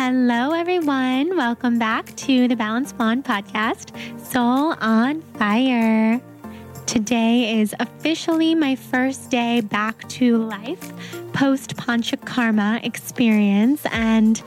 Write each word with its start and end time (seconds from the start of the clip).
Hello, 0.00 0.52
everyone. 0.52 1.36
Welcome 1.36 1.76
back 1.76 2.14
to 2.18 2.46
the 2.46 2.54
Balance 2.54 2.92
Blonde 2.92 3.24
podcast, 3.24 3.90
Soul 4.20 4.76
on 4.80 5.22
Fire. 5.36 6.20
Today 6.86 7.58
is 7.58 7.74
officially 7.80 8.54
my 8.54 8.76
first 8.76 9.28
day 9.28 9.60
back 9.60 10.08
to 10.10 10.38
life 10.44 10.92
post 11.32 11.74
Panchakarma 11.74 12.84
experience, 12.84 13.84
and 13.90 14.40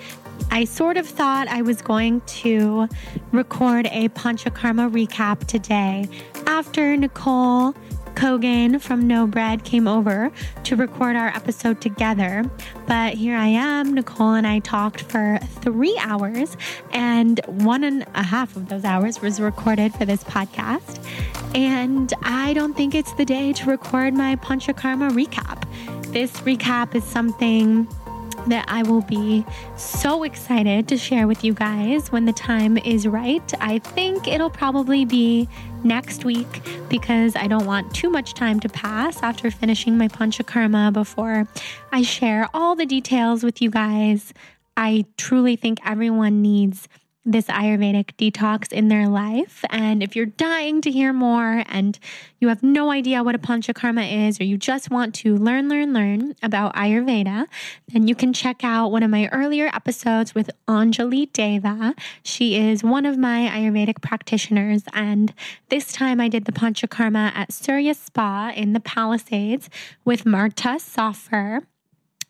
I 0.51 0.63
sort 0.63 0.95
of 0.95 1.05
thought 1.05 1.49
I 1.49 1.63
was 1.63 1.81
going 1.81 2.21
to 2.21 2.87
record 3.33 3.87
a 3.87 4.07
Panchakarma 4.07 4.89
recap 4.89 5.47
today 5.47 6.07
after 6.47 6.95
Nicole 6.95 7.75
Cogan 8.15 8.79
from 8.79 9.07
No 9.07 9.27
Bread 9.27 9.63
came 9.63 9.87
over 9.87 10.31
to 10.63 10.75
record 10.75 11.15
our 11.15 11.27
episode 11.29 11.81
together. 11.81 12.49
But 12.87 13.13
here 13.15 13.35
I 13.35 13.47
am. 13.47 13.93
Nicole 13.93 14.33
and 14.33 14.45
I 14.45 14.59
talked 14.59 15.01
for 15.01 15.39
three 15.61 15.97
hours, 16.01 16.57
and 16.91 17.39
one 17.45 17.83
and 17.83 18.05
a 18.15 18.23
half 18.23 18.55
of 18.55 18.69
those 18.69 18.83
hours 18.83 19.21
was 19.21 19.39
recorded 19.39 19.93
for 19.93 20.05
this 20.05 20.23
podcast. 20.23 21.03
And 21.55 22.13
I 22.23 22.53
don't 22.53 22.75
think 22.75 22.95
it's 22.95 23.13
the 23.13 23.25
day 23.25 23.53
to 23.53 23.69
record 23.69 24.13
my 24.13 24.35
Panchakarma 24.37 25.11
recap. 25.11 25.67
This 26.13 26.31
recap 26.41 26.95
is 26.95 27.03
something 27.03 27.87
that 28.47 28.65
I 28.67 28.83
will 28.83 29.01
be 29.01 29.45
so 29.77 30.23
excited 30.23 30.87
to 30.87 30.97
share 30.97 31.27
with 31.27 31.43
you 31.43 31.53
guys 31.53 32.11
when 32.11 32.25
the 32.25 32.33
time 32.33 32.77
is 32.77 33.07
right. 33.07 33.53
I 33.61 33.79
think 33.79 34.27
it'll 34.27 34.49
probably 34.49 35.05
be 35.05 35.47
next 35.83 36.25
week 36.25 36.61
because 36.89 37.35
I 37.35 37.47
don't 37.47 37.65
want 37.65 37.93
too 37.93 38.09
much 38.09 38.33
time 38.33 38.59
to 38.61 38.69
pass 38.69 39.21
after 39.23 39.51
finishing 39.51 39.97
my 39.97 40.07
Panchakarma 40.07 40.93
before 40.93 41.47
I 41.91 42.01
share 42.01 42.47
all 42.53 42.75
the 42.75 42.85
details 42.85 43.43
with 43.43 43.61
you 43.61 43.69
guys. 43.69 44.33
I 44.77 45.05
truly 45.17 45.55
think 45.55 45.79
everyone 45.85 46.41
needs 46.41 46.87
this 47.23 47.45
Ayurvedic 47.45 48.11
detox 48.17 48.71
in 48.71 48.87
their 48.87 49.07
life. 49.07 49.63
And 49.69 50.01
if 50.01 50.15
you're 50.15 50.25
dying 50.25 50.81
to 50.81 50.91
hear 50.91 51.13
more 51.13 51.63
and 51.67 51.99
you 52.39 52.47
have 52.47 52.63
no 52.63 52.89
idea 52.89 53.23
what 53.23 53.35
a 53.35 53.39
panchakarma 53.39 54.27
is, 54.27 54.41
or 54.41 54.43
you 54.43 54.57
just 54.57 54.89
want 54.89 55.13
to 55.15 55.35
learn, 55.35 55.69
learn, 55.69 55.93
learn 55.93 56.35
about 56.41 56.75
Ayurveda, 56.75 57.45
then 57.89 58.07
you 58.07 58.15
can 58.15 58.33
check 58.33 58.63
out 58.63 58.91
one 58.91 59.03
of 59.03 59.11
my 59.11 59.27
earlier 59.27 59.67
episodes 59.67 60.33
with 60.33 60.49
Anjali 60.67 61.31
Deva. 61.31 61.93
She 62.23 62.57
is 62.57 62.83
one 62.83 63.05
of 63.05 63.17
my 63.17 63.49
Ayurvedic 63.49 64.01
practitioners. 64.01 64.83
And 64.93 65.33
this 65.69 65.91
time 65.93 66.19
I 66.19 66.27
did 66.27 66.45
the 66.45 66.51
panchakarma 66.51 67.31
at 67.35 67.53
Surya 67.53 67.93
Spa 67.93 68.51
in 68.55 68.73
the 68.73 68.79
Palisades 68.79 69.69
with 70.03 70.25
Marta 70.25 70.79
Soffer 70.79 71.61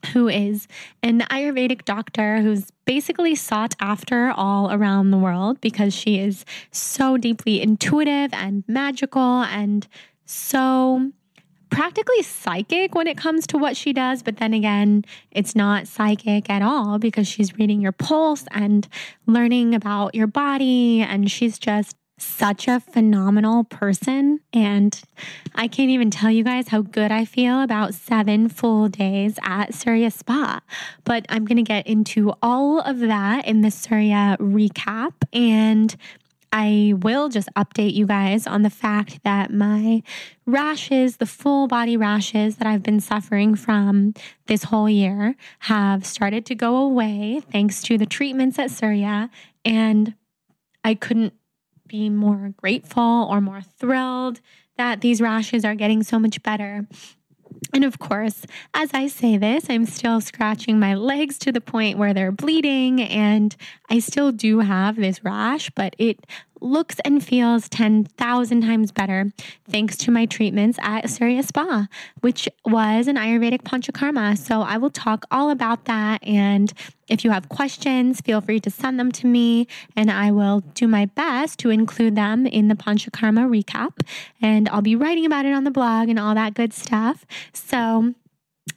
who 0.08 0.28
is 0.28 0.68
an 1.04 1.22
Ayurvedic 1.22 1.86
doctor 1.86 2.42
who's 2.42 2.72
basically 2.86 3.36
sought 3.36 3.76
after 3.80 4.32
all 4.36 4.72
around 4.72 5.12
the 5.12 5.18
world 5.18 5.62
because 5.62 5.94
she 5.94 6.20
is 6.20 6.46
so 6.72 7.18
deeply 7.18 7.62
intuitive 7.62 8.34
and 8.34 8.64
magical 8.68 9.44
and 9.44 9.88
so 10.26 11.12
practically 11.72 12.22
psychic 12.22 12.94
when 12.94 13.08
it 13.08 13.18
comes 13.18 13.48
to 13.48 13.58
what 13.58 13.76
she 13.76 13.94
does. 13.94 14.22
But 14.22 14.38
then 14.38 14.54
again, 14.54 15.06
it's 15.32 15.56
not 15.56 15.88
psychic 15.88 16.50
at 16.50 16.62
all 16.62 17.00
because 17.00 17.28
she's 17.28 17.58
reading 17.58 17.82
your 17.82 17.94
pulse 17.94 18.46
and 18.52 18.88
learning 19.26 19.74
about 19.74 20.14
your 20.14 20.28
body. 20.28 21.02
And 21.02 21.32
she's 21.32 21.58
just 21.58 21.96
such 22.22 22.68
a 22.68 22.80
phenomenal 22.80 23.64
person. 23.64 24.40
And 24.54 25.00
I 25.56 25.68
can't 25.68 25.90
even 25.90 26.12
tell 26.12 26.32
you 26.32 26.44
guys 26.44 26.70
how 26.70 26.82
good 26.82 27.12
I 27.12 27.26
feel 27.26 27.62
about 27.62 27.94
seven 27.94 28.50
full 28.50 28.88
days 28.88 29.38
at 29.44 29.74
Surya 29.74 30.12
Spa. 30.12 30.62
But 31.04 31.26
I'm 31.30 31.46
going 31.46 31.58
to 31.58 31.64
get 31.64 31.88
into 31.88 32.34
all 32.42 32.80
of 32.80 33.00
that 33.00 33.48
in 33.48 33.62
the 33.62 33.72
Surya 33.72 34.38
recap. 34.40 35.14
And 35.34 35.96
I 36.54 36.94
will 36.98 37.30
just 37.30 37.48
update 37.56 37.94
you 37.94 38.06
guys 38.06 38.46
on 38.46 38.62
the 38.62 38.70
fact 38.70 39.24
that 39.24 39.54
my 39.54 40.04
rashes, 40.46 41.18
the 41.18 41.26
full 41.26 41.68
body 41.68 41.96
rashes 41.96 42.58
that 42.58 42.68
I've 42.68 42.84
been 42.84 43.00
suffering 43.00 43.56
from 43.56 44.14
this 44.48 44.64
whole 44.64 44.90
year, 44.90 45.36
have 45.60 46.06
started 46.06 46.46
to 46.48 46.56
go 46.56 46.76
away 46.76 47.42
thanks 47.52 47.82
to 47.84 47.98
the 47.98 48.06
treatments 48.06 48.60
at 48.60 48.70
Surya. 48.70 49.30
And 49.64 50.16
I 50.84 50.96
couldn't 50.96 51.34
be 51.92 52.10
more 52.10 52.54
grateful 52.56 53.28
or 53.30 53.42
more 53.42 53.62
thrilled 53.62 54.40
that 54.78 55.02
these 55.02 55.20
rashes 55.20 55.66
are 55.66 55.76
getting 55.76 56.04
so 56.04 56.18
much 56.18 56.42
better. 56.42 56.88
And 57.74 57.84
of 57.84 58.00
course, 58.00 58.46
as 58.74 58.92
I 58.94 59.08
say 59.08 59.38
this, 59.38 59.70
I'm 59.70 59.86
still 59.86 60.22
scratching 60.22 60.80
my 60.80 60.96
legs 60.96 61.38
to 61.40 61.52
the 61.52 61.60
point 61.60 61.98
where 61.98 62.14
they're 62.14 62.32
bleeding, 62.32 63.02
and 63.02 63.54
I 63.90 64.00
still 64.00 64.32
do 64.32 64.60
have 64.60 64.96
this 64.96 65.24
rash, 65.24 65.70
but 65.72 65.96
it 65.98 66.26
looks 66.62 66.98
and 67.04 67.24
feels 67.24 67.68
10,000 67.70 68.62
times 68.62 68.92
better 68.92 69.32
thanks 69.70 69.98
to 69.98 70.12
my 70.12 70.26
treatments 70.26 70.78
at 70.82 71.10
Surya 71.10 71.44
Spa, 71.44 71.88
which 72.22 72.48
was 72.66 73.08
an 73.08 73.16
Ayurvedic 73.16 73.64
Panchakarma. 73.64 74.38
So 74.38 74.62
I 74.62 74.78
will 74.78 74.90
talk 74.90 75.26
all 75.32 75.50
about 75.50 75.86
that. 75.86 76.26
And 76.26 76.72
if 77.08 77.26
you 77.26 77.32
have 77.32 77.50
questions, 77.50 78.22
feel 78.22 78.40
free 78.40 78.60
to 78.62 78.70
send 78.70 79.00
them 79.00 79.12
to 79.12 79.28
me, 79.28 79.68
and 79.96 80.10
I 80.10 80.32
will 80.32 80.62
do 80.76 80.88
my 80.88 81.08
best 81.08 81.60
to 81.60 81.70
include 81.70 82.16
them 82.16 82.46
in 82.46 82.70
the 82.70 82.76
Panchakarma 82.76 83.50
recap. 83.50 84.00
And 84.42 84.70
I'll 84.70 84.82
be 84.82 84.96
writing 84.96 85.26
about 85.26 85.46
it 85.46 85.54
on 85.54 85.66
the 85.66 85.72
blog 85.72 86.08
and 86.08 86.18
all 86.18 86.36
that 86.36 86.54
good 86.54 86.74
stuff. 86.74 87.26
So 87.54 88.14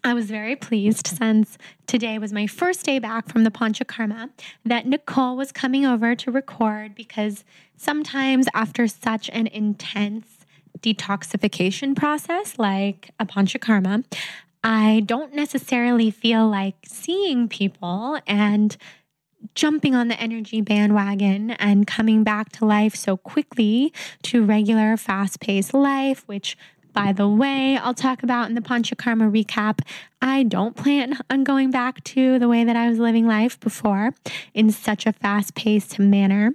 I 0.03 0.15
was 0.15 0.27
very 0.27 0.57
pleased 0.57 1.07
since 1.07 1.59
today 1.87 2.19
was 2.19 2.33
my 2.33 2.47
first 2.47 2.85
day 2.85 2.99
back 2.99 3.29
from 3.29 3.45
the 3.45 3.51
Panchakarma 3.51 4.31
that 4.65 4.87
Nicole 4.87 5.37
was 5.37 5.53
coming 5.53 5.87
over 5.87 6.15
to 6.15 6.31
record 6.31 6.95
because 6.95 7.45
sometimes 7.77 8.47
after 8.55 8.87
such 8.87 9.31
an 9.31 9.47
intense 9.47 10.27
detoxification 10.81 11.97
process 11.97 12.59
like 12.59 13.11
a 13.19 13.27
Panchakarma, 13.27 14.05
I 14.63 15.03
don't 15.07 15.35
necessarily 15.35 16.11
feel 16.11 16.49
like 16.49 16.77
seeing 16.87 17.49
people 17.49 18.19
and 18.27 18.77
jumping 19.55 19.95
on 19.95 20.09
the 20.09 20.21
energy 20.21 20.61
bandwagon 20.61 21.51
and 21.53 21.87
coming 21.87 22.25
back 22.25 22.51
to 22.53 22.65
life 22.65 22.95
so 22.95 23.17
quickly 23.17 23.93
to 24.23 24.45
regular 24.45 24.97
fast 24.97 25.41
paced 25.41 25.75
life, 25.75 26.27
which 26.27 26.57
by 26.95 27.13
the 27.13 27.29
way, 27.29 27.77
I'll 27.77 27.93
talk 27.93 28.23
about 28.23 28.49
in 28.49 28.55
the 28.55 28.63
Panchakarma 28.63 29.31
recap. 29.31 29.81
I 30.23 30.45
don't 30.45 30.75
plan 30.75 31.19
on 31.29 31.45
going 31.45 31.71
back 31.71 32.03
to 32.05 32.39
the 32.39 32.49
way 32.49 32.65
that 32.65 32.77
I 32.77 32.89
was 32.89 32.99
living 32.99 33.27
life 33.27 33.61
before 33.61 34.15
in 34.55 34.71
such 34.71 35.05
a 35.05 35.13
fast 35.13 35.55
paced 35.55 35.99
manner. 35.99 36.53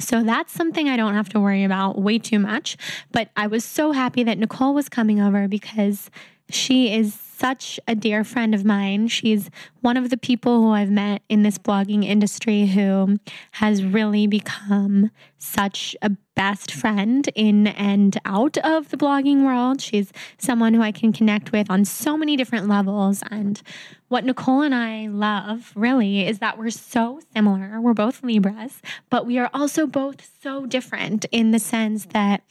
So 0.00 0.22
that's 0.22 0.52
something 0.52 0.88
I 0.88 0.96
don't 0.96 1.14
have 1.14 1.28
to 1.30 1.40
worry 1.40 1.64
about 1.64 2.00
way 2.00 2.18
too 2.18 2.38
much. 2.38 2.76
But 3.12 3.30
I 3.36 3.46
was 3.46 3.64
so 3.64 3.92
happy 3.92 4.24
that 4.24 4.38
Nicole 4.38 4.74
was 4.74 4.88
coming 4.88 5.20
over 5.20 5.46
because 5.48 6.10
She 6.50 6.94
is 6.94 7.14
such 7.38 7.78
a 7.86 7.94
dear 7.94 8.24
friend 8.24 8.54
of 8.54 8.64
mine. 8.64 9.06
She's 9.06 9.48
one 9.80 9.96
of 9.96 10.10
the 10.10 10.16
people 10.16 10.60
who 10.60 10.70
I've 10.70 10.90
met 10.90 11.22
in 11.28 11.44
this 11.44 11.56
blogging 11.56 12.04
industry 12.04 12.66
who 12.66 13.18
has 13.52 13.84
really 13.84 14.26
become 14.26 15.10
such 15.38 15.94
a 16.02 16.10
best 16.34 16.72
friend 16.72 17.28
in 17.34 17.68
and 17.68 18.18
out 18.24 18.58
of 18.58 18.88
the 18.90 18.96
blogging 18.96 19.44
world. 19.44 19.80
She's 19.80 20.12
someone 20.38 20.74
who 20.74 20.82
I 20.82 20.90
can 20.90 21.12
connect 21.12 21.52
with 21.52 21.70
on 21.70 21.84
so 21.84 22.16
many 22.16 22.36
different 22.36 22.66
levels. 22.66 23.22
And 23.30 23.60
what 24.08 24.24
Nicole 24.24 24.62
and 24.62 24.74
I 24.74 25.06
love 25.06 25.72
really 25.76 26.26
is 26.26 26.40
that 26.40 26.58
we're 26.58 26.70
so 26.70 27.20
similar. 27.34 27.80
We're 27.80 27.94
both 27.94 28.22
Libras, 28.22 28.82
but 29.10 29.26
we 29.26 29.38
are 29.38 29.50
also 29.54 29.86
both 29.86 30.28
so 30.42 30.66
different 30.66 31.24
in 31.30 31.52
the 31.52 31.58
sense 31.60 32.06
that 32.06 32.42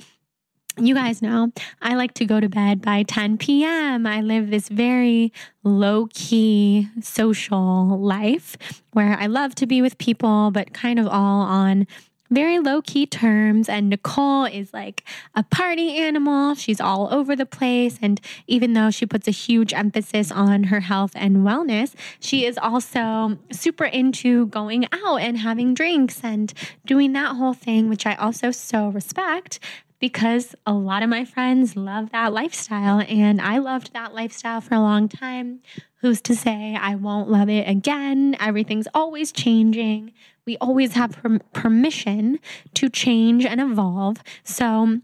you 0.78 0.94
guys 0.94 1.22
know 1.22 1.52
I 1.82 1.96
like 1.96 2.14
to 2.16 2.26
go 2.26 2.40
to 2.40 2.50
bed 2.50 2.82
by 2.82 3.04
10 3.04 3.38
p.m. 3.38 4.06
I 4.06 4.22
live 4.22 4.50
this 4.50 4.70
very 4.70 5.34
low 5.64 6.08
key 6.14 6.90
social 7.02 8.00
life 8.00 8.58
where 8.94 9.18
I 9.20 9.28
love 9.28 9.56
to 9.56 9.68
be 9.68 9.82
with 9.82 9.98
people, 9.98 10.52
but 10.52 10.74
kind 10.74 11.00
of 11.00 11.08
all 11.08 11.42
on 11.42 11.88
very 12.30 12.60
low 12.60 12.82
key 12.82 13.06
terms. 13.06 13.70
And 13.70 13.90
Nicole 13.90 14.46
is 14.46 14.74
like 14.74 15.04
a 15.36 15.44
party 15.44 15.96
animal. 15.98 16.56
She's 16.56 16.82
all 16.82 17.14
over 17.14 17.36
the 17.36 17.46
place. 17.46 17.98
And 18.02 18.20
even 18.48 18.74
though 18.74 18.92
she 18.92 19.06
puts 19.06 19.28
a 19.28 19.32
huge 19.32 19.74
emphasis 19.74 20.32
on 20.32 20.66
her 20.66 20.82
health 20.82 21.12
and 21.16 21.38
wellness, 21.38 21.94
she 22.20 22.46
is 22.46 22.58
also 22.58 23.40
super 23.52 23.86
into 23.86 24.48
going 24.48 24.88
out 24.92 25.22
and 25.22 25.38
having 25.38 25.74
drinks 25.74 26.22
and 26.24 26.54
doing 26.86 27.14
that 27.14 27.36
whole 27.36 27.54
thing, 27.54 27.90
which 27.90 28.06
I 28.06 28.16
also 28.16 28.52
so 28.52 28.90
respect 28.90 29.60
because 30.00 30.56
a 30.66 30.74
lot 30.74 31.04
of 31.04 31.10
my 31.10 31.26
friends 31.26 31.76
love 31.76 32.12
that 32.12 32.34
lifestyle 32.34 33.02
and 33.08 33.42
I 33.42 33.58
loved 33.58 33.94
that 33.94 34.14
lifestyle 34.14 34.62
for 34.62 34.76
a 34.76 34.80
long 34.80 35.10
time. 35.10 35.62
Who's 36.02 36.22
to 36.22 36.36
say 36.36 36.78
I 36.80 36.96
won't 36.96 37.30
love 37.30 37.50
it 37.50 37.68
again? 37.68 38.36
Everything's 38.40 38.88
always 38.94 39.32
changing. 39.32 40.14
We 40.46 40.58
always 40.58 40.94
have 40.94 41.12
per- 41.12 41.40
permission 41.54 42.40
to 42.76 42.90
change 42.90 43.46
and 43.46 43.60
evolve. 43.60 44.18
So, 44.44 45.02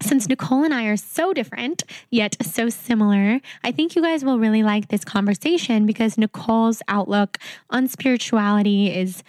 since 0.00 0.28
Nicole 0.28 0.62
and 0.62 0.72
I 0.72 0.84
are 0.84 0.96
so 0.96 1.32
different, 1.32 1.82
yet 2.08 2.36
so 2.40 2.68
similar, 2.68 3.40
I 3.64 3.72
think 3.72 3.96
you 3.96 4.02
guys 4.02 4.24
will 4.24 4.38
really 4.38 4.62
like 4.62 4.88
this 4.88 5.04
conversation 5.04 5.86
because 5.86 6.16
Nicole's 6.16 6.82
outlook 6.86 7.36
on 7.68 7.88
spirituality 7.88 8.94
is 8.96 9.24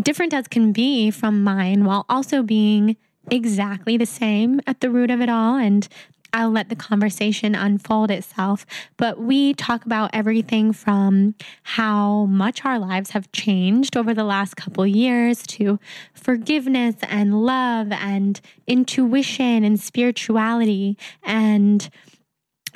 different 0.00 0.32
as 0.32 0.46
can 0.46 0.70
be 0.70 1.10
from 1.10 1.42
mine 1.42 1.84
while 1.84 2.06
also 2.08 2.44
being 2.44 2.96
exactly 3.30 3.96
the 3.96 4.06
same 4.06 4.60
at 4.66 4.80
the 4.80 4.90
root 4.90 5.10
of 5.10 5.20
it 5.20 5.28
all. 5.28 5.56
And 5.56 5.88
I'll 6.32 6.50
let 6.50 6.68
the 6.68 6.76
conversation 6.76 7.54
unfold 7.54 8.10
itself. 8.10 8.66
But 8.96 9.18
we 9.18 9.54
talk 9.54 9.86
about 9.86 10.10
everything 10.12 10.72
from 10.72 11.34
how 11.62 12.26
much 12.26 12.64
our 12.64 12.78
lives 12.78 13.10
have 13.10 13.32
changed 13.32 13.96
over 13.96 14.12
the 14.12 14.24
last 14.24 14.56
couple 14.56 14.86
years 14.86 15.42
to 15.48 15.78
forgiveness 16.12 16.96
and 17.02 17.44
love 17.44 17.92
and 17.92 18.40
intuition 18.66 19.64
and 19.64 19.80
spirituality. 19.80 20.98
And 21.22 21.88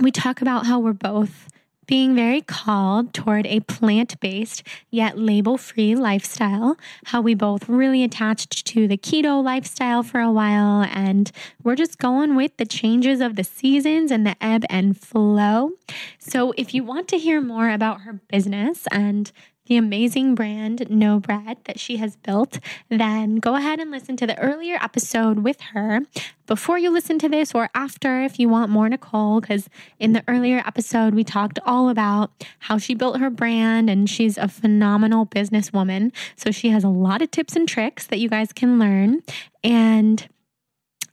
we 0.00 0.10
talk 0.10 0.40
about 0.40 0.66
how 0.66 0.78
we're 0.78 0.94
both 0.94 1.48
being 1.92 2.14
very 2.14 2.40
called 2.40 3.12
toward 3.12 3.46
a 3.46 3.60
plant 3.60 4.18
based 4.18 4.62
yet 4.90 5.18
label 5.18 5.58
free 5.58 5.94
lifestyle, 5.94 6.74
how 7.04 7.20
we 7.20 7.34
both 7.34 7.68
really 7.68 8.02
attached 8.02 8.64
to 8.64 8.88
the 8.88 8.96
keto 8.96 9.44
lifestyle 9.44 10.02
for 10.02 10.18
a 10.18 10.32
while, 10.32 10.86
and 10.90 11.30
we're 11.62 11.74
just 11.74 11.98
going 11.98 12.34
with 12.34 12.56
the 12.56 12.64
changes 12.64 13.20
of 13.20 13.36
the 13.36 13.44
seasons 13.44 14.10
and 14.10 14.26
the 14.26 14.34
ebb 14.40 14.64
and 14.70 14.98
flow. 14.98 15.72
So, 16.18 16.54
if 16.56 16.72
you 16.72 16.82
want 16.82 17.08
to 17.08 17.18
hear 17.18 17.42
more 17.42 17.68
about 17.68 18.00
her 18.00 18.14
business 18.26 18.86
and 18.90 19.30
the 19.72 19.78
amazing 19.78 20.34
brand 20.34 20.86
No 20.90 21.18
Bread 21.18 21.56
that 21.64 21.80
she 21.80 21.96
has 21.96 22.16
built, 22.16 22.58
then 22.90 23.36
go 23.36 23.54
ahead 23.54 23.80
and 23.80 23.90
listen 23.90 24.18
to 24.18 24.26
the 24.26 24.38
earlier 24.38 24.76
episode 24.82 25.38
with 25.38 25.58
her 25.72 26.02
before 26.46 26.78
you 26.78 26.90
listen 26.90 27.18
to 27.20 27.28
this 27.30 27.54
or 27.54 27.70
after 27.74 28.20
if 28.20 28.38
you 28.38 28.50
want 28.50 28.70
more 28.70 28.86
Nicole, 28.86 29.40
because 29.40 29.70
in 29.98 30.12
the 30.12 30.22
earlier 30.28 30.62
episode, 30.66 31.14
we 31.14 31.24
talked 31.24 31.58
all 31.64 31.88
about 31.88 32.30
how 32.58 32.76
she 32.76 32.92
built 32.92 33.18
her 33.18 33.30
brand 33.30 33.88
and 33.88 34.10
she's 34.10 34.36
a 34.36 34.46
phenomenal 34.46 35.24
businesswoman. 35.24 36.12
So 36.36 36.50
she 36.50 36.68
has 36.68 36.84
a 36.84 36.90
lot 36.90 37.22
of 37.22 37.30
tips 37.30 37.56
and 37.56 37.66
tricks 37.66 38.06
that 38.08 38.18
you 38.18 38.28
guys 38.28 38.52
can 38.52 38.78
learn. 38.78 39.22
And 39.64 40.28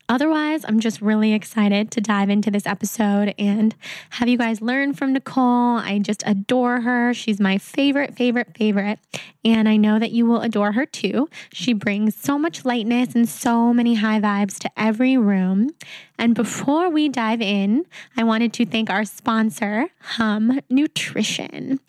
Otherwise, 0.10 0.66
I'm 0.68 0.80
just 0.80 1.02
really 1.02 1.34
excited 1.34 1.92
to 1.92 2.02
dive 2.02 2.32
into 2.32 2.50
this 2.50 2.66
episode 2.66 3.36
and 3.38 3.76
have 4.10 4.28
you 4.28 4.40
guys 4.40 4.60
learn 4.60 4.94
from 4.94 5.14
Nicole. 5.14 5.78
I 5.78 6.00
just 6.00 6.24
adore 6.26 6.82
her. 6.82 7.14
She's 7.14 7.40
my 7.40 7.60
favorite, 7.60 8.16
favorite, 8.16 8.58
favorite. 8.58 8.98
And 9.46 9.70
I 9.70 9.78
know 9.78 10.00
that 10.00 10.12
you 10.12 10.26
will 10.26 10.42
adore 10.42 10.72
her 10.72 10.88
too. 10.88 11.30
She 11.54 11.74
brings 11.74 12.16
so 12.16 12.40
much 12.40 12.66
lightness 12.66 13.14
and 13.14 13.30
so 13.30 13.72
many 13.72 13.96
high 13.96 14.20
vibes 14.20 14.58
to 14.60 14.72
every 14.76 15.16
room. 15.16 15.70
And 16.18 16.34
before 16.34 16.90
we 16.90 17.08
dive 17.08 17.42
in, 17.42 17.86
I 18.18 18.24
wanted 18.24 18.52
to 18.54 18.66
thank 18.66 18.90
our 18.90 19.06
sponsor, 19.06 19.90
Hum 20.02 20.60
Nutrition. 20.72 21.80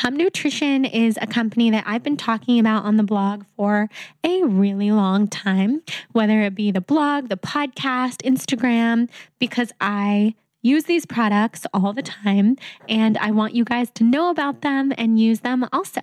Hum 0.00 0.14
Nutrition 0.14 0.84
is 0.84 1.18
a 1.22 1.26
company 1.26 1.70
that 1.70 1.84
I've 1.86 2.02
been 2.02 2.18
talking 2.18 2.60
about 2.60 2.84
on 2.84 2.98
the 2.98 3.02
blog 3.02 3.44
for 3.56 3.88
a 4.22 4.42
really 4.42 4.90
long 4.90 5.26
time, 5.26 5.80
whether 6.12 6.42
it 6.42 6.54
be 6.54 6.70
the 6.70 6.82
blog, 6.82 7.30
the 7.30 7.38
podcast, 7.38 8.18
Instagram, 8.22 9.08
because 9.38 9.72
I 9.80 10.34
use 10.60 10.84
these 10.84 11.06
products 11.06 11.66
all 11.72 11.94
the 11.94 12.02
time 12.02 12.58
and 12.90 13.16
I 13.16 13.30
want 13.30 13.54
you 13.54 13.64
guys 13.64 13.88
to 13.92 14.04
know 14.04 14.28
about 14.28 14.60
them 14.60 14.92
and 14.98 15.18
use 15.18 15.40
them 15.40 15.66
also. 15.72 16.02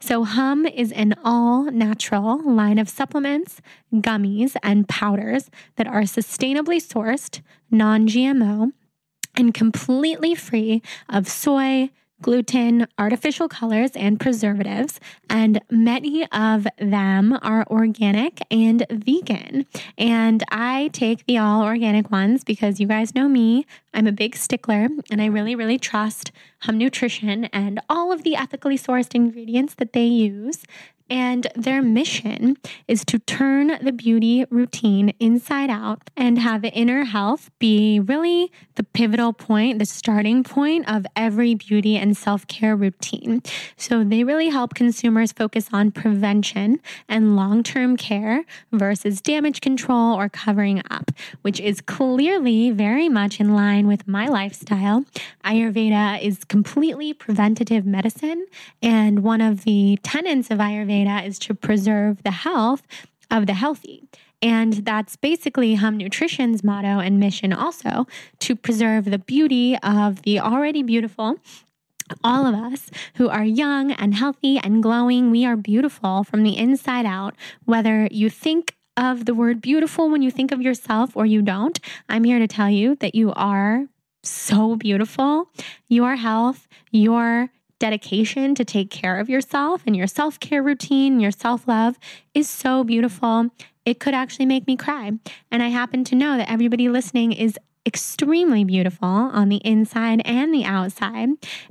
So, 0.00 0.24
Hum 0.24 0.66
is 0.66 0.92
an 0.92 1.14
all 1.24 1.64
natural 1.70 2.42
line 2.44 2.76
of 2.76 2.90
supplements, 2.90 3.62
gummies, 3.90 4.54
and 4.62 4.86
powders 4.86 5.50
that 5.76 5.86
are 5.86 6.02
sustainably 6.02 6.76
sourced, 6.76 7.40
non 7.70 8.06
GMO, 8.06 8.72
and 9.34 9.54
completely 9.54 10.34
free 10.34 10.82
of 11.08 11.26
soy 11.26 11.88
gluten, 12.24 12.86
artificial 12.98 13.50
colors, 13.50 13.90
and 13.94 14.18
preservatives, 14.18 14.98
and 15.28 15.60
many 15.70 16.26
of 16.32 16.66
them 16.78 17.38
are 17.42 17.66
organic 17.68 18.40
and 18.50 18.86
vegan. 18.90 19.66
And 19.98 20.42
I 20.50 20.88
take 20.94 21.26
the 21.26 21.36
all 21.36 21.62
organic 21.62 22.10
ones 22.10 22.42
because 22.42 22.80
you 22.80 22.86
guys 22.86 23.14
know 23.14 23.28
me. 23.28 23.66
I'm 23.92 24.06
a 24.06 24.12
big 24.12 24.36
stickler 24.36 24.88
and 25.10 25.20
I 25.20 25.26
really, 25.26 25.54
really 25.54 25.78
trust 25.78 26.32
Hum 26.60 26.78
Nutrition 26.78 27.44
and 27.46 27.78
all 27.90 28.10
of 28.10 28.22
the 28.22 28.36
ethically 28.36 28.78
sourced 28.78 29.14
ingredients 29.14 29.74
that 29.74 29.92
they 29.92 30.06
use. 30.06 30.64
And 31.10 31.46
their 31.54 31.82
mission 31.82 32.56
is 32.88 33.04
to 33.06 33.18
turn 33.18 33.78
the 33.82 33.92
beauty 33.92 34.46
routine 34.48 35.10
inside 35.20 35.68
out 35.68 36.08
and 36.16 36.38
have 36.38 36.64
inner 36.64 37.04
health 37.04 37.50
be 37.58 38.00
really 38.00 38.50
the 38.76 38.84
pivotal 38.84 39.34
point, 39.34 39.78
the 39.78 39.84
starting 39.84 40.42
point 40.42 40.88
of 40.90 41.04
every 41.14 41.54
beauty 41.54 41.96
and 41.96 42.16
self 42.16 42.46
care 42.46 42.74
routine. 42.74 43.42
So 43.76 44.02
they 44.02 44.24
really 44.24 44.48
help 44.48 44.74
consumers 44.74 45.32
focus 45.32 45.68
on 45.72 45.90
prevention 45.90 46.80
and 47.06 47.36
long 47.36 47.62
term 47.62 47.98
care 47.98 48.44
versus 48.72 49.20
damage 49.20 49.60
control 49.60 50.14
or 50.14 50.30
covering 50.30 50.82
up, 50.90 51.10
which 51.42 51.60
is 51.60 51.82
clearly 51.82 52.70
very 52.70 53.10
much 53.10 53.40
in 53.40 53.54
line 53.54 53.86
with 53.86 54.08
my 54.08 54.26
lifestyle. 54.26 55.04
Ayurveda 55.44 56.22
is 56.22 56.44
completely 56.44 57.12
preventative 57.12 57.84
medicine. 57.84 58.46
And 58.82 59.22
one 59.22 59.42
of 59.42 59.64
the 59.64 59.98
tenets 60.02 60.50
of 60.50 60.58
Ayurveda 60.58 60.93
Ayurveda 60.94 61.26
is 61.26 61.38
to 61.40 61.54
preserve 61.54 62.22
the 62.22 62.30
health 62.30 62.82
of 63.30 63.46
the 63.46 63.54
healthy. 63.54 64.04
And 64.42 64.72
that's 64.72 65.16
basically 65.16 65.76
Hum 65.76 65.96
Nutrition's 65.96 66.62
motto 66.62 66.98
and 66.98 67.18
mission 67.18 67.52
also 67.52 68.06
to 68.40 68.54
preserve 68.54 69.06
the 69.06 69.18
beauty 69.18 69.76
of 69.82 70.22
the 70.22 70.40
already 70.40 70.82
beautiful 70.82 71.38
all 72.22 72.46
of 72.46 72.54
us 72.54 72.90
who 73.14 73.28
are 73.28 73.44
young 73.44 73.90
and 73.92 74.14
healthy 74.14 74.58
and 74.58 74.82
glowing, 74.82 75.30
we 75.30 75.46
are 75.46 75.56
beautiful 75.56 76.22
from 76.22 76.42
the 76.42 76.56
inside 76.56 77.06
out. 77.06 77.34
Whether 77.64 78.08
you 78.10 78.28
think 78.28 78.76
of 78.96 79.24
the 79.24 79.34
word 79.34 79.60
beautiful 79.60 80.10
when 80.10 80.22
you 80.22 80.30
think 80.30 80.52
of 80.52 80.60
yourself 80.60 81.16
or 81.16 81.26
you 81.26 81.42
don't, 81.42 81.80
I'm 82.08 82.24
here 82.24 82.38
to 82.38 82.46
tell 82.46 82.70
you 82.70 82.96
that 82.96 83.14
you 83.14 83.32
are 83.32 83.86
so 84.22 84.76
beautiful. 84.76 85.48
Your 85.88 86.16
health, 86.16 86.68
your 86.90 87.50
dedication 87.78 88.54
to 88.54 88.64
take 88.64 88.90
care 88.90 89.18
of 89.18 89.28
yourself 89.28 89.82
and 89.86 89.96
your 89.96 90.06
self 90.06 90.40
care 90.40 90.62
routine, 90.62 91.20
your 91.20 91.30
self 91.30 91.66
love 91.68 91.98
is 92.34 92.48
so 92.48 92.84
beautiful. 92.84 93.50
It 93.84 94.00
could 94.00 94.14
actually 94.14 94.46
make 94.46 94.66
me 94.66 94.76
cry. 94.76 95.12
And 95.50 95.62
I 95.62 95.68
happen 95.68 96.04
to 96.04 96.14
know 96.14 96.36
that 96.36 96.50
everybody 96.50 96.88
listening 96.88 97.32
is 97.32 97.58
extremely 97.86 98.64
beautiful 98.64 99.08
on 99.08 99.48
the 99.48 99.60
inside 99.64 100.22
and 100.24 100.54
the 100.54 100.64
outside. 100.64 101.28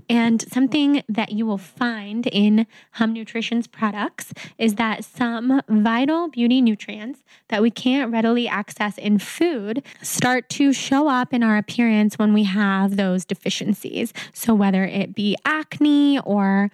And 0.10 0.41
something 0.51 1.03
that 1.10 1.32
you 1.32 1.46
will 1.46 1.58
find 1.58 2.27
in 2.27 2.67
Hum 2.93 3.13
Nutrition's 3.13 3.67
products 3.67 4.34
is 4.58 4.75
that 4.75 5.03
some 5.03 5.62
vital 5.67 6.29
beauty 6.29 6.62
nutrients 6.62 7.24
that 7.50 7.62
we 7.62 7.72
can't 7.72 8.12
readily 8.12 8.48
access 8.48 8.98
in 8.98 9.17
food 9.17 9.84
start 10.01 10.50
to 10.50 10.72
show 10.72 11.08
up 11.08 11.34
in 11.34 11.43
our 11.43 11.58
appearance 11.58 12.20
when 12.20 12.34
we 12.34 12.43
have 12.43 12.96
those 12.96 13.25
deficiencies. 13.25 14.13
So, 14.34 14.53
whether 14.53 14.84
it 14.86 15.15
be 15.15 15.36
acne 15.46 16.20
or 16.20 16.70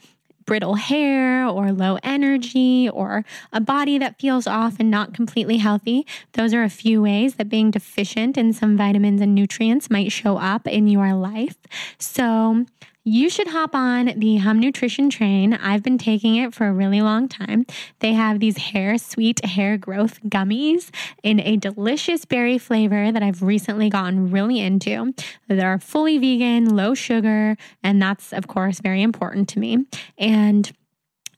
brittle 0.50 0.74
hair 0.74 1.46
or 1.46 1.72
low 1.72 2.00
energy 2.02 2.90
or 2.90 3.24
a 3.54 3.62
body 3.62 4.00
that 4.00 4.20
feels 4.20 4.48
off 4.48 4.80
and 4.80 4.90
not 4.90 5.14
completely 5.14 5.58
healthy, 5.58 6.08
those 6.34 6.56
are 6.56 6.64
a 6.64 6.70
few 6.70 7.04
ways 7.04 7.36
that 7.36 7.50
being 7.50 7.70
deficient 7.70 8.36
in 8.36 8.52
some 8.52 8.76
vitamins 8.76 9.22
and 9.22 9.36
nutrients 9.36 9.92
might 9.92 10.12
show 10.12 10.38
up 10.38 10.66
in 10.66 10.88
your 10.88 11.14
life. 11.14 11.58
So, 12.00 12.66
you 13.10 13.28
should 13.28 13.48
hop 13.48 13.74
on 13.74 14.14
the 14.18 14.38
Hum 14.38 14.60
Nutrition 14.60 15.10
train. 15.10 15.56
I've 15.56 15.82
been 15.82 15.98
taking 15.98 16.36
it 16.36 16.54
for 16.54 16.68
a 16.68 16.72
really 16.72 17.02
long 17.02 17.28
time. 17.28 17.66
They 18.02 18.14
have 18.14 18.40
these 18.40 18.58
hair 18.58 19.00
sweet 19.00 19.44
hair 19.44 19.80
growth 19.80 20.22
gummies 20.26 20.92
in 21.24 21.40
a 21.40 21.58
delicious 21.58 22.26
berry 22.26 22.60
flavor 22.60 23.12
that 23.12 23.24
I've 23.24 23.42
recently 23.42 23.90
gotten 23.90 24.30
really 24.30 24.60
into. 24.60 25.16
They're 25.48 25.80
fully 25.80 26.20
vegan, 26.20 26.76
low 26.76 26.94
sugar, 26.94 27.58
and 27.82 28.00
that's, 28.00 28.32
of 28.32 28.48
course, 28.48 28.80
very 28.80 29.02
important 29.02 29.50
to 29.50 29.60
me. 29.60 29.86
And 30.20 30.72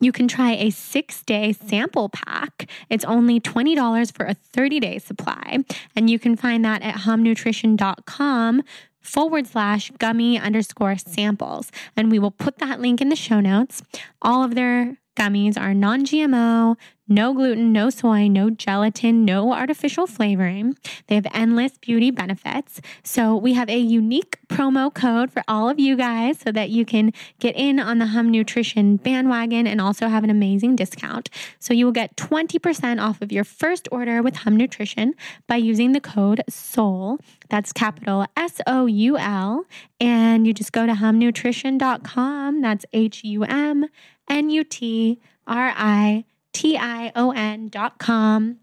you 0.01 0.11
can 0.11 0.27
try 0.27 0.51
a 0.53 0.71
six 0.71 1.23
day 1.23 1.53
sample 1.53 2.09
pack. 2.09 2.69
It's 2.89 3.05
only 3.05 3.39
$20 3.39 4.13
for 4.13 4.25
a 4.25 4.33
30 4.33 4.81
day 4.81 4.97
supply. 4.97 5.59
And 5.95 6.09
you 6.09 6.19
can 6.19 6.35
find 6.35 6.65
that 6.65 6.81
at 6.81 6.95
humnutrition.com 6.95 8.63
forward 9.01 9.47
slash 9.47 9.91
gummy 9.97 10.39
underscore 10.39 10.97
samples. 10.97 11.71
And 11.95 12.11
we 12.11 12.19
will 12.19 12.31
put 12.31 12.57
that 12.59 12.79
link 12.79 13.01
in 13.01 13.09
the 13.09 13.15
show 13.15 13.39
notes. 13.39 13.81
All 14.21 14.43
of 14.43 14.55
their 14.55 14.97
gummies 15.15 15.59
are 15.59 15.73
non 15.73 16.05
GMO, 16.05 16.77
no 17.07 17.33
gluten, 17.33 17.73
no 17.73 17.89
soy, 17.89 18.27
no 18.27 18.49
gelatin, 18.49 19.25
no 19.25 19.53
artificial 19.53 20.07
flavoring. 20.07 20.77
They 21.07 21.15
have 21.15 21.27
endless 21.33 21.77
beauty 21.77 22.11
benefits. 22.11 22.79
So 23.03 23.35
we 23.35 23.53
have 23.53 23.69
a 23.69 23.77
unique 23.77 24.37
promo 24.47 24.93
code 24.93 25.31
for 25.31 25.43
all 25.47 25.69
of 25.69 25.79
you 25.79 25.95
guys 25.95 26.39
so 26.39 26.51
that 26.51 26.69
you 26.69 26.85
can 26.85 27.11
get 27.39 27.55
in 27.55 27.79
on 27.79 27.99
the 27.99 28.07
Hum 28.07 28.29
Nutrition 28.29 28.97
bandwagon 28.97 29.67
and 29.67 29.81
also 29.81 30.07
have 30.07 30.23
an 30.23 30.29
amazing 30.29 30.75
discount. 30.75 31.29
So 31.59 31.73
you 31.73 31.85
will 31.85 31.91
get 31.91 32.15
20% 32.15 33.01
off 33.01 33.21
of 33.21 33.31
your 33.31 33.43
first 33.43 33.87
order 33.91 34.21
with 34.21 34.37
Hum 34.37 34.55
Nutrition 34.55 35.13
by 35.47 35.57
using 35.57 35.91
the 35.91 36.01
code 36.01 36.43
SOUL. 36.49 37.19
That's 37.49 37.73
capital 37.73 38.25
S 38.37 38.61
O 38.67 38.85
U 38.85 39.17
L. 39.17 39.65
And 39.99 40.47
you 40.47 40.53
just 40.53 40.71
go 40.71 40.85
to 40.85 40.93
humnutrition.com. 40.93 42.61
That's 42.61 42.85
H 42.93 43.23
U 43.23 43.43
M 43.43 43.87
N 44.29 44.49
U 44.49 44.63
T 44.63 45.19
R 45.47 45.73
I 45.75 46.25
T 46.53 46.77
I 46.77 47.11
O 47.15 47.31
N 47.31 47.69
dot 47.69 47.97
com. 47.97 48.57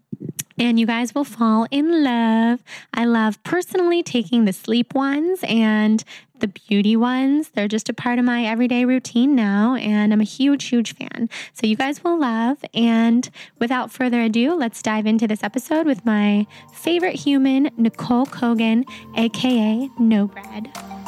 And 0.57 0.77
you 0.77 0.85
guys 0.85 1.15
will 1.15 1.23
fall 1.23 1.67
in 1.71 2.03
love. 2.03 2.61
I 2.93 3.05
love 3.05 3.41
personally 3.43 4.03
taking 4.03 4.43
the 4.43 4.51
sleep 4.51 4.93
ones 4.93 5.39
and 5.47 6.03
the 6.39 6.49
beauty 6.49 6.97
ones. 6.97 7.49
They're 7.49 7.69
just 7.69 7.87
a 7.87 7.93
part 7.93 8.19
of 8.19 8.25
my 8.25 8.43
everyday 8.45 8.83
routine 8.83 9.35
now, 9.35 9.75
and 9.75 10.11
I'm 10.11 10.19
a 10.19 10.25
huge, 10.25 10.65
huge 10.65 10.95
fan. 10.95 11.29
So 11.53 11.65
you 11.65 11.77
guys 11.77 12.03
will 12.03 12.19
love. 12.19 12.57
And 12.73 13.29
without 13.57 13.89
further 13.89 14.21
ado, 14.21 14.53
let's 14.53 14.81
dive 14.81 15.05
into 15.05 15.27
this 15.27 15.43
episode 15.43 15.85
with 15.85 16.05
my 16.05 16.45
favorite 16.73 17.15
human, 17.15 17.71
Nicole 17.77 18.25
Cogan, 18.25 18.83
aka 19.15 19.89
No 19.97 20.27
Bread. 20.27 20.98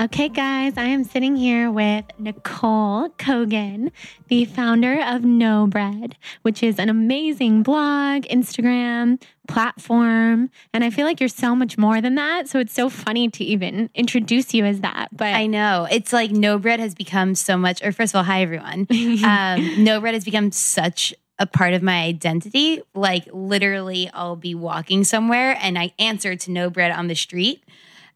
Okay, 0.00 0.30
guys, 0.30 0.78
I 0.78 0.84
am 0.84 1.04
sitting 1.04 1.36
here 1.36 1.70
with 1.70 2.06
Nicole 2.18 3.10
Cogan, 3.18 3.92
the 4.28 4.46
founder 4.46 4.98
of 4.98 5.24
No 5.24 5.66
Bread, 5.66 6.16
which 6.40 6.62
is 6.62 6.78
an 6.78 6.88
amazing 6.88 7.62
blog, 7.62 8.22
Instagram 8.22 9.20
platform. 9.46 10.48
And 10.72 10.84
I 10.84 10.88
feel 10.88 11.04
like 11.04 11.20
you're 11.20 11.28
so 11.28 11.54
much 11.54 11.76
more 11.76 12.00
than 12.00 12.14
that. 12.14 12.48
So 12.48 12.60
it's 12.60 12.72
so 12.72 12.88
funny 12.88 13.28
to 13.28 13.44
even 13.44 13.90
introduce 13.94 14.54
you 14.54 14.64
as 14.64 14.80
that. 14.80 15.08
But 15.12 15.34
I 15.34 15.46
know 15.46 15.86
it's 15.90 16.14
like 16.14 16.30
No 16.30 16.58
Bread 16.58 16.80
has 16.80 16.94
become 16.94 17.34
so 17.34 17.58
much, 17.58 17.84
or 17.84 17.92
first 17.92 18.14
of 18.14 18.18
all, 18.20 18.24
hi, 18.24 18.40
everyone. 18.40 18.86
um, 19.22 19.84
no 19.84 20.00
Bread 20.00 20.14
has 20.14 20.24
become 20.24 20.50
such 20.50 21.12
a 21.38 21.46
part 21.46 21.74
of 21.74 21.82
my 21.82 22.04
identity. 22.04 22.80
Like 22.94 23.28
literally, 23.34 24.08
I'll 24.14 24.34
be 24.34 24.54
walking 24.54 25.04
somewhere 25.04 25.58
and 25.60 25.78
I 25.78 25.92
answer 25.98 26.36
to 26.36 26.50
No 26.50 26.70
Bread 26.70 26.90
on 26.90 27.08
the 27.08 27.14
street 27.14 27.62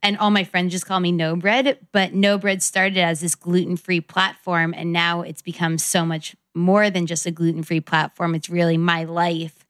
and 0.04 0.18
all 0.18 0.30
my 0.30 0.44
friends 0.44 0.70
just 0.70 0.86
call 0.86 1.00
me 1.00 1.10
No 1.10 1.34
Bread. 1.34 1.78
But 1.90 2.12
No 2.12 2.38
Bread 2.38 2.62
started 2.62 2.98
as 2.98 3.20
this 3.20 3.34
gluten 3.34 3.76
free 3.76 4.02
platform, 4.02 4.74
and 4.76 4.92
now 4.92 5.22
it's 5.22 5.42
become 5.42 5.78
so 5.78 6.04
much 6.04 6.36
more 6.54 6.90
than 6.90 7.06
just 7.06 7.26
a 7.26 7.30
gluten 7.32 7.64
free 7.64 7.80
platform. 7.80 8.34
It's 8.34 8.50
really 8.50 8.76
my 8.76 9.04
life 9.04 9.64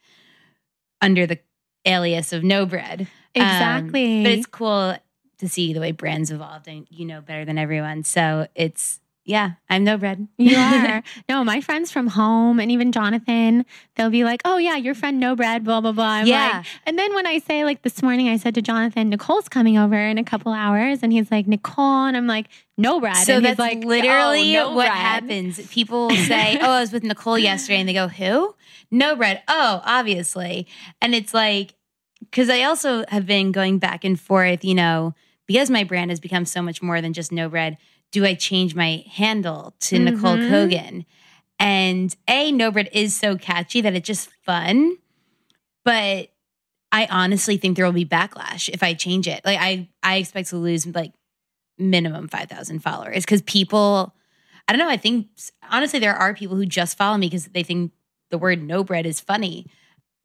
under 1.00 1.26
the 1.26 1.38
alias 1.86 2.32
of 2.32 2.42
No 2.42 2.66
Bread. 2.66 3.02
Um, 3.02 3.42
exactly. 3.42 4.18
Um, 4.18 4.22
but 4.24 4.32
it's 4.32 4.46
cool 4.46 4.96
to 5.38 5.48
see 5.48 5.72
the 5.72 5.80
way 5.80 5.92
brands 5.92 6.30
evolved, 6.30 6.66
and 6.66 6.86
you 6.90 7.06
know 7.06 7.20
better 7.20 7.44
than 7.44 7.56
everyone. 7.56 8.02
So 8.02 8.48
it's 8.56 9.00
yeah, 9.24 9.52
I'm 9.70 9.84
no 9.84 9.96
bread. 9.96 10.28
You 10.36 10.56
are. 10.56 11.02
no, 11.28 11.42
my 11.44 11.60
friends 11.62 11.90
from 11.90 12.08
home 12.08 12.60
and 12.60 12.70
even 12.70 12.92
Jonathan, 12.92 13.64
they'll 13.96 14.10
be 14.10 14.24
like, 14.24 14.42
oh, 14.44 14.58
yeah, 14.58 14.76
your 14.76 14.94
friend 14.94 15.18
no 15.18 15.34
bread, 15.34 15.64
blah, 15.64 15.80
blah, 15.80 15.92
blah. 15.92 16.04
I'm 16.04 16.26
yeah. 16.26 16.58
Like, 16.58 16.66
and 16.84 16.98
then 16.98 17.14
when 17.14 17.26
I 17.26 17.38
say, 17.38 17.64
like, 17.64 17.82
this 17.82 18.02
morning, 18.02 18.28
I 18.28 18.36
said 18.36 18.54
to 18.56 18.62
Jonathan, 18.62 19.08
Nicole's 19.08 19.48
coming 19.48 19.78
over 19.78 19.96
in 19.96 20.18
a 20.18 20.24
couple 20.24 20.52
hours. 20.52 21.02
And 21.02 21.12
he's 21.12 21.30
like, 21.30 21.46
Nicole. 21.46 22.04
And 22.04 22.16
I'm 22.16 22.26
like, 22.26 22.48
no 22.76 23.00
bread. 23.00 23.16
So 23.16 23.36
and 23.36 23.44
that's 23.46 23.58
like, 23.58 23.78
oh, 23.82 23.88
literally 23.88 24.56
oh, 24.58 24.70
no 24.70 24.76
what 24.76 24.88
bread. 24.88 24.98
happens. 24.98 25.66
People 25.70 26.10
say, 26.10 26.58
oh, 26.60 26.72
I 26.72 26.80
was 26.80 26.92
with 26.92 27.02
Nicole 27.02 27.38
yesterday. 27.38 27.80
And 27.80 27.88
they 27.88 27.94
go, 27.94 28.08
who? 28.08 28.54
No 28.90 29.16
bread. 29.16 29.42
Oh, 29.48 29.80
obviously. 29.84 30.66
And 31.00 31.14
it's 31.14 31.32
like, 31.32 31.74
because 32.20 32.50
I 32.50 32.62
also 32.64 33.04
have 33.08 33.26
been 33.26 33.52
going 33.52 33.78
back 33.78 34.04
and 34.04 34.20
forth, 34.20 34.64
you 34.64 34.74
know, 34.74 35.14
because 35.46 35.70
my 35.70 35.84
brand 35.84 36.10
has 36.10 36.20
become 36.20 36.44
so 36.44 36.60
much 36.60 36.82
more 36.82 37.00
than 37.00 37.12
just 37.12 37.32
no 37.32 37.48
bread 37.48 37.78
do 38.14 38.24
I 38.24 38.34
change 38.34 38.76
my 38.76 39.04
handle 39.10 39.74
to 39.80 39.96
mm-hmm. 39.96 40.04
Nicole 40.04 40.36
Cogan? 40.36 41.04
And 41.58 42.14
A, 42.28 42.52
No 42.52 42.70
Bread 42.70 42.88
is 42.92 43.16
so 43.16 43.36
catchy 43.36 43.80
that 43.80 43.92
it's 43.94 44.06
just 44.06 44.30
fun. 44.46 44.96
But 45.84 46.28
I 46.92 47.08
honestly 47.10 47.56
think 47.56 47.76
there 47.76 47.84
will 47.84 47.92
be 47.92 48.06
backlash 48.06 48.68
if 48.68 48.84
I 48.84 48.94
change 48.94 49.26
it. 49.26 49.44
Like 49.44 49.58
I 49.60 49.88
I 50.02 50.16
expect 50.16 50.50
to 50.50 50.56
lose 50.56 50.86
like 50.86 51.12
minimum 51.76 52.28
5,000 52.28 52.78
followers 52.78 53.26
cuz 53.26 53.42
people 53.42 54.14
I 54.68 54.72
don't 54.72 54.78
know, 54.78 54.88
I 54.88 54.96
think 54.96 55.26
honestly 55.68 55.98
there 55.98 56.14
are 56.14 56.34
people 56.34 56.56
who 56.56 56.66
just 56.66 56.96
follow 56.96 57.18
me 57.18 57.28
cuz 57.28 57.46
they 57.46 57.64
think 57.64 57.90
the 58.30 58.38
word 58.38 58.62
no 58.62 58.84
bread 58.84 59.06
is 59.06 59.20
funny. 59.20 59.66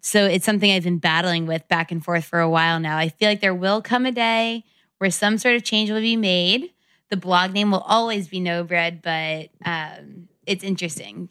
So 0.01 0.25
it's 0.25 0.45
something 0.45 0.71
I've 0.71 0.83
been 0.83 0.99
battling 0.99 1.47
with 1.47 1.67
back 1.67 1.91
and 1.91 2.05
forth 2.05 2.25
for 2.25 2.39
a 2.39 2.49
while 2.49 2.79
now. 2.79 2.97
I 2.99 3.09
feel 3.09 3.29
like 3.29 3.41
there 3.41 3.55
will 3.55 3.81
come 3.81 4.05
a 4.05 4.11
day 4.11 4.63
where 4.99 5.09
some 5.09 5.39
sort 5.39 5.55
of 5.55 5.63
change 5.63 5.89
will 5.89 6.01
be 6.01 6.15
made 6.15 6.69
the 7.09 7.17
blog 7.17 7.53
name 7.53 7.71
will 7.71 7.79
always 7.81 8.27
be 8.27 8.39
No 8.39 8.63
Bread, 8.63 9.01
but 9.01 9.49
um, 9.65 10.27
it's 10.45 10.63
interesting. 10.63 11.29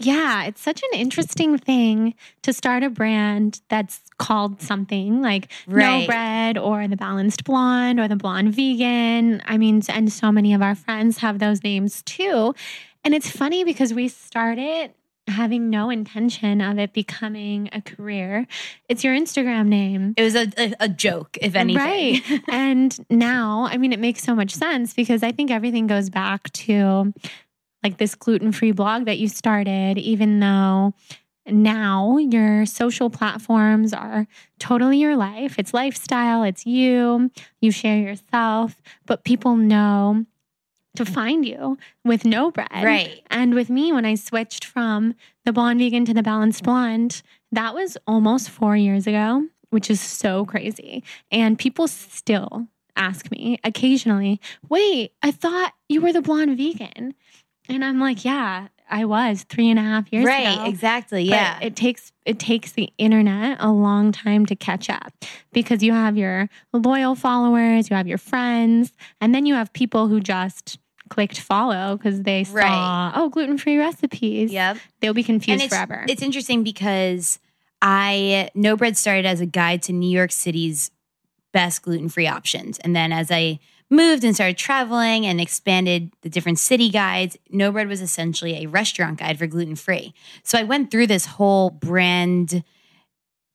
Yeah, 0.00 0.44
it's 0.44 0.60
such 0.60 0.80
an 0.92 1.00
interesting 1.00 1.58
thing 1.58 2.14
to 2.42 2.52
start 2.52 2.84
a 2.84 2.90
brand 2.90 3.60
that's 3.68 4.00
called 4.18 4.62
something 4.62 5.20
like 5.22 5.50
right. 5.66 6.00
No 6.00 6.06
Bread 6.06 6.58
or 6.58 6.86
the 6.86 6.96
Balanced 6.96 7.44
Blonde 7.44 7.98
or 7.98 8.06
the 8.06 8.16
Blonde 8.16 8.54
Vegan. 8.54 9.42
I 9.44 9.58
mean, 9.58 9.82
and 9.88 10.12
so 10.12 10.30
many 10.30 10.54
of 10.54 10.62
our 10.62 10.76
friends 10.76 11.18
have 11.18 11.40
those 11.40 11.64
names 11.64 12.02
too. 12.02 12.54
And 13.04 13.12
it's 13.14 13.30
funny 13.30 13.64
because 13.64 13.92
we 13.92 14.06
started 14.08 14.92
having 15.28 15.70
no 15.70 15.90
intention 15.90 16.60
of 16.60 16.78
it 16.78 16.92
becoming 16.92 17.68
a 17.72 17.80
career. 17.80 18.46
It's 18.88 19.04
your 19.04 19.14
Instagram 19.14 19.66
name. 19.68 20.14
It 20.16 20.22
was 20.22 20.34
a, 20.34 20.50
a, 20.58 20.74
a, 20.80 20.88
joke, 20.88 21.36
if 21.40 21.54
anything. 21.54 21.82
Right. 21.82 22.42
and 22.48 22.98
now, 23.10 23.68
I 23.70 23.76
mean, 23.76 23.92
it 23.92 24.00
makes 24.00 24.22
so 24.22 24.34
much 24.34 24.54
sense 24.54 24.94
because 24.94 25.22
I 25.22 25.32
think 25.32 25.50
everything 25.50 25.86
goes 25.86 26.10
back 26.10 26.50
to 26.52 27.12
like 27.82 27.98
this 27.98 28.14
gluten 28.14 28.52
free 28.52 28.72
blog 28.72 29.04
that 29.04 29.18
you 29.18 29.28
started, 29.28 29.98
even 29.98 30.40
though 30.40 30.94
now 31.46 32.18
your 32.18 32.66
social 32.66 33.10
platforms 33.10 33.92
are 33.92 34.26
totally 34.58 34.98
your 34.98 35.16
life. 35.16 35.58
It's 35.58 35.72
lifestyle, 35.72 36.42
it's 36.42 36.66
you, 36.66 37.30
you 37.60 37.70
share 37.70 37.98
yourself, 37.98 38.80
but 39.06 39.24
people 39.24 39.56
know 39.56 40.26
to 40.98 41.04
find 41.04 41.44
you 41.44 41.78
with 42.04 42.24
no 42.24 42.50
bread. 42.50 42.68
Right. 42.84 43.22
And 43.30 43.54
with 43.54 43.70
me, 43.70 43.92
when 43.92 44.04
I 44.04 44.14
switched 44.14 44.64
from 44.64 45.14
the 45.44 45.52
blonde 45.52 45.80
vegan 45.80 46.04
to 46.04 46.14
the 46.14 46.22
balanced 46.22 46.62
blonde, 46.62 47.22
that 47.52 47.74
was 47.74 47.96
almost 48.06 48.50
four 48.50 48.76
years 48.76 49.06
ago, 49.06 49.46
which 49.70 49.90
is 49.90 50.00
so 50.00 50.44
crazy. 50.44 51.02
And 51.32 51.58
people 51.58 51.88
still 51.88 52.68
ask 52.96 53.30
me 53.30 53.58
occasionally, 53.64 54.40
wait, 54.68 55.12
I 55.22 55.30
thought 55.30 55.72
you 55.88 56.00
were 56.00 56.12
the 56.12 56.22
blonde 56.22 56.56
vegan. 56.58 57.14
And 57.68 57.84
I'm 57.84 58.00
like, 58.00 58.24
yeah, 58.24 58.68
I 58.90 59.04
was 59.04 59.44
three 59.44 59.68
and 59.68 59.78
a 59.78 59.82
half 59.82 60.10
years 60.12 60.24
right, 60.24 60.54
ago. 60.54 60.64
exactly. 60.64 61.24
But 61.28 61.34
Yeah. 61.36 61.58
it 61.60 61.76
takes 61.76 62.12
it 62.24 62.38
takes 62.38 62.72
the 62.72 62.90
internet 62.98 63.58
a 63.60 63.70
long 63.70 64.12
time 64.12 64.46
to 64.46 64.56
catch 64.56 64.88
up 64.90 65.12
because 65.52 65.82
you 65.82 65.92
have 65.92 66.16
your 66.16 66.48
loyal 66.72 67.14
followers, 67.14 67.88
you 67.90 67.96
have 67.96 68.06
your 68.08 68.18
friends, 68.18 68.92
and 69.20 69.34
then 69.34 69.44
you 69.46 69.54
have 69.54 69.72
people 69.74 70.08
who 70.08 70.20
just 70.20 70.78
clicked 71.08 71.40
follow 71.40 71.96
because 71.96 72.22
they 72.22 72.44
saw 72.44 72.54
Right. 72.54 73.12
oh 73.14 73.28
gluten 73.28 73.58
free 73.58 73.78
recipes. 73.78 74.52
yep. 74.52 74.76
They'll 75.00 75.14
be 75.14 75.22
confused 75.24 75.64
it's, 75.64 75.74
forever. 75.74 76.04
It's 76.08 76.22
interesting 76.22 76.62
because 76.62 77.38
I 77.82 78.50
No 78.54 78.76
Bread 78.76 78.96
started 78.96 79.26
as 79.26 79.40
a 79.40 79.46
guide 79.46 79.82
to 79.84 79.92
New 79.92 80.10
York 80.10 80.32
City's 80.32 80.90
best 81.52 81.82
gluten 81.82 82.08
free 82.08 82.26
options. 82.26 82.78
And 82.80 82.94
then 82.94 83.12
as 83.12 83.30
I 83.30 83.58
moved 83.90 84.22
and 84.22 84.34
started 84.34 84.58
traveling 84.58 85.24
and 85.24 85.40
expanded 85.40 86.12
the 86.20 86.28
different 86.28 86.58
city 86.58 86.90
guides, 86.90 87.36
No 87.50 87.72
Bread 87.72 87.88
was 87.88 88.00
essentially 88.02 88.62
a 88.62 88.66
restaurant 88.68 89.18
guide 89.18 89.38
for 89.38 89.46
gluten 89.46 89.76
free. 89.76 90.12
So 90.42 90.58
I 90.58 90.64
went 90.64 90.90
through 90.90 91.06
this 91.06 91.24
whole 91.24 91.70
brand, 91.70 92.62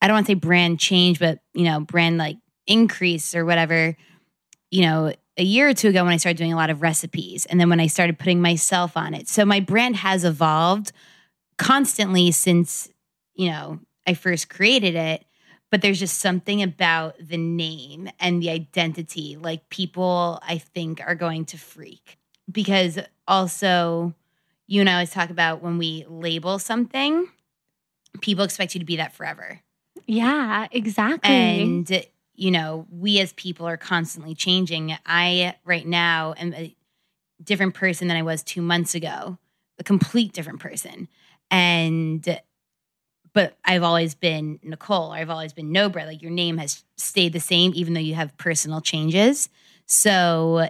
I 0.02 0.08
don't 0.08 0.16
want 0.16 0.26
to 0.26 0.32
say 0.32 0.36
brand 0.36 0.80
change, 0.80 1.20
but 1.20 1.40
you 1.54 1.66
know, 1.66 1.82
brand 1.82 2.18
like 2.18 2.38
increase 2.66 3.36
or 3.36 3.46
whatever, 3.46 3.96
you 4.72 4.82
know, 4.82 5.14
a 5.38 5.44
year 5.44 5.70
or 5.70 5.74
two 5.74 5.90
ago 5.90 6.04
when 6.04 6.14
I 6.14 6.18
started 6.18 6.38
doing 6.38 6.54
a 6.54 6.56
lot 6.56 6.70
of 6.70 6.82
recipes 6.82 7.46
and 7.46 7.60
then 7.60 7.70
when 7.70 7.80
I 7.80 7.88
started 7.88 8.20
putting 8.20 8.42
myself 8.42 8.96
on 8.96 9.14
it. 9.14 9.28
So 9.28 9.46
my 9.46 9.60
brand 9.60 9.96
has 9.98 10.24
evolved 10.24 10.92
constantly 11.58 12.32
since, 12.32 12.90
you 13.34 13.50
know, 13.50 13.80
I 14.06 14.14
first 14.14 14.50
created 14.50 14.96
it. 14.96 15.26
But 15.72 15.82
there's 15.82 16.00
just 16.00 16.20
something 16.20 16.62
about 16.62 17.16
the 17.20 17.38
name 17.38 18.08
and 18.20 18.44
the 18.44 18.52
identity. 18.52 19.38
Like 19.42 19.70
people, 19.70 20.40
I 20.48 20.60
think, 20.60 21.02
are 21.04 21.16
going 21.16 21.46
to 21.46 21.58
freak 21.58 22.20
because 22.52 23.00
also, 23.28 24.14
you 24.68 24.82
and 24.82 24.90
I 24.90 24.94
always 24.94 25.10
talk 25.10 25.32
about 25.32 25.64
when 25.64 25.80
we 25.80 26.06
label 26.08 26.60
something, 26.60 27.28
people 28.22 28.44
expect 28.44 28.76
you 28.76 28.80
to 28.80 28.86
be 28.86 28.98
that 28.98 29.14
forever. 29.14 29.62
yeah, 30.06 30.68
exactly. 30.72 31.32
And, 31.32 32.06
you 32.36 32.52
know, 32.52 32.88
we 32.90 33.20
as 33.20 33.34
people 33.34 33.68
are 33.68 33.78
constantly 33.78 34.36
changing. 34.36 34.96
I, 35.06 35.56
right 35.66 35.86
now, 35.86 36.34
am 36.38 36.54
a 36.54 36.76
different 37.44 37.74
person 37.76 38.08
than 38.08 38.18
I 38.18 38.24
was 38.24 38.44
two 38.44 38.62
months 38.62 38.96
ago, 38.96 39.38
a 39.80 39.84
complete 39.84 40.34
different 40.34 40.60
person. 40.60 41.08
And, 41.52 42.40
but 43.34 43.58
I've 43.66 43.84
always 43.84 44.16
been 44.16 44.60
Nicole, 44.64 45.12
I've 45.12 45.30
always 45.30 45.54
been 45.54 45.72
No 45.72 45.90
Bread. 45.90 46.08
Like 46.08 46.22
your 46.22 46.32
name 46.32 46.58
has 46.58 46.84
stayed 46.98 47.34
the 47.34 47.40
same, 47.40 47.72
even 47.76 47.94
though 47.94 48.00
you 48.00 48.16
have 48.16 48.38
personal 48.38 48.82
changes. 48.82 49.50
So 49.86 50.70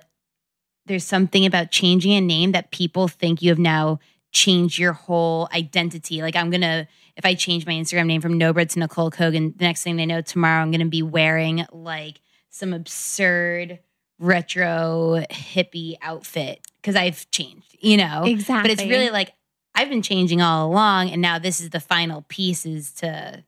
there's 0.86 1.06
something 1.06 1.46
about 1.46 1.72
changing 1.72 2.14
a 2.14 2.22
name 2.22 2.52
that 2.52 2.72
people 2.72 3.08
think 3.08 3.42
you 3.42 3.50
have 3.50 3.60
now 3.60 4.00
changed 4.32 4.78
your 4.78 4.94
whole 4.94 5.48
identity. 5.54 6.22
Like 6.22 6.36
I'm 6.36 6.50
gonna, 6.50 6.88
if 7.16 7.26
I 7.26 7.36
change 7.36 7.66
my 7.66 7.74
Instagram 7.74 8.08
name 8.08 8.22
from 8.22 8.38
No 8.38 8.54
Bread 8.54 8.70
to 8.72 8.80
Nicole 8.80 9.12
Cogan, 9.12 9.54
the 9.56 9.66
next 9.66 9.84
thing 9.84 9.96
they 9.96 10.06
know 10.06 10.22
tomorrow, 10.22 10.62
I'm 10.62 10.72
gonna 10.72 10.86
be 10.86 11.04
wearing 11.04 11.66
like 11.72 12.22
some 12.50 12.74
absurd 12.74 13.80
retro 14.20 15.24
hippie 15.30 15.96
outfit 16.02 16.66
because 16.82 16.96
I've 16.96 17.30
changed, 17.32 17.78
you 17.80 17.98
know. 17.98 18.24
exactly. 18.26 18.74
But 18.76 18.80
it's 18.80 18.90
really 18.90 19.10
like 19.10 19.34
I've 19.76 19.90
been 19.90 20.02
changing 20.02 20.42
all 20.42 20.68
along, 20.68 21.10
and 21.10 21.22
now 21.22 21.40
this 21.40 21.60
is 21.60 21.72
the 21.72 21.80
final 21.80 22.24
pieces 22.28 22.92
to 22.94 23.44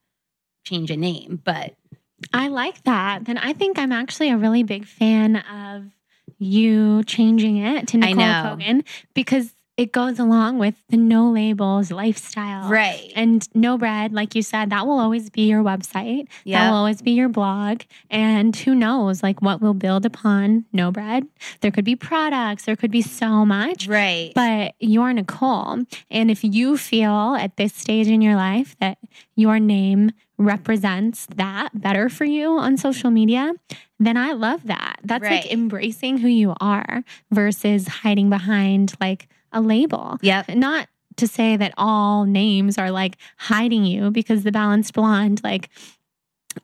change 0.64 0.92
a 0.92 0.98
name. 0.98 1.42
But 1.44 1.76
I 2.34 2.48
like 2.48 2.84
that. 2.84 3.26
Then 3.26 3.38
I 3.38 3.54
think 3.54 3.78
I'm 3.78 3.92
actually 3.92 4.30
a 4.30 4.38
really 4.38 4.64
big 4.64 4.86
fan 4.86 5.38
of 5.38 5.92
you 6.38 7.04
changing 7.04 7.58
it 7.58 7.88
to 7.90 7.98
Nicole. 7.98 8.52
Cogan 8.52 8.84
because 9.14 9.54
it 9.78 9.92
goes 9.92 10.20
along 10.20 10.58
with 10.58 10.76
the 10.90 10.96
no 10.98 11.30
labels 11.30 11.92
lifestyle. 11.92 12.70
right, 12.70 13.12
And 13.16 13.48
no 13.54 13.78
bread, 13.78 14.14
like 14.14 14.34
you 14.34 14.42
said, 14.42 14.70
that 14.70 14.88
will 14.88 15.00
always 15.00 15.30
be 15.30 15.44
your 15.50 15.62
website. 15.64 16.28
That 16.46 16.70
will 16.70 16.78
always 16.78 17.02
be 17.02 17.12
your 17.12 17.28
blog. 17.30 17.82
And 18.10 18.56
who 18.56 18.74
knows, 18.74 19.22
like 19.22 19.42
what 19.42 19.62
will 19.62 19.74
build 19.74 20.06
upon 20.06 20.66
no 20.72 20.92
bread? 20.92 21.28
There 21.62 21.72
could 21.72 21.84
be 21.86 21.96
products, 21.98 22.64
there 22.66 22.78
could 22.78 22.92
be 22.92 23.02
so 23.02 23.46
much. 23.46 23.88
right, 23.88 24.32
But 24.34 24.76
you're 24.80 25.12
Nicole. 25.12 25.84
And 26.10 26.32
if 26.32 26.44
you 26.44 26.78
feel 26.78 27.36
at 27.36 27.58
this 27.58 27.74
stage 27.74 28.08
in 28.08 28.22
your 28.22 28.36
life 28.36 28.78
that 28.80 28.98
your 29.36 29.60
name 29.60 30.12
represents 30.38 31.28
that 31.36 31.70
better 31.74 32.08
for 32.10 32.26
you 32.26 32.58
on 32.58 32.78
social 32.78 33.12
media, 33.12 33.54
then 34.00 34.16
I 34.18 34.32
love 34.34 34.62
that. 34.68 34.98
That's 35.04 35.22
Right. 35.24 35.44
like 35.44 35.52
embracing 35.52 36.18
who 36.20 36.28
you 36.28 36.54
are 36.62 37.04
versus 37.32 37.88
hiding 37.88 38.30
behind 38.30 38.94
like 39.02 39.28
a 39.56 39.62
label. 39.62 40.20
yep, 40.22 40.48
Not 40.50 40.88
to 41.18 41.28
say 41.28 41.56
that 41.58 41.74
all 41.78 42.26
names 42.26 42.78
are 42.78 42.92
like 42.92 43.18
hiding 43.38 43.86
you 43.86 44.12
because 44.12 44.44
the 44.44 44.52
balanced 44.52 44.94
blonde, 44.94 45.42
like, 45.44 45.70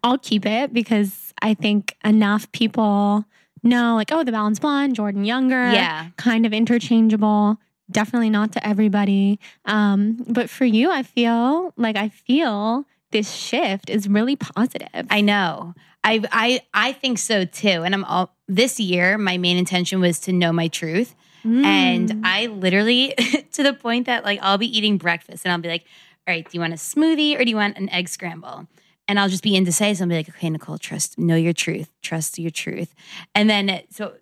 I'll 0.04 0.18
keep 0.18 0.46
it 0.46 0.74
because 0.74 1.34
I 1.42 1.54
think 1.54 1.96
enough 2.04 2.52
people 2.52 3.26
know, 3.64 3.96
like, 3.96 4.12
oh, 4.12 4.24
the 4.24 4.32
balanced 4.32 4.62
blonde, 4.62 4.96
Jordan 4.96 5.26
Younger 5.26 5.72
yeah, 5.72 6.08
kind 6.18 6.46
of 6.46 6.54
interchangeable. 6.54 7.58
Definitely 7.90 8.30
not 8.30 8.54
to 8.54 8.68
everybody. 8.68 9.40
Um, 9.66 10.24
but 10.28 10.50
for 10.50 10.66
you, 10.66 10.92
I 10.92 11.04
feel 11.04 11.74
like 11.78 11.98
I 11.98 12.10
feel 12.10 12.86
this 13.12 13.34
shift 13.34 13.90
is 13.90 14.08
really 14.08 14.36
positive. 14.36 15.08
I 15.10 15.22
know. 15.22 15.74
I 16.04 16.24
I 16.32 16.62
I 16.74 16.94
think 16.94 17.18
so 17.18 17.46
too. 17.46 17.68
And 17.68 17.94
I'm 17.94 18.06
all 18.06 18.34
this 18.48 18.80
year. 18.80 19.18
My 19.18 19.38
main 19.38 19.58
intention 19.58 20.00
was 20.00 20.20
to 20.22 20.32
know 20.32 20.52
my 20.52 20.68
truth. 20.68 21.16
Mm. 21.46 21.64
And 21.64 22.26
I 22.26 22.48
literally, 22.48 23.14
to 23.54 23.64
the 23.64 23.74
point 23.74 24.06
that 24.06 24.24
like 24.24 24.40
I'll 24.42 24.58
be 24.58 24.78
eating 24.78 24.98
breakfast 24.98 25.46
and 25.46 25.52
I'll 25.52 25.60
be 25.60 25.70
like, 25.70 25.86
all 26.28 26.34
right, 26.34 26.44
do 26.44 26.52
you 26.54 26.60
want 26.60 26.74
a 26.74 26.78
smoothie 26.78 27.40
or 27.40 27.44
do 27.44 27.50
you 27.50 27.56
want 27.56 27.78
an 27.78 27.90
egg 27.90 28.10
scramble? 28.10 28.68
And 29.08 29.20
I'll 29.20 29.30
just 29.30 29.44
be 29.44 29.56
indecisive. 29.56 30.04
I'll 30.04 30.10
be 30.10 30.16
like, 30.16 30.30
okay, 30.30 30.50
Nicole, 30.50 30.78
trust, 30.78 31.18
know 31.18 31.36
your 31.36 31.54
truth, 31.54 31.90
trust 32.02 32.38
your 32.38 32.52
truth. 32.52 32.94
And 33.36 33.50
then, 33.50 33.82
so 33.90 34.14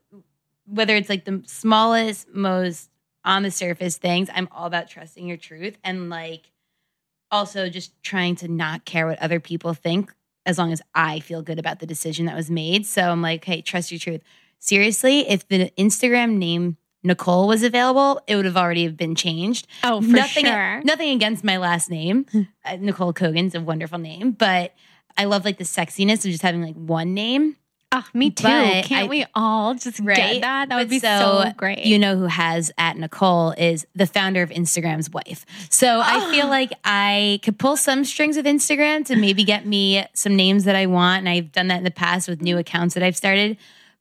whether 0.65 0.95
it's 0.95 1.09
like 1.09 1.25
the 1.25 1.43
smallest, 1.45 2.29
most 2.33 2.89
on 3.25 3.43
the 3.43 3.51
surface 3.51 3.97
things, 3.97 4.29
I'm 4.33 4.47
all 4.51 4.65
about 4.65 4.89
trusting 4.89 5.27
your 5.27 5.37
truth 5.37 5.77
and 5.83 6.09
like 6.09 6.51
also 7.31 7.69
just 7.69 8.01
trying 8.01 8.35
to 8.37 8.47
not 8.47 8.85
care 8.85 9.05
what 9.05 9.19
other 9.19 9.39
people 9.39 9.73
think 9.73 10.13
as 10.45 10.57
long 10.57 10.71
as 10.71 10.81
I 10.95 11.19
feel 11.19 11.41
good 11.41 11.59
about 11.59 11.79
the 11.79 11.85
decision 11.85 12.25
that 12.25 12.35
was 12.35 12.49
made. 12.49 12.85
So 12.85 13.03
I'm 13.03 13.21
like, 13.21 13.45
hey, 13.45 13.61
trust 13.61 13.91
your 13.91 13.99
truth. 13.99 14.21
Seriously, 14.57 15.29
if 15.29 15.47
the 15.47 15.71
Instagram 15.77 16.37
name 16.37 16.77
Nicole 17.03 17.47
was 17.47 17.63
available, 17.63 18.21
it 18.27 18.35
would 18.35 18.45
have 18.45 18.57
already 18.57 18.83
have 18.83 18.97
been 18.97 19.15
changed. 19.15 19.67
oh, 19.83 20.01
for 20.01 20.07
nothing, 20.07 20.45
sure. 20.45 20.81
nothing 20.83 21.11
against 21.11 21.43
my 21.43 21.57
last 21.57 21.89
name. 21.89 22.25
Hmm. 22.31 22.41
Uh, 22.65 22.77
Nicole 22.77 23.13
Cogan's 23.13 23.55
a 23.55 23.61
wonderful 23.61 23.99
name, 23.99 24.31
but 24.31 24.73
I 25.17 25.25
love 25.25 25.45
like 25.45 25.57
the 25.57 25.63
sexiness 25.63 26.25
of 26.25 26.31
just 26.31 26.41
having 26.41 26.61
like 26.61 26.75
one 26.75 27.13
name. 27.13 27.55
Oh, 27.91 28.05
me 28.13 28.29
too. 28.29 28.43
But 28.43 28.85
Can't 28.85 29.05
I- 29.05 29.07
we 29.07 29.25
all 29.33 29.73
just 29.73 29.99
Right? 29.99 30.15
get 30.15 30.41
that? 30.41 30.69
That 30.69 30.75
would 30.75 30.89
But 30.89 30.89
be 30.89 30.99
so, 30.99 31.51
great. 31.57 31.85
You 31.85 31.97
know 31.97 32.17
who 32.17 32.25
has 32.25 32.71
at 32.77 32.97
Nicole 32.97 33.51
is 33.51 33.87
the 33.95 34.05
founder 34.05 34.43
of 34.43 34.51
Instagram's 34.51 35.09
wife. 35.09 35.43
So 35.71 35.99
I 35.99 36.19
feel 36.31 36.47
like 36.47 36.71
I 36.85 37.39
could 37.41 37.57
pull 37.57 37.77
some 37.77 38.05
strings 38.05 38.37
with 38.37 38.45
Instagram 38.45 39.05
to 39.05 39.15
maybe 39.15 39.43
get 39.43 39.65
me 39.65 40.05
some 40.13 40.35
names 40.35 40.65
that 40.65 40.75
I 40.75 40.85
want. 40.85 41.19
And 41.19 41.29
I've 41.29 41.51
done 41.51 41.67
that 41.69 41.79
in 41.79 41.83
the 41.83 41.89
past 41.89 42.29
with 42.29 42.41
new 42.41 42.57
mm. 42.57 42.59
accounts 42.59 42.93
that 42.93 43.01
I've 43.01 43.17
started. 43.17 43.57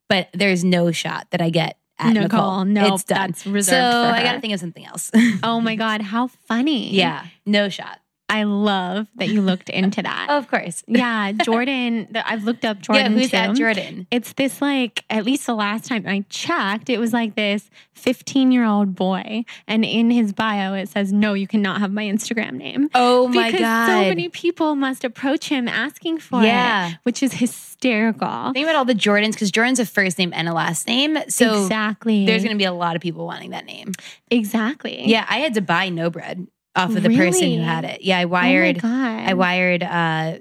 But 0.07 0.29
there's 0.33 0.63
no 0.63 0.91
shot 0.91 1.27
that 1.31 1.41
I 1.41 1.49
get 1.49 1.77
at 1.99 2.13
Nicole, 2.13 2.63
Nicole. 2.63 2.65
nope, 2.65 2.93
it's 2.95 3.03
done. 3.03 3.17
that's 3.31 3.45
reserved 3.45 3.69
So 3.93 4.09
for 4.09 4.15
I 4.15 4.23
got 4.23 4.33
to 4.33 4.41
think 4.41 4.53
of 4.53 4.59
something 4.59 4.85
else. 4.85 5.11
oh 5.43 5.59
my 5.59 5.75
God, 5.75 6.01
how 6.01 6.27
funny. 6.27 6.89
yeah, 6.93 7.25
no 7.45 7.69
shot. 7.69 7.99
I 8.29 8.43
love 8.43 9.07
that 9.15 9.29
you 9.29 9.41
looked 9.41 9.69
into 9.81 10.01
that. 10.03 10.27
oh, 10.29 10.37
Of 10.37 10.47
course. 10.49 10.83
Yeah, 10.87 11.31
Jordan, 11.31 12.07
the, 12.11 12.27
I've 12.29 12.43
looked 12.43 12.63
up 12.65 12.79
Jordan 12.79 13.13
yeah, 13.13 13.17
who's 13.19 13.31
too. 13.31 13.37
at 13.37 13.55
Jordan? 13.55 14.07
It's 14.11 14.33
this 14.33 14.61
like 14.61 15.03
at 15.09 15.25
least 15.25 15.45
the 15.47 15.55
last 15.55 15.85
time 15.85 16.03
I 16.07 16.23
checked, 16.29 16.89
it 16.89 16.99
was 16.99 17.11
like 17.13 17.35
this 17.35 17.69
15 17.93 18.51
year 18.51 18.65
old 18.65 18.95
boy, 18.95 19.43
and 19.67 19.83
in 19.83 20.09
his 20.11 20.31
bio 20.33 20.73
it 20.73 20.89
says, 20.89 21.11
"No, 21.11 21.33
you 21.33 21.47
cannot 21.47 21.79
have 21.81 21.91
my 21.91 22.03
Instagram 22.03 22.53
name." 22.53 22.89
Oh 22.95 23.27
my 23.27 23.47
because 23.47 23.61
god! 23.61 23.87
so 23.87 23.99
many 24.09 24.29
people 24.29 24.75
must 24.75 25.03
approach 25.03 25.49
him 25.49 25.67
asking 25.67 26.19
for 26.19 26.41
Yeah. 26.43 26.89
it, 26.91 26.97
which 27.03 27.21
is 27.23 27.33
hysterical. 27.33 28.51
Think 28.53 28.65
about 28.65 28.75
all 28.75 28.85
the 28.85 28.93
Jordans 28.95 29.31
because 29.33 29.51
Jordan's 29.51 29.79
a 29.79 29.85
first 29.85 30.17
name 30.17 30.31
and 30.35 30.47
a 30.47 30.53
last 30.53 30.87
name. 30.87 31.17
So 31.29 31.63
exactly, 31.63 32.25
there's 32.25 32.43
going 32.43 32.55
to 32.55 32.57
be 32.57 32.65
a 32.65 32.71
lot 32.73 32.95
of 32.95 33.01
people 33.01 33.25
wanting 33.25 33.51
that 33.51 33.65
name. 33.65 33.91
exactly. 34.31 35.07
Yeah, 35.07 35.25
I 35.29 35.39
had 35.39 35.53
to 35.55 35.61
buy 35.61 35.89
No 35.89 36.09
Bread 36.09 36.47
off 36.75 36.95
of 36.95 37.03
the 37.03 37.09
person 37.09 37.51
who 37.53 37.61
had 37.61 37.83
it. 37.85 38.01
Yeah, 38.01 38.19
I 38.19 38.23
Oh 38.23 38.27
my 38.27 38.31
wired. 38.31 38.81
God. 38.81 38.89
I 39.29 39.33
wired 39.33 39.83
uh, 39.83 40.37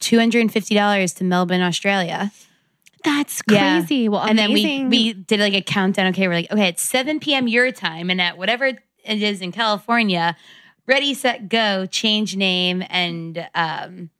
two 0.00 0.18
hundred 0.18 0.40
and 0.40 0.52
fifty 0.52 0.74
dollars 0.74 1.12
to 1.14 1.24
Melbourne, 1.24 1.60
Australia, 1.62 2.30
That's 3.04 3.42
Yeah. 3.48 3.78
crazy. 3.80 4.08
Well, 4.08 4.22
and 4.22 4.38
then 4.38 4.52
we 4.52 4.84
we 4.88 5.12
did 5.12 5.40
like 5.40 5.54
a 5.54 5.62
countdown. 5.62 6.06
Okay, 6.08 6.26
we're 6.28 6.34
like, 6.34 6.50
okay, 6.50 6.68
it's 6.68 6.82
seven 6.82 7.20
p.m. 7.20 7.46
your 7.48 7.70
time, 7.72 8.10
and 8.10 8.20
at 8.20 8.38
whatever 8.38 8.66
it 8.66 8.78
is 9.04 9.40
in 9.40 9.52
California, 9.52 10.36
ready, 10.86 11.14
set, 11.14 11.48
go, 11.48 11.86
change 11.86 12.36
name, 12.36 12.82
and 12.88 13.46
um, 13.54 14.10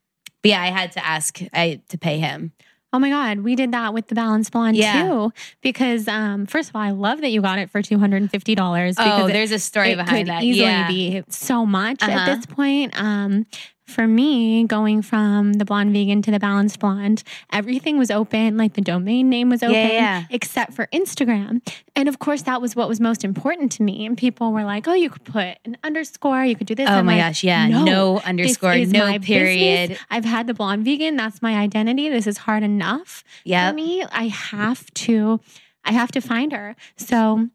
but 0.42 0.50
yeah, 0.50 0.62
I 0.62 0.66
had 0.66 0.92
to 0.92 1.04
ask 1.04 1.40
I 1.52 1.80
to 1.88 1.98
pay 1.98 2.18
him. 2.18 2.52
Oh 2.92 2.98
my 2.98 3.10
God, 3.10 3.40
we 3.40 3.56
did 3.56 3.72
that 3.72 3.92
with 3.92 4.06
the 4.08 4.14
Balance 4.14 4.48
Blonde 4.48 4.76
Yeah. 4.76 5.02
too. 5.06 5.32
Because 5.60 6.08
um, 6.08 6.46
first 6.46 6.70
of 6.70 6.76
all, 6.76 6.82
I 6.82 6.90
love 6.90 7.20
that 7.20 7.30
you 7.30 7.42
got 7.42 7.58
it 7.58 7.68
for 7.70 7.82
two 7.82 7.98
hundred 7.98 8.22
and 8.22 8.30
fifty 8.30 8.54
dollars. 8.54 8.94
Oh, 8.98 9.26
there's 9.26 9.50
a 9.52 9.58
story 9.58 9.94
behind 9.94 10.26
could 10.26 10.26
that. 10.28 10.42
easily 10.42 10.66
yeah. 10.70 10.88
be 10.88 11.22
so 11.28 11.66
much 11.66 12.02
Uh-huh. 12.02 12.12
at 12.12 12.36
this 12.36 12.46
point. 12.46 12.98
Um, 12.98 13.44
for 13.86 14.06
me, 14.08 14.64
going 14.64 15.00
from 15.00 15.54
the 15.54 15.64
blonde 15.64 15.92
vegan 15.92 16.20
to 16.22 16.30
the 16.30 16.38
balanced 16.40 16.80
blonde, 16.80 17.22
everything 17.52 17.98
was 17.98 18.10
open. 18.10 18.56
Like 18.56 18.74
the 18.74 18.80
domain 18.80 19.30
name 19.30 19.48
was 19.48 19.62
open, 19.62 19.74
yeah. 19.74 20.24
except 20.30 20.74
for 20.74 20.88
Instagram. 20.92 21.60
And 21.94 22.08
of 22.08 22.18
course, 22.18 22.42
that 22.42 22.60
was 22.60 22.74
what 22.74 22.88
was 22.88 23.00
most 23.00 23.24
important 23.24 23.70
to 23.72 23.82
me. 23.82 24.04
And 24.04 24.18
people 24.18 24.52
were 24.52 24.64
like, 24.64 24.88
"Oh, 24.88 24.94
you 24.94 25.08
could 25.08 25.24
put 25.24 25.58
an 25.64 25.76
underscore. 25.84 26.44
You 26.44 26.56
could 26.56 26.66
do 26.66 26.74
this." 26.74 26.88
Oh 26.88 26.94
I'm 26.94 27.06
my 27.06 27.14
like, 27.14 27.22
gosh, 27.22 27.44
yeah. 27.44 27.68
no, 27.68 27.84
No, 27.84 28.18
underscore, 28.20 28.76
no 28.76 29.18
period. 29.20 29.90
business. 29.90 30.06
I've 30.10 30.24
had 30.24 30.46
the 30.46 30.54
blonde 30.54 30.84
vegan. 30.84 31.16
That's 31.16 31.40
my 31.40 31.54
identity. 31.56 32.08
This 32.08 32.26
is 32.26 32.38
hard 32.38 32.62
enough 32.64 33.22
for 33.44 33.72
me. 33.72 34.04
I 34.10 34.28
have 34.28 34.92
to, 34.94 35.40
I 35.84 35.92
have 35.92 36.10
to 36.12 36.20
find 36.20 36.52
her. 36.52 36.74
So 36.96 37.48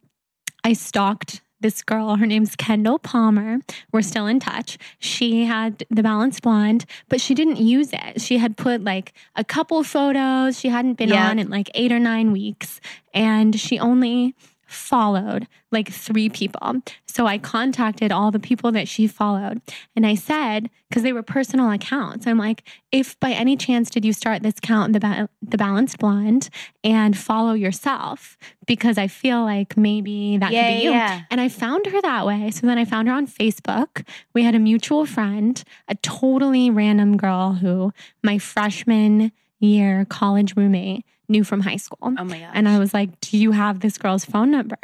I 0.63 0.73
stalked 0.73 1.41
this 1.61 1.81
girl. 1.81 2.15
Her 2.15 2.25
name's 2.25 2.55
Kendall 2.55 2.99
Palmer. 2.99 3.59
We're 3.91 4.01
still 4.01 4.27
in 4.27 4.39
touch. 4.39 4.77
She 4.99 5.45
had 5.45 5.85
the 5.89 6.03
balanced 6.03 6.41
blonde, 6.41 6.85
but 7.09 7.21
she 7.21 7.33
didn't 7.33 7.57
use 7.57 7.89
it. 7.93 8.21
She 8.21 8.37
had 8.37 8.57
put 8.57 8.83
like 8.83 9.13
a 9.35 9.43
couple 9.43 9.83
photos. 9.83 10.59
She 10.59 10.69
hadn't 10.69 10.95
been 10.95 11.09
Yeah. 11.09 11.29
on 11.29 11.39
in 11.39 11.49
like 11.49 11.69
eight 11.73 11.91
or 11.91 11.99
nine 11.99 12.31
weeks, 12.31 12.81
and 13.13 13.59
she 13.59 13.79
only 13.79 14.35
followed 14.71 15.47
like 15.71 15.89
three 15.91 16.29
people. 16.29 16.81
So 17.05 17.25
I 17.27 17.37
contacted 17.37 18.11
all 18.11 18.31
the 18.31 18.39
people 18.39 18.71
that 18.73 18.87
she 18.87 19.07
followed 19.07 19.61
and 19.95 20.05
I 20.05 20.15
said, 20.15 20.69
because 20.89 21.03
they 21.03 21.13
were 21.13 21.23
personal 21.23 21.71
accounts, 21.71 22.27
I'm 22.27 22.37
like, 22.37 22.63
if 22.91 23.17
by 23.19 23.31
any 23.31 23.55
chance 23.55 23.89
did 23.89 24.03
you 24.03 24.11
start 24.13 24.43
this 24.43 24.57
account, 24.57 24.93
the, 24.93 24.99
ba- 24.99 25.29
the 25.41 25.57
Balanced 25.57 25.99
Blonde, 25.99 26.49
and 26.83 27.17
follow 27.17 27.53
yourself, 27.53 28.37
because 28.65 28.97
I 28.97 29.07
feel 29.07 29.41
like 29.43 29.77
maybe 29.77 30.37
that 30.37 30.51
Yeah, 30.51 30.67
could 30.67 30.73
be 30.73 30.83
you. 30.85 30.91
yeah. 30.91 31.21
And 31.31 31.39
I 31.39 31.47
found 31.47 31.85
her 31.87 32.01
that 32.01 32.25
way. 32.25 32.51
So 32.51 32.67
then 32.67 32.77
I 32.77 32.83
found 32.85 33.07
her 33.07 33.13
on 33.13 33.27
Facebook. 33.27 34.05
We 34.33 34.43
had 34.43 34.55
a 34.55 34.59
mutual 34.59 35.05
friend, 35.05 35.63
a 35.87 35.95
totally 35.95 36.69
random 36.69 37.15
girl 37.15 37.53
who 37.53 37.93
my 38.23 38.37
freshman 38.37 39.31
year 39.59 40.05
college 40.09 40.55
roommate 40.57 41.05
knew 41.31 41.43
from 41.43 41.61
high 41.61 41.77
school. 41.77 41.97
Oh 42.01 42.23
my 42.23 42.39
gosh. 42.39 42.51
And 42.53 42.69
I 42.69 42.77
was 42.77 42.93
like, 42.93 43.19
Do 43.21 43.37
you 43.37 43.51
have 43.51 43.79
this 43.79 43.97
girl's 43.97 44.25
phone 44.25 44.51
number? 44.51 44.77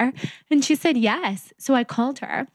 And 0.50 0.64
she 0.64 0.76
said, 0.76 0.98
Yes. 0.98 1.54
So 1.58 1.76
I 1.76 1.84
called 1.84 2.20
her 2.20 2.48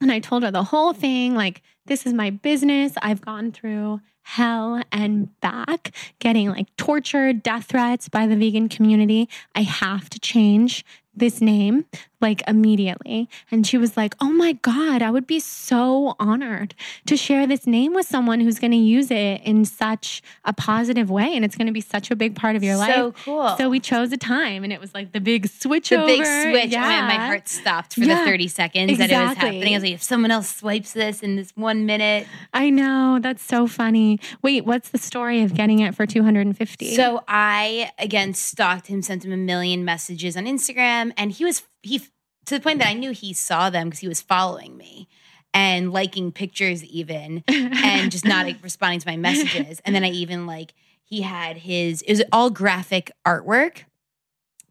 and 0.00 0.10
I 0.10 0.20
told 0.20 0.42
her 0.42 0.50
the 0.50 0.64
whole 0.64 0.92
thing 0.92 1.34
like, 1.34 1.62
this 1.86 2.06
is 2.06 2.12
my 2.12 2.30
business. 2.30 2.94
I've 3.02 3.20
gone 3.20 3.52
through 3.52 4.00
hell 4.22 4.82
and 4.90 5.38
back, 5.40 5.92
getting 6.18 6.48
like 6.48 6.74
tortured, 6.76 7.42
death 7.42 7.66
threats 7.66 8.08
by 8.08 8.26
the 8.26 8.36
vegan 8.36 8.68
community. 8.68 9.28
I 9.54 9.62
have 9.62 10.08
to 10.10 10.18
change 10.18 10.84
this 11.14 11.40
name 11.40 11.84
like 12.24 12.42
immediately. 12.48 13.28
And 13.50 13.66
she 13.66 13.76
was 13.76 13.98
like, 13.98 14.14
Oh 14.18 14.32
my 14.32 14.54
God, 14.54 15.02
I 15.02 15.10
would 15.10 15.26
be 15.26 15.38
so 15.38 16.16
honored 16.18 16.74
to 17.04 17.18
share 17.18 17.46
this 17.46 17.66
name 17.66 17.92
with 17.92 18.06
someone 18.06 18.40
who's 18.40 18.58
going 18.58 18.70
to 18.70 18.78
use 18.78 19.10
it 19.10 19.42
in 19.44 19.66
such 19.66 20.22
a 20.44 20.54
positive 20.54 21.10
way. 21.10 21.36
And 21.36 21.44
it's 21.44 21.54
going 21.54 21.66
to 21.66 21.72
be 21.72 21.82
such 21.82 22.10
a 22.10 22.16
big 22.16 22.34
part 22.34 22.56
of 22.56 22.64
your 22.64 22.76
so 22.76 22.80
life. 22.80 22.94
So 22.94 23.12
cool. 23.24 23.56
So 23.58 23.68
we 23.68 23.78
chose 23.78 24.10
a 24.12 24.16
time 24.16 24.64
and 24.64 24.72
it 24.72 24.80
was 24.80 24.94
like 24.94 25.12
the 25.12 25.20
big 25.20 25.48
switch 25.48 25.90
the 25.90 25.98
big 25.98 26.24
switch. 26.24 26.72
Oh, 26.72 26.80
yeah. 26.80 27.02
Oh, 27.04 27.06
my 27.06 27.26
heart 27.26 27.46
stopped 27.46 27.94
for 27.94 28.00
Yeah, 28.00 28.24
the 28.24 28.30
30 28.30 28.48
seconds 28.48 28.98
that 28.98 29.10
it 29.10 29.18
was 29.18 29.36
happening. 29.36 29.74
I 29.74 29.76
was 29.76 29.82
like, 29.82 29.92
if 29.92 30.02
someone 30.02 30.30
else 30.30 30.56
swipes 30.56 30.94
this 30.94 31.22
in 31.22 31.36
this 31.36 31.52
one 31.54 31.84
minute. 31.84 32.26
I 32.54 32.70
know. 32.70 33.18
That's 33.20 33.44
so 33.44 33.66
funny. 33.66 34.18
Wait, 34.40 34.64
what's 34.64 34.88
the 34.88 34.98
story 34.98 35.42
of 35.42 35.54
getting 35.54 35.80
it 35.80 35.94
for 35.94 36.06
250? 36.06 36.96
So 36.96 37.22
I 37.28 37.92
again 37.98 38.32
stalked 38.32 38.86
him, 38.86 39.02
sent 39.02 39.26
him 39.26 39.32
a 39.32 39.36
million 39.36 39.84
messages 39.84 40.38
on 40.38 40.46
Instagram, 40.46 41.12
and 41.18 41.30
he 41.30 41.44
was 41.44 41.62
he 41.84 42.00
to 42.46 42.54
the 42.54 42.60
point 42.60 42.78
that 42.78 42.88
I 42.88 42.94
knew 42.94 43.12
he 43.12 43.32
saw 43.32 43.70
them 43.70 43.88
because 43.88 44.00
he 44.00 44.08
was 44.08 44.20
following 44.20 44.76
me 44.76 45.08
and 45.52 45.92
liking 45.92 46.32
pictures 46.32 46.84
even 46.84 47.44
and 47.48 48.10
just 48.10 48.24
not 48.24 48.46
like, 48.46 48.62
responding 48.62 49.00
to 49.00 49.08
my 49.08 49.16
messages. 49.16 49.80
And 49.84 49.94
then 49.94 50.04
I 50.04 50.10
even 50.10 50.46
like 50.46 50.74
he 51.04 51.22
had 51.22 51.58
his 51.58 52.02
it 52.02 52.12
was 52.12 52.22
all 52.32 52.50
graphic 52.50 53.12
artwork. 53.26 53.84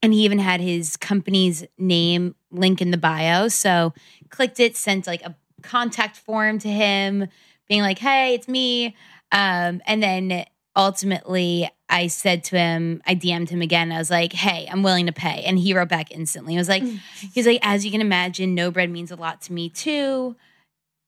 And 0.02 0.14
he 0.14 0.26
even 0.26 0.40
had 0.40 0.60
his 0.60 0.98
company's 0.98 1.64
name 1.78 2.36
link 2.52 2.82
in 2.82 2.92
the 2.92 2.98
bio. 2.98 3.48
So 3.48 3.94
clicked 4.30 4.60
it, 4.60 4.76
sent 4.76 5.08
like 5.08 5.22
a 5.22 5.34
contact 5.62 6.18
form 6.18 6.60
to 6.60 6.68
him, 6.68 7.30
being 7.70 7.82
like, 7.82 8.00
hey, 8.00 8.34
it's 8.34 8.50
me. 8.50 8.98
Um, 9.32 9.82
and 9.88 10.04
then 10.04 10.46
ultimately 10.76 11.70
I 11.94 12.08
said 12.08 12.44
to 12.46 12.58
him, 12.58 13.04
I 13.06 13.14
DM'd 13.14 13.52
him 13.52 13.62
again. 13.62 13.92
I 13.92 14.00
was 14.00 14.10
like, 14.10 14.34
hey, 14.34 14.68
I'm 14.70 14.82
willing 14.82 15.06
to 15.06 15.12
pay. 15.12 15.44
And 15.44 15.60
he 15.60 15.76
wrote 15.76 15.90
back 15.90 16.12
instantly. 16.12 16.56
I 16.56 16.58
was 16.58 16.68
like, 16.68 16.84
he's 17.34 17.46
like, 17.46 17.60
as 17.62 17.86
you 17.86 17.92
can 17.92 18.02
imagine, 18.02 18.56
no 18.56 18.72
bread 18.72 18.90
means 18.90 19.12
a 19.12 19.16
lot 19.16 19.44
to 19.44 19.54
me 19.54 19.70
too. 19.70 20.36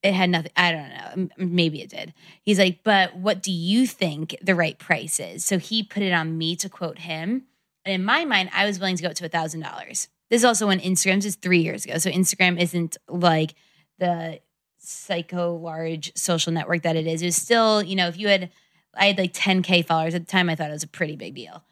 It 0.04 0.14
had 0.14 0.30
nothing, 0.30 0.52
I 0.56 0.72
don't 0.72 0.90
know. 0.90 1.30
Maybe 1.44 1.82
it 1.82 1.90
did. 1.90 2.14
He's 2.44 2.60
like, 2.60 2.82
but 2.84 3.16
what 3.16 3.42
do 3.42 3.52
you 3.52 3.88
think 3.88 4.36
the 4.44 4.54
right 4.54 4.78
price 4.78 5.20
is? 5.20 5.44
So 5.44 5.58
he 5.58 5.82
put 5.82 6.04
it 6.04 6.14
on 6.14 6.38
me 6.38 6.56
to 6.58 6.70
quote 6.70 7.00
him. 7.00 7.46
And 7.84 7.96
in 7.96 8.06
my 8.06 8.24
mind, 8.24 8.52
I 8.54 8.68
was 8.68 8.80
willing 8.80 8.96
to 8.96 9.02
go 9.02 9.10
up 9.10 9.16
to 9.16 9.26
a 9.26 9.30
thousand 9.30 9.62
dollars. 9.62 10.08
This 10.30 10.42
is 10.42 10.46
also 10.46 10.68
when 10.68 10.80
Instagram 10.80 11.16
this 11.16 11.26
is 11.26 11.36
three 11.36 11.62
years 11.62 11.86
ago. 11.86 11.98
So 11.98 12.12
Instagram 12.12 12.62
isn't 12.62 12.98
like 13.10 13.56
the 13.98 14.40
psycho 14.78 15.56
large 15.56 16.16
social 16.16 16.54
network 16.54 16.84
that 16.84 16.96
it 16.96 17.08
is. 17.08 17.24
It 17.24 17.26
was 17.26 17.36
still, 17.36 17.82
you 17.82 17.96
know, 17.96 18.08
if 18.08 18.20
you 18.20 18.28
had 18.28 18.52
I 18.98 19.06
had 19.08 19.18
like 19.18 19.34
10K 19.34 19.86
followers 19.86 20.16
at 20.16 20.26
the 20.26 20.32
time, 20.32 20.50
I 20.50 20.56
thought 20.56 20.70
it 20.70 20.74
was 20.74 20.84
a 20.84 20.88
pretty 20.88 21.16
big 21.16 21.36
deal. 21.36 21.64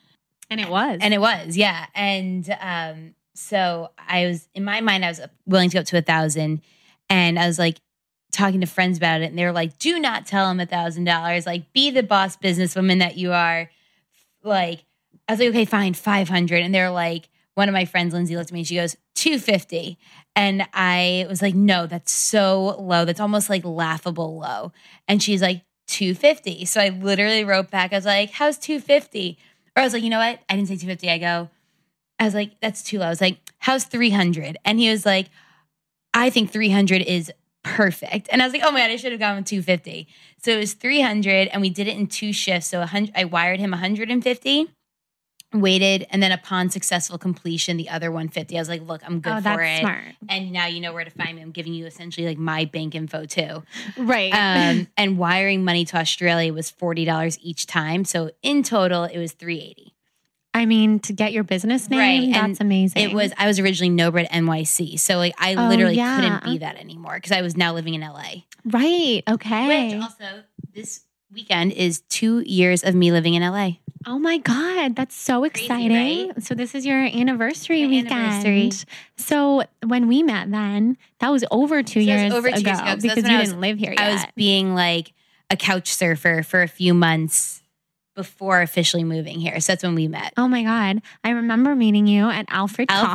and 0.49 0.59
it 0.59 0.69
was. 0.69 0.99
And 1.01 1.13
it 1.13 1.21
was, 1.21 1.57
yeah. 1.57 1.86
And 1.95 2.49
um, 2.59 3.15
so 3.36 3.91
I 3.97 4.25
was 4.27 4.47
in 4.53 4.63
my 4.63 4.81
mind, 4.81 5.03
I 5.03 5.09
was 5.09 5.21
willing 5.45 5.69
to 5.69 5.75
go 5.75 5.79
up 5.81 5.86
to 5.88 5.97
a 5.97 6.01
thousand. 6.01 6.62
And 7.09 7.38
I 7.38 7.47
was 7.47 7.59
like 7.59 7.77
talking 8.31 8.62
to 8.62 8.67
friends 8.67 8.97
about 8.97 9.21
it, 9.21 9.25
and 9.25 9.38
they 9.38 9.45
were 9.45 9.51
like, 9.51 9.77
do 9.77 9.99
not 9.99 10.25
tell 10.25 10.49
him 10.49 10.59
a 10.59 10.65
thousand 10.65 11.03
dollars. 11.05 11.45
Like, 11.45 11.71
be 11.73 11.91
the 11.91 12.03
boss 12.03 12.36
businesswoman 12.36 12.99
that 12.99 13.17
you 13.17 13.31
are. 13.31 13.69
Like, 14.43 14.86
I 15.27 15.33
was 15.33 15.39
like, 15.39 15.49
okay, 15.49 15.65
fine, 15.65 15.93
500. 15.93 16.63
And 16.63 16.73
they're 16.73 16.89
like, 16.89 17.29
one 17.53 17.69
of 17.69 17.73
my 17.73 17.86
friends, 17.86 18.13
Lindsay, 18.13 18.36
looked 18.36 18.49
at 18.49 18.53
me 18.53 18.62
and 18.62 18.67
she 18.67 18.75
goes, 18.75 18.97
250. 19.15 19.97
And 20.36 20.67
I 20.73 21.27
was 21.29 21.41
like, 21.41 21.53
no, 21.53 21.86
that's 21.86 22.12
so 22.12 22.75
low. 22.79 23.05
That's 23.05 23.19
almost 23.19 23.49
like 23.49 23.63
laughable 23.63 24.39
low. 24.39 24.71
And 25.07 25.21
she's 25.21 25.41
like, 25.41 25.62
250. 25.88 26.65
So 26.65 26.82
I 26.82 26.89
literally 26.89 27.43
wrote 27.43 27.72
back, 27.72 27.93
I 27.93 27.98
was 27.98 28.06
like, 28.06 28.32
how's 28.32 28.58
250? 28.58 29.38
Or 29.76 29.82
I 29.82 29.84
was 29.84 29.93
like, 29.93 30.04
you 30.04 30.10
know 30.10 30.19
what? 30.19 30.39
I 30.50 30.56
didn't 30.56 30.67
say 30.67 30.76
250. 30.76 31.10
I 31.10 31.17
go, 31.17 31.50
I 32.19 32.26
was 32.26 32.34
like, 32.34 32.60
that's 32.62 32.84
too 32.84 33.00
low. 33.00 33.08
I 33.08 33.10
was 33.10 33.22
like, 33.22 33.39
how's 33.60 33.86
300? 33.86 34.58
And 34.65 34.80
he 34.80 34.89
was 34.89 35.06
like, 35.06 35.28
I 36.13 36.30
think 36.30 36.52
300 36.52 37.02
is 37.02 37.32
perfect. 37.63 38.30
And 38.32 38.41
I 38.41 38.46
was 38.46 38.54
like, 38.54 38.62
oh 38.63 38.72
my 38.72 38.80
God, 38.80 38.91
I 38.91 38.96
should 38.98 39.12
have 39.12 39.19
gone 39.19 39.38
with 39.38 39.46
250. 39.46 40.08
So 40.43 40.52
it 40.52 40.58
was 40.58 40.74
300 40.74 41.48
and 41.48 41.62
we 41.62 41.69
did 41.69 41.88
it 41.88 41.98
in 41.98 42.08
two 42.08 42.34
shifts. 42.34 42.67
So 42.67 42.80
100, 42.80 43.13
I 43.15 43.26
wired 43.26 43.60
him 43.60 43.72
150, 43.72 44.69
waited, 45.54 46.06
and 46.10 46.22
then 46.22 46.32
upon 46.32 46.70
successful 46.70 47.18
completion, 47.18 47.78
the 47.78 47.89
other 47.89 48.12
150. 48.12 48.58
I 48.58 48.62
was 48.62 48.70
like, 48.70 48.82
look, 48.82 49.02
I'm 49.06 49.20
good 49.20 49.34
oh, 49.34 49.42
for 49.42 49.62
it. 49.62 49.80
smart. 49.80 50.04
And 50.28 50.52
now 50.52 50.66
you 50.68 50.80
know 50.82 50.94
where 50.94 51.04
to 51.04 51.12
find 51.12 51.36
me. 51.36 51.42
I'm 51.42 51.52
giving 51.52 51.74
you 51.74 51.86
essentially 51.86 52.26
like 52.28 52.38
my 52.38 52.66
bank 52.66 52.96
info 52.96 53.26
too. 53.26 53.63
Right. 53.98 54.32
Um, 54.34 54.88
and 54.98 55.18
wiring 55.18 55.63
money 55.63 55.86
to 55.86 55.98
Australia 55.98 56.54
was 56.54 56.72
$40 56.72 57.38
each 57.42 57.68
time. 57.68 58.06
So 58.06 58.32
in 58.42 58.63
total, 58.63 59.04
it 59.04 59.18
was 59.18 59.32
380 59.34 59.94
I 60.56 60.66
mean, 60.68 61.00
to 61.00 61.13
get 61.13 61.34
your 61.34 61.44
business 61.44 61.89
name, 61.89 62.00
Right, 62.00 62.24
and 62.24 62.52
that's 62.52 62.62
amazing. 62.62 63.02
It 63.02 63.13
was 63.13 63.34
I 63.38 63.48
was 63.48 63.58
originally 63.60 63.89
No 63.89 64.12
Bread 64.12 64.30
NYC, 64.30 65.00
so 65.00 65.18
like 65.18 65.34
I 65.39 65.56
Oh, 65.56 65.68
literally 65.68 65.96
yeah. 65.96 66.16
couldn't 66.22 66.44
be 66.44 66.60
that 66.60 66.76
anymore 66.78 67.16
because 67.16 67.32
I 67.32 67.42
was 67.42 67.58
now 67.58 67.74
living 67.74 67.96
in 67.96 68.02
LA. 68.02 68.44
right. 68.66 69.24
Okay. 69.28 69.94
Which 69.96 70.04
also 70.04 70.44
this 70.76 71.02
weekend 71.32 71.72
is 71.72 72.02
two 72.02 72.42
years 72.46 72.84
of 72.84 72.94
me 72.94 73.12
living 73.12 73.34
in 73.34 73.42
LA. 73.42 73.78
Oh 74.06 74.20
my 74.20 74.38
God. 74.38 74.96
That's 74.96 75.16
so 75.16 75.42
Crazy, 75.50 75.66
exciting. 75.66 76.28
right? 76.30 76.44
So, 76.44 76.54
this 76.56 76.76
is 76.76 76.86
your 76.86 77.00
anniversary 77.00 77.84
My 77.84 77.89
weekend. 77.89 78.12
anniversary. 78.13 78.72
So, 79.18 79.63
when 79.86 80.08
we 80.08 80.22
met 80.24 80.52
then, 80.52 80.98
that 81.20 81.30
was 81.30 81.44
over 81.52 81.82
two 81.82 82.02
So 82.02 82.06
years 82.06 82.32
over 82.34 82.50
two 82.52 82.58
ago 82.58 82.70
years 82.70 82.80
ago, 82.80 82.96
because 83.02 83.24
you 83.24 83.36
I 83.36 83.39
was- 83.39 83.50
didn't 83.50 83.62
live 83.62 83.80
here 83.80 83.92
yet. 83.92 84.00
I 84.00 84.13
was 84.13 84.24
being 84.36 84.76
like 84.76 85.13
a 85.50 85.58
couch 85.58 85.94
surfer 85.94 86.44
for 86.44 86.62
a 86.62 86.68
few 86.68 86.94
months 86.94 87.62
before 88.15 88.62
officially 88.62 89.04
moving 89.04 89.39
here. 89.39 89.60
So 89.60 89.71
that's 89.73 89.84
when 89.84 89.95
we 89.95 90.08
met. 90.08 90.34
Oh 90.38 90.47
my 90.47 90.63
God. 90.63 91.02
I 91.23 91.32
remember 91.32 91.76
meeting 91.76 92.06
you 92.08 92.30
at 92.30 92.45
Alfred, 92.49 92.89
Coffee. 92.89 93.08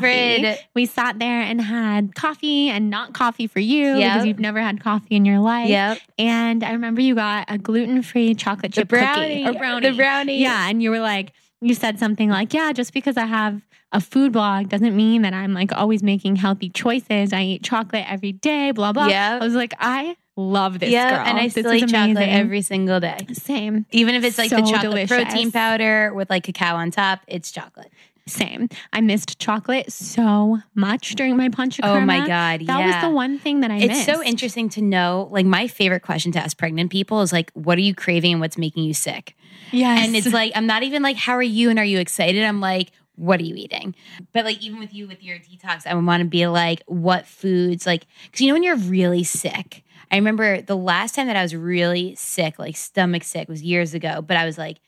Alfred. 0.44 0.58
We 0.74 0.86
sat 0.86 1.18
there 1.18 1.40
and 1.42 1.60
had 1.60 2.14
coffee 2.14 2.68
and 2.68 2.90
not 2.90 3.14
coffee 3.14 3.46
for 3.46 3.60
you 3.60 3.96
Yep. 3.96 4.12
because 4.12 4.26
you've 4.26 4.40
never 4.40 4.60
had 4.60 4.82
coffee 4.82 5.14
in 5.16 5.24
your 5.24 5.38
life. 5.38 5.68
Yep. 5.68 5.98
And 6.18 6.64
I 6.64 6.72
remember 6.72 7.00
you 7.00 7.14
got 7.14 7.46
a 7.48 7.58
gluten 7.58 8.02
free 8.02 8.34
chocolate 8.34 8.72
The 8.72 8.80
chip 8.82 8.88
cookie 8.88 9.00
brownie. 9.04 9.46
or 9.46 9.52
brownie. 9.54 9.90
The 9.90 9.96
brownie. 9.96 10.38
Yeah. 10.38 10.68
And 10.68 10.82
you 10.82 10.90
were 10.90 11.00
like, 11.00 11.32
you 11.60 11.74
said 11.74 11.98
something 11.98 12.28
like, 12.28 12.52
yeah, 12.54 12.72
just 12.72 12.92
because 12.92 13.16
I 13.16 13.26
have 13.26 13.62
a 13.92 14.00
food 14.00 14.32
blog 14.32 14.68
doesn't 14.68 14.94
mean 14.94 15.22
that 15.22 15.32
I'm 15.32 15.54
like 15.54 15.72
always 15.72 16.02
making 16.02 16.36
healthy 16.36 16.68
choices. 16.68 17.32
I 17.32 17.42
eat 17.42 17.62
chocolate 17.64 18.04
every 18.10 18.32
day, 18.32 18.70
blah, 18.72 18.92
blah. 18.92 19.06
Yeah. 19.06 19.38
I 19.40 19.44
was 19.44 19.54
like, 19.54 19.72
I 19.80 20.16
love 20.38 20.78
this 20.78 20.90
yeah, 20.90 21.10
girl. 21.10 21.26
and 21.26 21.38
I 21.38 21.44
This 21.48 21.52
still 21.52 21.72
eat 21.74 21.88
chocolate 21.88 22.28
every 22.28 22.62
single 22.62 23.00
day. 23.00 23.26
Same. 23.32 23.86
Even 23.90 24.14
if 24.14 24.24
it's 24.24 24.38
like 24.38 24.50
the 24.50 24.58
chocolate 24.62 24.82
delicious. 24.82 25.08
protein 25.10 25.50
powder 25.50 26.14
with 26.14 26.30
like 26.30 26.44
cacao 26.44 26.76
on 26.76 26.90
top, 26.90 27.20
it's 27.26 27.50
chocolate. 27.50 27.90
Same. 28.26 28.68
I 28.92 29.00
missed 29.00 29.38
chocolate 29.38 29.90
so 29.90 30.58
much 30.74 31.14
during 31.14 31.36
my 31.36 31.48
punch. 31.48 31.80
Oh 31.82 32.00
my 32.00 32.26
God, 32.26 32.66
That 32.66 32.86
was 32.86 33.02
the 33.02 33.10
one 33.10 33.38
thing 33.38 33.60
that 33.60 33.70
I 33.70 33.78
It's 33.78 33.86
missed. 33.88 34.04
so 34.06 34.22
interesting 34.22 34.68
to 34.70 34.82
know. 34.82 35.28
Like 35.32 35.46
my 35.46 35.66
favorite 35.66 36.02
question 36.02 36.30
to 36.32 36.38
ask 36.38 36.56
pregnant 36.56 36.90
people 36.90 37.22
is 37.22 37.32
like, 37.32 37.50
what 37.54 37.78
are 37.78 37.82
you 37.82 37.94
craving 37.94 38.32
and 38.32 38.40
what's 38.40 38.58
making 38.58 38.84
you 38.84 38.92
sick? 38.94 39.34
Yes. 39.72 40.06
And 40.06 40.14
it's 40.14 40.32
like, 40.32 40.52
I'm 40.54 40.66
not 40.66 40.82
even 40.82 41.02
like, 41.02 41.16
how 41.16 41.32
are 41.34 41.42
you 41.42 41.70
and 41.70 41.78
are 41.78 41.84
you 41.84 41.98
excited? 41.98 42.44
I'm 42.44 42.60
like, 42.60 42.90
what 43.16 43.40
are 43.40 43.44
you 43.44 43.54
eating? 43.56 43.94
But 44.32 44.44
like, 44.44 44.62
even 44.62 44.78
with 44.78 44.94
you 44.94 45.08
with 45.08 45.22
your 45.24 45.38
detox, 45.38 45.86
I 45.86 45.94
want 45.94 46.20
to 46.22 46.28
be 46.28 46.46
like, 46.46 46.82
what 46.86 47.26
foods, 47.26 47.84
like, 47.86 48.06
because 48.26 48.42
you 48.42 48.48
know, 48.48 48.54
when 48.54 48.62
you're 48.62 48.76
really 48.76 49.24
sick, 49.24 49.84
I 50.10 50.16
remember 50.16 50.60
the 50.60 50.76
last 50.76 51.14
time 51.14 51.26
that 51.26 51.36
I 51.36 51.42
was 51.42 51.54
really 51.54 52.14
sick, 52.14 52.58
like 52.58 52.76
stomach 52.76 53.24
sick, 53.24 53.48
was 53.48 53.62
years 53.62 53.94
ago, 53.94 54.22
but 54.22 54.36
I 54.36 54.44
was 54.44 54.58
like, 54.58 54.78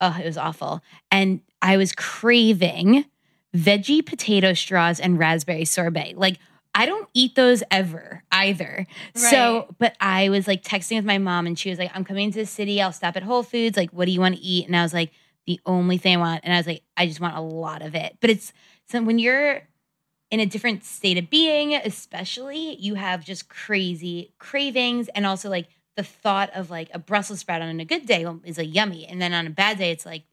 oh, 0.00 0.16
it 0.20 0.26
was 0.26 0.36
awful. 0.36 0.82
And 1.10 1.40
I 1.62 1.76
was 1.76 1.92
craving 1.92 3.04
veggie 3.54 4.04
potato 4.04 4.52
straws 4.52 5.00
and 5.00 5.18
raspberry 5.18 5.64
sorbet. 5.64 6.14
Like, 6.16 6.38
I 6.74 6.84
don't 6.84 7.08
eat 7.14 7.34
those 7.34 7.62
ever 7.70 8.22
either. 8.30 8.86
So, 9.14 9.74
but 9.78 9.96
I 9.98 10.28
was 10.28 10.46
like 10.46 10.62
texting 10.62 10.96
with 10.96 11.06
my 11.06 11.16
mom 11.16 11.46
and 11.46 11.58
she 11.58 11.70
was 11.70 11.78
like, 11.78 11.90
I'm 11.94 12.04
coming 12.04 12.30
to 12.32 12.40
the 12.40 12.46
city. 12.46 12.82
I'll 12.82 12.92
stop 12.92 13.16
at 13.16 13.22
Whole 13.22 13.42
Foods. 13.42 13.78
Like, 13.78 13.90
what 13.92 14.04
do 14.04 14.10
you 14.10 14.20
want 14.20 14.36
to 14.36 14.42
eat? 14.42 14.66
And 14.66 14.76
I 14.76 14.82
was 14.82 14.92
like, 14.92 15.10
the 15.46 15.58
only 15.64 15.96
thing 15.96 16.16
I 16.16 16.20
want. 16.20 16.42
And 16.44 16.52
I 16.52 16.58
was 16.58 16.66
like, 16.66 16.82
I 16.96 17.06
just 17.06 17.20
want 17.20 17.34
a 17.34 17.40
lot 17.40 17.80
of 17.80 17.94
it. 17.94 18.18
But 18.20 18.28
it's 18.28 18.52
so 18.88 19.02
when 19.02 19.18
you're 19.18 19.62
in 20.30 20.40
a 20.40 20.46
different 20.46 20.84
state 20.84 21.18
of 21.18 21.30
being, 21.30 21.74
especially, 21.74 22.76
you 22.76 22.94
have 22.94 23.24
just 23.24 23.48
crazy 23.48 24.32
cravings 24.38 25.08
and 25.08 25.26
also 25.26 25.48
like 25.48 25.68
the 25.96 26.02
thought 26.02 26.50
of 26.54 26.70
like 26.70 26.90
a 26.92 26.98
Brussels 26.98 27.40
sprout 27.40 27.62
on 27.62 27.80
a 27.80 27.84
good 27.84 28.06
day 28.06 28.26
is 28.44 28.58
like 28.58 28.74
yummy. 28.74 29.06
And 29.06 29.22
then 29.22 29.32
on 29.32 29.46
a 29.46 29.50
bad 29.50 29.78
day, 29.78 29.90
it's 29.90 30.04
like, 30.04 30.24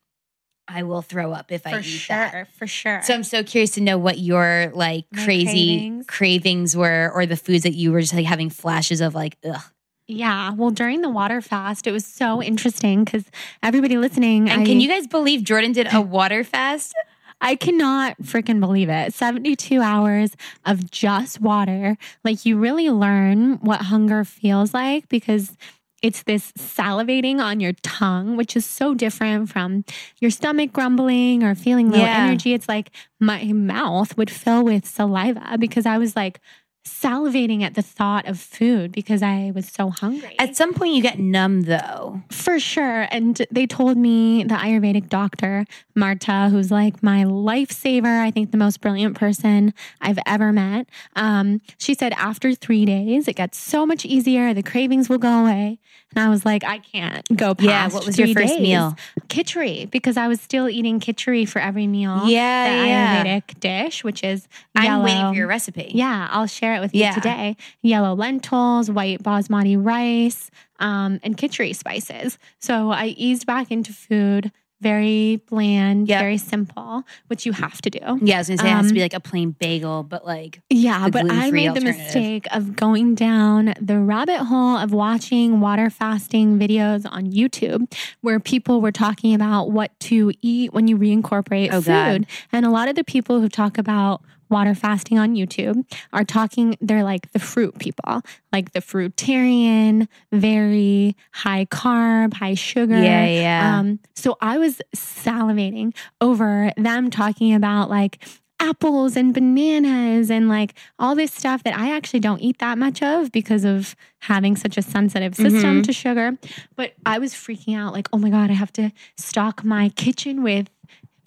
I 0.68 0.84
will 0.84 1.02
throw 1.02 1.34
up 1.34 1.52
if 1.52 1.68
I 1.68 1.80
eat 1.80 1.84
sure. 1.84 2.16
that. 2.16 2.48
For 2.58 2.68
sure. 2.68 3.02
So 3.04 3.14
I'm 3.14 3.24
so 3.24 3.44
curious 3.44 3.72
to 3.72 3.82
know 3.82 3.98
what 3.98 4.18
your 4.18 4.72
like 4.74 5.06
My 5.12 5.26
crazy 5.26 5.78
cravings. 5.78 6.06
cravings. 6.08 6.78
were, 6.78 7.12
or 7.14 7.26
the 7.26 7.36
foods 7.36 7.64
that 7.64 7.74
you 7.74 7.92
were 7.92 8.00
just 8.02 8.14
like 8.14 8.26
having 8.26 8.50
flashes 8.50 9.02
of, 9.02 9.14
like 9.14 9.38
ugh. 9.46 9.62
yeah. 10.08 10.52
Well, 10.54 10.72
during 10.72 11.02
the 11.02 11.10
water 11.10 11.42
fast, 11.42 11.86
it 11.86 11.92
was 11.92 12.06
so 12.06 12.42
interesting 12.42 13.04
because 13.04 13.26
everybody 13.62 13.98
listening. 13.98 14.50
And 14.50 14.62
I, 14.62 14.66
can 14.66 14.80
you 14.80 14.88
guys 14.88 15.06
believe 15.06 15.44
Jordan 15.44 15.74
did 15.74 15.94
a 15.94 16.00
water 16.02 16.44
fast? 16.46 16.96
I 17.44 17.56
cannot 17.56 18.18
freaking 18.24 18.60
believe 18.60 18.90
it. 18.90 19.14
72 19.14 19.82
hours 19.82 20.32
of 20.66 20.90
just 20.90 21.42
water. 21.42 21.98
Like 22.24 22.46
you 22.46 22.58
really 22.58 22.90
learn 22.90 23.56
what 23.58 23.82
hunger 23.82 24.24
feels 24.24 24.74
like 24.74 25.10
because 25.10 25.56
it's 26.02 26.24
this 26.24 26.52
salivating 26.54 27.40
on 27.40 27.60
your 27.60 27.74
tongue, 27.82 28.36
which 28.36 28.56
is 28.56 28.66
so 28.66 28.94
different 28.94 29.50
from 29.50 29.86
your 30.20 30.32
stomach 30.32 30.74
grumbling 30.74 31.44
or 31.44 31.54
feeling 31.56 31.92
low 31.92 32.00
Yeah. 32.00 32.26
energy. 32.28 32.54
It's 32.54 32.68
like 32.68 32.92
my 33.20 33.44
mouth 33.54 34.18
would 34.18 34.30
fill 34.32 34.64
with 34.64 34.86
saliva 34.86 35.58
because 35.60 35.86
I 35.86 35.98
was 35.98 36.16
like 36.16 36.40
salivating 36.86 37.62
at 37.64 37.76
the 37.76 37.82
thought 37.82 38.28
of 38.28 38.40
food 38.40 38.92
because 38.92 39.22
I 39.24 39.52
was 39.56 39.68
so 39.68 39.90
hungry. 39.90 40.36
At 40.38 40.56
some 40.56 40.74
point, 40.74 40.94
you 40.94 41.02
get 41.02 41.20
numb 41.20 41.62
though. 41.62 42.22
For 42.30 42.60
sure. 42.60 43.08
And 43.12 43.46
they 43.52 43.66
told 43.66 43.98
me 43.98 44.44
the 44.44 44.56
Ayurvedic 44.56 45.10
doctor, 45.10 45.66
Marta, 45.96 46.50
who's 46.50 46.72
like 46.72 47.02
my 47.02 47.24
lifesaver, 47.24 48.20
I 48.20 48.32
think 48.32 48.52
the 48.52 48.58
most 48.58 48.82
brilliant 48.82 49.18
person 49.18 49.74
I've 50.02 50.20
ever 50.26 50.52
met. 50.52 50.88
Um, 51.16 51.62
she 51.78 51.94
said 51.94 52.14
after 52.14 52.54
three 52.54 52.86
days, 52.86 53.28
it 53.28 53.36
gets 53.36 53.58
so 53.58 53.86
much 53.86 54.06
easier. 54.06 54.54
The 54.54 54.64
cravings 54.64 55.10
will 55.10 55.18
go 55.18 55.42
away. 55.42 55.80
And 56.16 56.24
I 56.24 56.30
was 56.30 56.46
like, 56.46 56.64
I 56.64 56.78
can't 56.78 57.26
go 57.36 57.56
past. 57.56 57.66
Yeah. 57.66 57.88
What 57.90 58.06
was 58.06 58.20
your 58.20 58.28
first 58.28 58.54
days. 58.54 58.62
meal? 58.62 58.96
Khichdi, 59.30 59.90
because 59.90 60.16
I 60.16 60.28
was 60.28 60.40
still 60.40 60.70
eating 60.70 61.00
khichdi 61.00 61.50
for 61.50 61.60
every 61.60 61.88
meal. 61.88 62.28
Yeah, 62.28 62.70
the 62.70 62.88
yeah. 62.88 63.24
Ayurvedic 63.24 63.60
dish, 63.60 64.04
which 64.04 64.24
is 64.24 64.48
I'm 64.76 65.02
waiting 65.02 65.30
for 65.30 65.36
your 65.36 65.48
recipe. 65.48 65.92
Yeah, 65.94 66.28
I'll 66.30 66.46
share 66.46 66.73
it 66.74 66.82
with 66.82 66.94
Yeah. 66.94 67.10
you 67.10 67.14
today. 67.16 67.58
Yellow 67.82 68.14
lentils, 68.16 68.90
white 68.92 69.22
basmati 69.24 69.76
rice, 69.84 70.50
um, 70.80 71.20
and 71.24 71.38
khichdi 71.38 71.76
spices. 71.76 72.38
So 72.60 72.92
I 72.92 73.08
eased 73.18 73.46
back 73.46 73.72
into 73.72 73.94
food, 73.94 74.52
very 74.82 75.38
bland, 75.50 76.10
Yep. 76.10 76.20
very 76.20 76.38
simple, 76.38 77.04
which 77.28 77.46
you 77.46 77.54
have 77.54 77.82
to 77.84 77.90
do. 77.90 78.00
Yeah, 78.22 78.36
I 78.36 78.40
was 78.40 78.48
gonna 78.50 78.58
say 78.58 78.68
it 78.68 78.72
has 78.72 78.86
to 78.88 78.90
Um, 78.90 78.94
be 78.96 79.00
like 79.02 79.14
a 79.14 79.22
plain 79.22 79.56
bagel, 79.58 80.04
but 80.04 80.26
like 80.26 80.60
Yeah, 80.70 81.08
but 81.08 81.32
I 81.32 81.52
made 81.52 81.74
the 81.74 81.80
mistake 81.80 82.48
of 82.52 82.76
going 82.76 83.16
down 83.16 83.76
the 83.80 83.98
rabbit 84.00 84.40
hole 84.40 84.76
of 84.76 84.92
watching 84.92 85.62
water 85.62 85.90
fasting 85.90 86.60
videos 86.60 87.06
on 87.10 87.28
YouTube 87.32 87.90
where 88.20 88.42
people 88.42 88.82
were 88.82 88.92
talking 88.92 89.34
about 89.34 89.72
what 89.72 89.98
to 90.02 90.34
eat 90.42 90.74
when 90.74 90.90
you 90.90 90.98
reincorporate 90.98 91.70
Oh, 91.72 91.80
food. 91.80 91.86
God. 91.86 92.26
And 92.52 92.66
a 92.66 92.70
lot 92.70 92.90
of 92.90 92.96
the 92.96 93.06
people 93.06 93.40
who 93.40 93.48
talk 93.48 93.78
about 93.78 94.22
water 94.50 94.76
fasting 94.76 95.18
on 95.20 95.36
YouTube 95.36 95.84
are 96.12 96.24
talking, 96.24 96.78
they're 96.82 97.04
like 97.04 97.32
the 97.32 97.40
fruit 97.40 97.78
people, 97.80 98.22
like 98.52 98.72
the 98.74 98.82
fruitarian, 98.82 100.08
very 100.32 101.16
high 101.34 101.66
carb, 101.66 102.34
high 102.34 102.54
sugar. 102.56 102.98
Yeah, 103.02 103.26
yeah. 103.26 103.80
Um, 103.80 104.00
so 104.16 104.38
I 104.42 104.58
was 104.58 104.82
salivating 104.96 105.96
over 106.22 106.72
them 106.78 107.10
talking 107.10 107.54
about 107.54 107.90
like 107.90 108.24
apples 108.60 109.18
and 109.18 109.34
bananas 109.34 110.32
and 110.32 110.48
like 110.48 110.74
all 110.98 111.16
this 111.16 111.34
stuff 111.34 111.64
that 111.64 111.78
I 111.78 111.94
actually 111.94 112.22
don't 112.22 112.40
eat 112.40 112.60
that 112.60 112.78
much 112.78 113.02
of 113.04 113.30
because 113.32 113.66
of 113.66 113.94
having 114.20 114.56
such 114.56 114.78
a 114.78 114.82
sensitive 114.82 115.36
system 115.36 115.82
Mhm. 115.82 115.84
to 115.84 115.92
sugar. 115.92 116.38
But 116.78 116.94
I 117.06 117.20
was 117.20 117.34
freaking 117.34 117.78
out 117.78 117.92
like, 117.92 118.08
oh 118.14 118.18
my 118.18 118.30
God, 118.30 118.50
I 118.50 118.54
have 118.54 118.72
to 118.74 118.92
stock 119.18 119.66
my 119.66 119.90
kitchen 119.90 120.44
with 120.44 120.70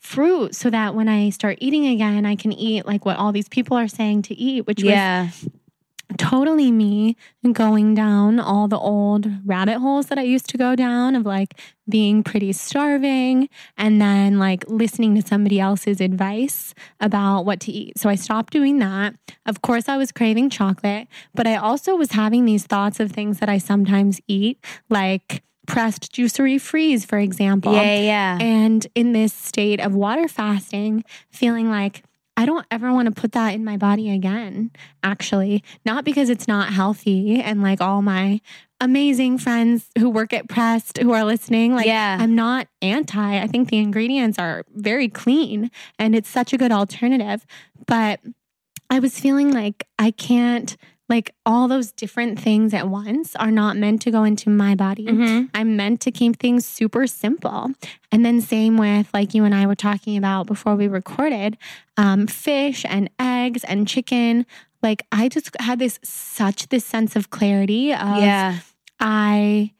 fruit 0.06 0.54
so 0.54 0.70
that 0.70 0.94
when 0.94 1.08
I 1.08 1.30
start 1.30 1.58
eating 1.60 1.86
again, 1.86 2.24
I 2.24 2.36
can 2.36 2.52
eat 2.52 2.86
like 2.86 3.04
what 3.04 3.16
all 3.16 3.32
these 3.32 3.48
people 3.48 3.76
are 3.76 3.88
saying 3.88 4.22
to 4.22 4.34
eat, 4.34 4.66
which 4.66 4.82
was 4.82 4.92
totally 6.18 6.70
me 6.70 7.16
going 7.52 7.92
down 7.92 8.38
all 8.38 8.68
the 8.68 8.78
old 8.78 9.28
rabbit 9.44 9.78
holes 9.78 10.06
that 10.06 10.18
I 10.18 10.22
used 10.22 10.48
to 10.50 10.56
go 10.56 10.76
down 10.76 11.16
of 11.16 11.26
like 11.26 11.58
being 11.88 12.22
pretty 12.22 12.52
starving 12.52 13.48
and 13.76 14.00
then 14.00 14.38
like 14.38 14.64
listening 14.68 15.16
to 15.16 15.26
somebody 15.26 15.58
else's 15.58 16.00
advice 16.00 16.74
about 17.00 17.42
what 17.42 17.58
to 17.60 17.72
eat. 17.72 17.98
So 17.98 18.08
I 18.08 18.14
stopped 18.14 18.52
doing 18.52 18.78
that. 18.78 19.16
Of 19.46 19.62
course, 19.62 19.88
I 19.88 19.96
was 19.96 20.12
craving 20.12 20.50
chocolate, 20.50 21.08
but 21.34 21.48
I 21.48 21.56
also 21.56 21.96
was 21.96 22.12
having 22.12 22.44
these 22.44 22.64
thoughts 22.64 23.00
of 23.00 23.10
things 23.10 23.40
that 23.40 23.48
I 23.48 23.58
sometimes 23.58 24.20
eat, 24.28 24.64
like 24.88 25.42
pressed 25.66 26.12
juicery 26.12 26.60
freeze, 26.60 27.04
for 27.04 27.18
example. 27.18 27.72
Yeah, 27.72 28.00
yeah. 28.00 28.38
And 28.40 28.86
in 28.94 29.12
this 29.12 29.32
state 29.32 29.80
of 29.80 29.94
water 29.94 30.28
fasting, 30.28 31.04
feeling 31.30 31.70
like 31.70 32.02
I 32.36 32.44
don't 32.44 32.66
ever 32.70 32.92
want 32.92 33.06
to 33.06 33.18
put 33.18 33.32
that 33.32 33.54
in 33.54 33.64
my 33.64 33.76
body 33.76 34.10
again, 34.10 34.70
actually. 35.02 35.64
Not 35.84 36.04
because 36.04 36.28
it's 36.28 36.46
not 36.46 36.72
healthy 36.72 37.40
and 37.40 37.62
like 37.62 37.80
all 37.80 38.02
my 38.02 38.40
amazing 38.78 39.38
friends 39.38 39.88
who 39.98 40.10
work 40.10 40.34
at 40.34 40.46
Pressed 40.48 40.98
who 40.98 41.12
are 41.12 41.24
listening, 41.24 41.74
like 41.74 41.86
Yeah. 41.86 42.18
I'm 42.20 42.34
not 42.34 42.68
anti. 42.82 43.40
I 43.40 43.46
think 43.46 43.70
the 43.70 43.78
ingredients 43.78 44.38
are 44.38 44.64
very 44.74 45.08
clean 45.08 45.70
and 45.98 46.14
it's 46.14 46.28
such 46.28 46.52
a 46.52 46.58
good 46.58 46.72
alternative. 46.72 47.46
But 47.86 48.20
I 48.90 48.98
was 48.98 49.18
feeling 49.18 49.50
like 49.52 49.86
I 49.98 50.10
can't 50.10 50.76
like 51.08 51.32
all 51.44 51.68
those 51.68 51.92
different 51.92 52.38
things 52.40 52.74
at 52.74 52.88
once 52.88 53.36
are 53.36 53.50
not 53.52 53.76
meant 53.76 54.02
to 54.02 54.10
go 54.10 54.24
into 54.24 54.50
my 54.50 54.74
body. 54.74 55.06
Mhm. 55.06 55.50
I'm 55.54 55.76
meant 55.76 56.00
to 56.02 56.10
keep 56.10 56.38
things 56.38 56.66
super 56.66 57.06
simple. 57.06 57.70
And 58.10 58.24
then, 58.24 58.40
same 58.40 58.76
with 58.76 59.08
like 59.14 59.32
you 59.34 59.44
and 59.44 59.54
I 59.54 59.66
were 59.66 59.76
talking 59.76 60.16
about 60.16 60.46
before 60.46 60.74
we 60.74 60.88
recorded 60.88 61.56
um, 61.96 62.26
fish 62.26 62.84
and 62.88 63.08
eggs 63.20 63.62
and 63.64 63.86
chicken. 63.86 64.46
Like, 64.82 65.06
I 65.12 65.28
just 65.28 65.50
had 65.60 65.78
this 65.78 65.98
such 66.02 66.68
this 66.68 66.84
sense 66.84 67.14
of 67.16 67.30
clarity 67.30 67.92
of 67.92 68.18
Yeah. 68.18 68.58
I, 69.00 69.72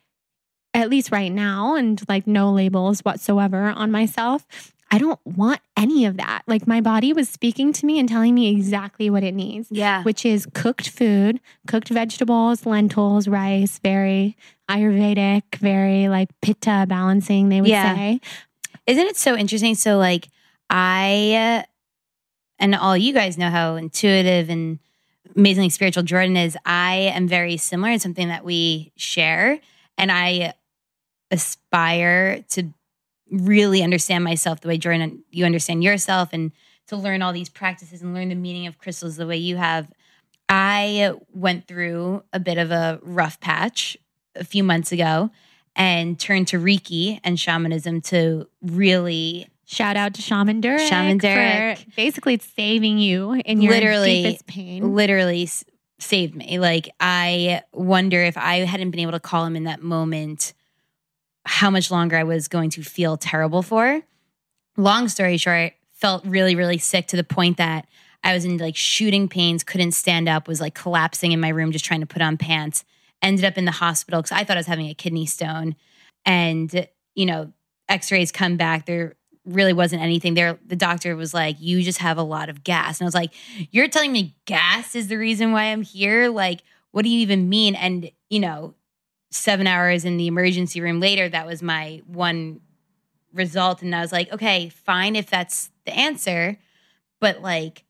at 0.75 0.91
least 0.91 1.11
right 1.11 1.33
now, 1.33 1.75
and 1.75 2.01
like 2.09 2.27
no 2.27 2.53
labels 2.53 3.01
whatsoever 3.01 3.71
on 3.71 3.91
myself, 3.91 4.47
I 4.91 4.99
don't 4.99 5.19
want 5.25 5.61
any 5.77 6.05
of 6.07 6.17
that. 6.17 6.43
Like, 6.47 6.67
my 6.67 6.81
body 6.81 7.13
was 7.13 7.29
speaking 7.29 7.73
to 7.73 7.87
me 7.87 7.99
and 7.99 8.09
telling 8.09 8.35
me 8.35 8.49
exactly 8.49 9.11
what 9.11 9.25
it 9.25 9.35
needs 9.35 9.69
Yeah. 9.71 10.03
which 10.05 10.25
is 10.25 10.47
cooked 10.55 10.89
food, 10.91 11.41
cooked 11.67 11.89
vegetables, 11.89 12.65
lentils, 12.67 13.27
rice, 13.29 13.79
very 13.83 14.37
Ayurvedic, 14.71 15.57
very 15.57 16.09
like 16.09 16.29
pitta 16.43 16.87
balancing, 16.89 17.49
they 17.49 17.61
would 17.61 17.71
Yeah. 17.71 17.95
say. 17.95 18.21
Isn't 18.87 19.07
it 19.07 19.17
so 19.17 19.37
interesting? 19.37 19.75
So, 19.75 19.99
like, 19.99 20.29
I 20.71 21.63
uh, 21.63 21.67
and 22.59 22.75
all 22.75 22.97
you 22.97 23.13
guys 23.13 23.37
know 23.39 23.51
how 23.51 23.75
intuitive 23.77 24.49
and 24.51 24.79
amazingly 25.37 25.69
spiritual 25.71 26.03
Jordan 26.03 26.37
is. 26.37 26.57
I 26.65 26.95
am 27.15 27.29
very 27.29 27.57
similar. 27.57 27.93
It's 27.93 28.03
something 28.03 28.29
that 28.29 28.45
we 28.45 28.93
share, 28.97 29.61
and 29.99 30.11
I 30.11 30.55
aspire 31.31 32.43
to 32.51 32.73
really 33.31 33.83
understand 33.83 34.25
myself 34.25 34.61
the 34.61 34.69
way 34.69 34.79
Jordan 34.79 35.23
you 35.31 35.45
understand 35.45 35.83
yourself, 35.83 36.31
and 36.33 36.53
to 36.89 36.97
learn 36.97 37.23
all 37.23 37.33
these 37.33 37.49
practices 37.49 38.03
and 38.03 38.15
learn 38.15 38.29
the 38.29 38.35
meaning 38.35 38.67
of 38.67 38.79
crystals 38.79 39.17
the 39.17 39.27
way 39.27 39.37
you 39.37 39.57
have. 39.57 39.91
I 40.49 41.13
went 41.33 41.67
through 41.67 42.23
a 42.33 42.39
bit 42.39 42.57
of 42.59 42.71
a 42.71 43.01
rough 43.03 43.41
patch 43.41 43.97
a 44.37 44.45
few 44.45 44.63
months 44.63 44.93
ago 44.93 45.31
and 45.75 46.19
turned 46.19 46.49
to 46.49 46.59
Reiki 46.59 47.21
and 47.25 47.39
shamanism 47.39 48.01
to 48.03 48.49
really 48.63 49.49
Shout 49.69 49.97
out 49.97 50.15
to 50.15 50.23
Shaman 50.23 50.63
Durek. 50.63 50.89
Shaman 50.89 51.19
Durek. 51.19 51.79
For 51.79 51.91
basically 51.97 52.35
it's 52.35 52.47
saving 52.47 52.99
you 52.99 53.33
in 53.33 53.61
your 53.61 53.73
Literally, 53.73 54.23
deepest 54.23 54.47
pain. 54.47 54.95
literally 54.95 55.49
saved 55.99 56.37
me. 56.37 56.61
Like 56.61 56.89
I 57.01 57.63
wonder 57.73 58.23
if 58.23 58.39
I 58.39 58.59
hadn't 58.59 58.93
been 58.93 59.01
able 59.01 59.13
to 59.13 59.21
call 59.21 59.45
him 59.45 59.57
in 59.57 59.65
that 59.65 59.83
moment, 59.83 60.55
how 61.47 61.71
much 61.71 61.91
longer 61.91 62.17
I 62.17 62.25
was 62.25 62.49
going 62.49 62.71
to 62.71 62.83
feel 62.83 63.17
terrible 63.17 63.63
for. 63.63 64.03
Long 64.77 65.09
story 65.09 65.37
short, 65.37 65.73
felt 65.93 66.25
really, 66.27 66.55
really 66.55 66.79
sick 66.79 67.07
to 67.07 67.17
the 67.17 67.25
point 67.25 67.57
that 67.57 67.87
I 68.23 68.35
was 68.35 68.45
in 68.45 68.59
like 68.59 68.77
shooting 68.77 69.29
pains, 69.29 69.65
couldn't 69.65 69.93
stand 69.93 70.29
up, 70.29 70.49
was 70.49 70.61
like 70.61 70.75
collapsing 70.75 71.33
in 71.33 71.41
my 71.41 71.49
room, 71.49 71.73
just 71.73 71.85
trying 71.85 72.01
to 72.01 72.07
put 72.07 72.21
on 72.21 72.37
pants. 72.37 72.85
Ended 73.23 73.45
up 73.45 73.57
in 73.57 73.65
the 73.65 73.71
hospital 73.71 74.21
because 74.21 74.37
I 74.37 74.45
thought 74.45 74.57
I 74.57 74.61
was 74.61 74.67
having 74.67 74.89
a 74.89 74.95
kidney 74.95 75.25
stone. 75.25 75.77
And, 76.25 76.87
you 77.15 77.25
know, 77.25 77.53
x-rays 77.89 78.33
come 78.33 78.57
back. 78.57 78.85
There 78.85 79.15
really 79.45 79.73
wasn't 79.73 80.03
anything 80.03 80.35
there. 80.35 80.59
The 80.67 80.77
doctor 80.77 81.17
was 81.17 81.33
like, 81.33 81.57
you 81.61 81.83
just 81.83 82.01
have 82.01 82.19
a 82.19 82.23
lot 82.23 82.49
of 82.49 82.65
gas. 82.65 83.01
And 83.01 83.07
I 83.07 83.09
was 83.09 83.15
like, 83.15 83.33
you're 83.71 83.89
telling 83.89 84.13
me 84.13 84.35
gas 84.45 84.95
is 84.95 85.09
the 85.09 85.17
reason 85.17 85.53
why 85.53 85.65
I'm 85.67 85.83
here? 85.83 86.29
Like, 86.29 86.63
what 86.91 87.03
do 87.03 87.09
you 87.09 87.21
even 87.21 87.49
mean? 87.49 87.75
And, 87.75 88.11
you 88.29 88.41
know, 88.41 88.75
seven 89.31 89.67
hours 89.67 90.05
in 90.05 90.17
the 90.17 90.27
emergency 90.27 90.81
room 90.81 91.01
later, 91.01 91.29
that 91.29 91.47
was 91.47 91.63
my 91.63 92.03
one 92.07 92.61
result. 93.33 93.83
And 93.83 93.95
I 93.95 94.01
was 94.01 94.13
like, 94.13 94.33
okay, 94.33 94.69
fine 94.69 95.17
if 95.17 95.29
that's 95.29 95.71
the 95.85 95.95
answer. 95.95 96.59
But 97.21 97.43
like, 97.43 97.85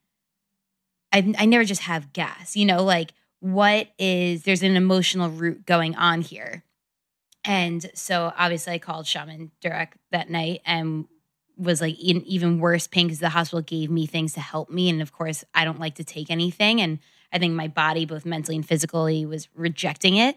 I, 1.13 1.35
I 1.39 1.47
never 1.47 1.65
just 1.65 1.83
have 1.83 2.13
gas, 2.13 2.57
you 2.57 2.65
know, 2.67 2.83
like, 2.83 3.13
what 3.41 3.89
is, 3.99 4.43
there's 4.43 4.63
an 4.63 4.77
emotional 4.77 5.29
root 5.31 5.67
going 5.67 5.95
on 5.95 6.21
here. 6.23 6.65
And 7.45 7.89
so 7.95 8.33
obviously 8.37 8.73
I 8.73 8.79
called 8.79 9.07
Shaman 9.07 9.53
Durek 9.63 9.93
that 10.11 10.31
night 10.31 10.63
and 10.67 11.07
was 11.57 11.81
like 11.81 11.99
in 12.03 12.23
even 12.23 12.59
worse 12.59 12.87
pain 12.87 13.07
because 13.07 13.21
the 13.21 13.29
hospital 13.29 13.63
gave 13.63 13.91
me 13.91 14.07
things 14.07 14.33
to 14.35 14.41
help 14.41 14.69
me. 14.69 14.89
And 14.91 15.01
of 15.01 15.13
course, 15.13 15.45
I 15.55 15.65
don't 15.65 15.79
like 15.79 15.95
to 15.97 16.05
take 16.05 16.31
anything. 16.31 16.81
And 16.81 16.99
I 17.33 17.39
think 17.39 17.55
my 17.55 17.69
body, 17.69 18.05
both 18.05 18.27
mentally 18.27 18.57
and 18.57 18.67
physically, 18.67 19.25
was 19.27 19.49
rejecting 19.55 20.17
it. 20.17 20.37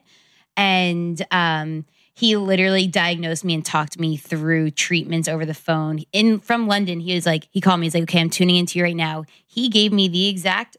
And 0.58 1.26
um, 1.32 1.86
he 2.14 2.36
literally 2.36 2.86
diagnosed 2.86 3.46
me 3.46 3.54
and 3.54 3.66
talked 3.66 3.98
me 3.98 4.18
through 4.18 4.72
treatments 4.72 5.30
over 5.30 5.46
the 5.46 5.54
phone. 5.54 6.00
In 6.12 6.40
from 6.40 6.68
London, 6.68 7.00
he 7.00 7.16
was 7.16 7.26
like, 7.26 7.48
he 7.52 7.62
called 7.62 7.80
me. 7.80 7.86
He's 7.86 7.94
like, 7.94 8.04
okay, 8.04 8.20
I'm 8.20 8.30
tuning 8.30 8.58
into 8.58 8.78
you 8.78 8.84
right 8.84 8.96
now. 8.96 9.24
He 9.46 9.70
gave 9.70 9.94
me 9.94 10.08
the 10.08 10.28
exact 10.28 10.76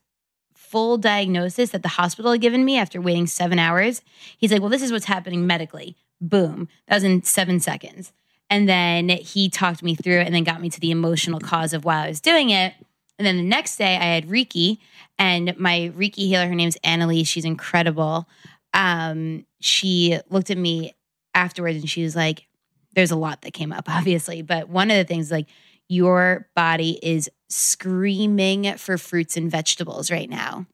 full 0.54 0.98
diagnosis 0.98 1.70
that 1.70 1.83
the 1.83 1.88
hospital 1.88 2.33
had 2.33 2.40
given 2.40 2.64
me 2.64 2.78
after 2.78 3.00
waiting 3.00 3.26
seven 3.26 3.59
hours. 3.59 4.02
He's 4.38 4.52
like, 4.52 4.61
well, 4.61 4.70
this 4.70 4.83
is 4.83 4.92
what's 4.92 5.06
happening 5.06 5.46
medically. 5.46 5.96
Boom. 6.20 6.68
That 6.87 6.96
was 6.96 7.04
in 7.04 7.22
seven 7.22 7.59
seconds. 7.59 8.12
And 8.50 8.68
then 8.68 9.09
he 9.09 9.48
talked 9.48 9.83
me 9.83 9.94
through 9.94 10.20
it 10.20 10.26
and 10.26 10.35
then 10.35 10.44
got 10.44 10.61
me 10.61 10.68
to 10.70 10.80
the 10.80 10.90
emotional 10.90 11.40
cause 11.40 11.72
of 11.72 11.85
why 11.85 12.04
I 12.04 12.09
was 12.09 12.20
doing 12.20 12.50
it. 12.50 12.74
And 13.18 13.26
then 13.26 13.37
the 13.37 13.42
next 13.42 13.76
day 13.76 13.96
I 13.96 14.14
had 14.14 14.28
Reiki 14.28 14.78
and 15.18 15.56
my 15.59 15.92
Reiki 15.96 16.26
healer, 16.26 16.48
her 16.48 16.54
name's 16.54 16.76
Annalise. 16.85 17.28
She's 17.28 17.44
incredible. 17.44 18.28
Um, 18.74 19.46
she 19.61 20.18
looked 20.28 20.50
at 20.50 20.59
me 20.59 20.94
afterwards 21.35 21.78
and 21.78 21.90
she 21.90 22.02
was 22.02 22.16
like, 22.16 22.46
there's 22.94 23.11
a 23.11 23.16
lot 23.16 23.42
that 23.42 23.52
came 23.52 23.72
up, 23.72 23.88
obviously. 23.88 24.42
But 24.42 24.68
one 24.68 24.90
of 24.90 24.96
the 24.96 25.04
things 25.04 25.30
like 25.30 25.46
your 25.88 26.48
body 26.54 26.98
is 27.02 27.28
screaming 27.48 28.76
for 28.76 28.96
fruits 28.96 29.37
and 29.37 29.50
vegetables 29.50 30.11
right 30.11 30.30
now. 30.30 30.66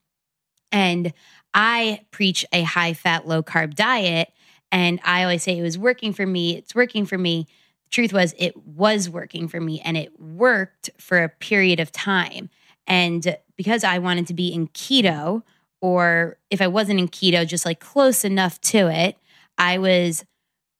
And 0.71 1.13
I 1.55 2.01
preach 2.11 2.45
a 2.53 2.63
high 2.63 2.93
fat, 2.93 3.27
low 3.27 3.43
carb 3.43 3.75
diet. 3.75 4.31
And 4.71 5.01
I 5.05 5.23
always 5.23 5.43
say 5.43 5.57
it 5.57 5.63
was 5.63 5.79
working 5.79 6.13
for 6.13 6.27
me. 6.27 6.57
It's 6.57 6.75
working 6.75 7.07
for 7.07 7.17
me. 7.17 7.47
The 7.85 7.91
truth 7.91 8.13
was, 8.13 8.35
it 8.37 8.57
was 8.57 9.09
working 9.09 9.49
for 9.49 9.61
me 9.61 9.81
and 9.81 9.97
it 9.97 10.21
worked 10.21 10.91
for 10.99 11.23
a 11.23 11.31
period 11.31 11.81
of 11.81 11.93
time. 11.93 12.51
And 12.87 13.37
because 13.57 13.85
I 13.85 13.99
wanted 13.99 14.27
to 14.27 14.35
be 14.35 14.53
in 14.53 14.69
keto, 14.69 15.43
or 15.81 16.39
if 16.51 16.61
I 16.61 16.67
wasn't 16.67 17.01
in 17.01 17.09
keto, 17.09 17.47
just 17.47 17.67
like 17.67 17.81
close 17.81 18.25
enough 18.25 18.61
to 18.63 18.89
it, 18.89 19.17
I 19.59 19.79
was 19.79 20.25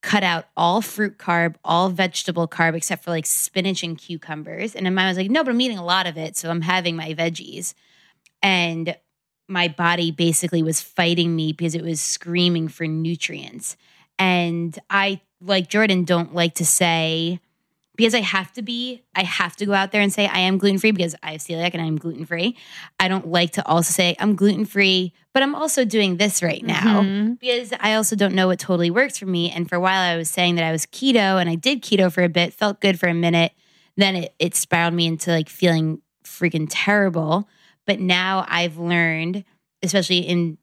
cut 0.03 0.23
out 0.23 0.47
all 0.57 0.81
fruit 0.83 1.19
carb, 1.19 1.57
all 1.65 1.89
vegetable 1.89 2.47
carb, 2.47 2.77
except 2.77 3.05
for 3.05 3.11
like 3.11 3.27
spinach 3.27 3.83
and 3.83 3.99
cucumbers. 3.99 4.75
And 4.75 4.93
mine 4.95 5.09
was 5.09 5.17
like, 5.17 5.31
no, 5.31 5.43
but 5.43 5.51
I'm 5.51 5.61
eating 5.61 5.79
a 5.79 5.85
lot 5.85 6.07
of 6.07 6.17
it. 6.17 6.37
So 6.37 6.49
I'm 6.49 6.61
having 6.61 6.97
my 6.97 7.13
veggies. 7.15 7.75
And 8.43 8.97
my 9.49 9.69
body 9.69 10.11
basically 10.11 10.63
was 10.63 10.81
fighting 10.81 11.35
me 11.35 11.53
because 11.53 11.75
it 11.75 11.83
was 11.83 12.01
screaming 12.01 12.69
for 12.69 12.87
nutrients. 12.87 13.77
And 14.19 14.79
I, 14.91 15.21
like 15.41 15.69
Jordan, 15.69 16.05
don't 16.05 16.35
like 16.35 16.55
to 16.55 16.65
say, 16.65 17.41
because 17.97 18.15
I 18.15 18.21
have 18.21 18.53
to 18.53 18.63
be, 18.63 19.03
I 19.15 19.23
have 19.25 19.57
to 19.57 19.67
go 19.67 19.73
out 19.73 19.91
there 19.91 20.01
and 20.03 20.13
say 20.13 20.27
I 20.27 20.41
am 20.41 20.59
gluten 20.59 20.79
free 20.79 20.91
because 20.93 21.15
I 21.23 21.33
have 21.33 21.41
celiac 21.41 21.71
and 21.73 21.83
I'm 21.83 21.97
gluten 21.97 22.27
free. 22.27 22.57
I 23.01 23.09
don't 23.09 23.29
like 23.29 23.53
to 23.53 23.67
also 23.67 23.91
say 23.93 24.15
I'm 24.21 24.35
gluten 24.37 24.67
free, 24.67 25.13
but 25.33 25.43
I'm 25.43 25.55
also 25.55 25.85
doing 25.85 26.19
this 26.19 26.43
right 26.43 26.63
now 26.65 27.03
Mhm. 27.03 27.41
because 27.41 27.73
I 27.81 27.95
also 27.95 28.15
don't 28.15 28.35
know 28.35 28.49
what 28.49 28.59
totally 28.59 28.91
works 28.91 29.19
for 29.19 29.27
me. 29.27 29.51
And 29.51 29.69
for 29.69 29.77
a 29.77 29.81
while, 29.81 30.01
I 30.03 30.17
was 30.17 30.29
saying 30.31 30.57
that 30.57 30.65
I 30.65 30.73
was 30.73 30.85
keto 30.87 31.41
and 31.41 31.49
I 31.49 31.55
did 31.55 31.83
keto 31.83 32.13
for 32.13 32.23
a 32.23 32.29
bit, 32.29 32.53
felt 32.53 32.81
good 32.81 33.01
for 33.01 33.09
a 33.09 33.15
minute. 33.15 33.53
Then 33.97 34.15
it, 34.17 34.35
it 34.39 34.55
spiraled 34.55 34.93
me 34.95 35.07
into 35.07 35.31
like 35.31 35.49
feeling 35.49 36.03
freaking 36.25 36.67
terrible. 36.69 37.49
But 37.87 37.99
now 38.01 38.45
I've 38.49 38.77
learned, 38.79 39.45
especially 39.83 40.19
in 40.19 40.59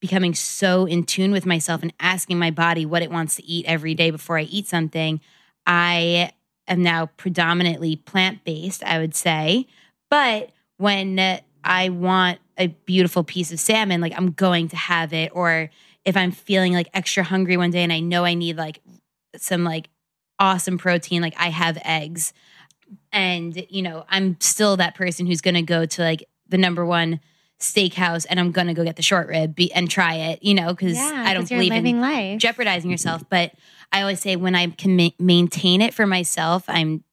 becoming 0.00 0.34
so 0.34 0.84
in 0.84 1.02
tune 1.04 1.32
with 1.32 1.46
myself 1.46 1.82
and 1.82 1.92
asking 1.98 2.38
my 2.38 2.50
body 2.50 2.84
what 2.86 3.02
it 3.02 3.10
wants 3.10 3.34
to 3.36 3.44
eat 3.44 3.64
every 3.66 3.94
day 3.94 4.10
before 4.10 4.38
I 4.38 4.42
eat 4.42 4.68
something, 4.68 5.20
I 5.66 6.30
am 6.68 6.82
now 6.82 7.06
predominantly 7.16 7.96
plant 7.96 8.44
based, 8.44 8.82
I 8.84 8.98
would 8.98 9.14
say. 9.14 9.66
But 10.10 10.50
when 10.78 11.40
I 11.64 11.88
want 11.88 12.38
a 12.58 12.68
beautiful 12.68 13.24
piece 13.24 13.52
of 13.52 13.60
salmon, 13.60 14.00
like 14.00 14.12
I'm 14.16 14.32
going 14.32 14.68
to 14.68 14.76
have 14.76 15.12
it. 15.12 15.32
Or 15.34 15.70
if 16.04 16.16
I'm 16.16 16.30
feeling 16.30 16.72
like 16.72 16.88
extra 16.94 17.22
hungry 17.22 17.56
one 17.56 17.70
day 17.70 17.82
and 17.82 17.92
I 17.92 18.00
know 18.00 18.24
I 18.24 18.34
need 18.34 18.56
like 18.56 18.80
some 19.36 19.64
like 19.64 19.88
awesome 20.38 20.78
protein, 20.78 21.22
like 21.22 21.34
I 21.38 21.48
have 21.48 21.78
eggs. 21.84 22.32
And, 23.12 23.66
you 23.68 23.82
know, 23.82 24.04
I'm 24.08 24.36
still 24.40 24.76
that 24.76 24.94
person 24.94 25.26
who's 25.26 25.40
going 25.40 25.54
to 25.54 25.62
go 25.62 25.86
to 25.86 26.02
like 26.02 26.24
the 26.48 26.58
number 26.58 26.86
one 26.86 27.20
steakhouse 27.58 28.26
and 28.28 28.38
I'm 28.38 28.52
going 28.52 28.66
to 28.66 28.74
go 28.74 28.84
get 28.84 28.96
the 28.96 29.02
short 29.02 29.28
rib 29.28 29.54
be, 29.54 29.72
and 29.72 29.90
try 29.90 30.14
it, 30.14 30.42
you 30.42 30.54
know, 30.54 30.68
because 30.74 30.96
Yeah, 30.96 31.24
I 31.26 31.34
don't 31.34 31.48
believe 31.48 31.72
in 31.72 32.00
life. 32.00 32.38
jeopardizing 32.38 32.90
yourself. 32.90 33.24
But 33.28 33.52
I 33.92 34.00
always 34.02 34.20
say 34.20 34.36
when 34.36 34.54
I 34.54 34.68
can 34.68 34.96
ma- 34.96 35.10
maintain 35.18 35.80
it 35.80 35.94
for 35.94 36.06
myself, 36.06 36.64
I'm 36.68 37.04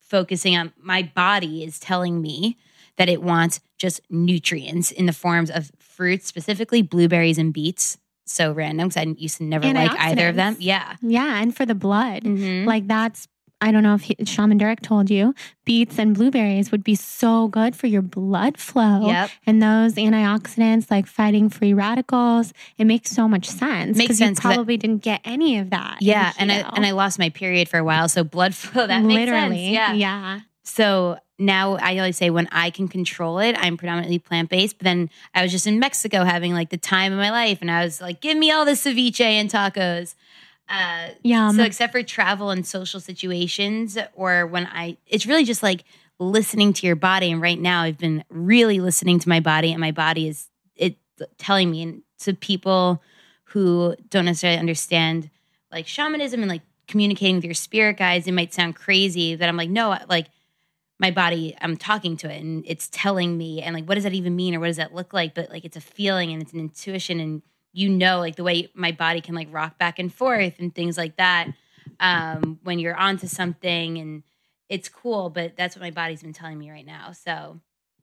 focusing 0.00 0.56
on 0.56 0.72
my 0.80 1.02
body 1.14 1.62
is 1.64 1.78
telling 1.78 2.20
me 2.20 2.56
that 2.96 3.08
it 3.08 3.22
wants 3.22 3.60
just 3.78 4.00
nutrients 4.10 4.90
in 4.90 5.06
the 5.06 5.12
forms 5.12 5.50
of 5.50 5.70
fruits, 5.78 6.26
specifically 6.26 6.82
blueberries 6.82 7.38
and 7.38 7.52
beets. 7.52 7.98
So 8.26 8.52
random 8.52 8.88
because 8.88 9.00
I 9.02 9.14
used 9.16 9.38
to 9.38 9.44
never 9.44 9.72
like 9.72 9.90
either 9.98 10.28
of 10.28 10.36
them. 10.36 10.56
Yeah. 10.58 10.96
Yeah, 11.00 11.40
and 11.40 11.56
for 11.56 11.64
the 11.64 11.74
blood. 11.74 12.24
Mhm. 12.24 12.66
Like 12.66 12.86
that's 12.86 13.26
I 13.60 13.72
don't 13.72 13.82
know 13.82 13.94
if 13.94 14.02
he, 14.02 14.16
Shaman 14.24 14.58
Durek 14.58 14.80
told 14.80 15.10
you, 15.10 15.34
beets 15.64 15.98
and 15.98 16.14
blueberries 16.14 16.70
would 16.70 16.84
be 16.84 16.94
so 16.94 17.48
good 17.48 17.74
for 17.74 17.88
your 17.88 18.02
blood 18.02 18.56
flow. 18.56 19.08
Yep. 19.08 19.30
And 19.46 19.60
those 19.62 19.94
antioxidants, 19.94 20.90
like 20.90 21.06
fighting 21.06 21.48
free 21.48 21.74
radicals, 21.74 22.52
it 22.76 22.84
makes 22.84 23.10
so 23.10 23.26
much 23.26 23.46
sense. 23.46 23.96
Makes 23.98 24.18
sense, 24.18 24.38
You 24.38 24.42
'cause 24.42 24.50
I- 24.52 24.54
probably 24.54 24.76
didn't 24.76 25.02
get 25.02 25.20
any 25.24 25.58
of 25.58 25.70
that. 25.70 25.98
Yeah, 26.00 26.32
and 26.38 26.52
I 26.52 26.56
and 26.74 26.86
I 26.86 26.92
lost 26.92 27.18
my 27.18 27.30
period 27.30 27.68
for 27.68 27.78
a 27.78 27.84
while, 27.84 28.08
so 28.08 28.22
blood 28.24 28.54
flow 28.62 28.86
that 28.86 29.02
makes 29.02 29.30
literally, 29.30 29.64
sense. 29.74 29.74
Yeah, 29.74 29.92
yeah. 29.94 30.40
So 30.62 31.18
now 31.38 31.76
I 31.76 31.96
always 31.98 32.16
say 32.16 32.30
when 32.30 32.48
I 32.52 32.70
can 32.70 32.88
control 32.88 33.38
it, 33.38 33.56
I'm 33.58 33.76
predominantly 33.76 34.18
plant 34.18 34.50
based. 34.50 34.78
But 34.78 34.84
then 34.84 35.08
I 35.34 35.42
was 35.42 35.50
just 35.50 35.66
in 35.66 35.78
Mexico 35.80 36.24
having 36.24 36.52
like 36.52 36.70
the 36.70 36.76
time 36.76 37.12
of 37.12 37.18
my 37.18 37.30
life, 37.30 37.58
and 37.60 37.70
I 37.70 37.84
was 37.84 38.00
like, 38.00 38.20
"Give 38.20 38.36
me 38.36 38.50
all 38.52 38.64
the 38.64 38.72
ceviche 38.72 39.20
and 39.20 39.50
tacos." 39.50 40.14
Uh, 40.68 41.08
Yum. 41.22 41.56
so 41.56 41.62
except 41.62 41.92
for 41.92 42.02
travel 42.02 42.50
and 42.50 42.66
social 42.66 43.00
situations, 43.00 43.96
or 44.14 44.46
when 44.46 44.66
I, 44.66 44.98
it's 45.06 45.26
really 45.26 45.44
just 45.44 45.62
like 45.62 45.84
listening 46.18 46.72
to 46.74 46.86
your 46.86 46.96
body. 46.96 47.32
And 47.32 47.40
right 47.40 47.58
now, 47.58 47.82
I've 47.82 47.98
been 47.98 48.24
really 48.28 48.80
listening 48.80 49.18
to 49.20 49.28
my 49.28 49.40
body, 49.40 49.72
and 49.72 49.80
my 49.80 49.92
body 49.92 50.28
is 50.28 50.48
it 50.76 50.96
telling 51.38 51.70
me. 51.70 51.82
And 51.82 52.02
to 52.20 52.34
people 52.34 53.02
who 53.44 53.96
don't 54.10 54.26
necessarily 54.26 54.58
understand 54.58 55.30
like 55.72 55.86
shamanism 55.86 56.40
and 56.42 56.50
like 56.50 56.62
communicating 56.86 57.36
with 57.36 57.44
your 57.44 57.54
spirit 57.54 57.96
guides, 57.96 58.26
it 58.26 58.32
might 58.32 58.52
sound 58.52 58.76
crazy. 58.76 59.34
That 59.34 59.48
I'm 59.48 59.56
like, 59.56 59.70
no, 59.70 59.96
like 60.08 60.26
my 60.98 61.10
body, 61.10 61.56
I'm 61.60 61.76
talking 61.76 62.16
to 62.18 62.30
it, 62.30 62.42
and 62.42 62.64
it's 62.66 62.88
telling 62.92 63.38
me. 63.38 63.62
And 63.62 63.74
like, 63.74 63.88
what 63.88 63.94
does 63.94 64.04
that 64.04 64.14
even 64.14 64.36
mean, 64.36 64.54
or 64.54 64.60
what 64.60 64.66
does 64.66 64.76
that 64.76 64.94
look 64.94 65.12
like? 65.12 65.34
But 65.34 65.50
like, 65.50 65.64
it's 65.64 65.76
a 65.76 65.80
feeling 65.80 66.32
and 66.32 66.42
it's 66.42 66.52
an 66.52 66.60
intuition, 66.60 67.20
and 67.20 67.42
you 67.78 67.88
know, 67.88 68.18
like 68.18 68.34
the 68.34 68.42
way 68.42 68.68
my 68.74 68.90
body 68.90 69.20
can 69.20 69.36
like 69.36 69.46
rock 69.52 69.78
back 69.78 70.00
and 70.00 70.12
forth 70.12 70.54
and 70.58 70.74
things 70.74 70.98
like 70.98 71.16
that. 71.16 71.46
Um, 72.00 72.58
when 72.64 72.78
you're 72.78 72.96
onto 72.96 73.26
something, 73.26 73.98
and 73.98 74.22
it's 74.68 74.88
cool, 74.88 75.30
but 75.30 75.56
that's 75.56 75.76
what 75.76 75.82
my 75.82 75.90
body's 75.90 76.22
been 76.22 76.32
telling 76.32 76.58
me 76.58 76.70
right 76.70 76.86
now. 76.86 77.12
So 77.12 77.60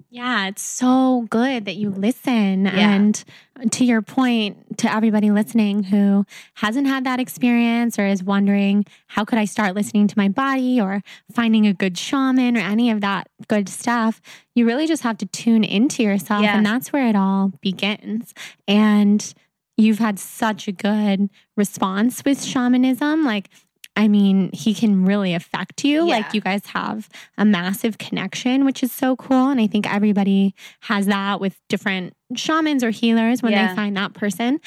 Yeah, 0.10 0.48
it's 0.48 0.62
so 0.62 1.26
good 1.30 1.66
that 1.66 1.76
you 1.76 1.90
listen. 1.90 2.66
Yeah. 2.66 2.94
And 2.94 3.24
to 3.72 3.84
your 3.84 4.02
point, 4.02 4.78
to 4.78 4.92
everybody 4.92 5.30
listening 5.32 5.84
who 5.84 6.26
hasn't 6.56 6.88
had 6.88 7.04
that 7.06 7.20
experience 7.20 8.00
or 8.00 8.06
is 8.06 8.24
wondering, 8.24 8.86
how 9.08 9.26
could 9.26 9.40
I 9.40 9.46
start 9.46 9.76
listening 9.76 10.08
to 10.08 10.18
my 10.18 10.30
body 10.30 10.80
or 10.80 11.02
finding 11.34 11.68
a 11.68 11.74
good 11.74 11.98
shaman 11.98 12.56
or 12.56 12.62
any 12.62 12.92
of 12.92 13.02
that 13.02 13.28
good 13.48 13.68
stuff? 13.68 14.22
You 14.54 14.66
really 14.66 14.88
just 14.88 15.04
have 15.04 15.18
to 15.18 15.26
tune 15.26 15.64
into 15.64 16.04
yourself. 16.04 16.44
Yeah. 16.44 16.58
And 16.58 16.66
that's 16.66 16.94
where 16.94 17.08
it 17.08 17.16
all 17.16 17.52
begins. 17.62 18.34
And 18.68 19.34
you've 19.78 20.00
had 20.00 20.20
such 20.20 20.68
a 20.68 20.72
good 20.72 21.30
response 21.58 22.24
with 22.26 22.44
shamanism. 22.44 23.24
Like, 23.24 23.50
I 23.98 24.08
mean, 24.08 24.50
he 24.52 24.74
can 24.74 25.06
really 25.06 25.34
affect 25.34 25.84
you. 25.86 26.08
Yeah. 26.08 26.18
Like, 26.18 26.34
you 26.34 26.42
guys 26.42 26.66
have 26.68 27.10
a 27.38 27.46
massive 27.46 27.98
connection, 27.98 28.66
which 28.66 28.84
is 28.84 28.92
so 28.92 29.16
cool. 29.16 29.50
And 29.50 29.60
I 29.60 29.68
think 29.68 29.92
everybody 29.92 30.54
has 30.82 31.06
that 31.06 31.40
with 31.40 31.58
different 31.70 32.14
shamans 32.36 32.84
or 32.84 32.90
healers 32.90 33.42
when 33.42 33.54
Yeah. 33.54 33.70
they 33.70 33.76
find 33.76 33.96
that 33.96 34.14
person. 34.14 34.60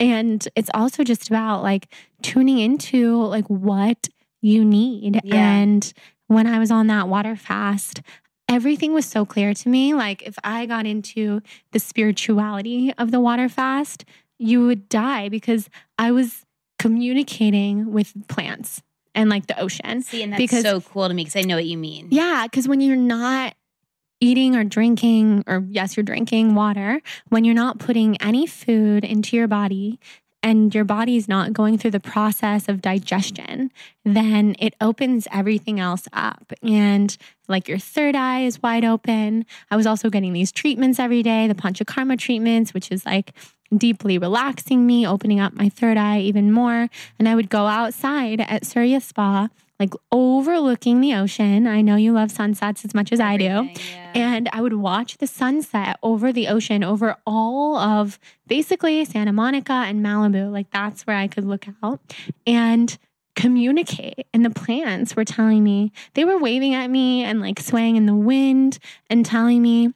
And 0.00 0.46
it's 0.56 0.70
also 0.74 1.04
just 1.04 1.28
about 1.28 1.62
like 1.62 1.92
tuning 2.22 2.58
into 2.58 3.22
like 3.24 3.46
what 3.46 4.08
you 4.40 4.64
need. 4.64 5.20
Yeah. 5.22 5.36
And 5.36 5.92
when 6.28 6.46
I 6.46 6.58
was 6.58 6.70
on 6.70 6.86
that 6.86 7.08
water 7.08 7.36
fast, 7.36 8.00
everything 8.48 8.92
was 8.94 9.06
so 9.06 9.24
clear 9.24 9.54
to 9.54 9.68
me. 9.68 9.94
Like, 9.94 10.22
if 10.22 10.36
I 10.42 10.66
got 10.66 10.86
into 10.86 11.40
the 11.72 11.78
spirituality 11.78 12.92
of 12.98 13.10
the 13.10 13.20
water 13.20 13.48
fast, 13.48 14.04
you 14.42 14.66
would 14.66 14.88
die 14.88 15.28
because 15.28 15.68
I 15.98 16.10
was 16.12 16.44
communicating 16.78 17.92
with 17.92 18.12
plants 18.28 18.82
and 19.14 19.30
like 19.30 19.46
the 19.46 19.58
ocean. 19.58 20.02
See, 20.02 20.22
and 20.22 20.32
that's 20.32 20.38
Because- 20.38 20.62
so 20.62 20.80
cool 20.80 21.08
to 21.08 21.14
me 21.14 21.24
because 21.24 21.36
I 21.36 21.46
know 21.46 21.56
what 21.56 21.64
you 21.66 21.78
mean. 21.78 22.08
Yeah, 22.10 22.44
because 22.44 22.66
when 22.68 22.80
you're 22.80 22.96
not 22.96 23.54
eating 24.20 24.54
or 24.54 24.64
drinking, 24.64 25.44
or 25.46 25.64
yes, 25.68 25.96
you're 25.96 26.04
drinking 26.04 26.54
water, 26.54 27.00
when 27.28 27.44
you're 27.44 27.54
not 27.54 27.78
putting 27.78 28.16
any 28.22 28.46
food 28.46 29.04
into 29.04 29.36
your 29.36 29.48
body 29.48 29.98
and 30.44 30.74
your 30.74 30.84
body's 30.84 31.28
not 31.28 31.52
going 31.52 31.76
through 31.78 31.90
the 31.92 32.00
process 32.00 32.68
of 32.68 32.80
digestion, 32.82 33.70
then 34.04 34.54
it 34.58 34.74
opens 34.80 35.26
everything 35.32 35.78
else 35.80 36.06
up. 36.12 36.52
And 36.62 37.16
like 37.48 37.68
your 37.68 37.78
third 37.78 38.14
eye 38.16 38.40
is 38.44 38.62
wide 38.62 38.84
open. 38.84 39.44
I 39.70 39.76
was 39.76 39.86
also 39.86 40.08
getting 40.10 40.32
these 40.32 40.52
treatments 40.52 40.98
every 40.98 41.22
day, 41.22 41.46
the 41.48 41.54
Panchakarma 41.54 42.18
treatments, 42.18 42.72
which 42.74 42.90
is 42.90 43.04
like 43.06 43.32
deeply 43.76 44.18
relaxing 44.18 44.86
me, 44.86 45.06
opening 45.06 45.40
up 45.40 45.54
my 45.54 45.68
third 45.68 45.96
eye 45.96 46.20
even 46.20 46.52
more. 46.52 46.88
And 47.18 47.28
I 47.28 47.34
would 47.34 47.50
go 47.50 47.66
outside 47.66 48.40
at 48.40 48.66
Surya 48.66 49.00
Spa, 49.00 49.48
like 49.80 49.94
overlooking 50.12 51.00
the 51.00 51.14
ocean. 51.14 51.66
I 51.66 51.80
know 51.80 51.96
you 51.96 52.12
love 52.12 52.30
sunsets 52.30 52.84
as 52.84 52.94
much 52.94 53.12
as 53.12 53.18
I 53.18 53.36
do. 53.36 53.44
Yeah. 53.44 54.12
And 54.14 54.48
I 54.52 54.60
would 54.60 54.74
watch 54.74 55.18
the 55.18 55.26
sunset 55.26 55.98
over 56.02 56.32
the 56.32 56.48
ocean, 56.48 56.84
over 56.84 57.16
all 57.26 57.76
of 57.76 58.18
basically 58.46 59.04
Santa 59.04 59.32
Monica 59.32 59.72
and 59.72 60.04
Malibu. 60.04 60.52
Like 60.52 60.70
that's 60.70 61.02
where 61.06 61.16
I 61.16 61.26
could 61.26 61.44
look 61.44 61.66
out 61.82 62.00
and 62.46 62.96
communicate. 63.34 64.26
And 64.32 64.44
the 64.44 64.50
plants 64.50 65.16
were 65.16 65.24
telling 65.24 65.64
me, 65.64 65.90
they 66.14 66.24
were 66.24 66.38
waving 66.38 66.74
at 66.74 66.88
me 66.88 67.24
and 67.24 67.40
like 67.40 67.58
swaying 67.58 67.96
in 67.96 68.06
the 68.06 68.14
wind 68.14 68.78
and 69.10 69.26
telling 69.26 69.62
me, 69.62 69.92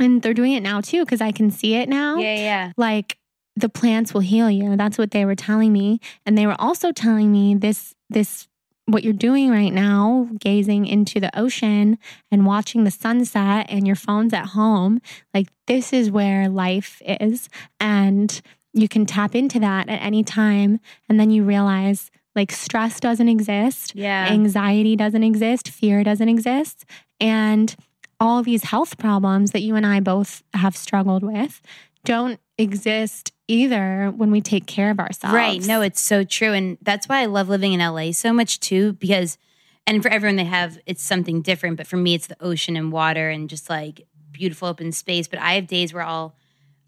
and 0.00 0.22
they're 0.22 0.34
doing 0.34 0.52
it 0.52 0.62
now 0.62 0.80
too, 0.80 1.04
because 1.04 1.20
I 1.20 1.30
can 1.30 1.50
see 1.50 1.74
it 1.74 1.88
now. 1.88 2.16
Yeah, 2.16 2.34
yeah. 2.34 2.72
like 2.76 3.18
the 3.56 3.68
plants 3.68 4.14
will 4.14 4.20
heal 4.22 4.50
you. 4.50 4.76
That's 4.76 4.98
what 4.98 5.10
they 5.10 5.24
were 5.24 5.34
telling 5.34 5.72
me. 5.72 6.00
And 6.26 6.36
they 6.36 6.46
were 6.46 6.60
also 6.60 6.92
telling 6.92 7.30
me 7.30 7.54
this 7.54 7.94
this 8.08 8.48
what 8.86 9.04
you're 9.04 9.12
doing 9.12 9.50
right 9.50 9.72
now 9.72 10.28
gazing 10.40 10.86
into 10.86 11.20
the 11.20 11.38
ocean 11.38 11.96
and 12.32 12.44
watching 12.44 12.82
the 12.82 12.90
sunset 12.90 13.66
and 13.68 13.86
your 13.86 13.94
phone's 13.94 14.32
at 14.32 14.46
home 14.46 15.00
like 15.32 15.46
this 15.68 15.92
is 15.92 16.10
where 16.10 16.48
life 16.48 17.00
is. 17.04 17.48
And 17.78 18.40
you 18.72 18.88
can 18.88 19.06
tap 19.06 19.34
into 19.36 19.60
that 19.60 19.88
at 19.88 20.02
any 20.02 20.24
time. 20.24 20.80
And 21.08 21.20
then 21.20 21.30
you 21.30 21.44
realize 21.44 22.10
like 22.34 22.52
stress 22.52 23.00
doesn't 23.00 23.28
exist. 23.28 23.94
Yeah. 23.94 24.28
anxiety 24.28 24.96
doesn't 24.96 25.24
exist, 25.24 25.68
fear 25.68 26.02
doesn't 26.04 26.28
exist, 26.28 26.84
and 27.18 27.74
all 28.20 28.42
these 28.42 28.64
health 28.64 28.98
problems 28.98 29.52
that 29.52 29.62
you 29.62 29.74
and 29.74 29.86
I 29.86 30.00
both 30.00 30.42
have 30.54 30.76
struggled 30.76 31.22
with 31.22 31.62
don't 32.04 32.38
exist 32.58 33.32
either 33.48 34.12
when 34.14 34.30
we 34.30 34.40
take 34.40 34.66
care 34.66 34.90
of 34.90 35.00
ourselves. 35.00 35.34
Right. 35.34 35.66
No, 35.66 35.80
it's 35.80 36.00
so 36.00 36.24
true. 36.24 36.52
And 36.52 36.78
that's 36.82 37.08
why 37.08 37.20
I 37.20 37.26
love 37.26 37.48
living 37.48 37.72
in 37.72 37.80
LA 37.80 38.12
so 38.12 38.32
much 38.32 38.60
too, 38.60 38.92
because, 38.94 39.38
and 39.86 40.02
for 40.02 40.08
everyone 40.08 40.36
they 40.36 40.44
have, 40.44 40.78
it's 40.86 41.02
something 41.02 41.42
different. 41.42 41.76
But 41.76 41.86
for 41.86 41.96
me, 41.96 42.14
it's 42.14 42.26
the 42.26 42.42
ocean 42.42 42.76
and 42.76 42.92
water 42.92 43.30
and 43.30 43.50
just 43.50 43.68
like 43.68 44.06
beautiful 44.30 44.68
open 44.68 44.92
space. 44.92 45.26
But 45.26 45.40
I 45.40 45.54
have 45.54 45.66
days 45.66 45.92
where 45.92 46.02
I'll, 46.02 46.36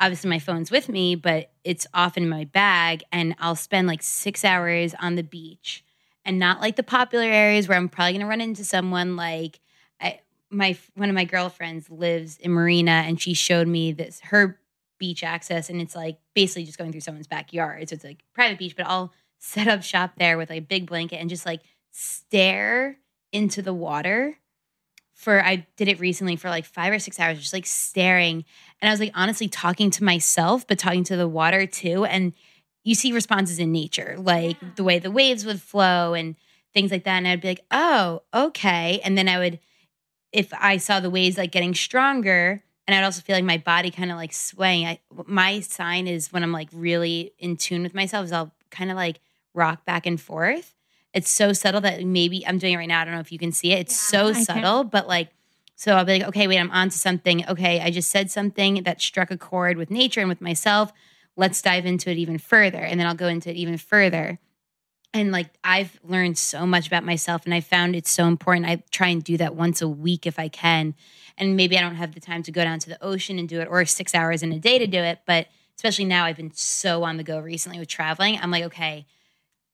obviously 0.00 0.30
my 0.30 0.38
phone's 0.38 0.70
with 0.70 0.88
me, 0.88 1.14
but 1.14 1.50
it's 1.64 1.86
often 1.94 2.22
in 2.24 2.28
my 2.28 2.44
bag 2.44 3.02
and 3.10 3.34
I'll 3.38 3.56
spend 3.56 3.88
like 3.88 4.02
six 4.02 4.44
hours 4.44 4.94
on 5.00 5.14
the 5.14 5.22
beach 5.22 5.84
and 6.24 6.38
not 6.38 6.60
like 6.60 6.76
the 6.76 6.82
popular 6.82 7.24
areas 7.24 7.68
where 7.68 7.76
I'm 7.76 7.88
probably 7.88 8.12
going 8.12 8.22
to 8.22 8.26
run 8.26 8.40
into 8.40 8.64
someone 8.64 9.16
like, 9.16 9.60
my 10.52 10.76
one 10.94 11.08
of 11.08 11.14
my 11.14 11.24
girlfriends 11.24 11.90
lives 11.90 12.36
in 12.38 12.52
Marina 12.52 13.04
and 13.06 13.20
she 13.20 13.34
showed 13.34 13.66
me 13.66 13.92
this 13.92 14.20
her 14.20 14.58
beach 14.98 15.24
access 15.24 15.68
and 15.68 15.80
it's 15.80 15.96
like 15.96 16.18
basically 16.34 16.64
just 16.64 16.78
going 16.78 16.92
through 16.92 17.00
someone's 17.00 17.26
backyard. 17.26 17.88
So 17.88 17.94
it's 17.94 18.04
like 18.04 18.22
private 18.34 18.58
beach, 18.58 18.76
but 18.76 18.86
I'll 18.86 19.12
set 19.38 19.66
up 19.66 19.82
shop 19.82 20.12
there 20.18 20.38
with 20.38 20.50
like 20.50 20.58
a 20.58 20.64
big 20.64 20.86
blanket 20.86 21.16
and 21.16 21.28
just 21.28 21.46
like 21.46 21.62
stare 21.90 22.98
into 23.32 23.62
the 23.62 23.74
water 23.74 24.38
for 25.14 25.44
I 25.44 25.66
did 25.76 25.88
it 25.88 26.00
recently 26.00 26.36
for 26.36 26.48
like 26.48 26.64
5 26.64 26.92
or 26.92 26.98
6 26.98 27.18
hours 27.18 27.38
just 27.38 27.52
like 27.52 27.66
staring 27.66 28.44
and 28.80 28.88
I 28.88 28.92
was 28.92 29.00
like 29.00 29.12
honestly 29.14 29.48
talking 29.48 29.90
to 29.92 30.04
myself 30.04 30.66
but 30.66 30.78
talking 30.78 31.04
to 31.04 31.16
the 31.16 31.28
water 31.28 31.66
too 31.66 32.04
and 32.04 32.32
you 32.84 32.94
see 32.94 33.12
responses 33.12 33.58
in 33.58 33.72
nature 33.72 34.16
like 34.18 34.76
the 34.76 34.84
way 34.84 34.98
the 34.98 35.10
waves 35.10 35.44
would 35.44 35.60
flow 35.60 36.14
and 36.14 36.36
things 36.72 36.90
like 36.90 37.04
that 37.04 37.18
and 37.18 37.28
I'd 37.28 37.40
be 37.40 37.48
like, 37.48 37.64
"Oh, 37.70 38.22
okay." 38.32 39.00
And 39.04 39.16
then 39.16 39.28
I 39.28 39.38
would 39.38 39.58
if 40.32 40.52
I 40.58 40.78
saw 40.78 41.00
the 41.00 41.10
waves 41.10 41.36
like 41.38 41.52
getting 41.52 41.74
stronger, 41.74 42.62
and 42.86 42.94
I'd 42.94 43.04
also 43.04 43.20
feel 43.22 43.36
like 43.36 43.44
my 43.44 43.58
body 43.58 43.90
kind 43.90 44.10
of 44.10 44.16
like 44.16 44.32
swaying. 44.32 44.86
I, 44.86 44.98
my 45.26 45.60
sign 45.60 46.06
is 46.08 46.32
when 46.32 46.42
I'm 46.42 46.52
like 46.52 46.68
really 46.72 47.32
in 47.38 47.56
tune 47.56 47.82
with 47.82 47.94
myself, 47.94 48.24
is 48.24 48.32
I'll 48.32 48.52
kind 48.70 48.90
of 48.90 48.96
like 48.96 49.20
rock 49.54 49.84
back 49.84 50.06
and 50.06 50.20
forth. 50.20 50.74
It's 51.14 51.30
so 51.30 51.52
subtle 51.52 51.82
that 51.82 52.02
maybe 52.04 52.46
I'm 52.46 52.58
doing 52.58 52.72
it 52.72 52.76
right 52.78 52.88
now. 52.88 53.02
I 53.02 53.04
don't 53.04 53.14
know 53.14 53.20
if 53.20 53.30
you 53.30 53.38
can 53.38 53.52
see 53.52 53.72
it. 53.72 53.80
It's 53.80 54.12
Yeah, 54.12 54.18
so 54.20 54.28
I 54.28 54.32
can. 54.32 54.44
subtle, 54.44 54.84
but 54.84 55.06
like, 55.06 55.28
so 55.76 55.94
I'll 55.94 56.04
be 56.04 56.18
like, 56.18 56.28
okay, 56.28 56.48
wait, 56.48 56.58
I'm 56.58 56.70
onto 56.70 56.96
something. 56.96 57.46
Okay, 57.48 57.80
I 57.80 57.90
just 57.90 58.10
said 58.10 58.30
something 58.30 58.82
that 58.84 59.00
struck 59.00 59.30
a 59.30 59.36
chord 59.36 59.76
with 59.76 59.90
nature 59.90 60.20
and 60.20 60.28
with 60.28 60.40
myself. 60.40 60.92
Let's 61.36 61.60
dive 61.60 61.84
into 61.86 62.10
it 62.10 62.16
even 62.16 62.38
further. 62.38 62.78
And 62.78 62.98
then 62.98 63.06
I'll 63.06 63.14
go 63.14 63.28
into 63.28 63.50
it 63.50 63.56
even 63.56 63.76
further 63.76 64.38
and 65.14 65.30
like 65.32 65.48
I've 65.62 65.98
learned 66.04 66.38
so 66.38 66.66
much 66.66 66.86
about 66.86 67.04
myself 67.04 67.44
and 67.44 67.52
I 67.54 67.60
found 67.60 67.94
it's 67.96 68.10
so 68.10 68.26
important. 68.26 68.66
I 68.66 68.82
try 68.90 69.08
and 69.08 69.22
do 69.22 69.36
that 69.36 69.54
once 69.54 69.82
a 69.82 69.88
week 69.88 70.26
if 70.26 70.38
I 70.38 70.48
can. 70.48 70.94
And 71.38 71.56
maybe 71.56 71.76
I 71.78 71.80
don't 71.80 71.96
have 71.96 72.14
the 72.14 72.20
time 72.20 72.42
to 72.44 72.52
go 72.52 72.62
down 72.64 72.78
to 72.80 72.88
the 72.88 73.02
ocean 73.02 73.38
and 73.38 73.48
do 73.48 73.60
it 73.60 73.68
or 73.70 73.84
6 73.84 74.14
hours 74.14 74.42
in 74.42 74.52
a 74.52 74.58
day 74.58 74.78
to 74.78 74.86
do 74.86 74.98
it, 74.98 75.20
but 75.26 75.48
especially 75.76 76.04
now 76.04 76.24
I've 76.24 76.36
been 76.36 76.52
so 76.54 77.02
on 77.04 77.16
the 77.16 77.22
go 77.24 77.38
recently 77.40 77.78
with 77.78 77.88
traveling. 77.88 78.38
I'm 78.40 78.50
like, 78.50 78.64
okay, 78.64 79.06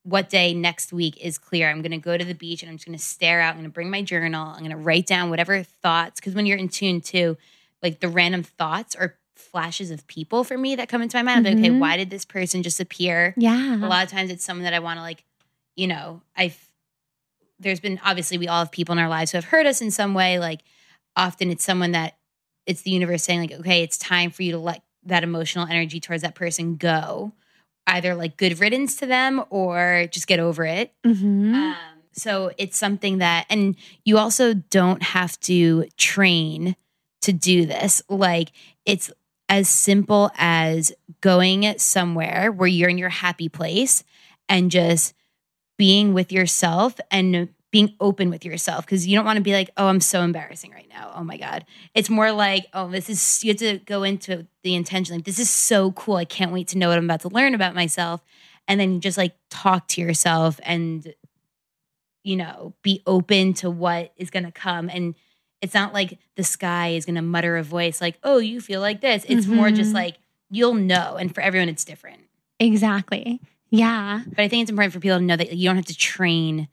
what 0.04 0.30
day 0.30 0.54
next 0.54 0.92
week 0.92 1.18
is 1.20 1.36
clear? 1.38 1.68
I'm 1.68 1.82
going 1.82 1.90
to 1.92 1.98
go 1.98 2.16
to 2.16 2.24
the 2.24 2.34
beach 2.34 2.62
and 2.62 2.70
I'm 2.70 2.76
just 2.76 2.86
going 2.86 2.96
to 2.96 3.04
stare 3.04 3.40
out. 3.40 3.50
I'm 3.50 3.56
going 3.56 3.64
to 3.64 3.70
bring 3.74 3.90
my 3.90 4.02
journal. 4.02 4.46
I'm 4.48 4.60
going 4.60 4.70
to 4.70 4.76
write 4.76 5.06
down 5.06 5.28
whatever 5.30 5.62
thoughts 5.62 6.20
cuz 6.20 6.34
when 6.34 6.46
you're 6.46 6.56
in 6.58 6.68
tune 6.68 7.00
too, 7.00 7.36
like 7.82 8.00
the 8.00 8.08
random 8.08 8.42
thoughts 8.42 8.96
or 8.98 9.18
flashes 9.34 9.90
of 9.90 10.06
people 10.06 10.44
for 10.44 10.56
me 10.58 10.76
that 10.76 10.88
come 10.88 11.02
into 11.02 11.16
my 11.16 11.22
mind. 11.22 11.46
I'm 11.46 11.54
like, 11.54 11.62
okay, 11.64 11.70
Mhm. 11.74 11.78
why 11.78 11.96
did 11.96 12.10
this 12.10 12.24
person 12.24 12.62
just 12.62 12.80
appear? 12.80 13.34
Yeah. 13.36 13.76
a 13.76 13.86
lot 13.86 14.04
of 14.04 14.10
times 14.10 14.30
it's 14.30 14.44
someone 14.44 14.64
that 14.64 14.74
I 14.74 14.78
want 14.80 14.98
to 14.98 15.02
like, 15.02 15.24
you 15.78 15.86
know, 15.86 16.22
I've 16.36 16.58
there's 17.60 17.80
been 17.80 18.00
obviously 18.04 18.38
we 18.38 18.48
all 18.48 18.60
have 18.60 18.72
people 18.72 18.92
in 18.92 18.98
our 18.98 19.08
lives 19.08 19.30
who 19.30 19.38
have 19.38 19.44
hurt 19.44 19.66
us 19.66 19.80
in 19.80 19.90
some 19.90 20.12
way. 20.14 20.38
Like 20.38 20.60
often 21.16 21.50
it's 21.50 21.64
someone 21.64 21.92
that 21.92 22.16
it's 22.66 22.82
the 22.82 22.90
universe 22.90 23.22
saying, 23.22 23.40
like, 23.40 23.52
okay, 23.52 23.82
it's 23.82 23.96
time 23.96 24.30
for 24.30 24.42
you 24.42 24.52
to 24.52 24.58
let 24.58 24.82
that 25.04 25.22
emotional 25.22 25.66
energy 25.66 26.00
towards 26.00 26.22
that 26.22 26.34
person 26.34 26.76
go. 26.76 27.32
Either 27.86 28.14
like 28.14 28.36
good 28.36 28.60
riddance 28.60 28.96
to 28.96 29.06
them 29.06 29.42
or 29.50 30.06
just 30.10 30.26
get 30.26 30.40
over 30.40 30.64
it. 30.64 30.92
Mhm. 31.06 31.54
Um, 31.54 31.76
so 32.12 32.50
it's 32.58 32.76
something 32.76 33.18
that, 33.18 33.46
and 33.48 33.76
you 34.04 34.18
also 34.18 34.52
don't 34.52 35.02
have 35.02 35.38
to 35.40 35.86
train 35.96 36.76
to 37.22 37.32
do 37.32 37.66
this. 37.66 38.02
Like 38.08 38.50
it's 38.84 39.10
as 39.48 39.68
simple 39.68 40.30
as 40.36 40.92
going 41.20 41.78
somewhere 41.78 42.52
where 42.52 42.68
you're 42.68 42.90
in 42.90 42.98
your 42.98 43.08
happy 43.08 43.48
place 43.48 44.04
and 44.48 44.70
just 44.70 45.14
being 45.78 46.12
with 46.12 46.30
yourself 46.32 46.98
and 47.10 47.48
being 47.70 47.94
open 48.00 48.30
with 48.30 48.44
yourself 48.44 48.84
because 48.84 49.06
you 49.06 49.14
don't 49.16 49.24
want 49.26 49.36
to 49.36 49.42
be 49.42 49.52
like, 49.52 49.70
oh, 49.76 49.86
I'm 49.88 50.00
so 50.00 50.22
embarrassing 50.22 50.70
right 50.72 50.88
now. 50.88 51.12
Oh 51.14 51.22
my 51.22 51.36
God. 51.36 51.64
It's 51.94 52.08
more 52.10 52.32
like, 52.32 52.66
oh, 52.72 52.90
this 52.90 53.08
is, 53.10 53.44
you 53.44 53.50
have 53.50 53.58
to 53.58 53.78
go 53.78 54.02
into 54.02 54.46
the 54.64 54.74
intention 54.74 55.16
like, 55.16 55.24
this 55.24 55.38
is 55.38 55.50
so 55.50 55.92
cool. 55.92 56.16
I 56.16 56.24
can't 56.24 56.50
wait 56.52 56.68
to 56.68 56.78
know 56.78 56.88
what 56.88 56.98
I'm 56.98 57.04
about 57.04 57.20
to 57.20 57.28
learn 57.28 57.54
about 57.54 57.74
myself. 57.74 58.22
And 58.66 58.80
then 58.80 58.94
you 58.94 59.00
just 59.00 59.18
like 59.18 59.34
talk 59.50 59.86
to 59.88 60.00
yourself 60.00 60.58
and, 60.62 61.14
you 62.24 62.36
know, 62.36 62.74
be 62.82 63.02
open 63.06 63.54
to 63.54 63.70
what 63.70 64.12
is 64.16 64.30
going 64.30 64.44
to 64.44 64.52
come. 64.52 64.90
And 64.92 65.14
it's 65.60 65.74
not 65.74 65.92
like 65.92 66.18
the 66.36 66.44
sky 66.44 66.88
is 66.90 67.04
going 67.04 67.16
to 67.16 67.22
mutter 67.22 67.56
a 67.56 67.62
voice 67.62 68.00
like, 68.00 68.18
"Oh, 68.22 68.38
you 68.38 68.60
feel 68.60 68.80
like 68.80 69.00
this." 69.00 69.24
It's 69.28 69.46
more 69.46 69.70
just 69.70 69.90
Mhm. 69.90 69.94
like 69.94 70.16
you'll 70.50 70.74
know, 70.74 71.16
and 71.16 71.34
for 71.34 71.40
everyone, 71.40 71.68
it's 71.68 71.84
different. 71.84 72.20
Exactly. 72.60 73.40
Yeah. 73.70 74.22
But 74.26 74.40
I 74.40 74.48
think 74.48 74.62
it's 74.62 74.70
important 74.70 74.92
for 74.92 75.00
people 75.00 75.18
to 75.18 75.24
know 75.24 75.36
that 75.36 75.54
you 75.54 75.68
don't 75.68 75.76
have 75.76 75.86
to 75.86 75.96
train 75.96 76.68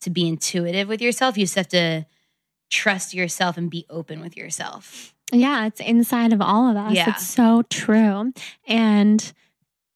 to 0.00 0.10
be 0.10 0.26
intuitive 0.26 0.88
with 0.88 1.02
yourself. 1.02 1.36
You 1.36 1.44
just 1.44 1.56
have 1.56 1.68
to 1.68 2.06
trust 2.70 3.14
yourself 3.14 3.56
and 3.56 3.70
be 3.70 3.84
open 3.90 4.20
with 4.20 4.36
yourself. 4.36 5.14
Yeah, 5.32 5.66
it's 5.66 5.80
inside 5.80 6.32
of 6.32 6.40
all 6.40 6.68
of 6.70 6.76
us. 6.76 6.94
Yeah. 6.94 7.10
It's 7.10 7.26
so 7.26 7.62
true. 7.68 8.32
And 8.66 9.32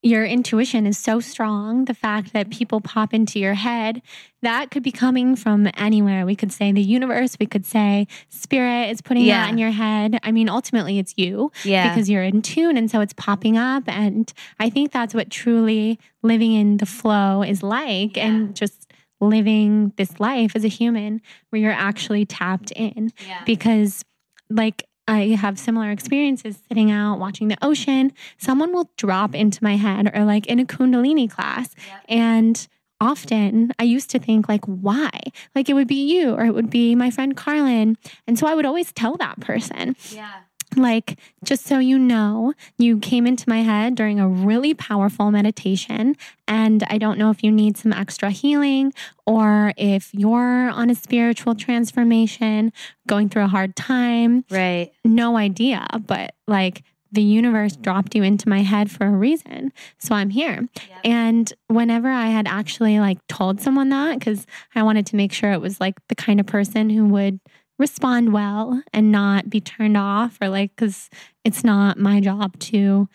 your 0.04 0.24
intuition 0.24 0.86
is 0.86 0.98
so 0.98 1.18
strong. 1.18 1.86
The 1.86 1.94
fact 1.94 2.32
that 2.34 2.50
people 2.50 2.80
pop 2.80 3.14
into 3.14 3.38
your 3.40 3.54
head, 3.54 4.02
that 4.42 4.70
could 4.70 4.82
be 4.82 4.92
coming 4.92 5.34
from 5.34 5.66
anywhere. 5.78 6.26
We 6.26 6.36
could 6.36 6.52
say 6.52 6.70
the 6.72 6.82
universe, 6.82 7.36
we 7.40 7.46
could 7.46 7.64
say 7.64 8.06
spirit 8.28 8.90
is 8.90 9.00
putting 9.00 9.24
Yeah. 9.24 9.44
that 9.44 9.52
in 9.52 9.58
your 9.58 9.70
head. 9.70 10.18
I 10.22 10.30
mean, 10.30 10.48
ultimately, 10.50 10.98
it's 10.98 11.14
you 11.16 11.50
Yeah. 11.64 11.88
because 11.88 12.10
you're 12.10 12.22
in 12.22 12.42
tune. 12.42 12.76
And 12.76 12.90
so 12.90 13.00
it's 13.00 13.14
popping 13.14 13.56
up. 13.56 13.84
And 13.88 14.30
I 14.60 14.68
think 14.68 14.92
that's 14.92 15.14
what 15.14 15.30
truly 15.30 15.98
living 16.22 16.52
in 16.52 16.76
the 16.76 16.86
flow 16.86 17.42
is 17.42 17.62
like. 17.62 18.16
Yeah. 18.18 18.26
And 18.26 18.54
just 18.54 18.92
living 19.20 19.92
this 19.96 20.20
life 20.20 20.54
as 20.54 20.64
a 20.64 20.68
human 20.68 21.22
where 21.48 21.62
you're 21.62 21.72
actually 21.72 22.26
tapped 22.26 22.72
in 22.72 23.10
because 23.46 24.04
like 24.50 24.86
I 25.06 25.36
have 25.38 25.58
similar 25.58 25.90
experiences 25.90 26.58
sitting 26.68 26.90
out 26.90 27.18
watching 27.18 27.48
the 27.48 27.58
ocean. 27.62 28.12
Someone 28.38 28.72
will 28.72 28.90
drop 28.96 29.34
into 29.34 29.62
my 29.62 29.76
head 29.76 30.10
or 30.14 30.24
like 30.24 30.46
in 30.46 30.58
a 30.58 30.64
Kundalini 30.64 31.30
class. 31.30 31.74
Yep. 31.76 32.04
And 32.08 32.68
often 33.00 33.72
I 33.78 33.84
used 33.84 34.10
to 34.10 34.18
think 34.18 34.48
like, 34.48 34.64
why? 34.64 35.10
Like 35.54 35.68
it 35.68 35.74
would 35.74 35.88
be 35.88 36.02
you 36.02 36.32
or 36.32 36.44
it 36.46 36.54
would 36.54 36.70
be 36.70 36.94
my 36.94 37.10
friend 37.10 37.36
Carlin. 37.36 37.98
And 38.26 38.38
so 38.38 38.46
I 38.46 38.54
would 38.54 38.64
always 38.66 38.92
tell 38.92 39.16
that 39.18 39.40
person, 39.40 39.96
yeah. 40.10 40.40
Like, 40.76 41.18
just 41.42 41.66
so 41.66 41.78
you 41.78 41.98
know, 41.98 42.54
you 42.78 42.98
came 42.98 43.26
into 43.26 43.48
my 43.48 43.62
head 43.62 43.94
during 43.94 44.20
a 44.20 44.28
really 44.28 44.74
powerful 44.74 45.30
meditation. 45.30 46.16
And 46.46 46.84
I 46.88 46.98
don't 46.98 47.18
know 47.18 47.30
if 47.30 47.42
you 47.42 47.50
need 47.50 47.76
some 47.76 47.92
extra 47.92 48.30
healing 48.30 48.92
or 49.26 49.72
if 49.76 50.12
you're 50.12 50.70
on 50.70 50.90
a 50.90 50.94
spiritual 50.94 51.54
transformation, 51.54 52.72
going 53.06 53.28
through 53.28 53.44
a 53.44 53.48
hard 53.48 53.76
time. 53.76 54.44
Right. 54.50 54.92
No 55.04 55.36
idea. 55.36 55.86
But 56.06 56.34
like, 56.46 56.82
the 57.12 57.22
universe 57.22 57.76
dropped 57.76 58.16
you 58.16 58.24
into 58.24 58.48
my 58.48 58.62
head 58.62 58.90
for 58.90 59.06
a 59.06 59.10
reason. 59.10 59.72
So 59.98 60.16
I'm 60.16 60.30
here. 60.30 60.68
Yep. 60.88 60.98
And 61.04 61.52
whenever 61.68 62.08
I 62.08 62.26
had 62.26 62.48
actually 62.48 62.98
like 62.98 63.24
told 63.28 63.60
someone 63.60 63.88
that, 63.90 64.18
because 64.18 64.46
I 64.74 64.82
wanted 64.82 65.06
to 65.06 65.16
make 65.16 65.32
sure 65.32 65.52
it 65.52 65.60
was 65.60 65.80
like 65.80 65.94
the 66.08 66.16
kind 66.16 66.40
of 66.40 66.46
person 66.46 66.90
who 66.90 67.06
would 67.06 67.38
respond 67.78 68.32
well 68.32 68.82
and 68.92 69.10
not 69.10 69.50
be 69.50 69.60
turned 69.60 69.96
off 69.96 70.38
or 70.40 70.48
like, 70.48 70.74
because 70.74 71.10
it's 71.44 71.64
not 71.64 71.98
my 71.98 72.20
job 72.20 72.58
to 72.58 73.08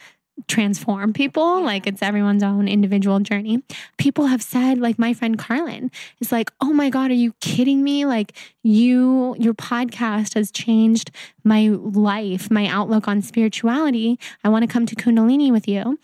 transform 0.48 1.14
people. 1.14 1.62
Like 1.62 1.86
it's 1.86 2.02
everyone's 2.02 2.44
own 2.44 2.68
individual 2.68 3.20
journey. 3.20 3.62
People 3.98 4.28
have 4.28 4.42
said, 4.42 4.78
like 4.78 4.98
my 4.98 5.14
friend 5.14 5.38
Carlin 5.38 5.92
is 6.22 6.32
like, 6.32 6.52
oh 6.62 6.72
my 6.74 6.90
God, 6.90 7.12
are 7.12 7.16
you 7.16 7.34
kidding 7.42 7.84
me? 7.84 8.06
Like 8.06 8.34
you, 8.64 9.36
your 9.38 9.54
podcast 9.54 10.36
has 10.36 10.52
changed 10.52 11.12
my 11.44 11.68
life, 11.70 12.50
my 12.50 12.68
outlook 12.68 13.08
on 13.08 13.22
spirituality. 13.22 14.20
I 14.44 14.50
want 14.50 14.64
to 14.64 14.72
come 14.72 14.86
to 14.86 14.96
Kundalini 14.96 15.52
with 15.52 15.68
you. 15.68 16.00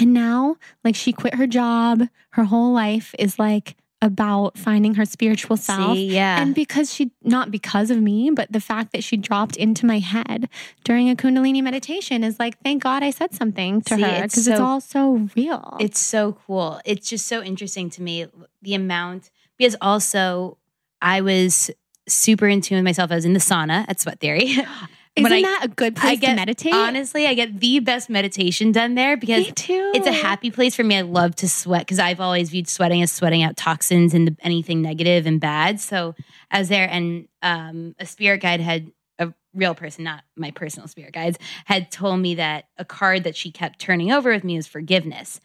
And 0.00 0.14
now, 0.14 0.56
like, 0.84 0.94
she 0.94 1.12
quit 1.12 1.34
her 1.34 1.48
job. 1.48 2.04
Her 2.30 2.44
whole 2.44 2.72
life 2.72 3.16
is 3.18 3.36
like 3.36 3.74
about 4.00 4.56
finding 4.56 4.94
her 4.94 5.04
spiritual 5.04 5.56
self. 5.56 5.94
See, 5.94 6.06
yeah. 6.14 6.40
And 6.40 6.54
because 6.54 6.94
she, 6.94 7.10
not 7.22 7.50
because 7.50 7.90
of 7.90 8.00
me, 8.00 8.30
but 8.30 8.50
the 8.52 8.60
fact 8.60 8.92
that 8.92 9.02
she 9.02 9.16
dropped 9.16 9.56
into 9.56 9.86
my 9.86 9.98
head 9.98 10.48
during 10.84 11.10
a 11.10 11.16
Kundalini 11.16 11.62
meditation 11.62 12.22
is 12.22 12.38
like, 12.38 12.60
thank 12.62 12.82
God 12.82 13.02
I 13.02 13.10
said 13.10 13.34
something 13.34 13.82
to 13.82 13.96
See, 13.96 14.02
her 14.02 14.22
because 14.22 14.46
it's 14.46 14.56
so- 14.56 14.64
all 14.64 14.80
so 14.80 15.28
real. 15.36 15.76
It's 15.80 16.00
so 16.00 16.38
cool. 16.46 16.80
It's 16.84 17.08
just 17.08 17.26
so 17.26 17.42
interesting 17.42 17.90
to 17.90 18.02
me 18.02 18.26
the 18.62 18.74
amount 18.74 19.30
because 19.56 19.76
also 19.80 20.58
I 21.02 21.20
was 21.20 21.70
super 22.06 22.46
in 22.46 22.60
tune 22.60 22.76
with 22.78 22.84
myself. 22.84 23.10
I 23.10 23.16
was 23.16 23.24
in 23.24 23.32
the 23.32 23.40
sauna 23.40 23.84
at 23.88 24.00
Sweat 24.00 24.20
Theory. 24.20 24.56
Isn't 25.16 25.32
I- 25.32 25.42
that 25.42 25.60
a 25.64 25.68
good 25.68 25.98
I 25.98 26.00
place 26.00 26.20
get 26.20 26.30
to 26.30 26.36
meditate? 26.36 26.74
honestly, 26.74 27.26
I 27.26 27.34
get 27.34 27.58
the 27.60 27.80
best 27.80 28.08
meditation 28.08 28.72
done 28.72 28.94
there 28.94 29.16
because 29.16 29.46
it's 29.94 30.06
a 30.06 30.12
happy 30.12 30.50
place 30.50 30.76
for 30.76 30.84
me. 30.84 30.96
I 30.96 31.00
love 31.00 31.34
to 31.36 31.48
sweat 31.48 31.82
because 31.82 31.98
I've 31.98 32.20
always 32.20 32.50
viewed 32.50 32.68
sweating 32.68 33.02
as 33.02 33.10
sweating 33.10 33.42
out 33.42 33.56
toxins 33.56 34.14
and 34.14 34.28
the, 34.28 34.36
anything 34.42 34.82
negative 34.82 35.26
and 35.26 35.40
bad. 35.40 35.80
So 35.80 36.14
I 36.50 36.58
was 36.58 36.68
there, 36.68 36.88
and 36.88 37.28
um, 37.42 37.94
a 37.98 38.06
spirit 38.06 38.40
guide 38.40 38.60
had 38.60 38.92
a 39.18 39.32
real 39.54 39.74
person, 39.74 40.04
not 40.04 40.22
my 40.36 40.50
personal 40.52 40.86
spirit 40.86 41.12
guides, 41.12 41.38
had 41.64 41.90
told 41.90 42.20
me 42.20 42.36
that 42.36 42.66
a 42.76 42.84
card 42.84 43.24
that 43.24 43.34
she 43.36 43.50
kept 43.50 43.78
turning 43.80 44.12
over 44.12 44.30
with 44.32 44.44
me 44.44 44.56
was 44.56 44.66
forgiveness, 44.68 45.40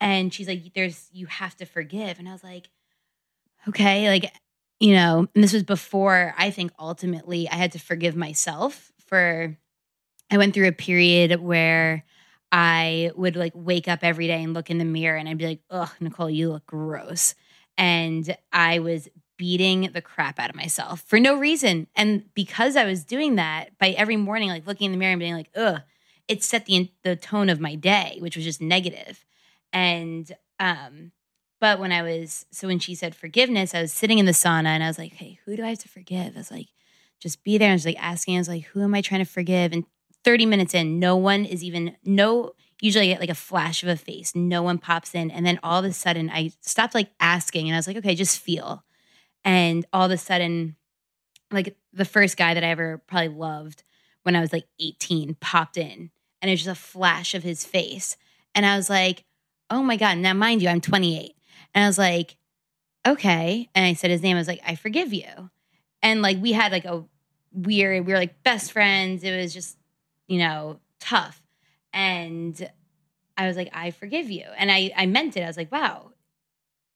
and 0.00 0.34
she's 0.34 0.48
like, 0.48 0.74
"There's 0.74 1.08
you 1.12 1.26
have 1.26 1.56
to 1.56 1.64
forgive," 1.66 2.18
and 2.18 2.28
I 2.28 2.32
was 2.32 2.44
like, 2.44 2.68
"Okay, 3.68 4.08
like." 4.08 4.30
You 4.80 4.92
know, 4.96 5.28
and 5.34 5.42
this 5.42 5.52
was 5.52 5.62
before 5.62 6.34
I 6.36 6.50
think 6.50 6.72
ultimately 6.80 7.48
I 7.48 7.54
had 7.54 7.72
to 7.72 7.78
forgive 7.78 8.16
myself 8.16 8.92
for 9.06 9.56
I 10.30 10.38
went 10.38 10.54
through 10.54 10.68
a 10.68 10.72
period 10.72 11.40
where 11.40 12.04
I 12.50 13.10
would 13.16 13.36
like 13.36 13.52
wake 13.54 13.88
up 13.88 14.00
every 14.02 14.26
day 14.26 14.42
and 14.42 14.54
look 14.54 14.70
in 14.70 14.78
the 14.78 14.84
mirror 14.84 15.16
and 15.16 15.28
I'd 15.28 15.38
be 15.38 15.46
like, 15.46 15.60
ugh, 15.70 15.90
Nicole, 16.00 16.30
you 16.30 16.50
look 16.50 16.66
gross. 16.66 17.34
And 17.76 18.36
I 18.52 18.78
was 18.78 19.08
beating 19.36 19.90
the 19.92 20.00
crap 20.00 20.38
out 20.38 20.50
of 20.50 20.56
myself 20.56 21.00
for 21.00 21.18
no 21.18 21.36
reason. 21.36 21.88
And 21.96 22.32
because 22.34 22.76
I 22.76 22.84
was 22.84 23.04
doing 23.04 23.34
that 23.36 23.76
by 23.78 23.90
every 23.90 24.16
morning, 24.16 24.48
like 24.50 24.66
looking 24.66 24.86
in 24.86 24.92
the 24.92 24.98
mirror 24.98 25.12
and 25.12 25.20
being 25.20 25.34
like, 25.34 25.50
ugh, 25.56 25.82
it 26.28 26.42
set 26.42 26.66
the 26.66 26.90
the 27.02 27.16
tone 27.16 27.48
of 27.48 27.60
my 27.60 27.74
day, 27.74 28.18
which 28.20 28.36
was 28.36 28.44
just 28.44 28.60
negative. 28.60 29.24
And 29.72 30.30
um, 30.60 31.12
but 31.60 31.78
when 31.78 31.92
I 31.92 32.02
was 32.02 32.46
so 32.50 32.68
when 32.68 32.78
she 32.78 32.94
said 32.94 33.14
forgiveness, 33.14 33.74
I 33.74 33.82
was 33.82 33.92
sitting 33.92 34.18
in 34.18 34.26
the 34.26 34.32
sauna 34.32 34.66
and 34.66 34.82
I 34.82 34.86
was 34.86 34.98
like, 34.98 35.14
hey, 35.14 35.40
who 35.44 35.56
do 35.56 35.64
I 35.64 35.70
have 35.70 35.78
to 35.80 35.88
forgive? 35.88 36.34
I 36.34 36.38
was 36.38 36.50
like, 36.50 36.68
just 37.24 37.42
be 37.42 37.56
there. 37.56 37.70
I 37.70 37.72
was 37.72 37.86
like 37.86 37.96
asking, 37.98 38.36
I 38.36 38.38
was 38.38 38.48
like, 38.48 38.64
who 38.66 38.82
am 38.82 38.94
I 38.94 39.00
trying 39.00 39.24
to 39.24 39.30
forgive? 39.30 39.72
And 39.72 39.84
30 40.24 40.44
minutes 40.44 40.74
in, 40.74 41.00
no 41.00 41.16
one 41.16 41.46
is 41.46 41.64
even, 41.64 41.96
no, 42.04 42.52
usually 42.82 43.06
I 43.06 43.14
get 43.14 43.20
like 43.20 43.30
a 43.30 43.34
flash 43.34 43.82
of 43.82 43.88
a 43.88 43.96
face. 43.96 44.36
No 44.36 44.62
one 44.62 44.76
pops 44.76 45.14
in. 45.14 45.30
And 45.30 45.46
then 45.46 45.58
all 45.62 45.78
of 45.78 45.86
a 45.86 45.92
sudden 45.92 46.28
I 46.28 46.50
stopped 46.60 46.94
like 46.94 47.08
asking 47.18 47.66
and 47.66 47.74
I 47.74 47.78
was 47.78 47.86
like, 47.86 47.96
okay, 47.96 48.14
just 48.14 48.38
feel. 48.38 48.84
And 49.42 49.86
all 49.90 50.04
of 50.04 50.10
a 50.10 50.18
sudden, 50.18 50.76
like 51.50 51.78
the 51.94 52.04
first 52.04 52.36
guy 52.36 52.52
that 52.52 52.62
I 52.62 52.68
ever 52.68 52.98
probably 53.06 53.28
loved 53.28 53.84
when 54.22 54.36
I 54.36 54.40
was 54.40 54.52
like 54.52 54.66
18 54.78 55.36
popped 55.40 55.78
in 55.78 56.10
and 56.42 56.50
it 56.50 56.52
was 56.52 56.64
just 56.64 56.78
a 56.78 56.80
flash 56.80 57.34
of 57.34 57.42
his 57.42 57.64
face. 57.64 58.18
And 58.54 58.66
I 58.66 58.76
was 58.76 58.90
like, 58.90 59.24
oh 59.70 59.82
my 59.82 59.96
God. 59.96 60.18
Now, 60.18 60.34
mind 60.34 60.60
you, 60.60 60.68
I'm 60.68 60.82
28. 60.82 61.34
And 61.74 61.84
I 61.84 61.86
was 61.86 61.96
like, 61.96 62.36
okay. 63.06 63.70
And 63.74 63.86
I 63.86 63.94
said 63.94 64.10
his 64.10 64.22
name. 64.22 64.36
I 64.36 64.40
was 64.40 64.48
like, 64.48 64.60
I 64.66 64.74
forgive 64.74 65.14
you. 65.14 65.50
And 66.02 66.20
like 66.20 66.36
we 66.38 66.52
had 66.52 66.70
like 66.70 66.84
a 66.84 67.06
weird, 67.54 68.06
we 68.06 68.12
were 68.12 68.18
like 68.18 68.42
best 68.42 68.72
friends. 68.72 69.22
It 69.22 69.36
was 69.36 69.54
just, 69.54 69.78
you 70.28 70.38
know, 70.38 70.80
tough. 71.00 71.42
And 71.92 72.70
I 73.36 73.46
was 73.46 73.56
like, 73.56 73.70
I 73.72 73.90
forgive 73.90 74.30
you. 74.30 74.46
And 74.56 74.70
I, 74.70 74.92
I 74.96 75.06
meant 75.06 75.36
it. 75.36 75.42
I 75.42 75.46
was 75.46 75.56
like, 75.56 75.72
wow, 75.72 76.12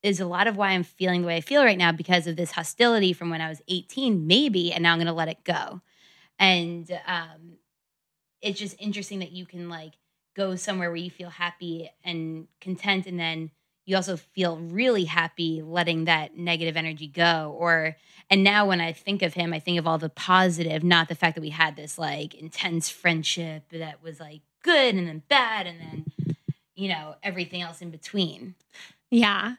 is 0.02 0.20
a 0.20 0.26
lot 0.26 0.46
of 0.46 0.56
why 0.56 0.70
I'm 0.70 0.84
feeling 0.84 1.22
the 1.22 1.28
way 1.28 1.36
I 1.36 1.40
feel 1.40 1.64
right 1.64 1.78
now 1.78 1.92
because 1.92 2.26
of 2.26 2.36
this 2.36 2.52
hostility 2.52 3.12
from 3.12 3.30
when 3.30 3.40
I 3.40 3.48
was 3.48 3.62
18, 3.68 4.26
maybe, 4.26 4.72
and 4.72 4.82
now 4.82 4.92
I'm 4.92 4.98
gonna 4.98 5.12
let 5.12 5.28
it 5.28 5.44
go. 5.44 5.80
And 6.38 6.90
um 7.06 7.58
it's 8.40 8.58
just 8.58 8.76
interesting 8.78 9.18
that 9.18 9.32
you 9.32 9.46
can 9.46 9.68
like 9.68 9.94
go 10.36 10.54
somewhere 10.54 10.90
where 10.90 10.96
you 10.96 11.10
feel 11.10 11.30
happy 11.30 11.90
and 12.04 12.46
content 12.60 13.06
and 13.06 13.18
then 13.18 13.50
you 13.88 13.96
also 13.96 14.16
feel 14.18 14.58
really 14.58 15.04
happy 15.04 15.62
letting 15.62 16.04
that 16.04 16.36
negative 16.36 16.76
energy 16.76 17.06
go 17.06 17.56
or 17.58 17.96
and 18.28 18.44
now 18.44 18.66
when 18.68 18.80
i 18.80 18.92
think 18.92 19.22
of 19.22 19.32
him 19.32 19.52
i 19.54 19.58
think 19.58 19.78
of 19.78 19.86
all 19.86 19.96
the 19.98 20.10
positive 20.10 20.84
not 20.84 21.08
the 21.08 21.14
fact 21.14 21.34
that 21.34 21.40
we 21.40 21.48
had 21.48 21.74
this 21.74 21.96
like 21.98 22.34
intense 22.34 22.90
friendship 22.90 23.64
that 23.70 24.02
was 24.02 24.20
like 24.20 24.42
good 24.62 24.94
and 24.94 25.08
then 25.08 25.22
bad 25.28 25.66
and 25.66 25.80
then 25.80 26.34
you 26.74 26.88
know 26.88 27.14
everything 27.22 27.62
else 27.62 27.80
in 27.80 27.90
between 27.90 28.54
Yeah. 29.10 29.54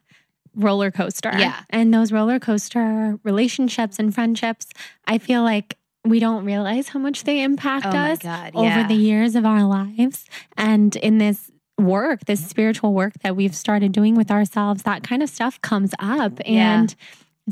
Roller 0.56 0.92
coaster. 0.92 1.32
Yeah. 1.38 1.62
And 1.70 1.94
those 1.94 2.12
roller 2.12 2.40
coaster 2.40 3.20
relationships 3.24 4.00
and 4.00 4.14
friendships, 4.14 4.68
I 5.06 5.18
feel 5.20 5.44
like 5.44 5.78
we 6.04 6.20
don't 6.20 6.44
realize 6.44 6.90
how 6.90 7.00
much 7.00 7.24
they 7.24 7.44
impact 7.44 7.86
oh 7.86 7.90
us 7.90 8.20
god 8.20 8.52
over 8.56 8.84
the 8.88 8.96
years 8.96 9.36
of 9.36 9.46
our 9.46 9.64
lives. 9.64 10.26
And 10.58 10.96
in 10.98 11.18
this 11.20 11.52
work, 11.80 12.26
this 12.26 12.46
spiritual 12.46 12.94
work 12.94 13.14
that 13.24 13.36
we've 13.36 13.56
started 13.56 13.92
doing 13.92 14.16
with 14.16 14.32
ourselves, 14.32 14.84
that 14.84 15.04
kind 15.04 15.24
of 15.24 15.30
stuff 15.30 15.62
comes 15.62 15.94
up. 16.00 16.40
Yeah. 16.46 16.80
And 16.82 16.96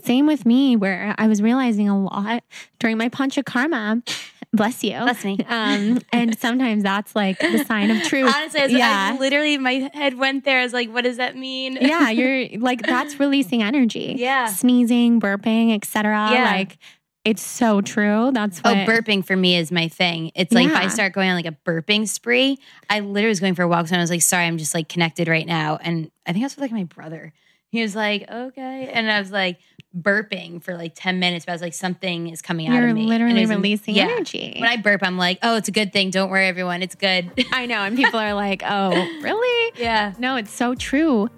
same 0.04 0.28
with 0.28 0.46
me, 0.46 0.76
where 0.76 1.16
I 1.18 1.28
was 1.28 1.42
realizing 1.42 1.90
a 1.90 2.00
lot 2.00 2.44
during 2.80 2.98
my 2.98 3.10
Pancha 3.10 3.44
Karma. 3.44 4.02
Bless 4.54 4.84
you. 4.84 4.92
Bless 4.92 5.26
me. 5.26 5.38
Um, 5.48 6.00
and 6.12 6.38
sometimes 6.40 6.84
that's 6.84 7.16
like 7.16 7.40
the 7.40 7.64
sign 7.66 7.92
of 7.92 8.04
truth. 8.04 8.34
honestly 8.34 8.62
I, 8.62 8.64
was, 8.64 8.74
yeah. 8.74 9.12
I 9.14 9.18
literally 9.18 9.58
my 9.58 9.90
head 9.94 10.18
went 10.18 10.46
there 10.46 10.60
i 10.60 10.64
was 10.64 10.74
like 10.74 10.90
what 10.90 11.04
does 11.04 11.18
that 11.18 11.36
mean 11.36 11.78
yeah, 11.80 12.10
you're 12.12 12.60
like 12.60 12.82
that's 12.82 13.20
releasing 13.20 13.62
energy. 13.62 14.16
Yeah. 14.18 14.48
Sneezing, 14.48 15.20
burping, 15.20 15.76
etc. 15.76 16.30
Yeah. 16.32 16.44
Like 16.44 16.78
It's 17.28 17.42
so 17.42 17.82
true. 17.82 18.32
That's 18.34 18.62
Oh, 18.64 18.74
what. 18.74 18.88
burping 18.88 19.26
for 19.26 19.36
me 19.36 19.58
is 19.58 19.72
my 19.72 19.88
thing. 19.88 20.32
It's 20.36 20.54
like 20.54 20.68
if 20.68 20.76
I 20.76 20.88
start 20.88 21.14
going 21.14 21.30
on 21.30 21.36
like 21.36 21.46
a 21.46 21.56
burping 21.70 22.08
spree, 22.08 22.58
I 22.90 23.02
literally 23.02 23.30
was 23.30 23.40
going 23.40 23.56
for 23.56 23.64
a 23.64 23.68
walk. 23.68 23.88
So 23.88 23.96
I 23.96 24.00
was 24.00 24.10
like, 24.10 24.22
sorry, 24.22 24.46
I'm 24.46 24.58
just 24.58 24.74
like 24.74 24.88
connected 24.90 25.28
right 25.28 25.46
now. 25.46 25.78
And 25.82 26.10
I 26.26 26.34
think 26.34 26.44
I 26.44 26.46
was 26.46 26.56
with 26.56 26.62
like 26.64 26.72
my 26.72 26.86
brother. 26.86 27.34
He 27.70 27.82
was 27.82 27.96
like, 27.96 28.30
okay. 28.32 28.90
And 28.94 29.12
I 29.12 29.20
was 29.20 29.30
like 29.32 29.60
burping 29.98 30.64
for 30.64 30.76
like 30.76 30.94
10 30.96 31.20
minutes, 31.20 31.46
but 31.46 31.52
I 31.52 31.56
was 31.56 31.62
like, 31.62 31.74
something 31.74 32.30
is 32.30 32.42
coming 32.42 32.68
out 32.68 32.76
You're 32.76 32.90
of 32.90 32.96
me. 32.96 33.02
And 33.02 33.10
literally 33.10 33.42
was- 33.42 33.50
releasing 33.50 33.96
yeah. 33.96 34.04
energy. 34.04 34.56
When 34.60 34.70
I 34.70 34.78
burp, 34.78 35.02
I'm 35.04 35.18
like, 35.18 35.40
oh, 35.44 35.58
it's 35.58 35.68
a 35.68 35.72
good 35.72 35.92
thing. 35.92 36.10
Don't 36.12 36.30
worry, 36.30 36.48
everyone. 36.48 36.82
It's 36.82 36.96
good. 36.96 37.30
I 37.52 37.66
know. 37.66 37.82
And 37.82 37.98
people 37.98 38.20
are 38.20 38.34
like, 38.34 38.64
oh, 38.66 38.92
really? 39.22 39.74
yeah. 39.82 40.14
No, 40.18 40.38
it's 40.38 40.52
so 40.52 40.76
true. 40.76 41.30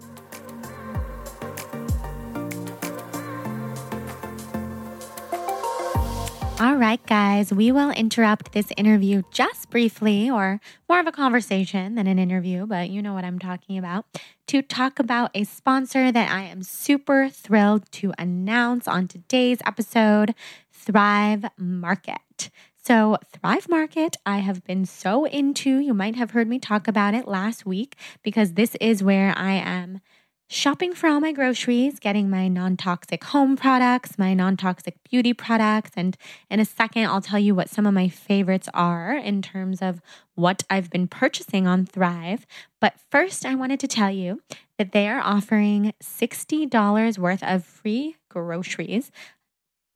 All 6.61 6.75
right, 6.75 6.99
guys, 7.07 7.53
we 7.53 7.71
will 7.71 7.91
interrupt 7.91 8.51
this 8.51 8.67
interview 8.75 9.21
just 9.31 9.69
briefly, 9.69 10.29
or 10.29 10.59
more 10.89 10.99
of 10.99 11.07
a 11.07 11.11
conversation 11.13 11.95
than 11.95 12.05
an 12.05 12.19
interview, 12.19 12.65
but 12.65 12.89
you 12.89 13.01
know 13.01 13.13
what 13.13 13.23
I'm 13.23 13.39
talking 13.39 13.77
about, 13.77 14.05
to 14.47 14.61
talk 14.61 14.99
about 14.99 15.31
a 15.33 15.45
sponsor 15.45 16.11
that 16.11 16.29
I 16.29 16.41
am 16.41 16.61
super 16.63 17.29
thrilled 17.29 17.89
to 17.93 18.11
announce 18.17 18.89
on 18.89 19.07
today's 19.07 19.59
episode 19.65 20.35
Thrive 20.73 21.45
Market. 21.57 22.49
So, 22.83 23.15
Thrive 23.31 23.69
Market, 23.69 24.17
I 24.25 24.39
have 24.39 24.65
been 24.65 24.85
so 24.85 25.23
into. 25.23 25.79
You 25.79 25.93
might 25.93 26.17
have 26.17 26.31
heard 26.31 26.49
me 26.49 26.59
talk 26.59 26.89
about 26.89 27.13
it 27.13 27.25
last 27.25 27.65
week 27.65 27.95
because 28.21 28.55
this 28.55 28.75
is 28.81 29.01
where 29.01 29.33
I 29.37 29.53
am 29.53 30.01
shopping 30.49 30.93
for 30.93 31.07
all 31.07 31.21
my 31.21 31.31
groceries, 31.31 31.99
getting 31.99 32.29
my 32.29 32.47
non 32.47 32.75
toxic 32.75 33.23
home 33.23 33.55
products, 33.55 34.17
my 34.17 34.33
non 34.33 34.57
toxic 34.57 34.95
beauty 35.09 35.31
products. 35.31 35.91
And 35.95 36.17
in 36.49 36.59
a 36.59 36.65
second, 36.65 37.05
I'll 37.05 37.21
tell 37.21 37.39
you 37.39 37.55
what 37.55 37.69
some 37.69 37.85
of 37.85 37.93
my 37.93 38.09
favorites 38.09 38.67
are 38.73 39.15
in 39.15 39.41
terms 39.41 39.81
of 39.81 40.01
what 40.35 40.63
I've 40.69 40.89
been 40.89 41.07
purchasing 41.07 41.67
on 41.67 41.85
Thrive. 41.85 42.45
But 42.81 42.95
first, 43.09 43.45
I 43.45 43.55
wanted 43.55 43.79
to 43.81 43.87
tell 43.87 44.11
you 44.11 44.41
that 44.77 44.91
they 44.91 45.07
are 45.07 45.21
offering 45.21 45.93
$60 46.03 47.17
worth 47.17 47.43
of 47.43 47.63
free 47.63 48.15
groceries 48.29 49.11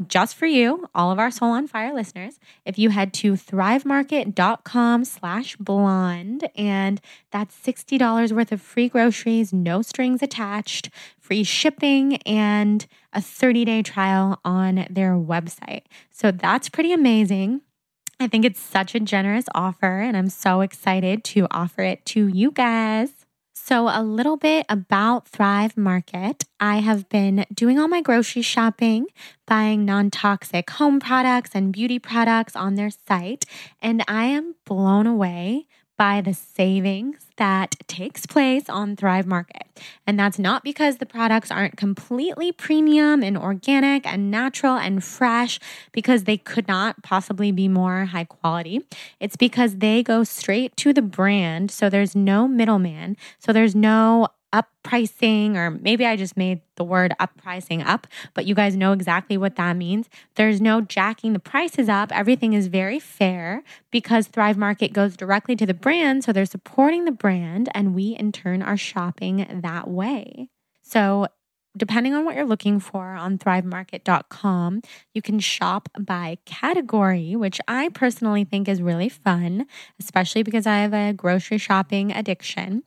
just 0.07 0.35
for 0.35 0.45
you, 0.45 0.87
all 0.95 1.11
of 1.11 1.19
our 1.19 1.31
Soul 1.31 1.51
on 1.51 1.67
Fire 1.67 1.93
listeners, 1.93 2.39
if 2.65 2.79
you 2.79 2.89
head 2.89 3.13
to 3.15 3.33
thrivemarket.com 3.33 5.05
slash 5.05 5.55
blonde, 5.57 6.49
and 6.55 6.99
that's 7.31 7.55
$60 7.59 8.31
worth 8.31 8.51
of 8.51 8.61
free 8.61 8.89
groceries, 8.89 9.53
no 9.53 9.81
strings 9.81 10.21
attached, 10.21 10.89
free 11.19 11.43
shipping, 11.43 12.17
and 12.23 12.87
a 13.13 13.21
30 13.21 13.65
day 13.65 13.83
trial 13.83 14.39
on 14.43 14.87
their 14.89 15.13
website. 15.13 15.83
So 16.09 16.31
that's 16.31 16.69
pretty 16.69 16.91
amazing. 16.91 17.61
I 18.19 18.27
think 18.27 18.45
it's 18.45 18.59
such 18.59 18.95
a 18.95 18.99
generous 18.99 19.45
offer, 19.53 19.99
and 19.99 20.15
I'm 20.15 20.29
so 20.29 20.61
excited 20.61 21.23
to 21.25 21.47
offer 21.51 21.81
it 21.81 22.05
to 22.07 22.27
you 22.27 22.51
guys. 22.51 23.09
So, 23.65 23.87
a 23.87 24.03
little 24.03 24.35
bit 24.35 24.65
about 24.67 25.25
Thrive 25.29 25.77
Market. 25.77 26.43
I 26.59 26.79
have 26.79 27.07
been 27.07 27.45
doing 27.53 27.79
all 27.79 27.87
my 27.87 28.01
grocery 28.01 28.41
shopping, 28.41 29.05
buying 29.47 29.85
non 29.85 30.11
toxic 30.11 30.69
home 30.71 30.99
products 30.99 31.51
and 31.53 31.71
beauty 31.71 31.97
products 31.97 32.57
on 32.57 32.75
their 32.75 32.89
site, 32.89 33.45
and 33.81 34.03
I 34.05 34.25
am 34.25 34.55
blown 34.65 35.07
away 35.07 35.67
by 35.97 36.21
the 36.21 36.33
savings 36.33 37.27
that 37.37 37.75
takes 37.87 38.25
place 38.25 38.69
on 38.69 38.95
Thrive 38.95 39.25
Market. 39.25 39.63
And 40.07 40.19
that's 40.19 40.39
not 40.39 40.63
because 40.63 40.97
the 40.97 41.05
products 41.05 41.51
aren't 41.51 41.77
completely 41.77 42.51
premium 42.51 43.23
and 43.23 43.37
organic 43.37 44.05
and 44.05 44.31
natural 44.31 44.75
and 44.75 45.03
fresh, 45.03 45.59
because 45.91 46.23
they 46.23 46.37
could 46.37 46.67
not 46.67 47.03
possibly 47.03 47.51
be 47.51 47.67
more 47.67 48.05
high 48.05 48.25
quality. 48.25 48.81
It's 49.19 49.35
because 49.35 49.77
they 49.77 50.03
go 50.03 50.23
straight 50.23 50.75
to 50.77 50.93
the 50.93 51.01
brand. 51.01 51.71
So 51.71 51.89
there's 51.89 52.15
no 52.15 52.47
middleman. 52.47 53.17
So 53.39 53.53
there's 53.53 53.75
no 53.75 54.27
up 54.53 54.69
pricing, 54.83 55.57
or 55.57 55.71
maybe 55.71 56.05
I 56.05 56.15
just 56.15 56.37
made 56.37 56.61
the 56.75 56.83
word 56.83 57.13
up 57.19 57.35
pricing 57.35 57.81
up, 57.81 58.07
but 58.33 58.45
you 58.45 58.55
guys 58.55 58.77
know 58.77 58.93
exactly 58.93 59.37
what 59.37 59.55
that 59.55 59.75
means. 59.75 60.09
There's 60.35 60.61
no 60.61 60.79
jacking 60.79 61.33
the 61.33 61.39
prices 61.39 61.89
up. 61.89 62.11
Everything 62.15 62.53
is 62.53 62.67
very 62.67 62.99
fair 62.99 63.63
because 63.91 64.27
Thrive 64.27 64.57
Market 64.57 64.93
goes 64.93 65.17
directly 65.17 65.55
to 65.57 65.65
the 65.65 65.73
brand. 65.73 66.23
So 66.23 66.31
they're 66.31 66.45
supporting 66.45 67.05
the 67.05 67.11
brand, 67.11 67.69
and 67.73 67.95
we 67.95 68.15
in 68.15 68.31
turn 68.31 68.61
are 68.61 68.77
shopping 68.77 69.61
that 69.63 69.89
way. 69.89 70.49
So 70.83 71.27
depending 71.75 72.13
on 72.13 72.23
what 72.23 72.35
you're 72.35 72.45
looking 72.45 72.79
for 72.79 73.13
on 73.13 73.37
thrivemarket.com, 73.37 74.81
you 75.13 75.21
can 75.21 75.39
shop 75.39 75.89
by 75.99 76.37
category, 76.45 77.35
which 77.35 77.59
I 77.67 77.89
personally 77.89 78.43
think 78.43 78.67
is 78.67 78.81
really 78.81 79.09
fun, 79.09 79.65
especially 79.99 80.43
because 80.43 80.67
I 80.67 80.77
have 80.77 80.93
a 80.93 81.13
grocery 81.13 81.57
shopping 81.57 82.11
addiction. 82.11 82.83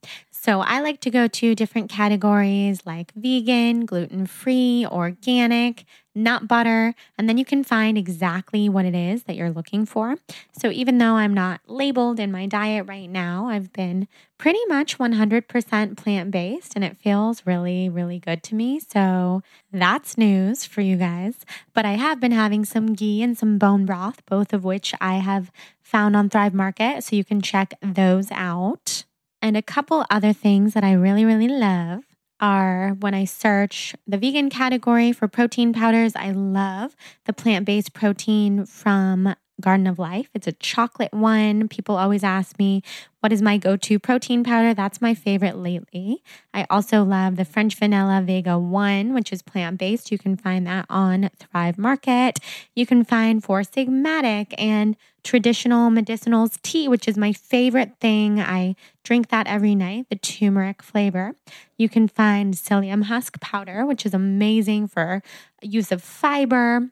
So 0.47 0.61
I 0.61 0.78
like 0.78 1.01
to 1.01 1.11
go 1.11 1.26
to 1.26 1.57
different 1.57 1.90
categories 1.90 2.86
like 2.86 3.12
vegan, 3.16 3.84
gluten 3.84 4.26
free, 4.26 4.86
organic, 4.88 5.84
nut 6.14 6.47
butter, 6.47 6.94
and 7.18 7.28
then 7.28 7.36
you 7.36 7.44
can 7.44 7.64
find 7.64 7.99
exactly 7.99 8.68
what 8.68 8.84
it 8.84 8.94
is 8.94 9.24
that 9.24 9.34
you're 9.34 9.51
looking 9.51 9.84
for. 9.84 10.14
So 10.57 10.70
even 10.70 10.99
though 10.99 11.14
I'm 11.14 11.34
not 11.34 11.62
labeled 11.66 12.20
in 12.20 12.30
my 12.30 12.47
diet 12.47 12.86
right 12.86 13.11
now, 13.11 13.49
I've 13.49 13.72
been 13.72 14.07
pretty 14.38 14.64
much 14.68 14.99
100% 14.99 15.97
plant 15.97 16.30
based 16.30 16.74
and 16.76 16.84
it 16.84 16.97
feels 16.97 17.44
really, 17.44 17.88
really 17.88 18.20
good 18.20 18.44
to 18.44 18.55
me. 18.55 18.78
So 18.78 19.42
that's 19.72 20.16
news 20.16 20.64
for 20.64 20.80
you 20.80 20.94
guys. 20.94 21.38
But 21.74 21.84
I 21.84 21.94
have 21.94 22.20
been 22.20 22.30
having 22.30 22.64
some 22.64 22.94
ghee 22.94 23.20
and 23.20 23.36
some 23.36 23.59
bone 23.59 23.84
broth, 23.84 24.24
both 24.26 24.53
of 24.53 24.62
which 24.62 24.94
I 25.01 25.14
have 25.16 25.51
found 25.82 26.14
on 26.14 26.30
Thrive 26.30 26.55
Market. 26.55 27.03
So 27.03 27.16
you 27.16 27.24
can 27.24 27.42
check 27.42 27.74
those 27.82 28.30
out. 28.30 29.03
And 29.47 29.57
a 29.57 29.62
couple 29.62 30.05
other 30.11 30.32
things 30.32 30.74
that 30.74 30.82
I 30.82 30.90
really, 30.94 31.24
really 31.24 31.47
love 31.47 32.03
are 32.40 32.97
when 32.99 33.14
I 33.14 33.26
search 33.26 33.94
the 34.05 34.18
vegan 34.18 34.51
category 34.51 35.12
for 35.12 35.28
protein 35.28 35.72
powders. 35.72 36.16
I 36.16 36.32
love 36.32 36.97
the 37.26 37.32
plant 37.32 37.64
based 37.64 37.92
protein 37.92 38.66
from 38.66 39.36
Garden 39.61 39.86
of 39.86 39.98
Life. 39.98 40.28
It's 40.34 40.46
a 40.46 40.52
chocolate 40.52 41.12
one. 41.12 41.68
People 41.68 41.96
always 41.96 42.22
ask 42.22 42.59
me, 42.59 42.82
what 43.20 43.32
is 43.32 43.42
my 43.42 43.59
go 43.59 43.76
to 43.76 43.98
protein 43.98 44.44
powder? 44.44 44.74
That's 44.74 45.00
my 45.00 45.14
favorite 45.14 45.57
lately. 45.57 46.22
I 46.54 46.66
also 46.70 47.02
love 47.02 47.36
the 47.36 47.44
French 47.44 47.74
Vanilla 47.74 48.22
Vega 48.24 48.59
1, 48.59 49.14
which 49.14 49.32
is 49.32 49.42
plant 49.42 49.78
based. 49.78 50.12
You 50.12 50.18
can 50.18 50.36
find 50.36 50.66
that 50.66 50.86
on 50.88 51.30
Thrive 51.38 51.78
Market. 51.78 52.38
You 52.74 52.86
can 52.86 53.04
find 53.04 53.42
Four 53.42 53.62
Sigmatic 53.62 54.54
and 54.59 54.96
traditional 55.24 55.90
medicinals 55.90 56.61
tea, 56.62 56.86
which 56.86 57.09
is 57.09 57.18
my 57.18 57.32
favorite 57.32 57.98
thing. 58.00 58.40
I 58.40 58.76
drink 59.02 59.28
that 59.30 59.48
every 59.48 59.74
night, 59.74 60.07
the 60.09 60.16
turmeric 60.16 60.82
flavor. 60.82 61.34
You 61.76 61.88
can 61.88 62.07
find 62.07 62.54
psyllium 62.54 63.04
husk 63.04 63.40
powder, 63.40 63.84
which 63.84 64.07
is 64.07 64.14
amazing 64.14 64.86
for 64.86 65.22
use 65.61 65.90
of 65.90 66.02
fiber. 66.02 66.90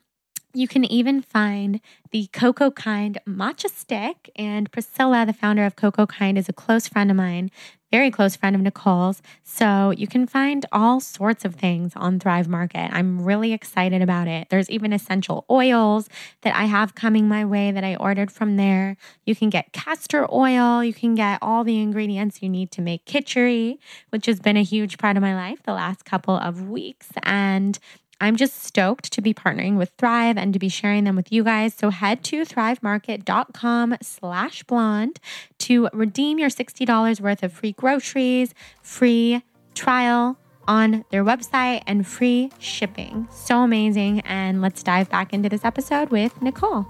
You 0.57 0.69
can 0.69 0.85
even 0.85 1.21
find 1.21 1.81
the 2.13 2.29
Coco 2.33 2.71
Kind 2.71 3.19
matcha 3.27 3.69
stick. 3.69 4.31
And 4.37 4.71
Priscilla, 4.71 5.27
the 5.27 5.33
founder 5.33 5.65
of 5.65 5.75
Coco 5.75 6.07
Kind, 6.07 6.39
is 6.39 6.49
a 6.49 6.53
close 6.53 6.87
friend 6.87 7.11
of 7.11 7.17
mine, 7.17 7.51
very 7.91 8.09
close 8.09 8.37
friend 8.37 8.55
of 8.55 8.63
Nicole's. 8.63 9.21
So 9.43 9.91
you 9.91 10.07
can 10.07 10.29
find 10.29 10.65
all 10.71 11.01
sorts 11.01 11.45
of 11.45 11.57
things 11.57 11.93
on 11.97 12.21
Thrive 12.21 12.47
Market. 12.47 12.89
I'm 12.93 13.23
really 13.23 13.53
excited 13.53 14.01
about 14.01 14.29
it. 14.29 14.49
There's 14.49 14.71
even 14.71 14.93
essential 14.93 15.45
oils 15.51 16.09
that 16.43 16.55
I 16.55 16.67
have 16.67 16.95
coming 16.95 17.27
my 17.27 17.45
way 17.45 17.73
that 17.73 17.83
I 17.83 17.97
ordered 17.97 18.31
from 18.31 18.57
there. 18.57 18.97
You 19.27 19.35
can 19.35 19.51
get 19.51 19.73
castor 19.73 20.33
oil. 20.33 20.85
You 20.85 20.95
can 20.95 21.17
get 21.17 21.41
all 21.43 21.65
the 21.65 21.81
ingredients 21.81 22.43
you 22.43 22.49
need 22.49 22.71
to 22.73 22.81
make 22.81 23.07
kitchery, 23.07 23.81
which 24.11 24.27
has 24.27 24.39
been 24.39 24.57
a 24.57 24.63
huge 24.63 24.99
part 24.99 25.17
of 25.17 25.21
my 25.21 25.35
life 25.35 25.65
the 25.65 25.73
last 25.73 26.05
couple 26.05 26.37
of 26.37 26.69
weeks. 26.69 27.09
And 27.25 27.77
I'm 28.25 28.37
just 28.37 28.65
stoked 28.65 29.13
to 29.13 29.21
be 29.21 29.35
partnering 29.35 29.77
with 29.77 29.93
Thrive 29.99 30.39
and 30.39 30.55
to 30.55 30.59
be 30.59 30.71
sharing 30.71 31.05
them 31.05 31.15
with 31.15 31.31
you 31.31 31.45
guys. 31.45 31.75
So 31.75 31.91
head 31.91 32.25
to 32.25 32.47
thrivemarket.com 32.47 33.99
slash 34.01 34.63
blonde 34.63 35.21
to 35.59 35.91
redeem 35.93 36.39
your 36.39 36.49
$60 36.49 37.21
worth 37.21 37.43
of 37.43 37.53
free 37.53 37.73
groceries, 37.73 38.55
free 38.81 39.43
trial 39.75 40.39
on 40.67 41.05
their 41.11 41.23
website, 41.23 41.83
and 41.87 42.07
free 42.07 42.51
shipping. 42.59 43.29
So 43.31 43.59
amazing. 43.59 44.21
And 44.21 44.63
let's 44.63 44.83
dive 44.83 45.11
back 45.11 45.35
into 45.35 45.51
this 45.51 45.63
episode 45.63 46.09
with 46.09 46.41
Nicole. 46.41 46.87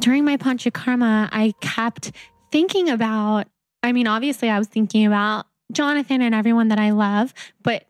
During 0.00 0.26
my 0.26 0.36
Panchakarma, 0.36 1.30
I 1.32 1.54
kept 1.62 2.12
thinking 2.50 2.90
about, 2.90 3.46
I 3.82 3.92
mean, 3.92 4.06
obviously, 4.06 4.48
I 4.48 4.58
was 4.58 4.68
thinking 4.68 5.06
about 5.06 5.46
Jonathan 5.72 6.22
and 6.22 6.34
everyone 6.34 6.68
that 6.68 6.78
I 6.78 6.90
love, 6.90 7.34
but 7.62 7.86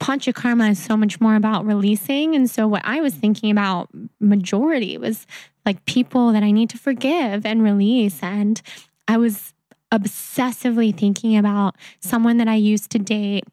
Panchakarma 0.00 0.70
is 0.70 0.82
so 0.82 0.96
much 0.96 1.20
more 1.20 1.34
about 1.34 1.66
releasing. 1.66 2.34
And 2.34 2.48
so, 2.48 2.66
what 2.68 2.82
I 2.84 3.00
was 3.00 3.14
thinking 3.14 3.50
about 3.50 3.88
majority 4.20 4.96
was 4.96 5.26
like 5.64 5.84
people 5.86 6.32
that 6.32 6.42
I 6.42 6.52
need 6.52 6.70
to 6.70 6.78
forgive 6.78 7.44
and 7.44 7.62
release. 7.62 8.22
And 8.22 8.62
I 9.08 9.18
was 9.18 9.52
obsessively 9.92 10.96
thinking 10.96 11.36
about 11.36 11.76
someone 12.00 12.38
that 12.38 12.48
I 12.48 12.54
used 12.54 12.90
to 12.90 12.98
date 12.98 13.44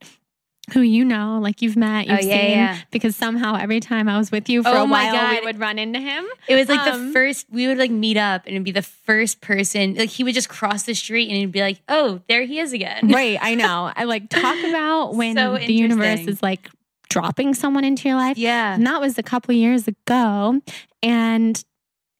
who 0.71 0.79
you 0.81 1.03
know, 1.03 1.39
like 1.41 1.61
you've 1.61 1.75
met, 1.75 2.07
you've 2.07 2.19
Oh, 2.19 2.21
yeah, 2.25 2.37
seen, 2.41 2.49
yeah. 2.51 2.77
because 2.89 3.15
somehow 3.17 3.55
every 3.55 3.81
time 3.81 4.07
I 4.07 4.17
was 4.17 4.31
with 4.31 4.47
you 4.47 4.63
for 4.63 4.69
Oh 4.69 4.83
a 4.83 4.87
my 4.87 5.11
while, 5.11 5.29
we 5.31 5.41
would 5.41 5.59
run 5.59 5.77
into 5.77 5.99
him. 5.99 6.25
It 6.47 6.55
was 6.55 6.69
like 6.69 6.79
Um, 6.79 7.07
the 7.07 7.13
first 7.13 7.47
we 7.51 7.67
would 7.67 7.77
like 7.77 7.91
meet 7.91 8.15
up 8.17 8.45
and 8.45 8.55
it'd 8.55 8.63
be 8.63 8.71
the 8.71 8.81
first 8.81 9.41
person 9.41 9.95
like 9.95 10.09
he 10.09 10.23
would 10.23 10.33
just 10.33 10.47
cross 10.47 10.83
the 10.83 10.93
street 10.93 11.27
and 11.27 11.35
he'd 11.37 11.51
be 11.51 11.59
like, 11.61 11.81
"Oh, 11.89 12.21
there 12.29 12.43
he 12.43 12.59
is 12.59 12.71
again." 12.73 13.09
Right, 13.13 13.37
I 13.41 13.55
know. 13.55 13.91
I 13.93 14.05
like 14.05 14.29
talk 14.29 14.57
about 14.69 15.15
when 15.15 15.35
So 15.35 15.57
the 15.57 15.73
universe 15.73 16.21
is 16.21 16.41
like 16.41 16.69
dropping 17.09 17.53
someone 17.53 17.83
into 17.83 18.07
your 18.07 18.17
life. 18.17 18.37
Yeah. 18.37 18.73
And 18.73 18.87
that 18.87 19.01
was 19.01 19.17
a 19.17 19.23
couple 19.23 19.53
years 19.53 19.87
ago. 19.87 20.61
And 21.03 21.63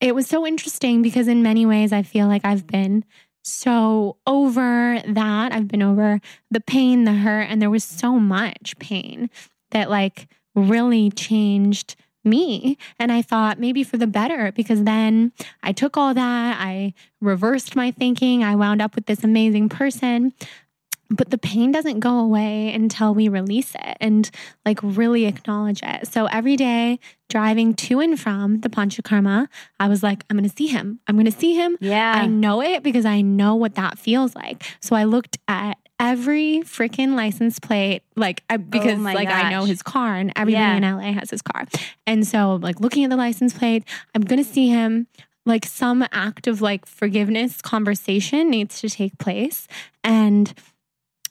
it 0.01 0.13
was 0.13 0.27
so 0.27 0.45
interesting 0.45 1.01
because, 1.01 1.29
in 1.29 1.41
many 1.43 1.65
ways, 1.65 1.93
I 1.93 2.03
feel 2.03 2.27
like 2.27 2.43
I've 2.43 2.67
been 2.67 3.05
so 3.43 4.17
over 4.25 5.01
that. 5.05 5.51
I've 5.51 5.67
been 5.67 5.83
over 5.83 6.19
the 6.49 6.61
pain, 6.61 7.03
the 7.03 7.13
hurt, 7.13 7.43
and 7.43 7.61
there 7.61 7.69
was 7.69 7.83
so 7.83 8.13
much 8.13 8.77
pain 8.79 9.29
that, 9.71 9.89
like, 9.89 10.27
really 10.55 11.11
changed 11.11 11.95
me. 12.23 12.77
And 12.97 13.11
I 13.11 13.21
thought 13.21 13.59
maybe 13.59 13.83
for 13.83 13.97
the 13.97 14.07
better 14.07 14.51
because 14.51 14.83
then 14.83 15.33
I 15.61 15.73
took 15.73 15.97
all 15.97 16.13
that, 16.13 16.57
I 16.59 16.93
reversed 17.21 17.75
my 17.75 17.91
thinking, 17.91 18.43
I 18.43 18.55
wound 18.55 18.81
up 18.81 18.95
with 18.95 19.07
this 19.07 19.23
amazing 19.23 19.69
person. 19.69 20.33
But 21.15 21.29
the 21.29 21.37
pain 21.37 21.71
doesn't 21.71 21.99
go 21.99 22.17
away 22.19 22.73
until 22.73 23.13
we 23.13 23.27
release 23.27 23.75
it 23.75 23.97
and 24.01 24.29
like 24.65 24.79
really 24.81 25.25
acknowledge 25.25 25.81
it. 25.83 26.07
So 26.07 26.25
every 26.25 26.55
day 26.55 26.99
driving 27.29 27.73
to 27.75 27.99
and 27.99 28.19
from 28.19 28.61
the 28.61 28.69
Panchakarma, 28.69 29.47
I 29.79 29.87
was 29.87 30.01
like, 30.01 30.23
I'm 30.29 30.37
going 30.37 30.49
to 30.49 30.55
see 30.55 30.67
him. 30.67 30.99
I'm 31.07 31.15
going 31.15 31.25
to 31.31 31.31
see 31.31 31.53
him. 31.53 31.77
Yeah. 31.79 32.13
I 32.15 32.25
know 32.25 32.61
it 32.61 32.81
because 32.81 33.05
I 33.05 33.21
know 33.21 33.53
what 33.55 33.75
that 33.75 33.99
feels 33.99 34.35
like. 34.35 34.63
So 34.81 34.95
I 34.95 35.03
looked 35.03 35.37
at 35.47 35.77
every 35.99 36.61
freaking 36.65 37.15
license 37.15 37.59
plate, 37.59 38.01
like 38.15 38.43
I, 38.49 38.55
oh 38.55 38.57
because 38.57 38.99
Oh 38.99 39.03
like 39.03 39.29
I 39.29 39.51
know 39.51 39.65
his 39.65 39.81
car 39.83 40.15
and 40.15 40.33
everybody 40.35 40.63
Yeah. 40.63 40.75
in 40.77 40.97
LA 40.97 41.13
has 41.13 41.29
his 41.29 41.41
car. 41.41 41.65
And 42.07 42.25
so 42.27 42.55
like 42.55 42.79
looking 42.79 43.03
at 43.03 43.09
the 43.11 43.15
license 43.15 43.53
plate, 43.53 43.83
I'm 44.15 44.23
gonna 44.23 44.43
see 44.43 44.67
him. 44.69 45.07
Like 45.45 45.65
some 45.65 46.05
act 46.13 46.47
of 46.47 46.61
like 46.61 46.85
forgiveness 46.85 47.61
conversation 47.61 48.49
needs 48.49 48.79
to 48.81 48.89
take 48.89 49.17
place. 49.17 49.67
And 50.03 50.53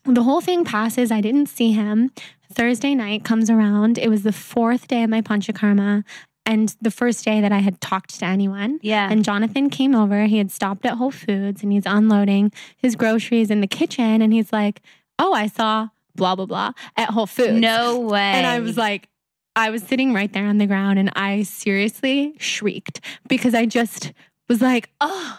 the 0.05 0.23
whole 0.23 0.41
thing 0.41 0.65
passes. 0.65 1.11
I 1.13 1.21
didn't 1.21 1.47
see 1.47 1.73
him. 1.73 2.11
Thursday 2.53 2.95
night 2.95 3.25
comes 3.25 3.49
around. 3.51 3.99
It 3.99 4.09
was 4.09 4.23
the 4.25 4.33
fourth 4.33 4.87
day 4.89 5.03
of 5.05 5.11
my 5.11 5.23
Panchakarma 5.23 6.05
and 6.45 6.75
the 6.81 6.91
first 6.91 7.25
day 7.25 7.41
that 7.41 7.53
I 7.53 7.59
had 7.61 7.81
talked 7.81 8.19
to 8.19 8.25
anyone. 8.27 8.79
yeah. 8.83 9.09
And 9.11 9.25
Jonathan 9.25 9.71
came 9.71 9.95
over. 9.95 10.25
He 10.27 10.39
had 10.39 10.51
stopped 10.51 10.85
at 10.85 10.95
Whole 10.95 11.13
Foods 11.13 11.63
and 11.63 11.73
he's 11.73 11.87
unloading 11.87 12.53
his 12.77 12.97
groceries 12.97 13.51
in 13.51 13.61
the 13.61 13.67
kitchen. 13.69 14.21
And 14.21 14.33
he's 14.33 14.53
like, 14.53 14.83
Oh, 15.19 15.33
I 15.33 15.47
saw 15.47 15.89
blah, 16.17 16.35
blah, 16.35 16.47
blah 16.47 16.73
at 16.97 17.11
Whole 17.11 17.27
Foods. 17.27 17.53
no 17.61 18.01
way. 18.01 18.21
And 18.21 18.47
I 18.47 18.59
was 18.61 18.77
like, 18.77 19.09
I 19.55 19.71
was 19.71 19.83
sitting 19.83 20.13
right 20.13 20.33
there 20.33 20.47
on 20.47 20.59
the 20.59 20.67
ground 20.67 20.99
and 20.99 21.11
I 21.15 21.43
seriously 21.43 22.35
shrieked 22.39 23.01
because 23.29 23.55
I 23.55 23.65
just 23.67 24.13
was 24.49 24.61
like, 24.61 24.91
Oh, 25.01 25.39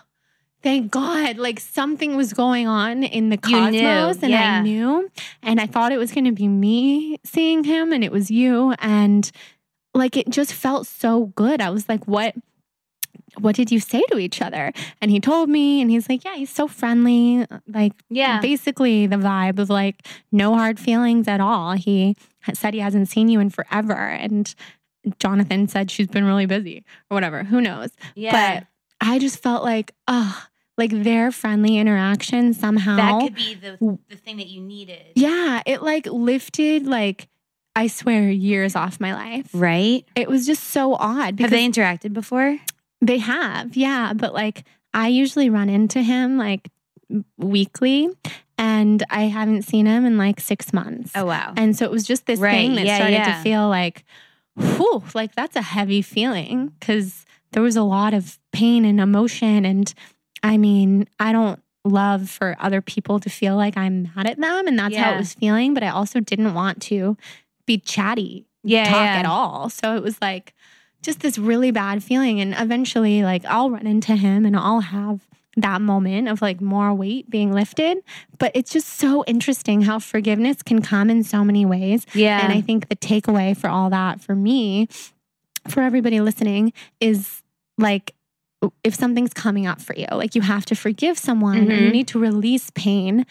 thank 0.64 0.92
God. 0.92 1.38
Like 1.38 1.60
something 1.60 2.16
was 2.16 2.34
going 2.34 2.68
on 2.68 3.04
in 3.04 3.30
the 3.30 3.38
cosmos 3.38 4.24
and 4.24 4.32
yeah. 4.32 4.60
I 4.60 4.62
knew. 4.62 5.12
And 5.44 5.60
I 5.60 5.68
thought 5.68 5.92
it 5.92 5.98
was 5.98 6.12
going 6.12 6.26
to 6.26 6.32
be 6.32 6.48
me 6.48 7.20
seeing 7.24 7.64
him 7.64 7.92
and 7.94 8.04
it 8.04 8.12
was 8.12 8.32
you. 8.32 8.74
And 8.80 9.30
like 9.94 10.18
it 10.18 10.30
just 10.30 10.54
felt 10.54 10.88
so 10.88 11.26
good. 11.36 11.62
I 11.62 11.70
was 11.70 11.88
like, 11.88 12.06
What? 12.06 12.34
What 13.40 13.56
did 13.56 13.72
you 13.72 13.80
say 13.80 14.04
to 14.12 14.20
each 14.20 14.44
other? 14.44 14.72
And 15.02 15.10
he 15.10 15.20
told 15.20 15.50
me, 15.50 15.82
and 15.82 15.90
he's 15.90 16.08
like, 16.08 16.24
Yeah, 16.24 16.36
he's 16.36 16.50
so 16.50 16.68
friendly. 16.68 17.46
Like, 17.68 17.94
yeah. 18.10 18.40
basically 18.40 19.06
the 19.08 19.18
vibe 19.18 19.60
of 19.60 19.70
like 19.70 20.08
no 20.32 20.54
hard 20.54 20.80
feelings 20.80 21.28
at 21.28 21.42
all. 21.42 21.74
He 21.74 22.16
said 22.54 22.74
he 22.74 22.80
hasn't 22.80 23.10
seen 23.10 23.30
you 23.30 23.40
in 23.40 23.50
forever. 23.50 23.94
And 23.94 24.54
Jonathan 25.20 25.68
said 25.68 25.92
she's 25.92 26.08
been 26.08 26.24
really 26.24 26.46
busy 26.46 26.86
or 27.10 27.16
whatever. 27.16 27.44
Who 27.44 27.60
knows? 27.60 27.90
yeah. 28.16 28.60
But 28.60 28.68
I 29.02 29.20
just 29.20 29.44
felt 29.44 29.64
like, 29.64 29.94
oh, 30.08 30.46
like 30.78 30.92
their 30.92 31.32
friendly 31.32 31.78
interaction 31.78 32.54
somehow. 32.54 32.96
that 32.96 33.22
could 33.22 33.36
be 33.36 33.54
the 33.56 34.00
the 34.10 34.16
thing 34.16 34.38
that 34.38 34.48
you 34.48 34.62
needed. 34.62 35.04
yeah, 35.16 35.62
it 35.66 35.82
like 35.84 36.06
lifted, 36.08 36.88
like, 36.88 37.28
I 37.76 37.88
swear, 37.88 38.30
years 38.30 38.76
off 38.76 39.00
my 39.00 39.14
life. 39.14 39.50
Right? 39.54 40.06
It 40.16 40.30
was 40.30 40.46
just 40.46 40.64
so 40.64 40.94
odd 40.96 41.40
Have 41.40 41.50
they 41.52 41.68
interacted 41.68 42.14
before? 42.14 42.58
they 43.02 43.18
have, 43.18 43.76
yeah. 43.76 44.14
But 44.14 44.34
like, 44.34 44.64
I 44.94 45.10
usually 45.10 45.50
run 45.50 45.70
into 45.70 46.02
him 46.02 46.38
like 46.38 46.70
weekly, 47.38 48.10
and 48.58 49.04
I 49.10 49.24
haven't 49.24 49.64
seen 49.64 49.86
him 49.86 50.06
in 50.06 50.18
like 50.18 50.40
six 50.40 50.74
months. 50.74 51.12
Oh 51.16 51.26
wow. 51.26 51.54
And 51.58 51.76
so 51.76 51.86
it 51.86 51.92
was 51.92 52.04
just 52.06 52.26
this 52.26 52.40
Right, 52.40 52.54
thing 52.54 52.76
that 52.76 52.86
yeah, 52.86 52.96
started 52.98 53.14
yeah. 53.14 53.38
to 53.38 53.44
feel 53.44 53.68
like, 53.70 54.04
whew, 54.56 55.04
like 55.14 55.36
that's 55.36 55.56
a 55.56 55.62
heavy 55.62 56.02
feeling 56.02 56.74
because 56.80 57.26
there 57.52 57.64
was 57.64 57.76
a 57.76 57.84
lot 57.84 58.14
of 58.14 58.40
pain 58.52 58.86
and 58.86 59.00
emotion. 59.00 59.66
And 59.66 59.94
I 60.44 60.58
mean, 60.58 61.08
I 61.20 61.32
don't 61.32 61.62
love 61.86 62.30
for 62.30 62.56
other 62.60 62.82
people 62.82 63.20
to 63.22 63.30
feel 63.30 63.56
like 63.56 63.78
I'm 63.78 64.12
mad 64.16 64.28
at 64.28 64.40
them. 64.40 64.68
And 64.68 64.78
that's 64.78 64.96
how 64.96 65.10
Yeah. 65.10 65.16
it 65.16 65.18
was 65.18 65.34
feeling. 65.34 65.74
But 65.74 65.84
I 65.84 65.90
also 65.90 66.20
didn't 66.20 66.54
want 66.54 66.82
to 66.84 67.18
be 67.66 67.78
chatty 67.78 68.46
yeah. 68.64 68.86
talk 68.86 68.94
yeah. 68.94 69.16
at 69.16 69.26
all. 69.26 69.70
So 69.70 69.96
it 69.96 70.04
was 70.04 70.22
like 70.22 70.54
just 71.02 71.22
this 71.22 71.38
really 71.38 71.72
bad 71.72 72.04
feeling. 72.04 72.40
And 72.40 72.56
eventually, 72.58 73.24
like, 73.24 73.44
I'll 73.46 73.70
run 73.70 73.88
into 73.88 74.16
him 74.16 74.46
and 74.46 74.56
I'll 74.56 74.82
have 74.82 75.28
that 75.56 75.82
moment 75.82 76.28
of 76.30 76.42
like 76.42 76.60
more 76.62 76.94
weight 76.94 77.30
being 77.30 77.52
lifted. 77.52 78.00
But 78.40 78.52
it's 78.56 78.72
just 78.72 78.88
so 78.88 79.24
interesting 79.26 79.82
how 79.82 80.00
forgiveness 80.00 80.64
can 80.64 80.82
come 80.82 81.10
in 81.10 81.24
so 81.24 81.44
many 81.44 81.66
ways. 81.66 82.06
Yeah. 82.14 82.44
And 82.44 82.52
I 82.52 82.62
think 82.62 82.90
the 82.90 82.96
takeaway 82.96 83.56
for 83.56 83.70
all 83.70 83.90
that 83.90 84.20
for 84.22 84.36
me, 84.36 84.88
for 85.68 85.82
everybody 85.82 86.22
listening, 86.22 86.74
is 87.00 87.44
like, 87.78 88.16
if 88.84 88.94
something's 88.96 89.34
coming 89.34 89.66
up 89.68 89.82
for 89.82 89.96
you, 89.96 90.06
like 90.12 90.36
you 90.36 90.42
have 90.42 90.66
to 90.68 90.76
forgive 90.76 91.18
someone 91.18 91.70
or 91.72 91.76
you 91.76 91.90
Mhm. 91.90 91.92
need 91.92 92.08
to 92.10 92.20
release 92.20 92.70
pain, 92.76 93.26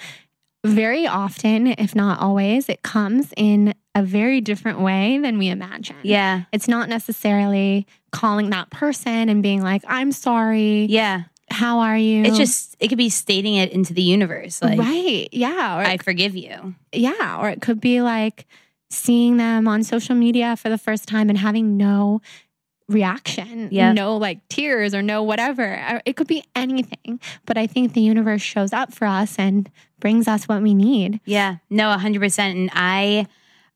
very 0.65 1.07
often, 1.07 1.67
if 1.69 1.95
not 1.95 2.21
always, 2.21 2.69
it 2.69 2.83
comes 2.83 3.33
in 3.37 3.75
a 3.95 4.03
very 4.03 4.41
different 4.41 4.81
way 4.81 5.19
than 5.19 5.37
we 5.39 5.49
imagine. 5.49 5.97
yeah. 6.03 6.43
It's 6.53 6.69
not 6.69 6.89
necessarily 6.89 7.87
calling 8.11 8.51
that 8.51 8.71
person 8.71 9.29
and 9.29 9.43
being 9.43 9.61
like, 9.63 9.83
I'm 9.89 10.13
sorry. 10.13 10.87
Yeah. 10.87 11.25
How 11.51 11.81
are 11.81 11.99
you? 11.99 12.23
It's 12.25 12.39
just 12.39 12.77
it 12.81 12.89
could 12.89 12.97
be 12.99 13.11
stating 13.11 13.57
it 13.57 13.73
into 13.73 13.93
the 13.93 14.01
universe. 14.03 14.63
Like 14.63 14.79
right. 14.79 15.29
Yeah. 15.33 15.79
Or 15.79 15.85
I 15.85 15.97
forgive 15.99 16.35
you. 16.37 16.75
yeah. 16.93 17.39
Or 17.41 17.51
it 17.51 17.61
could 17.61 17.81
be 17.81 18.01
like 18.01 18.47
seeing 18.89 19.37
them 19.39 19.67
on 19.69 19.83
social 19.83 20.15
media 20.15 20.57
for 20.57 20.69
the 20.71 20.79
first 20.79 21.07
time 21.09 21.29
and 21.29 21.39
having 21.39 21.77
no 21.77 22.21
reaction, 22.89 23.69
Yeah. 23.71 23.93
no 23.93 24.17
like 24.17 24.47
tears 24.49 24.95
or 24.95 25.03
no 25.03 25.23
whatever. 25.23 26.01
It 26.05 26.17
could 26.17 26.27
be 26.27 26.45
anything. 26.55 27.21
But 27.47 27.57
I 27.59 27.67
think 27.67 27.93
the 27.95 28.01
universe 28.01 28.43
shows 28.43 28.73
up 28.73 28.93
for 28.93 29.07
us 29.07 29.39
and 29.39 29.71
brings 30.01 30.29
us 30.29 30.49
what 30.49 30.63
we 30.63 30.75
need. 30.75 31.21
Yeah. 31.25 31.57
No, 31.71 31.91
hundred 31.93 32.21
percent. 32.21 32.57
And 32.57 32.71
I 32.73 33.27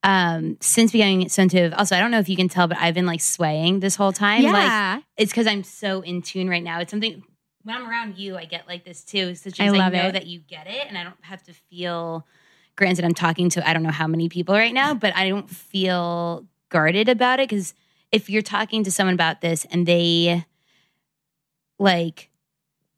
um 0.03 0.57
since 0.61 0.93
becoming 0.93 1.29
sensitive, 1.29 1.73
also 1.75 1.97
I 1.97 2.01
don't 2.01 2.11
know 2.11 2.19
if 2.19 2.29
you 2.29 2.37
can 2.37 2.49
tell, 2.49 2.69
but 2.69 2.79
I've 2.79 2.95
been 2.95 3.07
like 3.07 3.21
swaying 3.21 3.81
this 3.81 3.97
whole 3.97 4.13
time. 4.13 4.43
Like 4.43 4.53
yeah. 4.55 5.01
it's 5.17 5.33
because 5.33 5.47
I'm 5.47 5.65
so 5.65 6.01
in 6.01 6.23
tune 6.23 6.49
right 6.49 6.63
now. 6.63 6.81
It's 6.81 6.91
something 6.91 7.23
when 7.67 7.75
I'm 7.77 7.89
around 7.89 8.17
you, 8.17 8.37
I 8.37 8.45
get 8.45 8.69
like 8.69 8.85
this 8.85 9.03
too. 9.03 9.35
So 9.35 9.51
just 9.51 9.61
I 9.61 9.67
I 9.67 9.89
know 9.89 10.09
it. 10.09 10.13
that 10.13 10.27
you 10.27 10.39
get 10.39 10.69
it, 10.69 10.87
and 10.89 10.97
I 10.97 11.03
don't 11.03 11.17
have 11.23 11.43
to 11.45 11.53
feel. 11.53 12.25
Granted, 12.77 13.05
I'm 13.05 13.15
talking 13.15 13.51
to 13.51 13.69
I 13.69 13.73
don't 13.73 13.83
know 13.83 13.91
how 13.91 14.07
many 14.07 14.29
people 14.29 14.55
right 14.55 14.73
now, 14.73 14.95
but 14.95 15.17
I 15.17 15.29
don't 15.29 15.51
feel 15.51 16.47
guarded 16.69 17.09
about 17.09 17.41
it 17.41 17.49
because 17.49 17.75
if 18.13 18.31
you're 18.31 18.43
talking 18.43 18.85
to 18.85 18.91
someone 18.91 19.15
about 19.15 19.41
this 19.41 19.65
and 19.71 19.87
they 19.87 20.45
like 21.79 22.31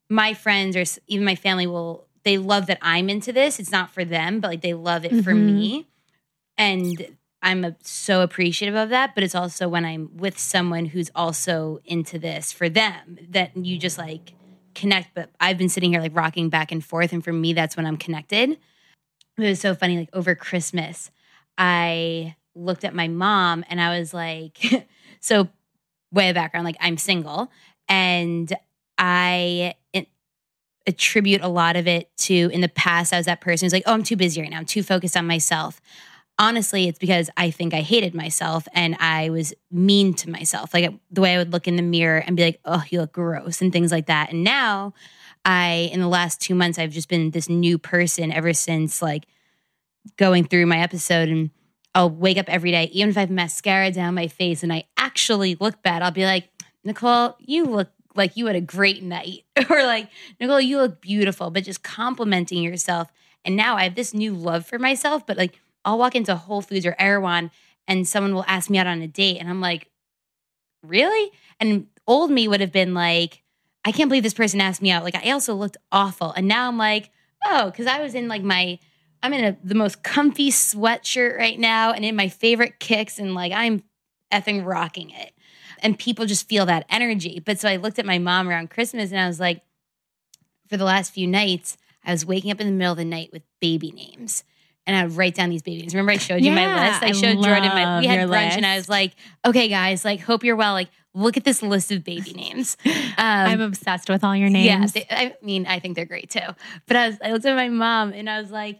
my 0.08 0.34
friends 0.34 0.76
or 0.76 0.84
even 1.06 1.24
my 1.24 1.34
family 1.34 1.66
will 1.66 2.06
they 2.24 2.38
love 2.38 2.66
that 2.66 2.78
I'm 2.82 3.08
into 3.08 3.32
this. 3.32 3.58
It's 3.58 3.70
not 3.70 3.90
for 3.90 4.04
them, 4.04 4.40
but 4.40 4.48
like 4.48 4.60
they 4.60 4.74
love 4.74 5.04
it 5.04 5.16
for 5.16 5.32
Mhm. 5.32 5.44
me, 5.44 5.86
and 6.58 7.16
I'm 7.42 7.64
a, 7.64 7.76
so 7.82 8.22
appreciative 8.22 8.74
of 8.74 8.90
that. 8.90 9.14
But 9.14 9.24
it's 9.24 9.34
also 9.34 9.68
when 9.68 9.84
I'm 9.84 10.16
with 10.16 10.38
someone 10.38 10.86
who's 10.86 11.10
also 11.14 11.80
into 11.84 12.18
this 12.18 12.52
for 12.52 12.68
them 12.68 13.18
that 13.30 13.56
you 13.56 13.78
just 13.78 13.98
like 13.98 14.34
connect. 14.74 15.14
But 15.14 15.30
I've 15.40 15.58
been 15.58 15.68
sitting 15.68 15.92
here 15.92 16.00
like 16.00 16.16
rocking 16.16 16.48
back 16.50 16.72
and 16.72 16.84
forth, 16.84 17.12
and 17.12 17.24
for 17.24 17.32
me, 17.32 17.52
that's 17.52 17.76
when 17.76 17.86
I'm 17.86 17.96
connected. 17.96 18.50
It 18.50 18.58
was 19.42 19.60
so 19.60 19.74
funny. 19.74 19.96
Like 19.98 20.10
over 20.12 20.34
Christmas, 20.34 21.10
I 21.56 22.36
looked 22.54 22.84
at 22.84 22.94
my 22.94 23.08
mom 23.08 23.64
and 23.70 23.80
I 23.80 23.98
was 23.98 24.12
like, 24.12 24.58
so 25.20 25.48
way 26.12 26.28
of 26.28 26.34
background, 26.34 26.64
like 26.64 26.76
I'm 26.80 26.96
single 26.96 27.50
and 27.88 28.52
I 28.96 29.74
attribute 30.86 31.42
a 31.42 31.48
lot 31.48 31.76
of 31.76 31.86
it 31.86 32.10
to 32.16 32.48
in 32.50 32.62
the 32.62 32.68
past, 32.68 33.12
I 33.12 33.18
was 33.18 33.26
that 33.26 33.42
person 33.42 33.66
who's 33.66 33.74
like, 33.74 33.82
oh, 33.86 33.92
I'm 33.92 34.02
too 34.02 34.16
busy 34.16 34.40
right 34.40 34.50
now. 34.50 34.56
I'm 34.56 34.64
too 34.64 34.82
focused 34.82 35.16
on 35.16 35.26
myself. 35.26 35.80
honestly, 36.38 36.86
it's 36.88 36.98
because 36.98 37.30
I 37.36 37.50
think 37.50 37.74
I 37.74 37.80
hated 37.80 38.14
myself 38.14 38.68
and 38.72 38.96
I 39.00 39.30
was 39.30 39.52
mean 39.70 40.14
to 40.14 40.30
myself. 40.30 40.72
Like 40.72 40.92
the 41.10 41.20
way 41.20 41.34
I 41.34 41.38
would 41.38 41.52
look 41.52 41.66
in 41.66 41.76
the 41.76 41.82
mirror 41.82 42.18
and 42.18 42.36
be 42.36 42.44
like, 42.44 42.60
oh, 42.64 42.84
you 42.88 43.00
look 43.00 43.12
gross 43.12 43.60
and 43.60 43.72
things 43.72 43.90
like 43.90 44.06
that. 44.06 44.30
And 44.32 44.44
now 44.44 44.94
I, 45.44 45.90
in 45.92 46.00
the 46.00 46.08
last 46.08 46.40
two 46.40 46.54
months, 46.54 46.78
I've 46.78 46.92
just 46.92 47.08
been 47.08 47.32
this 47.32 47.48
new 47.48 47.78
person 47.78 48.32
ever 48.32 48.52
since 48.52 49.02
like 49.02 49.26
going 50.16 50.44
through 50.44 50.66
my 50.66 50.78
episode 50.78 51.28
and 51.28 51.50
I'll 51.94 52.10
wake 52.10 52.38
up 52.38 52.48
every 52.48 52.70
day, 52.70 52.84
even 52.92 53.10
if 53.10 53.16
I 53.16 53.20
have 53.20 53.30
mascara 53.30 53.90
down 53.90 54.14
my 54.14 54.28
face 54.28 54.62
and 54.62 54.72
I 54.72 54.84
actually 54.96 55.56
look 55.56 55.82
bad, 55.82 56.02
I'll 56.02 56.10
be 56.10 56.24
like, 56.24 56.48
Nicole, 56.84 57.36
you 57.40 57.64
look 57.64 57.90
like 58.14 58.36
you 58.36 58.46
had 58.46 58.56
a 58.56 58.60
great 58.60 59.02
night. 59.02 59.44
or 59.70 59.82
like, 59.84 60.08
Nicole, 60.40 60.60
you 60.60 60.78
look 60.78 61.00
beautiful, 61.00 61.50
but 61.50 61.64
just 61.64 61.82
complimenting 61.82 62.62
yourself. 62.62 63.10
And 63.44 63.56
now 63.56 63.76
I 63.76 63.84
have 63.84 63.94
this 63.94 64.12
new 64.12 64.34
love 64.34 64.66
for 64.66 64.78
myself, 64.78 65.26
but 65.26 65.36
like 65.36 65.58
I'll 65.84 65.98
walk 65.98 66.14
into 66.14 66.34
Whole 66.34 66.60
Foods 66.60 66.86
or 66.86 66.94
Erewhon 66.98 67.50
and 67.86 68.06
someone 68.06 68.34
will 68.34 68.44
ask 68.46 68.68
me 68.68 68.78
out 68.78 68.86
on 68.86 69.00
a 69.00 69.08
date. 69.08 69.38
And 69.38 69.48
I'm 69.48 69.60
like, 69.60 69.88
really? 70.82 71.32
And 71.58 71.86
old 72.06 72.30
me 72.30 72.46
would 72.46 72.60
have 72.60 72.72
been 72.72 72.94
like, 72.94 73.42
I 73.84 73.92
can't 73.92 74.08
believe 74.08 74.22
this 74.22 74.34
person 74.34 74.60
asked 74.60 74.82
me 74.82 74.90
out. 74.90 75.04
Like 75.04 75.14
I 75.14 75.30
also 75.30 75.54
looked 75.54 75.78
awful. 75.90 76.32
And 76.32 76.46
now 76.46 76.68
I'm 76.68 76.76
like, 76.76 77.10
oh, 77.44 77.66
because 77.66 77.86
I 77.86 78.00
was 78.00 78.14
in 78.14 78.28
like 78.28 78.42
my 78.42 78.78
I'm 79.22 79.32
in 79.32 79.44
a, 79.44 79.56
the 79.64 79.74
most 79.74 80.02
comfy 80.02 80.50
sweatshirt 80.50 81.36
right 81.36 81.58
now 81.58 81.92
and 81.92 82.04
in 82.04 82.14
my 82.16 82.28
favorite 82.28 82.78
kicks 82.78 83.18
and 83.18 83.34
like 83.34 83.52
I'm 83.52 83.82
effing 84.32 84.64
rocking 84.64 85.10
it. 85.10 85.32
And 85.80 85.98
people 85.98 86.26
just 86.26 86.48
feel 86.48 86.66
that 86.66 86.86
energy. 86.90 87.40
But 87.44 87.60
so 87.60 87.68
I 87.68 87.76
looked 87.76 87.98
at 87.98 88.06
my 88.06 88.18
mom 88.18 88.48
around 88.48 88.70
Christmas 88.70 89.10
and 89.10 89.20
I 89.20 89.26
was 89.26 89.38
like, 89.38 89.62
for 90.68 90.76
the 90.76 90.84
last 90.84 91.12
few 91.12 91.26
nights, 91.26 91.76
I 92.04 92.12
was 92.12 92.26
waking 92.26 92.50
up 92.50 92.60
in 92.60 92.66
the 92.66 92.72
middle 92.72 92.92
of 92.92 92.98
the 92.98 93.04
night 93.04 93.30
with 93.32 93.42
baby 93.60 93.90
names. 93.90 94.44
And 94.86 94.96
I 94.96 95.04
would 95.04 95.16
write 95.16 95.34
down 95.34 95.50
these 95.50 95.62
baby 95.62 95.82
names. 95.82 95.94
Remember, 95.94 96.12
I 96.12 96.16
showed 96.16 96.40
you 96.42 96.50
Yeah, 96.50 96.54
my 96.54 96.88
list. 96.88 97.02
I 97.02 97.08
I 97.08 97.12
showed 97.12 97.42
Jordan 97.42 97.68
my. 97.68 98.00
We 98.00 98.06
had 98.06 98.26
brunch, 98.28 98.30
your 98.30 98.56
and 98.56 98.64
I 98.64 98.76
was 98.76 98.88
like, 98.88 99.12
"Okay, 99.44 99.68
guys, 99.68 100.02
like, 100.02 100.20
hope 100.20 100.44
you're 100.44 100.56
well. 100.56 100.72
Like, 100.72 100.88
look 101.12 101.36
at 101.36 101.44
this 101.44 101.62
list 101.62 101.92
of 101.92 102.04
baby 102.04 102.32
names." 102.32 102.78
Um, 103.18 103.24
I'm 103.48 103.60
obsessed 103.60 104.08
with 104.08 104.22
all 104.22 104.36
your 104.36 104.48
names. 104.48 104.94
yeah, 104.94 105.02
they, 105.02 105.06
I 105.10 105.34
mean, 105.42 105.66
I 105.66 105.80
think 105.80 105.96
they're 105.96 106.06
great 106.06 106.30
too. 106.30 106.38
But 106.86 106.96
I 106.96 107.08
was, 107.08 107.16
I 107.22 107.32
looked 107.32 107.44
at 107.46 107.56
my 107.56 107.68
mom 107.68 108.12
and 108.12 108.30
I 108.30 108.40
was 108.40 108.52
like, 108.52 108.78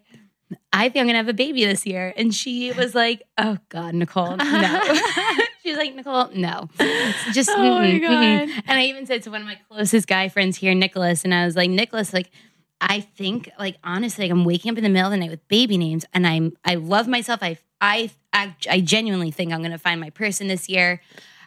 I 0.73 0.89
think 0.89 1.03
I'm 1.03 1.07
gonna 1.07 1.19
have 1.19 1.29
a 1.29 1.35
baby 1.35 1.65
this 1.65 1.87
year, 1.87 2.13
and 2.17 2.35
she 2.35 2.73
was 2.73 2.95
like, 2.95 3.23
"Oh 3.37 3.59
God, 3.69 3.95
Nicole, 3.95 4.37
no." 4.37 4.83
she 5.63 5.71
was 5.71 5.77
like, 5.77 5.95
"Nicole, 5.95 6.31
no, 6.35 6.69
It's 6.79 7.35
just." 7.35 7.51
Oh 7.51 7.57
my 7.59 7.87
mm-mm, 7.87 8.01
mm-mm." 8.01 8.47
God. 8.49 8.63
And 8.67 8.79
I 8.79 8.85
even 8.85 9.07
said 9.07 9.23
to 9.25 9.31
one 9.31 9.43
of 9.43 9.47
my 9.47 9.59
closest 9.71 10.07
guy 10.07 10.29
friends 10.29 10.57
here, 10.57 10.75
Nicholas, 10.75 11.25
and 11.25 11.35
I 11.35 11.45
was 11.45 11.57
like, 11.57 11.71
"Nicholas, 11.71 12.13
like." 12.13 12.31
I 12.81 13.01
think, 13.01 13.51
like 13.59 13.77
honestly, 13.83 14.27
like 14.27 14.31
I'm 14.31 14.45
waking 14.45 14.71
up 14.71 14.79
in 14.79 14.85
the 14.85 14.89
middle 14.89 15.09
of 15.09 15.11
the 15.11 15.17
night 15.17 15.31
with 15.31 15.49
baby 15.49 15.77
names, 15.77 16.05
and 16.15 16.25
I'm 16.25 16.57
I 16.65 16.77
love 16.77 17.09
myself. 17.09 17.43
I 17.43 17.59
I 17.81 18.09
I, 18.33 18.55
I 18.71 18.81
genuinely 18.81 19.33
think 19.33 19.53
I'm 19.53 19.63
gonna 19.63 19.79
find 19.79 20.01
my 20.01 20.11
person 20.11 20.47
this 20.47 20.69
year. 20.69 21.01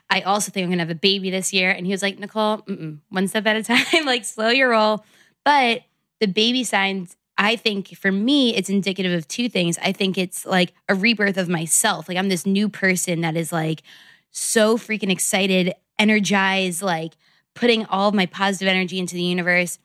I 0.10 0.22
also 0.22 0.52
think 0.52 0.66
I'm 0.66 0.70
gonna 0.70 0.82
have 0.82 0.90
a 0.90 0.96
baby 0.96 1.30
this 1.30 1.54
year. 1.54 1.72
And 1.72 1.86
he 1.86 1.94
was 1.94 2.02
like, 2.02 2.20
Nicole, 2.20 2.58
mm-mm, 2.60 3.00
one 3.10 3.30
step 3.30 3.46
at 3.48 3.56
a 3.56 3.64
time, 3.94 4.06
like 4.06 4.26
slow 4.26 4.50
your 4.50 4.72
roll. 4.72 5.06
But 5.46 5.84
the 6.20 6.28
baby 6.28 6.64
signs, 6.66 7.16
I 7.42 7.56
think 7.56 7.98
for 7.98 8.12
me, 8.12 8.56
it's 8.56 8.70
indicative 8.70 9.12
of 9.18 9.28
two 9.28 9.50
things. 9.50 9.80
I 9.82 9.94
think 9.94 10.16
it's 10.16 10.46
like 10.46 10.74
a 10.88 10.94
rebirth 10.94 11.38
of 11.38 11.50
myself. 11.50 12.08
Like 12.08 12.20
I'm 12.20 12.30
this 12.30 12.46
new 12.46 12.70
person 12.70 13.22
that 13.22 13.36
is 13.36 13.52
like 13.52 13.82
so 14.30 14.78
freaking 14.78 15.10
excited, 15.10 15.74
energized, 15.98 16.84
like 16.84 17.14
putting 17.56 17.88
all 17.88 18.10
of 18.10 18.14
my 18.14 18.28
positive 18.28 18.68
energy 18.68 19.00
into 19.00 19.16
the 19.16 19.24
universe. 19.24 19.80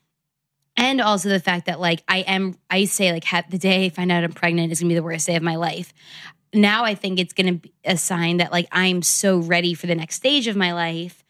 And 0.76 1.00
also 1.00 1.30
the 1.30 1.40
fact 1.40 1.64
that 1.64 1.80
like 1.80 2.02
I 2.06 2.18
am, 2.18 2.58
I 2.68 2.84
say 2.84 3.10
like 3.10 3.24
the 3.48 3.56
day 3.56 3.86
I 3.86 3.88
find 3.88 4.12
out 4.12 4.22
I'm 4.22 4.32
pregnant 4.32 4.70
is 4.70 4.80
gonna 4.80 4.90
be 4.90 4.94
the 4.94 5.02
worst 5.02 5.26
day 5.26 5.36
of 5.36 5.42
my 5.42 5.56
life. 5.56 5.94
Now 6.52 6.84
I 6.84 6.94
think 6.94 7.18
it's 7.18 7.32
gonna 7.32 7.54
be 7.54 7.72
a 7.86 7.96
sign 7.96 8.36
that 8.36 8.52
like 8.52 8.68
I'm 8.70 9.00
so 9.00 9.38
ready 9.38 9.72
for 9.72 9.86
the 9.86 9.94
next 9.94 10.16
stage 10.16 10.46
of 10.46 10.56
my 10.56 10.74
life. 10.74 11.24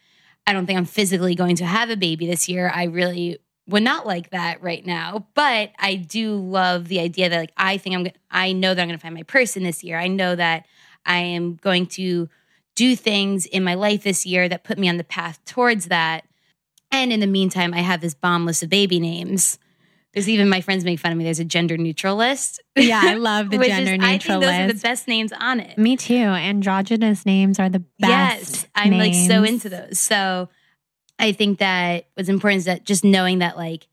I 0.44 0.52
don't 0.52 0.66
think 0.66 0.76
I'm 0.76 0.86
physically 0.86 1.36
going 1.36 1.54
to 1.56 1.66
have 1.66 1.88
a 1.88 1.96
baby 1.96 2.26
this 2.26 2.48
year. 2.48 2.68
I 2.74 2.84
really 2.84 3.38
would 3.68 3.82
not 3.82 4.06
like 4.06 4.30
that 4.30 4.62
right 4.62 4.84
now, 4.84 5.26
but 5.34 5.70
I 5.78 5.96
do 5.96 6.36
love 6.36 6.88
the 6.88 7.00
idea 7.00 7.28
that 7.28 7.38
like 7.38 7.52
I 7.56 7.78
think 7.78 7.96
I'm 7.96 8.04
gonna, 8.04 8.14
I 8.30 8.52
know 8.52 8.74
that 8.74 8.80
I'm 8.80 8.88
going 8.88 8.98
to 8.98 9.02
find 9.02 9.14
my 9.14 9.24
person 9.24 9.62
this 9.62 9.82
year. 9.82 9.98
I 9.98 10.08
know 10.08 10.36
that 10.36 10.66
I 11.04 11.18
am 11.18 11.56
going 11.56 11.86
to 11.86 12.28
do 12.74 12.94
things 12.94 13.46
in 13.46 13.64
my 13.64 13.74
life 13.74 14.02
this 14.02 14.26
year 14.26 14.48
that 14.48 14.62
put 14.64 14.78
me 14.78 14.88
on 14.88 14.98
the 14.98 15.04
path 15.04 15.44
towards 15.44 15.86
that. 15.86 16.24
And 16.92 17.12
in 17.12 17.20
the 17.20 17.26
meantime, 17.26 17.74
I 17.74 17.80
have 17.80 18.00
this 18.00 18.14
bomb 18.14 18.46
list 18.46 18.62
of 18.62 18.68
baby 18.68 19.00
names. 19.00 19.58
There's 20.12 20.28
even 20.28 20.48
my 20.48 20.60
friends 20.60 20.84
make 20.84 20.98
fun 20.98 21.12
of 21.12 21.18
me. 21.18 21.24
There's 21.24 21.40
a 21.40 21.44
gender 21.44 21.76
neutral 21.76 22.16
list. 22.16 22.62
Yeah, 22.74 23.00
I 23.02 23.14
love 23.14 23.50
the 23.50 23.58
which 23.58 23.68
is- 23.68 23.76
gender 23.76 24.04
I 24.04 24.18
think 24.18 24.22
neutral 24.24 24.40
those 24.40 24.50
are 24.50 24.66
the 24.68 24.80
best 24.80 25.08
names 25.08 25.32
on 25.32 25.60
it. 25.60 25.76
Me 25.76 25.96
too. 25.96 26.14
Androgynous 26.14 27.26
names 27.26 27.58
are 27.58 27.68
the 27.68 27.84
best. 27.98 28.52
Yes, 28.52 28.66
I'm 28.74 28.92
like 28.92 29.14
so 29.14 29.42
into 29.42 29.68
those. 29.68 29.98
So 29.98 30.48
I 31.18 31.32
think 31.32 31.58
that 31.58 32.06
what's 32.14 32.28
important 32.28 32.58
is 32.58 32.64
that 32.66 32.84
just 32.84 33.04
knowing 33.04 33.38
that 33.38 33.56
like 33.56 33.86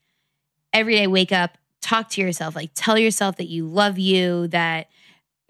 every 0.74 0.95
day 0.95 1.07
wake 1.07 1.32
up, 1.32 1.57
talk 1.82 2.09
to 2.09 2.21
yourself, 2.21 2.55
like 2.55 2.71
tell 2.76 2.97
yourself 2.97 3.38
that 3.38 3.47
you 3.47 3.65
love 3.67 3.97
you, 3.97 4.47
that 4.47 4.88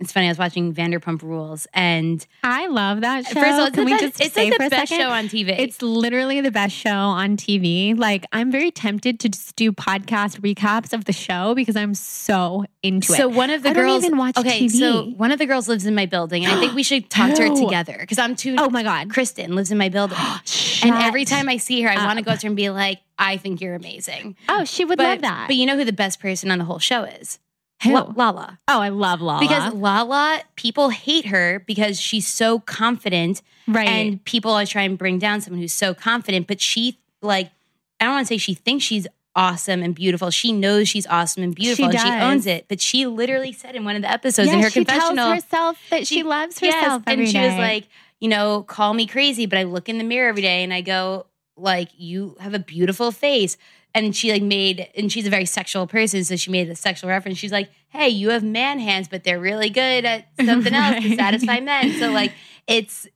it's 0.04 0.14
funny, 0.14 0.28
I 0.28 0.30
was 0.30 0.38
watching 0.38 0.74
Vanderpump 0.74 1.22
Rules 1.24 1.68
and 1.74 2.26
I 2.43 2.68
love 2.68 3.01
that 3.01 3.26
show. 3.26 3.34
first 3.34 3.54
of 3.54 3.60
all, 3.60 3.72
Can 3.72 3.86
we 3.86 3.91
best, 3.91 4.04
just 4.04 4.22
it's 4.22 4.34
say 4.34 4.45
like 4.45 4.54
for 4.54 4.60
the 4.60 4.66
a 4.68 4.70
best 4.70 4.89
second? 4.89 5.04
show 5.06 5.10
on 5.12 5.26
TV. 5.26 5.56
It's 5.58 5.82
literally 5.82 6.41
the 6.41 6.51
best 6.51 6.76
show 6.76 6.89
on 6.91 7.38
TV. 7.38 7.97
Like, 7.97 8.26
I'm 8.32 8.51
very 8.51 8.72
tempted 8.72 9.20
to 9.22 9.30
just 9.30 9.56
do 9.56 9.72
podcast 9.72 10.39
recaps 10.41 10.93
of 10.93 11.06
the 11.06 11.14
show 11.14 11.56
because 11.56 11.76
I'm 11.76 11.93
so 11.93 12.66
into 12.84 13.14
it. 13.14 13.18
so 13.18 13.28
one 13.30 13.49
of 13.49 13.64
the 13.64 13.70
I 13.70 13.74
girls 13.74 14.04
even 14.04 14.18
watch 14.18 14.38
okay, 14.38 14.68
so 14.68 15.06
one 15.16 15.32
of 15.32 15.39
the 15.39 15.45
girls 15.45 15.68
lives 15.70 15.86
in 15.86 15.95
my 15.95 16.06
building, 16.06 16.43
and 16.45 16.54
I 16.54 16.60
think 16.60 16.74
we 16.74 16.84
should 16.89 17.10
talk 17.10 17.34
to 17.36 17.47
her 17.47 17.56
together 17.56 17.95
because 17.99 18.20
I'm 18.20 18.36
too. 18.36 18.56
Oh 18.58 18.70
my 18.70 18.84
God. 18.84 19.10
Kristen 19.10 19.56
lives 19.56 19.72
in 19.72 19.78
my 19.78 19.89
building, 19.89 20.18
and 20.84 20.93
every 20.93 21.26
time 21.26 21.47
I 21.49 21.58
see 21.58 21.82
her, 21.82 21.89
I 21.89 22.06
want 22.06 22.20
to 22.20 22.26
go 22.26 22.32
up 22.32 22.39
to 22.39 22.47
her 22.47 22.49
and 22.49 22.58
be 22.58 22.70
like, 22.70 22.99
"I 23.18 23.38
think 23.38 23.62
you're 23.62 23.76
amazing." 23.76 24.36
Oh, 24.49 24.66
she 24.66 24.84
would 24.86 24.97
but, 24.97 25.06
love 25.06 25.22
that. 25.22 25.47
But 25.47 25.56
you 25.56 25.66
know 25.66 25.78
who 25.78 25.86
the 25.86 25.93
best 25.93 26.20
person 26.20 26.51
on 26.51 26.60
the 26.60 26.66
whole 26.66 26.80
show 26.80 27.04
is? 27.04 27.39
Who? 27.84 27.93
La- 27.93 28.13
Lala. 28.15 28.59
oh, 28.67 28.80
I 28.80 28.89
love 28.89 29.21
Lala. 29.21 29.39
Because 29.39 29.74
Lala, 29.74 30.41
people 30.55 30.89
hate 30.89 31.26
her 31.26 31.63
because 31.65 31.99
she's 31.99 32.28
so 32.28 32.59
confident, 32.59 33.41
right. 33.67 33.88
and 33.88 34.24
people 34.24 34.51
always 34.51 34.69
try 34.69 34.84
and 34.84 34.97
bring 34.97 35.19
down 35.19 35.41
someone 35.41 35.59
who's 35.61 35.74
so 35.74 35.93
confident. 35.93 36.47
But 36.47 36.61
she, 36.61 36.99
like, 37.21 37.51
I 37.99 38.05
don't 38.05 38.13
want 38.13 38.28
to 38.28 38.34
say 38.34 38.38
she 38.38 38.53
thinks 38.53 38.86
she's 38.86 39.07
awesome 39.36 39.84
and 39.84 39.95
beautiful. 39.95 40.30
She 40.30 40.51
knows 40.51 40.88
she's 40.88 41.07
awesome 41.07 41.43
and 41.43 41.55
beautiful, 41.55 41.86
and 41.86 41.99
she 41.99 42.09
owns 42.09 42.45
it. 42.47 42.65
But 42.69 42.80
she 42.80 43.05
literally 43.05 43.51
said 43.51 43.76
in 43.76 43.84
one 43.84 43.95
of 43.95 44.01
the 44.01 44.11
episodes 44.11 44.47
yeah, 44.47 44.55
in 44.55 44.61
her 44.61 44.69
she 44.69 44.86
confessional, 44.86 45.15
tells 45.15 45.43
herself 45.43 45.78
that 45.89 46.07
she, 46.07 46.15
she- 46.17 46.24
loves 46.24 46.61
yes, 46.61 46.76
herself 46.76 47.03
and 47.07 47.13
every 47.13 47.26
she 47.26 47.39
was 47.39 47.57
like, 47.57 47.88
you 48.19 48.30
know, 48.30 48.63
call 48.63 48.93
me 48.93 49.07
crazy, 49.07 49.45
but 49.45 49.59
I 49.59 49.63
look 49.63 49.89
in 49.89 49.97
the 49.97 50.03
mirror 50.05 50.30
every 50.30 50.41
day 50.41 50.63
and 50.63 50.74
I 50.74 50.80
go, 50.82 51.26
like, 51.57 51.89
you 51.97 52.38
have 52.39 52.53
a 52.53 52.59
beautiful 52.59 53.11
face. 53.11 53.57
And 53.96 54.16
she 54.16 54.32
like 54.32 54.41
made, 54.41 54.88
and 54.96 55.12
she's 55.12 55.28
a 55.28 55.30
very 55.30 55.46
sexual 55.46 55.86
person, 55.86 56.24
so 56.24 56.36
she 56.36 56.50
made 56.50 56.68
a 56.68 56.76
sexual 56.76 57.10
reference. 57.10 57.38
She's 57.38 57.52
like, 57.52 57.70
"Hey, 57.89 58.10
you 58.10 58.30
have 58.32 58.44
man 58.44 58.80
hands, 58.80 59.08
but 59.08 59.24
they're 59.24 59.39
really 59.39 59.70
good 59.70 60.04
at 60.04 60.28
something 60.46 60.74
else 60.74 61.04
to 61.04 61.16
satisfy 61.16 61.60
men." 61.60 61.94
So 62.00 62.12
like, 62.12 62.34
it's 62.66 63.08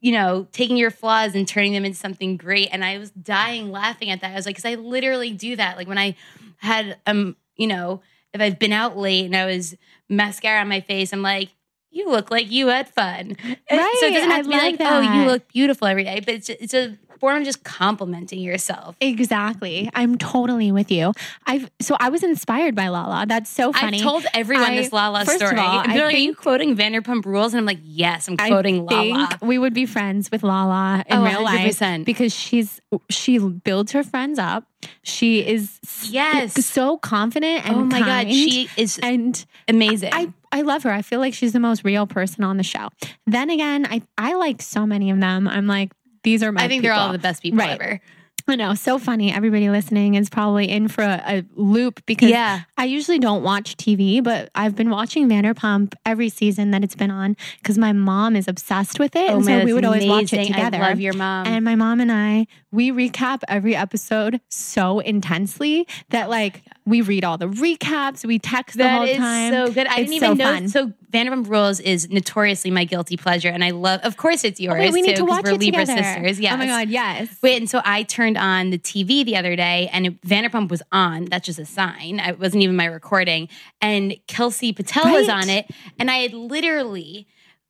you 0.00 0.12
know, 0.12 0.46
taking 0.52 0.76
your 0.76 0.90
flaws 0.90 1.34
and 1.34 1.46
turning 1.46 1.72
them 1.72 1.84
into 1.84 1.98
something 1.98 2.36
great. 2.36 2.68
And 2.72 2.84
I 2.84 2.98
was 2.98 3.10
dying 3.10 3.70
laughing 3.70 4.10
at 4.10 4.22
that. 4.22 4.32
I 4.32 4.34
was 4.34 4.46
like, 4.46 4.56
because 4.56 4.70
I 4.70 4.76
literally 4.76 5.32
do 5.32 5.56
that. 5.56 5.76
Like 5.76 5.88
when 5.88 5.98
I 5.98 6.16
had, 6.56 6.96
um, 7.06 7.36
you 7.56 7.66
know, 7.66 8.00
if 8.32 8.40
I've 8.40 8.58
been 8.58 8.72
out 8.72 8.96
late 8.96 9.26
and 9.26 9.36
I 9.36 9.44
was 9.44 9.76
mascara 10.08 10.60
on 10.60 10.68
my 10.68 10.80
face, 10.80 11.12
I'm 11.12 11.22
like, 11.22 11.50
you 11.90 12.10
look 12.10 12.30
like 12.30 12.50
you 12.50 12.68
had 12.68 12.88
fun. 12.88 13.36
And 13.42 13.80
so 13.98 14.06
it 14.06 14.12
doesn't 14.14 14.30
have 14.30 14.40
I 14.40 14.42
to 14.42 14.48
be 14.48 14.54
like, 14.54 14.76
oh, 14.80 15.00
you 15.00 15.24
look 15.26 15.48
beautiful 15.52 15.86
every 15.88 16.04
day, 16.04 16.20
but 16.20 16.34
it's, 16.34 16.48
it's 16.48 16.74
a 16.74 16.96
form 17.18 17.36
of 17.38 17.44
just 17.44 17.62
complimenting 17.64 18.38
yourself. 18.40 18.96
Exactly. 19.00 19.90
I'm 19.94 20.16
totally 20.16 20.72
with 20.72 20.90
you. 20.90 21.12
I've 21.46 21.70
so 21.80 21.94
I 22.00 22.08
was 22.08 22.22
inspired 22.22 22.74
by 22.74 22.88
Lala. 22.88 23.26
That's 23.28 23.50
so 23.50 23.72
funny. 23.74 23.98
I've 23.98 24.02
told 24.02 24.24
everyone 24.32 24.70
I- 24.70 24.76
this 24.76 24.90
Lala 24.92 25.24
first 25.26 25.42
of 25.42 25.48
story. 25.48 25.60
all, 25.60 25.80
and 25.80 25.92
they're 25.92 26.04
I 26.04 26.06
like, 26.06 26.14
are 26.14 26.18
you 26.18 26.34
quoting 26.34 26.74
Vanderpump 26.76 27.26
Rules? 27.26 27.52
And 27.52 27.58
I'm 27.60 27.66
like, 27.66 27.80
yes, 27.82 28.26
I'm 28.26 28.36
I 28.38 28.48
quoting 28.48 28.86
Lala. 28.86 29.26
think 29.28 29.42
we 29.42 29.58
would 29.58 29.74
be 29.74 29.84
friends 29.84 30.30
with 30.30 30.42
Lala 30.42 31.04
in 31.08 31.18
Oh, 31.18 31.24
real 31.24 31.42
life 31.42 31.78
100%. 31.78 32.04
because 32.06 32.34
she's 32.34 32.80
she 33.10 33.38
builds 33.38 33.92
her 33.92 34.02
friends 34.02 34.38
up. 34.38 34.64
She 35.02 35.46
is 35.46 35.78
Yes. 36.08 36.64
so 36.64 36.96
confident 36.96 37.66
and 37.66 37.76
oh 37.76 37.84
my 37.84 38.00
God, 38.00 38.28
she 38.30 38.70
is 38.78 38.98
and 39.02 39.44
amazing. 39.68 40.10
I 40.14 40.32
I 40.52 40.62
love 40.62 40.82
her. 40.82 40.90
I 40.90 41.02
feel 41.02 41.20
like 41.20 41.34
she's 41.34 41.52
the 41.52 41.60
most 41.60 41.84
real 41.84 42.06
person 42.06 42.42
on 42.44 42.56
the 42.56 42.62
show. 42.64 42.88
Then 43.26 43.50
again, 43.50 43.86
I 43.88 44.02
I 44.18 44.34
like 44.34 44.62
so 44.62 44.86
many 44.86 45.10
of 45.10 45.20
them. 45.20 45.46
I'm 45.48 45.66
like 45.66 45.92
these 46.22 46.42
are 46.42 46.52
my 46.52 46.64
I 46.64 46.68
think 46.68 46.82
they're 46.82 46.92
all 46.92 47.12
the 47.12 47.18
best 47.18 47.42
people 47.42 47.58
Right. 47.60 47.80
ever. 47.80 48.00
I 48.48 48.56
know, 48.56 48.74
so 48.74 48.98
funny. 48.98 49.32
Everybody 49.32 49.70
listening 49.70 50.16
is 50.16 50.28
probably 50.28 50.68
in 50.68 50.88
for 50.88 51.02
a, 51.04 51.22
a 51.24 51.44
loop 51.54 52.04
because 52.04 52.30
Yeah. 52.30 52.62
I 52.76 52.84
usually 52.86 53.20
don't 53.20 53.44
watch 53.44 53.76
TV, 53.76 54.24
but 54.24 54.50
I've 54.56 54.74
been 54.74 54.90
watching 54.90 55.28
Vanderpump 55.28 55.92
every 56.04 56.30
season 56.30 56.72
that 56.72 56.82
it's 56.82 56.96
been 56.96 57.12
on 57.12 57.36
because 57.58 57.78
my 57.78 57.92
mom 57.92 58.34
is 58.34 58.48
obsessed 58.48 58.98
with 58.98 59.14
it. 59.14 59.30
Oh 59.30 59.36
and 59.36 59.44
so 59.44 59.50
man, 59.50 59.58
we 59.66 59.70
that's 59.70 59.74
would 59.76 59.84
always 59.84 60.06
watch 60.08 60.32
it 60.32 60.46
together. 60.48 60.78
I 60.78 60.88
love 60.88 60.98
your 61.00 61.12
mom. 61.12 61.46
and 61.46 61.64
my 61.64 61.76
mom 61.76 62.00
and 62.00 62.10
I, 62.10 62.48
we 62.72 62.90
recap 62.90 63.42
every 63.46 63.76
episode 63.76 64.40
so 64.48 64.98
intensely 64.98 65.86
that 66.08 66.28
like 66.28 66.62
we 66.90 67.00
read 67.00 67.24
all 67.24 67.38
the 67.38 67.46
recaps. 67.48 68.24
We 68.24 68.38
text 68.38 68.76
the 68.76 68.82
That 68.82 68.92
whole 68.98 69.08
is 69.08 69.16
time. 69.16 69.52
so 69.52 69.72
good. 69.72 69.86
I 69.86 70.00
It's 70.00 70.10
didn't 70.10 70.12
even 70.14 70.28
so 70.28 70.34
know. 70.34 70.44
fun. 70.52 70.68
So 70.68 70.92
Vanderpump 71.10 71.48
Rules 71.48 71.80
is 71.80 72.10
notoriously 72.10 72.70
my 72.70 72.84
guilty 72.84 73.16
pleasure, 73.16 73.48
and 73.48 73.64
I 73.64 73.70
love. 73.70 74.00
Of 74.02 74.16
course, 74.16 74.44
it's 74.44 74.60
yours. 74.60 74.76
Oh, 74.76 74.80
wait, 74.80 74.92
we 74.92 75.02
need 75.02 75.16
too, 75.16 75.22
to 75.22 75.24
watch 75.24 75.44
we're 75.44 75.52
it 75.52 75.60
Libra 75.60 75.86
together. 75.86 76.02
sisters. 76.02 76.38
Yes. 76.40 76.52
Oh 76.54 76.56
my 76.58 76.66
god, 76.66 76.88
yes. 76.90 77.28
Wait, 77.42 77.56
and 77.56 77.70
so 77.70 77.80
I 77.84 78.02
turned 78.02 78.36
on 78.36 78.70
the 78.70 78.78
TV 78.78 79.24
the 79.24 79.36
other 79.36 79.56
day, 79.56 79.88
and 79.92 80.06
it, 80.06 80.20
Vanderpump 80.22 80.68
was 80.70 80.82
on. 80.92 81.24
That's 81.26 81.46
just 81.46 81.58
a 81.58 81.64
sign. 81.64 82.20
It 82.20 82.38
wasn't 82.38 82.62
even 82.62 82.76
my 82.76 82.84
recording, 82.86 83.48
and 83.80 84.16
Kelsey 84.26 84.72
Patel 84.72 85.12
was 85.12 85.28
on 85.28 85.48
it, 85.48 85.70
and 85.98 86.10
I 86.10 86.16
had 86.18 86.34
literally. 86.34 87.26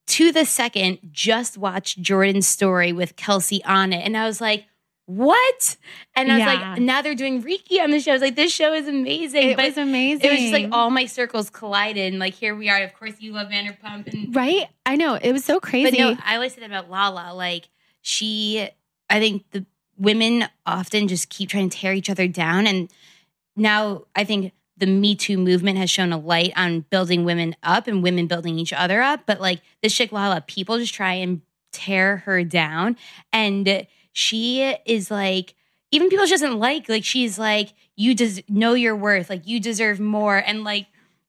To 0.06 0.32
the 0.32 0.44
second, 0.44 0.98
just 1.12 1.56
watched 1.56 2.02
Jordan's 2.02 2.48
story 2.48 2.92
with 2.92 3.14
Kelsey 3.14 3.62
on 3.64 3.92
it. 3.92 4.04
And 4.04 4.16
I 4.16 4.26
was 4.26 4.40
like, 4.40 4.64
what? 5.16 5.76
And 6.14 6.30
I 6.30 6.36
was 6.36 6.40
Yeah. 6.46 6.70
like, 6.72 6.80
now 6.80 7.02
they're 7.02 7.14
doing 7.14 7.42
Reiki 7.42 7.80
on 7.82 7.90
the 7.90 8.00
show. 8.00 8.12
I 8.12 8.14
was 8.14 8.22
like, 8.22 8.36
this 8.36 8.52
show 8.52 8.72
is 8.72 8.86
amazing. 8.86 9.50
It 9.50 9.56
but 9.56 9.66
was 9.66 9.76
amazing. 9.78 10.24
it 10.24 10.30
was 10.30 10.40
just 10.40 10.52
like 10.52 10.68
all 10.72 10.90
my 10.90 11.06
circles 11.06 11.50
collided. 11.50 12.12
And 12.12 12.18
like, 12.20 12.34
here 12.34 12.54
we 12.54 12.68
are. 12.68 12.82
Of 12.82 12.94
course, 12.94 13.14
you 13.18 13.32
love 13.32 13.48
Vanderpump. 13.48 14.12
And, 14.12 14.34
right. 14.34 14.68
I 14.86 14.96
know 14.96 15.14
it 15.14 15.32
was 15.32 15.44
so 15.44 15.58
crazy. 15.60 15.90
but 15.90 15.98
no, 15.98 16.16
I 16.24 16.34
always 16.34 16.54
say 16.54 16.60
that 16.60 16.66
about 16.66 16.90
Lala. 16.90 17.34
Like, 17.34 17.68
she, 18.02 18.68
I 19.08 19.18
think 19.18 19.44
the 19.50 19.66
women 19.98 20.46
often 20.64 21.08
just 21.08 21.28
keep 21.28 21.48
trying 21.50 21.68
to 21.68 21.76
tear 21.78 21.92
each 21.92 22.08
other 22.08 22.28
down. 22.28 22.66
And 22.66 22.90
now 23.56 24.04
I 24.14 24.24
think 24.24 24.52
the 24.76 24.86
Me 24.86 25.14
Too 25.14 25.36
movement 25.36 25.76
has 25.76 25.90
shown 25.90 26.12
a 26.12 26.18
light 26.18 26.52
on 26.56 26.80
building 26.88 27.24
women 27.24 27.54
up 27.62 27.86
and 27.86 28.02
women 28.02 28.26
building 28.26 28.58
each 28.58 28.72
other 28.72 29.02
up. 29.02 29.22
But 29.26 29.40
like 29.40 29.60
this 29.82 29.94
chick 29.94 30.12
Lala, 30.12 30.40
people 30.40 30.78
just 30.78 30.94
try 30.94 31.14
and 31.14 31.42
tear 31.72 32.18
her 32.18 32.42
down. 32.44 32.96
And 33.32 33.86
she 34.12 34.76
is 34.86 35.10
like, 35.10 35.54
even 35.92 36.08
people 36.08 36.26
she 36.26 36.32
doesn't 36.32 36.58
like, 36.58 36.88
like 36.88 37.04
she's 37.04 37.38
like, 37.38 37.72
you 37.96 38.14
des- 38.14 38.42
know 38.48 38.74
your 38.74 38.94
worth, 38.96 39.28
like 39.30 39.46
you 39.46 39.60
deserve 39.60 40.00
more. 40.00 40.36
And 40.36 40.64
like 40.64 40.86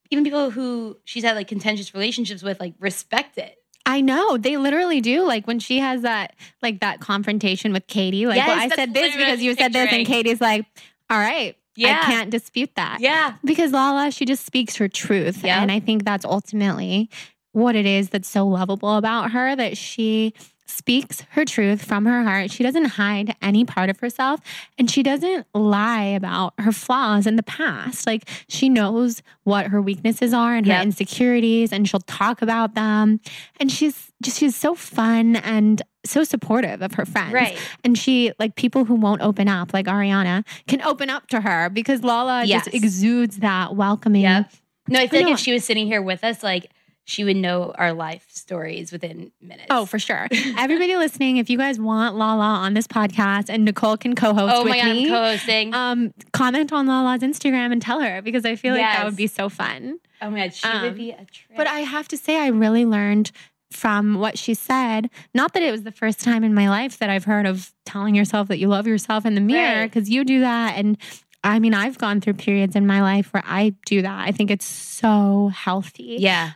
even 0.09 0.23
people 0.23 0.51
who 0.51 0.97
she's 1.03 1.23
had 1.23 1.35
like 1.35 1.47
contentious 1.47 1.93
relationships 1.93 2.43
with, 2.43 2.59
like 2.59 2.73
respect 2.79 3.37
it. 3.37 3.57
I 3.85 4.01
know 4.01 4.37
they 4.37 4.57
literally 4.57 5.01
do. 5.01 5.23
Like 5.25 5.47
when 5.47 5.59
she 5.59 5.79
has 5.79 6.03
that, 6.03 6.35
like 6.61 6.81
that 6.81 6.99
confrontation 6.99 7.73
with 7.73 7.87
Katie. 7.87 8.27
Like, 8.27 8.35
Yes, 8.37 8.47
well, 8.47 8.59
I 8.59 8.69
said 8.69 8.93
this 8.93 9.15
because 9.15 9.41
you 9.41 9.55
said 9.55 9.73
this, 9.73 9.91
and. 9.91 10.05
Katie's 10.05 10.39
like, 10.39 10.65
"All 11.09 11.17
right, 11.17 11.57
Yeah. 11.75 11.99
I 12.01 12.05
can't 12.05 12.29
dispute 12.29 12.69
that." 12.75 12.99
Yeah. 12.99 13.35
because 13.43 13.71
Lala, 13.71 14.11
she 14.11 14.25
just 14.25 14.45
speaks 14.45 14.75
her 14.75 14.87
truth. 14.87 15.43
Yeah. 15.43 15.61
And 15.61 15.71
I 15.71 15.79
think 15.79 16.05
that's 16.05 16.25
ultimately 16.25 17.09
what 17.53 17.75
it 17.75 17.85
is 17.87 18.09
that's 18.09 18.29
so 18.29 18.45
lovable 18.47 18.95
about 18.97 19.31
her 19.31 19.55
that 19.55 19.77
she 19.77 20.33
speaks 20.71 21.23
her 21.31 21.45
truth 21.45 21.83
from 21.83 22.05
her 22.05 22.23
heart. 22.23 22.51
She 22.51 22.63
doesn't 22.63 22.85
hide 22.85 23.35
any 23.41 23.65
part 23.65 23.89
of 23.89 23.99
herself 23.99 24.39
and 24.77 24.89
she 24.89 25.03
doesn't 25.03 25.45
lie 25.53 26.03
about 26.03 26.53
her 26.59 26.71
flaws 26.71 27.27
in 27.27 27.35
the 27.35 27.43
past. 27.43 28.07
Like 28.07 28.27
she 28.47 28.69
knows 28.69 29.21
what 29.43 29.67
her 29.67 29.81
weaknesses 29.81 30.33
are 30.33 30.55
and 30.55 30.65
her 30.65 30.81
insecurities 30.81 31.71
and 31.71 31.87
she'll 31.87 31.99
talk 32.01 32.41
about 32.41 32.75
them. 32.75 33.19
And 33.59 33.71
she's 33.71 34.11
just 34.21 34.39
she's 34.39 34.55
so 34.55 34.75
fun 34.75 35.35
and 35.37 35.81
so 36.05 36.23
supportive 36.23 36.81
of 36.81 36.93
her 36.95 37.05
friends. 37.05 37.33
Right. 37.33 37.57
And 37.83 37.97
she, 37.97 38.31
like 38.39 38.55
people 38.55 38.85
who 38.85 38.95
won't 38.95 39.21
open 39.21 39.47
up, 39.47 39.73
like 39.73 39.85
Ariana, 39.85 40.43
can 40.67 40.81
open 40.81 41.09
up 41.09 41.27
to 41.27 41.41
her 41.41 41.69
because 41.69 42.03
Lala 42.03 42.43
Yes. 42.45 42.65
just 42.65 42.75
exudes 42.75 43.37
that 43.37 43.75
welcoming. 43.75 44.23
Yep. 44.23 44.51
No, 44.87 44.99
I 44.99 45.07
feel 45.07 45.21
like 45.23 45.33
if 45.33 45.39
she 45.39 45.53
was 45.53 45.63
sitting 45.63 45.85
here 45.85 46.01
with 46.01 46.23
us, 46.23 46.41
like 46.41 46.71
she 47.05 47.23
would 47.23 47.35
know 47.35 47.73
our 47.77 47.93
life 47.93 48.25
stories 48.29 48.91
within 48.91 49.31
minutes. 49.41 49.67
Oh, 49.69 49.85
for 49.85 49.99
sure. 49.99 50.27
Everybody 50.57 50.95
listening, 50.97 51.37
if 51.37 51.49
you 51.49 51.57
guys 51.57 51.79
want 51.79 52.15
Lala 52.15 52.43
on 52.45 52.73
this 52.73 52.87
podcast 52.87 53.49
and 53.49 53.65
Nicole 53.65 53.97
can 53.97 54.15
co-host 54.15 54.53
oh 54.55 54.63
with 54.63 54.69
my 54.71 54.79
god, 54.79 54.85
me, 54.93 55.07
co-hosting. 55.09 55.73
um, 55.73 56.13
comment 56.31 56.71
on 56.71 56.87
Lala's 56.87 57.21
Instagram 57.21 57.71
and 57.71 57.81
tell 57.81 57.99
her 57.99 58.21
because 58.21 58.45
I 58.45 58.55
feel 58.55 58.73
like 58.73 58.81
that 58.83 59.05
would 59.05 59.15
be 59.15 59.27
so 59.27 59.49
fun. 59.49 59.99
oh 60.21 60.29
my 60.29 60.43
god, 60.43 60.53
she 60.53 60.67
um, 60.67 60.83
would 60.83 60.95
be 60.95 61.11
a 61.11 61.25
trip. 61.25 61.57
But 61.57 61.67
I 61.67 61.79
have 61.79 62.07
to 62.09 62.17
say, 62.17 62.37
I 62.39 62.47
really 62.47 62.85
learned 62.85 63.31
from 63.71 64.15
what 64.19 64.37
she 64.37 64.53
said. 64.53 65.09
Not 65.33 65.53
that 65.53 65.63
it 65.63 65.71
was 65.71 65.83
the 65.83 65.91
first 65.93 66.19
time 66.19 66.43
in 66.43 66.53
my 66.53 66.69
life 66.69 66.97
that 66.99 67.09
I've 67.09 67.23
heard 67.25 67.45
of 67.45 67.71
telling 67.85 68.15
yourself 68.15 68.47
that 68.49 68.59
you 68.59 68.67
love 68.67 68.85
yourself 68.85 69.25
in 69.25 69.33
the 69.33 69.41
mirror, 69.41 69.79
Right. 69.81 69.91
because 69.91 70.09
you 70.09 70.23
do 70.25 70.41
that. 70.41 70.77
And 70.77 70.97
I 71.43 71.57
mean, 71.59 71.73
I've 71.73 71.97
gone 71.97 72.21
through 72.21 72.33
periods 72.33 72.75
in 72.75 72.85
my 72.85 73.01
life 73.01 73.33
where 73.33 73.43
I 73.45 73.73
do 73.85 74.01
that. 74.03 74.27
I 74.27 74.31
think 74.31 74.51
it's 74.51 74.65
so 74.65 75.47
healthy. 75.55 76.17
yeah, 76.19 76.51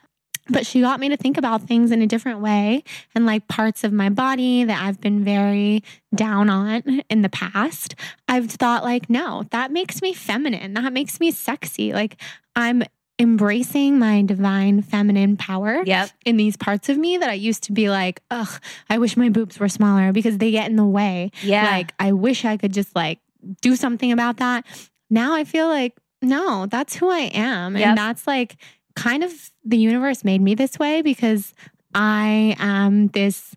But 0.48 0.66
she 0.66 0.82
got 0.82 1.00
me 1.00 1.10
to 1.10 1.18
think 1.18 1.38
about 1.38 1.64
things 1.64 1.92
in 1.92 2.02
a 2.02 2.08
different 2.08 2.40
way 2.40 2.84
and 3.16 3.26
like 3.26 3.48
parts 3.48 3.84
of 3.84 3.92
my 3.92 4.10
body 4.10 4.64
that 4.64 4.84
I've 4.84 5.02
been 5.02 5.24
very 5.24 5.84
down 6.14 6.50
on 6.50 7.02
in 7.10 7.24
the 7.24 7.30
past. 7.30 7.96
I've 8.28 8.52
thought, 8.52 8.84
like, 8.84 9.10
no, 9.10 9.46
that 9.52 9.72
makes 9.72 10.02
me 10.02 10.14
feminine. 10.14 10.74
That 10.76 10.94
makes 10.94 11.20
me 11.20 11.32
sexy. 11.32 11.94
Like, 11.94 12.22
I'm 12.56 12.84
embracing 13.18 13.98
my 13.98 14.22
divine 14.22 14.82
feminine 14.82 15.38
power 15.38 15.82
yep, 15.86 16.10
in 16.26 16.38
these 16.38 16.58
parts 16.58 16.90
of 16.90 16.98
me 16.98 17.18
that 17.18 17.30
I 17.30 17.34
used 17.34 17.64
to 17.64 17.72
be 17.72 17.90
like, 17.90 18.22
ugh, 18.30 18.62
I 18.90 18.98
wish 18.98 19.16
my 19.16 19.30
boobs 19.30 19.60
were 19.60 19.70
smaller 19.70 20.12
because 20.12 20.38
they 20.38 20.52
get 20.52 20.70
in 20.70 20.76
the 20.76 20.86
way. 20.86 21.32
yeah. 21.42 21.64
Like, 21.64 21.94
I 22.00 22.12
wish 22.12 22.46
I 22.46 22.58
could 22.58 22.74
just 22.74 22.96
like 22.96 23.20
do 23.62 23.76
something 23.76 24.12
about 24.12 24.38
that. 24.38 24.66
Now 25.10 25.34
I 25.34 25.44
feel 25.44 25.68
like, 25.68 25.98
no, 26.22 26.66
that's 26.66 26.96
who 26.96 27.10
I 27.10 27.32
am. 27.34 27.78
Yep. 27.78 27.88
And 27.88 27.98
that's 27.98 28.28
like 28.28 28.58
kind 28.96 29.24
of 29.24 29.52
the 29.64 29.78
universe 29.78 30.24
made 30.24 30.42
me 30.42 30.56
this 30.56 30.80
way 30.80 31.02
because 31.02 31.54
I 31.94 32.56
am 32.60 33.08
this 33.10 33.56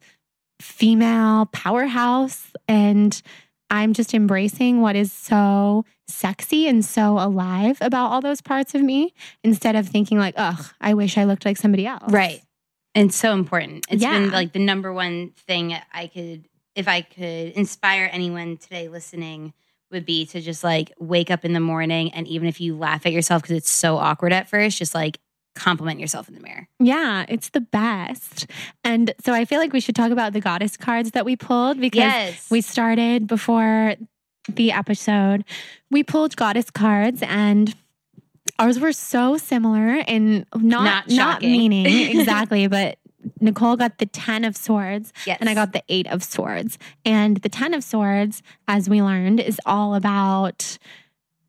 female 0.61 1.47
powerhouse 1.47 2.53
and 2.67 3.21
I'm 3.71 3.93
just 3.93 4.15
embracing 4.15 4.81
what 4.81 4.97
is 4.97 5.13
so 5.13 5.85
sexy 6.07 6.67
and 6.67 6.85
so 6.85 7.19
alive 7.19 7.79
about 7.81 8.11
all 8.11 8.21
those 8.21 8.41
parts 8.41 8.75
of 8.75 8.83
me 8.83 9.13
instead 9.45 9.77
of 9.77 9.87
thinking 9.89 10.19
like, 10.19 10.35
ugh, 10.37 10.65
I 10.81 10.95
wish 10.95 11.19
I 11.19 11.25
looked 11.25 11.45
like 11.45 11.57
somebody 11.57 11.87
else. 11.87 12.11
right. 12.13 12.41
And 12.95 13.15
so 13.15 13.33
important. 13.33 13.87
It's 13.91 14.03
Yeah. 14.03 14.19
been 14.19 14.31
like 14.31 14.53
the 14.53 14.59
number 14.59 14.93
one 14.93 15.31
thing 15.47 15.77
I 15.93 16.07
could, 16.09 16.49
if 16.75 16.89
I 16.89 17.03
could 17.03 17.53
inspire 17.53 18.09
anyone 18.11 18.57
today 18.57 18.89
listening, 18.89 19.53
would 19.93 20.05
be 20.05 20.27
to 20.27 20.41
just 20.41 20.65
like 20.65 20.93
wake 20.99 21.31
up 21.31 21.45
in 21.45 21.53
the 21.53 21.61
morning 21.61 22.13
and 22.13 22.27
even 22.27 22.49
if 22.49 22.61
you 22.61 22.77
laugh 22.77 23.07
at 23.07 23.13
yourself 23.13 23.43
because 23.43 23.57
it's 23.57 23.71
so 23.71 23.97
awkward 23.99 24.33
at 24.33 24.49
first, 24.49 24.79
just 24.79 24.95
like 24.95 25.19
compliment 25.55 25.99
yourself 26.01 26.29
in 26.29 26.35
the 26.35 26.41
mirror. 26.41 26.69
Yeah, 26.79 27.25
it's 27.29 27.51
the 27.51 27.61
best. 27.61 28.47
And 28.85 29.13
so 29.25 29.33
I 29.33 29.45
feel 29.45 29.59
like 29.59 29.73
we 29.73 29.81
should 29.81 29.97
talk 29.97 30.11
about 30.13 30.33
the 30.33 30.41
goddess 30.41 30.77
cards 30.77 31.13
that 31.13 31.25
we 31.25 31.37
pulled 31.37 31.81
because 31.81 31.99
Yes. 31.99 32.51
we 32.51 32.61
started 32.61 33.27
before 33.27 33.95
the 34.49 34.73
episode. 34.73 35.45
We 35.91 36.03
pulled 36.03 36.37
goddess 36.37 36.71
cards 36.71 37.23
and 37.23 37.75
ours 38.59 38.79
were 38.79 38.93
so 38.93 39.37
similar 39.37 39.97
in 40.07 40.47
not 40.55 41.09
Not 41.09 41.09
not, 41.11 41.43
meaning 41.43 41.87
exactly, 42.19 42.67
but 42.67 42.99
Nicole 43.41 43.77
got 43.77 43.99
the 43.99 44.07
10 44.07 44.45
of 44.45 44.57
swords 44.57 45.13
yes. 45.27 45.39
and 45.41 45.51
I 45.51 45.55
got 45.55 45.73
the 45.73 45.83
8 45.89 46.07
of 46.07 46.23
swords. 46.23 46.79
And 47.05 47.39
the 47.39 47.49
10 47.49 47.75
of 47.75 47.85
swords 47.85 48.43
as 48.69 48.89
we 48.89 49.03
learned 49.03 49.41
is 49.41 49.61
all 49.67 49.95
about 49.95 50.79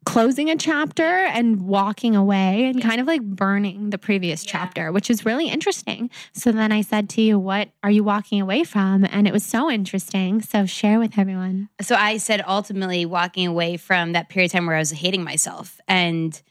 closing 0.05 0.49
a 0.49 0.55
chapter 0.55 1.03
and 1.03 1.61
walking 1.61 2.15
away 2.15 2.65
and 2.65 2.81
kind 2.81 2.99
of 3.01 3.05
like 3.07 3.21
burning 3.21 3.89
the 3.89 3.97
previous 3.97 4.43
Yeah. 4.45 4.51
chapter, 4.51 4.91
which 4.91 5.09
is 5.09 5.25
really 5.25 5.49
interesting. 5.49 6.09
So 6.33 6.51
then 6.51 6.71
I 6.71 6.81
said 6.81 7.09
to 7.11 7.21
you, 7.21 7.37
What 7.37 7.69
are 7.83 7.91
you 7.91 8.03
walking 8.03 8.41
away 8.41 8.63
from? 8.63 9.05
And 9.05 9.27
it 9.27 9.33
was 9.33 9.43
so 9.45 9.69
interesting. 9.69 10.41
So 10.41 10.65
share 10.65 10.99
with 10.99 11.17
everyone. 11.17 11.69
So 11.81 11.95
I 11.95 12.17
said 12.17 12.41
ultimately 12.47 13.05
walking 13.05 13.45
away 13.45 13.77
from 13.77 14.13
that 14.13 14.29
period 14.29 14.47
of 14.47 14.51
time 14.53 14.65
where 14.65 14.75
I 14.75 14.79
was 14.79 14.91
hating 14.91 15.23
myself. 15.23 15.79
And, 15.87 16.41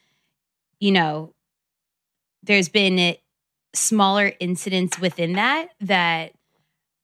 you 0.79 0.93
know, 0.93 1.35
there's 2.43 2.69
been 2.69 3.17
smaller 3.75 4.33
incidents 4.41 4.99
within 4.99 5.33
that 5.35 5.69
that 5.81 6.33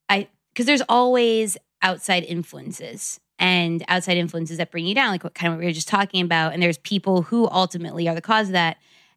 I, 0.09 0.29
because 0.53 0.67
there's 0.67 0.83
always 0.89 1.57
outside 1.83 2.25
influences 2.25 3.21
and 3.39 3.85
outside 3.89 4.17
influences 4.17 4.59
that 4.59 4.71
bring 4.71 4.87
you 4.87 4.95
down, 4.95 5.11
like 5.11 5.25
what 5.25 5.35
kind 5.35 5.53
of 5.53 5.57
what 5.57 5.61
we 5.61 5.67
were 5.67 5.73
just 5.73 5.89
talking 5.89 6.23
about. 6.25 6.53
And 6.53 6.63
there's 6.63 6.79
people 6.79 7.23
who 7.23 7.49
ultimately 7.49 8.09
are 8.09 8.15
the 8.15 8.21
cause 8.21 8.49
of 8.49 8.53
that. 8.53 8.77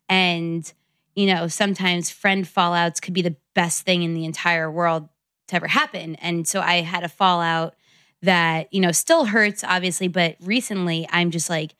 And, 0.09 0.71
you 1.15 1.27
know, 1.27 1.47
sometimes 1.47 2.09
friend 2.09 2.45
fallouts 2.45 3.01
could 3.01 3.13
be 3.13 3.21
the 3.21 3.35
best 3.53 3.83
thing 3.83 4.03
in 4.03 4.13
the 4.13 4.25
entire 4.25 4.71
world 4.71 5.07
to 5.47 5.55
ever 5.55 5.67
happen. 5.67 6.15
And 6.15 6.47
so 6.47 6.61
I 6.61 6.81
had 6.81 7.03
a 7.03 7.09
fallout 7.09 7.75
that 8.21 8.73
you 8.73 8.81
know 8.81 8.91
still 8.91 9.25
hurts 9.25 9.63
obviously 9.63 10.07
but 10.07 10.35
recently 10.41 11.07
i'm 11.11 11.31
just 11.31 11.49
like 11.49 11.75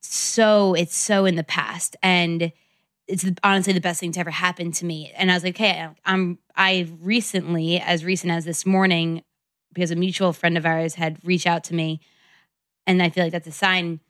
so 0.00 0.74
it's 0.74 0.96
so 0.96 1.24
in 1.24 1.34
the 1.34 1.44
past 1.44 1.96
and 2.02 2.52
it's 3.06 3.24
honestly 3.42 3.72
the 3.72 3.80
best 3.80 4.00
thing 4.00 4.12
to 4.12 4.20
ever 4.20 4.30
happen 4.30 4.72
to 4.72 4.84
me 4.84 5.12
and 5.16 5.30
i 5.30 5.34
was 5.34 5.44
like 5.44 5.56
okay 5.56 5.86
i'm 6.06 6.38
i 6.56 6.88
recently 7.00 7.78
as 7.80 8.04
recent 8.04 8.32
as 8.32 8.44
this 8.44 8.64
morning 8.64 9.22
because 9.72 9.90
a 9.90 9.96
mutual 9.96 10.32
friend 10.32 10.56
of 10.56 10.66
ours 10.66 10.94
had 10.94 11.18
reached 11.24 11.46
out 11.46 11.64
to 11.64 11.74
me 11.74 12.00
and 12.86 13.02
i 13.02 13.08
feel 13.08 13.24
like 13.24 13.32
that's 13.32 13.46
a 13.46 13.52
sign 13.52 14.00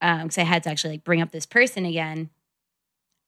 um, 0.00 0.22
because 0.22 0.38
i 0.38 0.42
had 0.42 0.62
to 0.62 0.70
actually 0.70 0.94
like 0.94 1.04
bring 1.04 1.22
up 1.22 1.30
this 1.30 1.46
person 1.46 1.84
again 1.84 2.30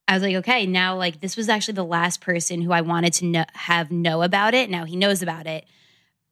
i 0.07 0.13
was 0.13 0.23
like 0.23 0.35
okay 0.35 0.65
now 0.65 0.95
like 0.95 1.19
this 1.21 1.37
was 1.37 1.49
actually 1.49 1.73
the 1.73 1.83
last 1.85 2.21
person 2.21 2.61
who 2.61 2.71
i 2.71 2.81
wanted 2.81 3.13
to 3.13 3.25
know, 3.25 3.45
have 3.53 3.91
know 3.91 4.21
about 4.21 4.53
it 4.53 4.69
now 4.69 4.85
he 4.85 4.95
knows 4.95 5.21
about 5.21 5.47
it 5.47 5.65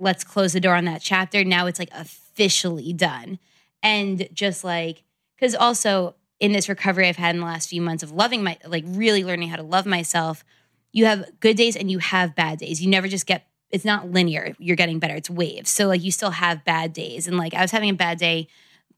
let's 0.04 0.24
close 0.24 0.54
the 0.54 0.60
door 0.60 0.76
on 0.76 0.86
that 0.86 1.02
chapter. 1.02 1.44
Now 1.44 1.66
it's 1.66 1.80
like 1.80 1.92
officially 1.94 2.94
done. 2.94 3.40
And 3.82 4.28
just 4.34 4.64
like, 4.64 5.04
because 5.36 5.56
also 5.56 6.16
in 6.40 6.52
this 6.52 6.70
recovery 6.70 7.08
I've 7.08 7.18
had 7.18 7.36
in 7.36 7.42
the 7.42 7.48
last 7.48 7.70
few 7.70 7.82
months 7.82 8.04
of 8.04 8.12
loving 8.12 8.44
my 8.44 8.58
like 8.66 8.84
really 8.88 9.24
learning 9.24 9.50
how 9.50 9.56
to 9.56 9.64
love 9.64 9.86
myself, 9.86 10.44
you 10.92 11.06
have 11.06 11.40
good 11.40 11.58
days 11.58 11.76
and 11.76 11.90
you 11.90 12.00
have 12.00 12.36
bad 12.36 12.60
days. 12.60 12.82
You 12.82 12.90
never 12.90 13.08
just 13.08 13.26
get 13.26 13.48
it's 13.74 13.84
not 13.84 14.12
linear. 14.12 14.56
You're 14.60 14.78
getting 14.78 15.00
better. 15.00 15.16
It's 15.16 15.30
waves. 15.30 15.72
So 15.72 15.88
like 15.88 16.04
you 16.04 16.12
still 16.12 16.30
have 16.30 16.64
bad 16.64 16.94
days. 16.94 17.28
And 17.28 17.38
like 17.38 17.54
I 17.56 17.62
was 17.62 17.72
having 17.72 17.90
a 17.90 17.94
bad 17.94 18.20
day 18.20 18.48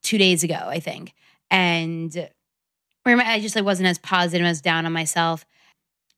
2 0.03 0.17
days 0.17 0.43
ago, 0.43 0.59
I 0.59 0.79
think. 0.79 1.13
And 1.49 2.29
I 3.05 3.39
just 3.39 3.55
like 3.55 3.63
wasn't 3.63 3.87
as 3.87 3.97
positive, 3.97 4.45
as 4.45 4.61
down 4.61 4.85
on 4.85 4.91
myself. 4.91 5.45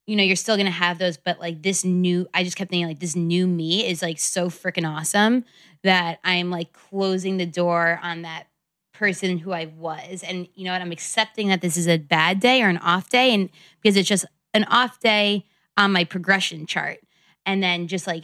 You 0.07 0.15
know, 0.15 0.23
you're 0.23 0.35
still 0.35 0.57
gonna 0.57 0.71
have 0.71 0.97
those, 0.97 1.17
but 1.17 1.39
like 1.39 1.61
this 1.61 1.85
new, 1.85 2.27
I 2.33 2.43
just 2.43 2.57
kept 2.57 2.71
thinking 2.71 2.87
like 2.87 2.99
this 2.99 3.15
new 3.15 3.45
me 3.45 3.85
is 3.85 4.01
like 4.01 4.19
so 4.19 4.49
freaking 4.49 4.89
awesome 4.89 5.45
that 5.83 6.19
I'm 6.23 6.49
like 6.49 6.73
closing 6.73 7.37
the 7.37 7.45
door 7.45 7.99
on 8.01 8.23
that 8.23 8.47
person 8.93 9.37
who 9.37 9.51
I 9.51 9.65
was. 9.65 10.23
And 10.23 10.47
you 10.55 10.65
know 10.65 10.71
what? 10.71 10.81
I'm 10.81 10.91
accepting 10.91 11.49
that 11.49 11.61
this 11.61 11.77
is 11.77 11.87
a 11.87 11.97
bad 11.97 12.39
day 12.39 12.63
or 12.63 12.69
an 12.69 12.79
off 12.79 13.09
day. 13.09 13.35
And 13.35 13.49
because 13.81 13.95
it's 13.95 14.09
just 14.09 14.25
an 14.55 14.63
off 14.63 14.99
day 14.99 15.45
on 15.77 15.91
my 15.91 16.03
progression 16.03 16.65
chart. 16.65 16.97
And 17.45 17.61
then 17.61 17.87
just 17.87 18.07
like, 18.07 18.23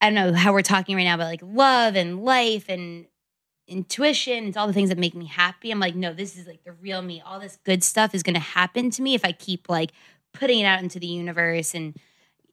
I 0.00 0.06
don't 0.06 0.14
know 0.14 0.32
how 0.32 0.52
we're 0.52 0.62
talking 0.62 0.96
right 0.96 1.04
now 1.04 1.14
about 1.14 1.26
like 1.26 1.42
love 1.42 1.94
and 1.94 2.24
life 2.24 2.66
and 2.68 3.06
intuition. 3.66 4.44
It's 4.44 4.56
all 4.56 4.66
the 4.66 4.72
things 4.72 4.88
that 4.88 4.98
make 4.98 5.14
me 5.14 5.26
happy. 5.26 5.70
I'm 5.70 5.80
like, 5.80 5.94
no, 5.94 6.12
this 6.12 6.36
is 6.36 6.46
like 6.46 6.64
the 6.64 6.72
real 6.72 7.02
me. 7.02 7.22
All 7.24 7.38
this 7.38 7.58
good 7.64 7.84
stuff 7.84 8.14
is 8.14 8.22
going 8.22 8.34
to 8.34 8.40
happen 8.40 8.90
to 8.90 9.02
me 9.02 9.14
if 9.14 9.24
I 9.24 9.32
keep 9.32 9.68
like 9.68 9.92
putting 10.32 10.60
it 10.60 10.64
out 10.64 10.82
into 10.82 10.98
the 10.98 11.06
universe 11.06 11.74
and 11.74 11.96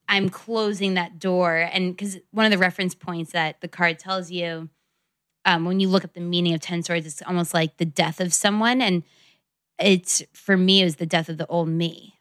I'm 0.10 0.30
closing 0.30 0.94
that 0.94 1.20
door. 1.20 1.70
And 1.72 1.96
because 1.96 2.18
one 2.32 2.46
of 2.46 2.52
the 2.52 2.58
reference 2.58 2.96
points 2.96 3.32
that 3.32 3.62
the 3.62 3.68
card 3.68 4.00
tells 4.00 4.32
you, 4.32 4.70
um, 5.46 5.66
when 5.66 5.80
you 5.80 5.88
look 5.88 6.04
up 6.04 6.14
the 6.14 6.20
meaning 6.20 6.54
of 6.54 6.62
10 6.62 6.84
swords, 6.84 7.06
it's 7.06 7.22
almost 7.22 7.54
like 7.54 7.78
the 7.78 7.86
death 7.86 8.20
of 8.20 8.34
someone. 8.34 8.82
And 8.82 9.04
it's 9.80 10.24
for 10.34 10.58
me, 10.58 10.82
it 10.82 10.86
was 10.86 10.98
the 10.98 11.06
death 11.06 11.30
of 11.30 11.38
the 11.38 11.48
old 11.48 11.70
me. 11.70 12.17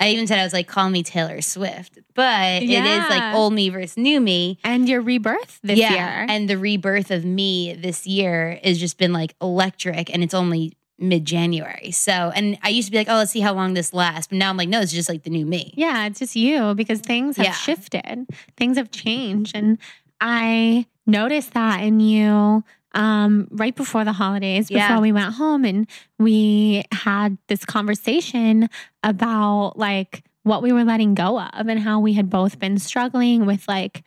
I 0.00 0.08
even 0.08 0.26
said 0.26 0.38
I 0.38 0.44
was 0.44 0.52
like, 0.54 0.66
call 0.66 0.88
me 0.88 1.02
Taylor 1.02 1.42
Swift, 1.42 1.98
but 2.14 2.62
it 2.62 2.70
is 2.70 3.08
like 3.10 3.34
old 3.34 3.52
me 3.52 3.68
versus 3.68 3.96
new 3.98 4.20
me. 4.20 4.58
And 4.64 4.88
your 4.88 5.02
rebirth 5.02 5.60
this 5.62 5.78
yeah. 5.78 5.92
year. 5.92 6.26
And 6.28 6.48
the 6.48 6.56
rebirth 6.56 7.10
of 7.10 7.24
me 7.24 7.74
this 7.74 8.06
year 8.06 8.58
has 8.64 8.80
just 8.80 8.96
been 8.96 9.12
like 9.12 9.34
electric 9.42 10.12
and 10.12 10.22
it's 10.22 10.34
only 10.34 10.72
mid 10.98 11.24
January. 11.24 11.90
So, 11.90 12.12
and 12.12 12.58
I 12.62 12.70
used 12.70 12.88
to 12.88 12.92
be 12.92 12.98
like, 12.98 13.08
oh, 13.08 13.16
let's 13.16 13.30
see 13.30 13.40
how 13.40 13.52
long 13.54 13.74
this 13.74 13.92
lasts. 13.92 14.28
But 14.28 14.38
now 14.38 14.50
I'm 14.50 14.56
like, 14.56 14.68
no, 14.68 14.80
it's 14.80 14.92
just 14.92 15.08
like 15.08 15.22
the 15.22 15.30
new 15.30 15.44
me. 15.46 15.72
Yeah, 15.76 16.06
it's 16.06 16.18
just 16.18 16.36
you 16.36 16.74
because 16.74 17.00
things 17.00 17.36
have 17.36 17.46
Yeah. 17.46 17.52
shifted, 17.52 18.26
things 18.56 18.76
have 18.78 18.90
changed. 18.90 19.54
And 19.54 19.78
I 20.20 20.86
noticed 21.06 21.52
that 21.54 21.82
in 21.82 22.00
you 22.00 22.64
um, 22.92 23.48
right 23.50 23.74
before 23.74 24.04
the 24.04 24.12
holidays, 24.12 24.68
before 24.68 24.78
Yeah. 24.80 25.00
we 25.00 25.12
went 25.12 25.34
home, 25.34 25.64
and 25.64 25.86
we 26.18 26.84
had 26.92 27.38
this 27.48 27.64
conversation 27.64 28.68
about 29.02 29.74
like 29.78 30.24
what 30.42 30.62
we 30.62 30.72
were 30.72 30.84
letting 30.84 31.14
go 31.14 31.40
of 31.40 31.68
and 31.68 31.78
how 31.80 32.00
we 32.00 32.14
had 32.14 32.30
both 32.30 32.58
been 32.58 32.78
struggling 32.78 33.46
with 33.46 33.66
like, 33.68 34.02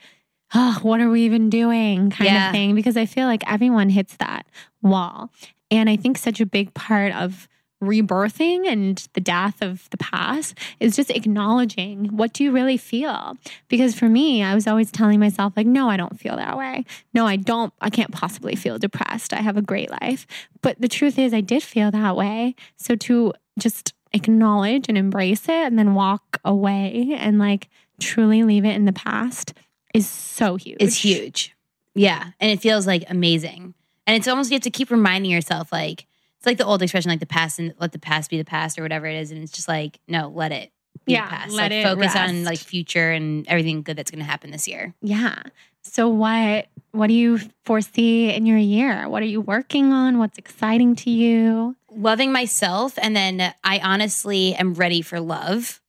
oh, 0.53 0.79
what 0.81 0.99
are 0.99 1.09
we 1.09 1.21
even 1.23 1.49
doing 1.49 2.09
kind 2.09 2.29
Yeah. 2.31 2.47
of 2.47 2.51
thing. 2.53 2.75
Because 2.75 2.97
I 2.97 3.05
feel 3.05 3.27
like 3.27 3.43
everyone 3.51 3.89
hits 3.89 4.15
that 4.17 4.45
wall. 4.81 5.31
And 5.71 5.89
I 5.89 5.95
think 5.95 6.17
such 6.17 6.39
a 6.41 6.45
big 6.45 6.73
part 6.73 7.13
of 7.13 7.47
rebirthing 7.83 8.67
and 8.67 9.07
the 9.13 9.21
death 9.21 9.61
of 9.61 9.89
the 9.91 9.97
past 9.97 10.57
is 10.79 10.95
just 10.95 11.09
acknowledging 11.09 12.05
what 12.15 12.33
do 12.33 12.43
you 12.43 12.51
really 12.51 12.77
feel 12.77 13.37
because 13.67 13.93
for 13.93 14.09
me 14.09 14.43
i 14.43 14.55
was 14.55 14.67
always 14.67 14.91
telling 14.91 15.19
myself 15.19 15.53
like 15.55 15.67
no 15.67 15.89
i 15.89 15.97
don't 15.97 16.19
feel 16.19 16.35
that 16.35 16.57
way 16.57 16.85
no 17.13 17.25
i 17.25 17.35
don't 17.35 17.73
i 17.81 17.89
can't 17.89 18.11
possibly 18.11 18.55
feel 18.55 18.77
depressed 18.77 19.33
i 19.33 19.41
have 19.41 19.57
a 19.57 19.61
great 19.61 19.89
life 20.01 20.25
but 20.61 20.79
the 20.79 20.87
truth 20.87 21.19
is 21.19 21.33
i 21.33 21.41
did 21.41 21.61
feel 21.61 21.91
that 21.91 22.15
way 22.15 22.55
so 22.77 22.95
to 22.95 23.33
just 23.59 23.93
acknowledge 24.13 24.85
and 24.89 24.97
embrace 24.97 25.43
it 25.43 25.65
and 25.65 25.77
then 25.77 25.93
walk 25.93 26.39
away 26.45 27.15
and 27.17 27.39
like 27.39 27.69
truly 27.99 28.43
leave 28.43 28.65
it 28.65 28.75
in 28.75 28.85
the 28.85 28.93
past 28.93 29.53
is 29.93 30.09
so 30.09 30.55
huge 30.55 30.77
It's 30.79 30.97
huge. 31.03 31.55
Yeah. 31.95 32.31
And 32.39 32.51
it 32.51 32.59
feels 32.59 32.87
like 32.87 33.03
amazing. 33.09 33.75
And 34.07 34.17
it's 34.17 34.27
almost 34.27 34.49
you 34.49 34.55
have 34.55 34.63
to 34.63 34.71
keep 34.71 34.89
reminding 34.89 35.29
yourself, 35.31 35.71
like, 35.71 36.07
it's 36.43 36.45
like 36.45 36.57
the 36.57 36.65
old 36.65 36.81
expression, 36.81 37.09
like 37.09 37.21
the 37.21 37.25
past 37.25 37.57
and 37.57 37.73
let 37.79 37.93
the 37.93 37.99
past 37.99 38.29
be 38.29 38.37
the 38.37 38.43
past 38.43 38.77
or 38.77 38.81
whatever 38.81 39.05
it 39.07 39.15
is. 39.15 39.31
And 39.31 39.41
it's 39.41 39.51
just 39.53 39.69
like, 39.69 39.97
no, 40.09 40.27
let 40.27 40.51
it 40.51 40.73
be 41.05 41.13
Yeah, 41.13 41.23
the 41.23 41.29
past. 41.29 41.53
let 41.53 41.71
like 41.71 41.71
it 41.71 41.83
focus 41.83 42.15
on 42.17 42.43
like 42.43 42.59
future 42.59 43.11
and 43.11 43.47
everything 43.47 43.81
good 43.81 43.95
that's 43.95 44.11
gonna 44.11 44.25
happen 44.25 44.51
this 44.51 44.67
year. 44.67 44.93
Yeah. 45.01 45.41
So 45.83 46.09
what 46.09 46.67
what 46.91 47.07
do 47.07 47.13
you 47.13 47.39
foresee 47.63 48.29
in 48.33 48.45
your 48.45 48.57
year? 48.57 49.07
What 49.07 49.21
are 49.23 49.25
you 49.27 49.39
working 49.39 49.93
on? 49.93 50.17
What's 50.19 50.37
exciting 50.37 50.95
to 50.97 51.09
you? 51.09 51.75
loving 51.95 52.31
myself 52.33 52.97
and 53.01 53.15
then 53.15 53.53
I 53.63 53.77
honestly 53.77 54.55
am 54.55 54.73
ready 54.73 55.01
for 55.03 55.19
love 55.19 55.79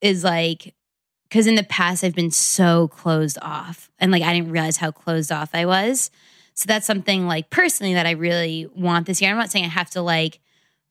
is 0.00 0.22
like 0.24 0.74
cuz 1.30 1.46
in 1.46 1.54
the 1.54 1.62
past 1.62 2.02
I've 2.04 2.14
been 2.14 2.30
so 2.32 2.88
closed 2.88 3.38
off 3.40 3.88
and 3.98 4.10
like 4.12 4.22
I 4.22 4.34
didn't 4.34 4.50
realize 4.50 4.76
how 4.78 4.90
closed 4.90 5.30
off 5.32 5.50
I 5.54 5.64
was. 5.64 6.10
So 6.54 6.66
that's 6.66 6.86
something 6.86 7.26
like 7.26 7.50
personally 7.50 7.94
that 7.94 8.06
I 8.06 8.12
really 8.12 8.68
want 8.74 9.06
this 9.06 9.20
year. 9.20 9.30
I'm 9.30 9.36
not 9.36 9.50
saying 9.50 9.64
I 9.64 9.68
have 9.68 9.90
to 9.90 10.02
like 10.02 10.40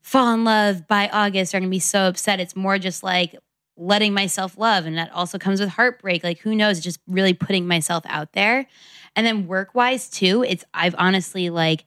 fall 0.02 0.34
in 0.34 0.44
love 0.44 0.88
by 0.88 1.08
August 1.08 1.54
or 1.54 1.58
I'm 1.58 1.64
to 1.64 1.70
be 1.70 1.80
so 1.80 2.08
upset. 2.08 2.40
It's 2.40 2.56
more 2.56 2.78
just 2.78 3.02
like 3.04 3.36
letting 3.76 4.14
myself 4.14 4.58
love 4.58 4.86
and 4.86 4.98
that 4.98 5.12
also 5.14 5.40
comes 5.40 5.60
with 5.60 5.70
heartbreak. 5.70 6.24
Like 6.24 6.40
who 6.40 6.54
knows, 6.54 6.80
just 6.80 7.00
really 7.08 7.34
putting 7.34 7.66
myself 7.68 8.04
out 8.08 8.34
there. 8.34 8.68
And 9.16 9.26
then 9.26 9.48
work-wise 9.48 10.10
too, 10.10 10.44
it's 10.48 10.66
I've 10.74 10.96
honestly 10.98 11.50
like 11.50 11.86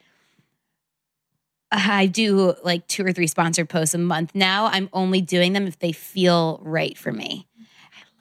I 1.71 2.07
do 2.07 2.55
like 2.65 2.87
two 2.87 3.05
or 3.05 3.13
three 3.13 3.27
sponsored 3.27 3.69
posts 3.69 3.95
a 3.95 3.99
month 3.99 4.35
now. 4.35 4.67
I'm 4.67 4.89
only 4.93 5.21
doing 5.21 5.53
them 5.53 5.67
if 5.67 5.79
they 5.79 5.93
feel 5.93 6.61
right 6.63 6.97
for 6.97 7.13
me. 7.13 7.47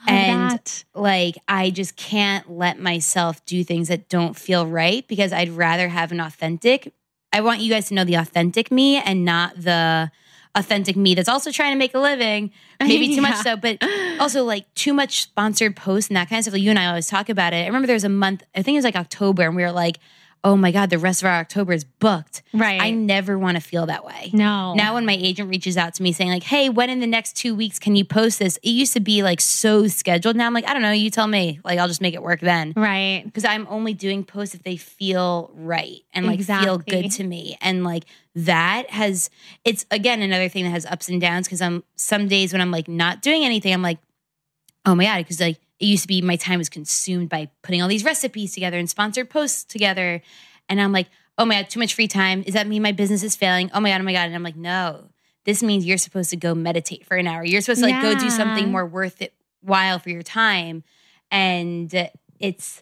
Oh, 0.08 0.12
Love 0.12 0.20
And- 0.20 0.51
that. 0.51 0.84
Like, 0.93 1.36
I 1.47 1.70
just 1.70 1.95
can't 1.95 2.49
let 2.51 2.80
myself 2.80 3.43
do 3.45 3.64
things 3.64 3.88
that 3.89 4.10
don't 4.10 4.36
feel 4.36 4.66
right 4.68 5.08
because 5.08 5.34
I'd 5.34 5.49
rather 5.49 5.89
have 5.89 6.12
an 6.12 6.20
authentic. 6.20 6.93
I 7.34 7.41
want 7.41 7.60
you 7.60 7.70
guys 7.70 7.88
to 7.89 7.93
know 7.93 8.03
the 8.06 8.16
authentic 8.16 8.72
me 8.72 8.97
and 8.97 9.26
not 9.26 9.60
the 9.62 10.10
authentic 10.56 10.95
me 10.95 11.14
that's 11.16 11.28
also 11.28 11.51
trying 11.51 11.74
to 11.74 11.78
make 11.78 11.93
a 11.93 11.99
living. 11.99 12.51
Maybe 12.80 13.14
too 13.16 13.22
much 13.30 13.36
so, 13.43 13.58
but 13.58 13.78
also 14.22 14.45
like 14.45 14.74
too 14.74 14.93
much 14.93 15.22
sponsored 15.24 15.76
posts 15.76 16.10
and 16.10 16.16
that 16.16 16.30
kind 16.30 16.39
of 16.39 16.43
stuff. 16.45 16.53
Like 16.53 16.62
you 16.62 16.70
and 16.70 16.80
I 16.80 16.86
always 16.86 17.08
talk 17.08 17.28
about 17.28 17.51
it. 17.53 17.58
I 17.64 17.66
remember 17.66 17.88
there 17.88 17.93
was 17.95 18.06
a 18.06 18.10
month, 18.10 18.43
I 18.56 18.62
think 18.62 18.76
it 18.76 18.78
was 18.78 18.86
like 18.86 18.95
October, 18.95 19.43
and 19.43 19.56
we 19.56 19.64
were 19.64 19.72
like, 19.74 19.99
oh 20.45 20.55
my 20.55 20.71
God, 20.71 20.91
the 20.91 20.99
rest 20.99 21.23
of 21.23 21.25
our 21.25 21.39
October 21.39 21.73
is 21.73 21.83
booked. 21.83 22.43
Right. 22.53 22.79
I 22.79 22.91
never 22.91 23.37
want 23.37 23.57
to 23.57 23.61
feel 23.61 23.87
that 23.87 24.05
way. 24.05 24.29
no. 24.31 24.75
Now, 24.75 24.93
when 24.93 25.03
my 25.05 25.17
agent 25.19 25.49
reaches 25.49 25.75
out 25.75 25.95
to 25.95 26.03
me 26.03 26.11
saying, 26.13 26.29
like, 26.29 26.43
hey, 26.43 26.69
when 26.69 26.89
in 26.91 26.99
the 26.99 27.07
next 27.07 27.35
two 27.35 27.55
weeks 27.55 27.79
can 27.79 27.95
you 27.95 28.05
post 28.05 28.37
this? 28.37 28.57
It 28.57 28.69
used 28.69 28.93
to 28.93 28.99
be 28.99 29.23
like 29.23 29.41
so 29.41 29.87
scheduled. 29.87 30.35
Now 30.35 30.45
I'm 30.45 30.53
like, 30.53 30.67
I 30.67 30.73
don't 30.73 30.83
know, 30.83 30.91
you 30.91 31.09
tell 31.09 31.25
me. 31.27 31.59
Like, 31.63 31.79
I'll 31.79 31.87
just 31.87 31.99
make 31.99 32.13
it 32.13 32.21
work 32.21 32.41
then. 32.41 32.73
right. 32.75 33.23
Because 33.25 33.43
I'm 33.43 33.65
only 33.71 33.95
doing 33.95 34.23
posts 34.23 34.53
if 34.53 34.61
they 34.61 34.77
feel 34.77 35.49
right 35.55 36.01
and 36.13 36.27
like 36.27 36.41
feel 36.43 36.77
good 36.77 37.09
to 37.13 37.23
me. 37.23 37.57
And 37.59 37.83
like 37.83 38.05
that 38.35 38.91
has, 38.91 39.31
it's 39.63 39.85
again 39.89 40.21
another 40.21 40.47
thing 40.47 40.65
that 40.65 40.69
has 40.69 40.85
ups 40.85 41.09
and 41.09 41.19
downs. 41.19 41.47
Because 41.47 41.61
I'm 41.61 41.83
some 41.95 42.27
days 42.27 42.53
when 42.53 42.61
I'm 42.61 42.71
like 42.71 42.87
not 42.87 43.23
doing 43.23 43.43
anything, 43.43 43.73
I'm 43.73 43.81
like, 43.81 43.97
oh 44.85 44.93
my 44.93 45.05
God. 45.05 45.17
Because 45.17 45.41
like 45.41 45.59
it 45.80 45.86
used 45.86 46.03
to 46.03 46.07
be 46.07 46.21
my 46.21 46.36
time 46.36 46.57
was 46.57 46.69
consumed 46.69 47.30
by 47.30 47.49
putting 47.61 47.82
all 47.82 47.88
these 47.88 48.05
recipes 48.05 48.53
together 48.53 48.78
and 48.78 48.89
sponsored 48.89 49.30
posts 49.30 49.63
together. 49.63 50.21
And 50.69 50.80
I'm 50.80 50.91
like, 50.91 51.07
oh 51.38 51.45
my 51.45 51.55
God, 51.61 51.69
too 51.69 51.80
much 51.80 51.93
free 51.95 52.07
time. 52.07 52.43
Is 52.45 52.53
that 52.53 52.67
mean 52.67 52.82
my 52.82 52.93
business 52.93 53.23
is 53.23 53.36
failing? 53.36 53.69
Oh 53.73 53.80
my 53.80 53.89
God, 53.89 54.01
oh 54.01 54.03
my 54.05 54.13
God. 54.13 54.28
And 54.28 54.36
I'm 54.36 54.43
like, 54.43 54.55
no, 54.55 55.09
this 55.43 55.61
means 55.61 55.86
you're 55.86 55.97
supposed 55.97 56.30
to 56.30 56.38
go 56.38 56.55
meditate 56.55 57.05
for 57.05 57.17
an 57.17 57.28
hour. 57.28 57.43
You're 57.43 57.61
supposed 57.61 57.84
to 57.84 57.89
like 57.89 58.01
go 58.01 58.17
do 58.17 58.30
something 58.30 58.71
more 58.71 58.86
worth 58.86 59.21
it 59.21 59.34
while 59.61 59.99
for 59.99 60.09
your 60.09 60.23
time. 60.23 60.84
And 61.30 62.09
it's, 62.39 62.82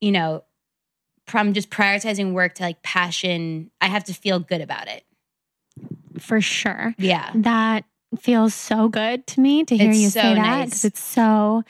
you 0.00 0.10
know, 0.12 0.44
from 1.26 1.52
just 1.54 1.70
prioritizing 1.70 2.32
work 2.32 2.54
to 2.56 2.64
like 2.64 2.82
passion, 2.82 3.70
I 3.80 3.86
have 3.86 4.04
to 4.04 4.12
feel 4.14 4.40
good 4.40 4.60
about 4.60 4.88
it. 4.88 5.04
For 6.18 6.40
sure. 6.40 6.94
Yeah. 6.98 7.30
That 7.34 7.84
feels 8.20 8.54
so 8.54 8.88
good 8.88 9.26
to 9.28 9.40
me 9.40 9.64
to 9.64 9.76
hear 9.76 9.90
It's 9.90 9.98
you 9.98 10.08
so 10.10 10.20
say 10.20 10.34
that 10.34 10.58
nice. 10.58 10.84
it's 10.84 11.02
so 11.02 11.64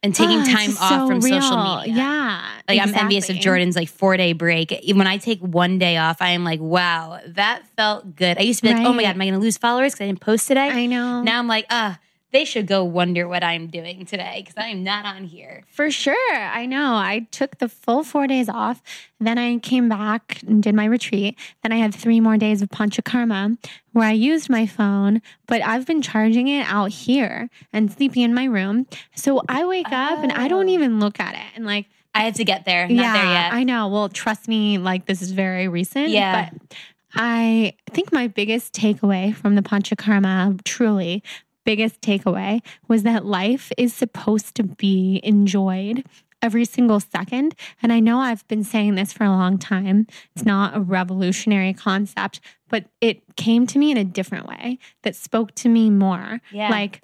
And 0.00 0.14
taking 0.14 0.38
oh, 0.38 0.44
time 0.44 0.70
off 0.78 0.90
so 0.90 1.06
from 1.08 1.20
social 1.20 1.56
media. 1.56 1.94
Yeah. 1.96 2.48
Like 2.68 2.80
I'm 2.80 2.94
envious 2.94 3.28
of. 3.30 3.36
Jordan's 3.40 3.74
like 3.74 3.88
four 3.88 4.16
day 4.16 4.32
break. 4.32 4.72
When 4.94 5.08
I 5.08 5.18
take 5.18 5.40
one 5.40 5.78
day 5.78 5.96
off, 5.96 6.22
I 6.22 6.30
am 6.30 6.44
like, 6.44 6.60
wow, 6.60 7.18
that 7.26 7.66
felt 7.76 8.14
good. 8.14 8.38
I 8.38 8.42
used 8.42 8.60
to 8.60 8.68
be 8.68 8.74
like, 8.74 8.86
oh 8.86 8.92
my 8.92 9.02
God, 9.02 9.16
am 9.16 9.20
I 9.20 9.24
going 9.24 9.34
to 9.34 9.40
lose 9.40 9.58
followers 9.58 9.92
because 9.94 10.04
I 10.04 10.06
didn't 10.06 10.20
post 10.20 10.46
today? 10.46 10.68
I 10.68 10.86
know. 10.86 11.22
Now 11.22 11.40
I'm 11.40 11.48
like, 11.48 11.66
ah, 11.70 11.98
they 12.30 12.44
should 12.44 12.66
go 12.66 12.84
wonder 12.84 13.26
what 13.26 13.42
I'm 13.42 13.68
doing 13.68 14.04
today 14.04 14.42
because 14.44 14.56
I 14.58 14.68
am 14.68 14.84
not 14.84 15.04
on 15.06 15.24
here. 15.24 15.64
For 15.72 15.90
sure. 15.90 16.34
I 16.36 16.66
know. 16.66 16.94
I 16.94 17.26
took 17.30 17.58
the 17.58 17.68
full 17.68 18.04
four 18.04 18.26
days 18.26 18.48
off. 18.48 18.82
Then 19.18 19.38
I 19.38 19.58
came 19.58 19.88
back 19.88 20.40
and 20.46 20.62
did 20.62 20.74
my 20.74 20.84
retreat. 20.84 21.38
Then 21.62 21.72
I 21.72 21.76
had 21.76 21.94
three 21.94 22.20
more 22.20 22.36
days 22.36 22.60
of 22.60 22.68
Panchakarma 22.68 23.56
where 23.92 24.06
I 24.06 24.12
used 24.12 24.50
my 24.50 24.66
phone, 24.66 25.22
but 25.46 25.62
I've 25.62 25.86
been 25.86 26.02
charging 26.02 26.48
it 26.48 26.66
out 26.68 26.90
here 26.90 27.48
and 27.72 27.90
sleeping 27.90 28.22
in 28.22 28.34
my 28.34 28.44
room. 28.44 28.86
So 29.14 29.42
I 29.48 29.64
wake 29.64 29.90
up 29.90 30.18
and 30.22 30.32
I 30.32 30.48
don't 30.48 30.68
Oh. 30.68 30.72
even 30.72 31.00
look 31.00 31.18
at 31.20 31.34
it. 31.34 31.56
And 31.56 31.64
like, 31.64 31.86
I 32.14 32.22
have 32.24 32.34
to 32.34 32.44
get 32.44 32.64
there. 32.64 32.86
Not 32.88 32.94
yeah, 33.02 33.12
there 33.12 33.24
yet. 33.32 33.52
I 33.54 33.64
know. 33.64 33.88
Well, 33.88 34.08
trust 34.08 34.48
me, 34.48 34.76
like 34.78 35.06
this 35.06 35.22
is 35.22 35.30
very 35.30 35.68
recent. 35.68 36.08
Yeah. 36.10 36.50
But 36.50 36.78
I 37.14 37.74
think 37.90 38.12
my 38.12 38.26
biggest 38.28 38.74
takeaway 38.74 39.34
from 39.34 39.54
the 39.54 39.62
Panchakarma, 39.62 40.62
truly 40.64 41.22
biggest 41.68 42.00
takeaway, 42.00 42.62
was 42.88 43.02
that 43.02 43.26
life 43.26 43.70
is 43.76 43.92
supposed 43.92 44.54
to 44.54 44.62
be 44.62 45.20
enjoyed 45.22 46.02
every 46.40 46.64
single 46.64 46.98
second. 46.98 47.54
And 47.82 47.92
I 47.92 48.00
know 48.00 48.20
I've 48.20 48.48
been 48.48 48.64
saying 48.64 48.94
this 48.94 49.12
for 49.12 49.24
a 49.24 49.28
long 49.28 49.58
time. 49.58 50.06
It's 50.34 50.46
not 50.46 50.74
a 50.74 50.80
revolutionary 50.80 51.74
concept, 51.74 52.40
but 52.70 52.86
it 53.02 53.20
came 53.36 53.66
to 53.66 53.78
me 53.78 53.90
in 53.90 53.98
a 53.98 54.04
different 54.04 54.46
way 54.46 54.78
that 55.02 55.14
spoke 55.14 55.54
to 55.56 55.68
me 55.68 55.90
more. 55.90 56.40
Yeah. 56.52 56.70
Like, 56.70 57.02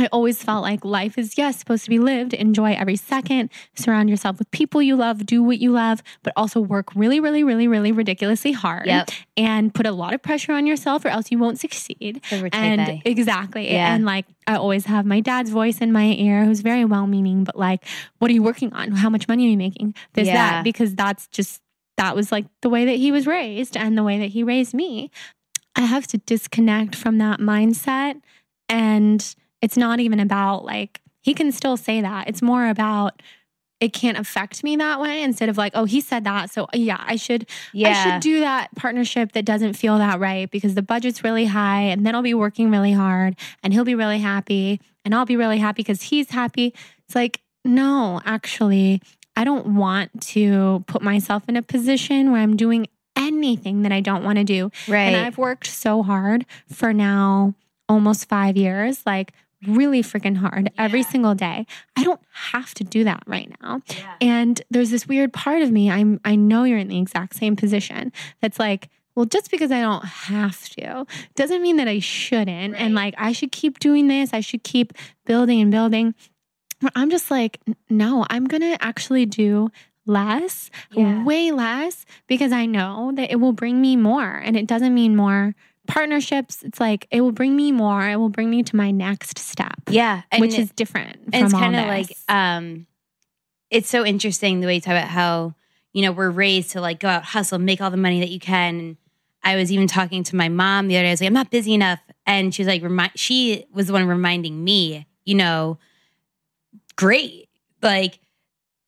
I 0.00 0.08
always 0.12 0.42
felt 0.42 0.62
like 0.62 0.84
life 0.84 1.18
is, 1.18 1.36
yes, 1.36 1.58
supposed 1.58 1.84
to 1.84 1.90
be 1.90 1.98
lived. 1.98 2.32
Enjoy 2.32 2.72
every 2.72 2.96
second. 2.96 3.50
Surround 3.74 4.08
yourself 4.08 4.38
with 4.38 4.50
people 4.50 4.80
you 4.80 4.96
love. 4.96 5.26
Do 5.26 5.42
what 5.42 5.58
you 5.58 5.70
love, 5.72 6.02
but 6.22 6.32
also 6.36 6.60
work 6.60 6.94
really, 6.94 7.20
really, 7.20 7.44
really, 7.44 7.68
really 7.68 7.92
ridiculously 7.92 8.52
hard. 8.52 8.86
Yep. 8.86 9.10
And 9.36 9.74
put 9.74 9.86
a 9.86 9.92
lot 9.92 10.14
of 10.14 10.22
pressure 10.22 10.52
on 10.52 10.66
yourself, 10.66 11.04
or 11.04 11.08
else 11.08 11.30
you 11.30 11.38
won't 11.38 11.60
succeed. 11.60 12.22
And 12.52 12.80
pay. 12.80 13.02
exactly. 13.04 13.70
Yeah. 13.70 13.94
And 13.94 14.04
like, 14.04 14.26
I 14.46 14.56
always 14.56 14.86
have 14.86 15.04
my 15.04 15.20
dad's 15.20 15.50
voice 15.50 15.78
in 15.80 15.92
my 15.92 16.06
ear, 16.06 16.44
who's 16.44 16.60
very 16.60 16.84
well 16.84 17.06
meaning, 17.06 17.44
but 17.44 17.56
like, 17.58 17.84
what 18.18 18.30
are 18.30 18.34
you 18.34 18.42
working 18.42 18.72
on? 18.72 18.92
How 18.92 19.10
much 19.10 19.28
money 19.28 19.46
are 19.46 19.50
you 19.50 19.56
making? 19.58 19.94
There's 20.14 20.28
Yeah. 20.28 20.34
that, 20.34 20.64
because 20.64 20.94
that's 20.94 21.26
just, 21.28 21.60
that 21.98 22.16
was 22.16 22.32
like 22.32 22.46
the 22.62 22.70
way 22.70 22.86
that 22.86 22.96
he 22.96 23.12
was 23.12 23.26
raised 23.26 23.76
and 23.76 23.98
the 23.98 24.02
way 24.02 24.18
that 24.18 24.30
he 24.30 24.42
raised 24.42 24.72
me. 24.72 25.10
I 25.76 25.82
have 25.82 26.06
to 26.08 26.18
disconnect 26.18 26.96
from 26.96 27.18
that 27.18 27.38
mindset. 27.40 28.20
And 28.68 29.34
it's 29.62 29.76
not 29.76 30.00
even 30.00 30.20
about 30.20 30.64
like, 30.64 31.00
he 31.20 31.34
can 31.34 31.52
still 31.52 31.76
say 31.76 32.00
that. 32.00 32.28
It's 32.28 32.42
more 32.42 32.68
about, 32.68 33.20
it 33.80 33.94
can't 33.94 34.18
affect 34.18 34.62
me 34.62 34.76
that 34.76 35.00
way 35.00 35.22
instead 35.22 35.48
of 35.48 35.56
like, 35.56 35.72
oh, 35.74 35.84
he 35.84 36.00
said 36.00 36.24
that. 36.24 36.50
So 36.50 36.68
yeah, 36.74 37.02
I 37.06 37.16
should 37.16 37.48
yeah. 37.72 37.88
I 37.88 37.92
should 37.92 38.20
do 38.20 38.40
that 38.40 38.74
partnership 38.76 39.32
that 39.32 39.44
doesn't 39.44 39.72
feel 39.72 39.98
that 39.98 40.20
right 40.20 40.50
because 40.50 40.74
the 40.74 40.82
budget's 40.82 41.24
really 41.24 41.46
high 41.46 41.82
and 41.82 42.04
then 42.04 42.14
I'll 42.14 42.22
be 42.22 42.34
working 42.34 42.70
really 42.70 42.92
hard 42.92 43.36
and 43.62 43.72
he'll 43.72 43.84
be 43.84 43.94
really 43.94 44.18
happy 44.18 44.80
and 45.04 45.14
I'll 45.14 45.24
be 45.24 45.36
really 45.36 45.58
happy 45.58 45.82
because 45.82 46.02
he's 46.02 46.30
happy. 46.30 46.74
It's 47.06 47.14
like, 47.14 47.40
no, 47.64 48.20
actually, 48.24 49.00
I 49.34 49.44
don't 49.44 49.74
want 49.74 50.20
to 50.28 50.84
put 50.86 51.00
myself 51.00 51.44
in 51.48 51.56
a 51.56 51.62
position 51.62 52.32
where 52.32 52.42
I'm 52.42 52.56
doing 52.56 52.86
anything 53.16 53.82
that 53.82 53.92
I 53.92 54.00
don't 54.00 54.24
want 54.24 54.38
to 54.38 54.44
do. 54.44 54.70
right. 54.88 55.04
And 55.04 55.16
I've 55.16 55.38
worked 55.38 55.66
so 55.66 56.02
hard 56.02 56.44
for 56.70 56.92
now 56.92 57.54
almost 57.88 58.28
five 58.28 58.56
years, 58.56 59.02
like 59.06 59.32
really 59.66 60.02
freaking 60.02 60.36
hard 60.36 60.70
every 60.78 61.02
single 61.02 61.34
day. 61.34 61.66
I 61.96 62.04
don't 62.04 62.20
have 62.32 62.72
to 62.74 62.84
do 62.84 63.04
that 63.04 63.22
right 63.26 63.52
now. 63.62 63.82
yeah. 63.88 64.14
And 64.20 64.62
there's 64.70 64.90
this 64.90 65.06
weird 65.06 65.32
part 65.32 65.62
of 65.62 65.70
me, 65.70 65.90
I'm 65.90 66.20
I 66.24 66.36
know 66.36 66.64
you're 66.64 66.78
in 66.78 66.88
the 66.88 66.98
exact 66.98 67.34
same 67.36 67.56
position. 67.56 68.12
That's 68.40 68.58
like, 68.58 68.88
well, 69.14 69.26
just 69.26 69.50
because 69.50 69.70
I 69.72 69.80
don't 69.80 70.04
have 70.04 70.68
to 70.70 71.04
doesn't 71.34 71.60
mean 71.62 71.76
that 71.76 71.88
I 71.88 71.98
shouldn't. 71.98 72.74
And 72.76 72.94
like 72.94 73.14
I 73.18 73.32
should 73.32 73.52
keep 73.52 73.78
doing 73.78 74.08
this. 74.08 74.32
I 74.32 74.40
should 74.40 74.62
keep 74.62 74.92
building 75.26 75.60
and 75.60 75.70
building. 75.70 76.14
But 76.80 76.92
I'm 76.94 77.10
just 77.10 77.30
like, 77.30 77.60
no, 77.90 78.24
I'm 78.30 78.46
gonna 78.46 78.78
actually 78.80 79.26
do 79.26 79.70
less, 80.06 80.70
Yeah. 80.92 81.22
way 81.24 81.52
less, 81.52 82.06
because 82.26 82.52
I 82.52 82.64
know 82.66 83.12
that 83.16 83.30
it 83.30 83.36
will 83.36 83.52
bring 83.52 83.80
me 83.82 83.96
more. 83.96 84.36
And 84.42 84.56
it 84.56 84.66
doesn't 84.66 84.94
mean 84.94 85.14
more 85.14 85.54
partnerships. 85.86 86.62
It's 86.62 86.78
like 86.80 87.06
it 87.10 87.20
will 87.20 87.32
bring 87.32 87.56
me 87.56 87.72
more. 87.72 88.08
It 88.08 88.16
will 88.16 88.28
bring 88.28 88.50
me 88.50 88.62
to 88.62 88.76
my 88.76 88.90
next 88.90 89.38
step. 89.38 89.74
Yeah. 89.88 90.22
Which 90.38 90.54
it- 90.54 90.60
is 90.60 90.70
different. 90.70 91.16
and 91.32 91.44
it's 91.44 91.52
kind 91.52 91.74
kind 91.74 91.76
of 91.76 91.86
like 91.86 92.16
um 92.28 92.86
it's 93.70 93.88
so 93.88 94.04
interesting 94.04 94.60
the 94.60 94.66
way 94.66 94.74
you 94.76 94.80
talk 94.80 94.92
about 94.92 95.08
how 95.08 95.54
you 95.92 96.02
know 96.02 96.12
we're 96.12 96.30
raised 96.30 96.72
to 96.72 96.80
like 96.80 96.98
go 97.00 97.08
out 97.08 97.24
hustle 97.24 97.58
make 97.58 97.80
all 97.80 97.90
the 97.90 97.96
money 97.96 98.20
that 98.20 98.28
you 98.30 98.40
can 98.40 98.78
and 98.78 98.96
i 99.44 99.54
was 99.56 99.70
even 99.70 99.86
talking 99.86 100.24
to 100.24 100.34
my 100.36 100.48
mom 100.48 100.88
the 100.88 100.96
other 100.96 101.04
day 101.04 101.08
i 101.08 101.12
was 101.12 101.20
like 101.20 101.28
i'm 101.28 101.34
not 101.34 101.50
busy 101.50 101.72
enough 101.74 102.00
and 102.26 102.52
she 102.54 102.62
was 102.62 102.66
like 102.68 102.82
remind 102.82 103.12
she 103.14 103.64
was 103.72 103.86
the 103.86 103.92
one 103.92 104.06
reminding 104.06 104.62
me 104.64 105.06
you 105.24 105.34
know 105.36 105.78
great 106.96 107.48
like 107.82 108.18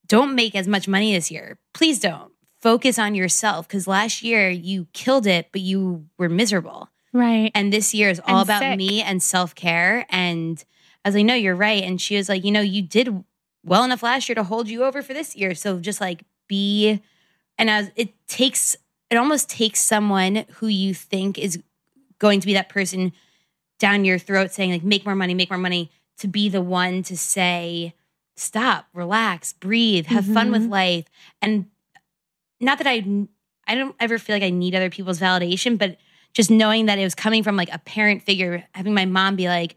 don't 0.06 0.34
make 0.34 0.54
as 0.54 0.66
much 0.68 0.88
money 0.88 1.12
this 1.14 1.30
year 1.30 1.58
please 1.74 1.98
don't 2.00 2.31
focus 2.62 2.98
on 2.98 3.14
yourself 3.14 3.66
because 3.68 3.86
last 3.86 4.22
year 4.22 4.48
you 4.48 4.86
killed 4.92 5.26
it 5.26 5.48
but 5.52 5.60
you 5.60 6.06
were 6.16 6.28
miserable 6.28 6.88
right. 7.12 7.50
and 7.54 7.72
this 7.72 7.92
year 7.92 8.08
is 8.08 8.20
all 8.20 8.38
And 8.40 8.48
about 8.48 8.60
sick. 8.62 8.76
me 8.78 9.02
and 9.02 9.22
self 9.22 9.54
care. 9.54 10.06
And 10.08 10.62
I 11.04 11.08
was 11.08 11.16
like, 11.16 11.26
no, 11.26 11.34
you're 11.34 11.56
right. 11.56 11.82
And 11.82 12.00
she 12.00 12.16
was 12.16 12.28
like, 12.28 12.44
you 12.44 12.52
know, 12.52 12.60
you 12.60 12.80
did 12.80 13.24
well 13.64 13.82
enough 13.84 14.02
last 14.04 14.28
year 14.28 14.36
to 14.36 14.44
hold 14.44 14.68
you 14.68 14.84
over 14.84 15.02
for 15.02 15.12
this 15.12 15.34
year. 15.36 15.54
So 15.54 15.80
just 15.80 16.00
like 16.00 16.22
be, 16.48 17.02
and 17.58 17.68
as 17.68 17.90
it 17.96 18.14
takes, 18.28 18.76
it 19.10 19.16
almost 19.16 19.50
takes 19.50 19.80
someone 19.80 20.44
who 20.54 20.68
you 20.68 20.94
think 20.94 21.38
is 21.38 21.60
going 22.20 22.38
to 22.40 22.46
be 22.46 22.54
that 22.54 22.68
person 22.68 23.12
down 23.80 24.04
your 24.04 24.18
throat 24.18 24.52
saying, 24.52 24.70
like, 24.70 24.84
make 24.84 25.04
more 25.04 25.16
money, 25.16 25.34
make 25.34 25.50
more 25.50 25.58
money, 25.58 25.90
to 26.18 26.28
be 26.28 26.48
the 26.48 26.62
one 26.62 27.02
to 27.02 27.16
say, 27.16 27.94
stop, 28.36 28.86
relax, 28.94 29.52
breathe, 29.52 30.06
have 30.06 30.24
fun 30.24 30.52
with 30.52 30.62
Mhm. 30.62 30.70
life. 30.70 31.04
And 31.42 31.66
not 32.62 32.78
that 32.78 32.86
I, 32.86 33.04
I 33.66 33.74
don't 33.74 33.94
ever 34.00 34.18
feel 34.18 34.36
like 34.36 34.42
I 34.42 34.50
need 34.50 34.74
other 34.74 34.90
people's 34.90 35.20
validation, 35.20 35.76
but 35.78 35.98
just 36.32 36.50
knowing 36.50 36.86
that 36.86 36.98
it 36.98 37.04
was 37.04 37.14
coming 37.14 37.42
from 37.42 37.56
like 37.56 37.72
a 37.72 37.78
parent 37.78 38.22
figure, 38.22 38.64
having 38.74 38.94
my 38.94 39.04
mom 39.04 39.36
be 39.36 39.48
like, 39.48 39.76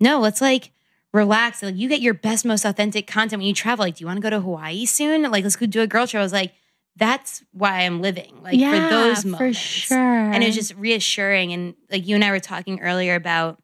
no, 0.00 0.20
let's 0.20 0.40
like 0.40 0.72
relax. 1.12 1.62
Like 1.62 1.76
you 1.76 1.88
get 1.88 2.00
your 2.00 2.14
best, 2.14 2.44
most 2.44 2.64
authentic 2.64 3.06
content 3.06 3.40
when 3.40 3.46
you 3.48 3.54
travel. 3.54 3.84
Like, 3.84 3.96
do 3.96 4.02
you 4.02 4.06
want 4.06 4.18
to 4.18 4.22
go 4.22 4.30
to 4.30 4.40
Hawaii 4.40 4.84
soon? 4.84 5.22
Like, 5.22 5.44
let's 5.44 5.56
go 5.56 5.66
do 5.66 5.80
a 5.80 5.86
girl 5.86 6.06
trip. 6.06 6.20
I 6.20 6.22
was 6.22 6.32
like, 6.32 6.52
that's 6.96 7.42
why 7.52 7.80
I'm 7.80 8.00
living. 8.00 8.42
Like 8.42 8.58
for 8.58 8.90
those 8.90 9.24
moments. 9.24 9.38
for 9.38 9.52
sure. 9.52 9.98
And 9.98 10.42
it 10.42 10.46
was 10.46 10.56
just 10.56 10.74
reassuring. 10.76 11.52
And 11.52 11.74
like 11.90 12.06
you 12.06 12.14
and 12.14 12.24
I 12.24 12.30
were 12.30 12.40
talking 12.40 12.80
earlier 12.80 13.14
about 13.14 13.62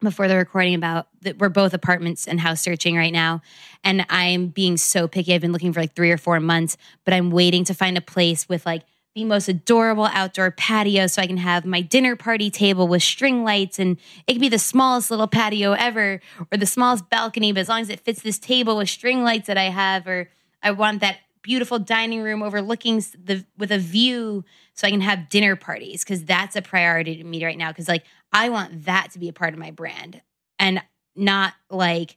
before 0.00 0.28
the 0.28 0.36
recording 0.36 0.74
about 0.74 1.08
that 1.22 1.38
we're 1.38 1.48
both 1.48 1.74
apartments 1.74 2.26
and 2.26 2.40
house 2.40 2.60
searching 2.60 2.96
right 2.96 3.12
now. 3.12 3.42
And 3.84 4.06
I'm 4.08 4.48
being 4.48 4.76
so 4.76 5.06
picky. 5.06 5.34
I've 5.34 5.40
been 5.40 5.52
looking 5.52 5.72
for 5.72 5.80
like 5.80 5.94
three 5.94 6.10
or 6.10 6.18
four 6.18 6.40
months, 6.40 6.76
but 7.04 7.14
I'm 7.14 7.30
waiting 7.30 7.64
to 7.64 7.74
find 7.74 7.98
a 7.98 8.00
place 8.00 8.48
with 8.48 8.64
like 8.64 8.82
the 9.14 9.24
most 9.24 9.48
adorable 9.48 10.06
outdoor 10.06 10.52
patio 10.52 11.06
so 11.06 11.20
I 11.20 11.26
can 11.26 11.36
have 11.36 11.64
my 11.64 11.80
dinner 11.80 12.16
party 12.16 12.50
table 12.50 12.86
with 12.86 13.02
string 13.02 13.42
lights 13.42 13.78
and 13.78 13.98
it 14.26 14.34
could 14.34 14.40
be 14.40 14.48
the 14.48 14.58
smallest 14.58 15.10
little 15.10 15.26
patio 15.26 15.72
ever 15.72 16.20
or 16.50 16.56
the 16.56 16.66
smallest 16.66 17.10
balcony, 17.10 17.52
but 17.52 17.60
as 17.60 17.68
long 17.68 17.80
as 17.80 17.90
it 17.90 18.00
fits 18.00 18.22
this 18.22 18.38
table 18.38 18.76
with 18.76 18.88
string 18.88 19.24
lights 19.24 19.48
that 19.48 19.58
I 19.58 19.64
have, 19.64 20.06
or 20.06 20.30
I 20.62 20.70
want 20.70 21.00
that 21.00 21.18
beautiful 21.42 21.78
dining 21.78 22.22
room 22.22 22.42
overlooking 22.42 22.98
the 23.24 23.44
with 23.56 23.72
a 23.72 23.78
view 23.78 24.44
so 24.74 24.86
I 24.86 24.90
can 24.90 25.00
have 25.00 25.28
dinner 25.28 25.56
parties 25.56 26.04
because 26.04 26.24
that's 26.24 26.56
a 26.56 26.62
priority 26.62 27.16
to 27.16 27.24
me 27.24 27.44
right 27.44 27.58
now. 27.58 27.68
Because 27.68 27.88
like 27.88 28.04
I 28.32 28.48
want 28.48 28.84
that 28.84 29.10
to 29.12 29.18
be 29.18 29.28
a 29.28 29.32
part 29.32 29.52
of 29.52 29.60
my 29.60 29.70
brand 29.70 30.20
and 30.58 30.82
not 31.16 31.54
like 31.70 32.16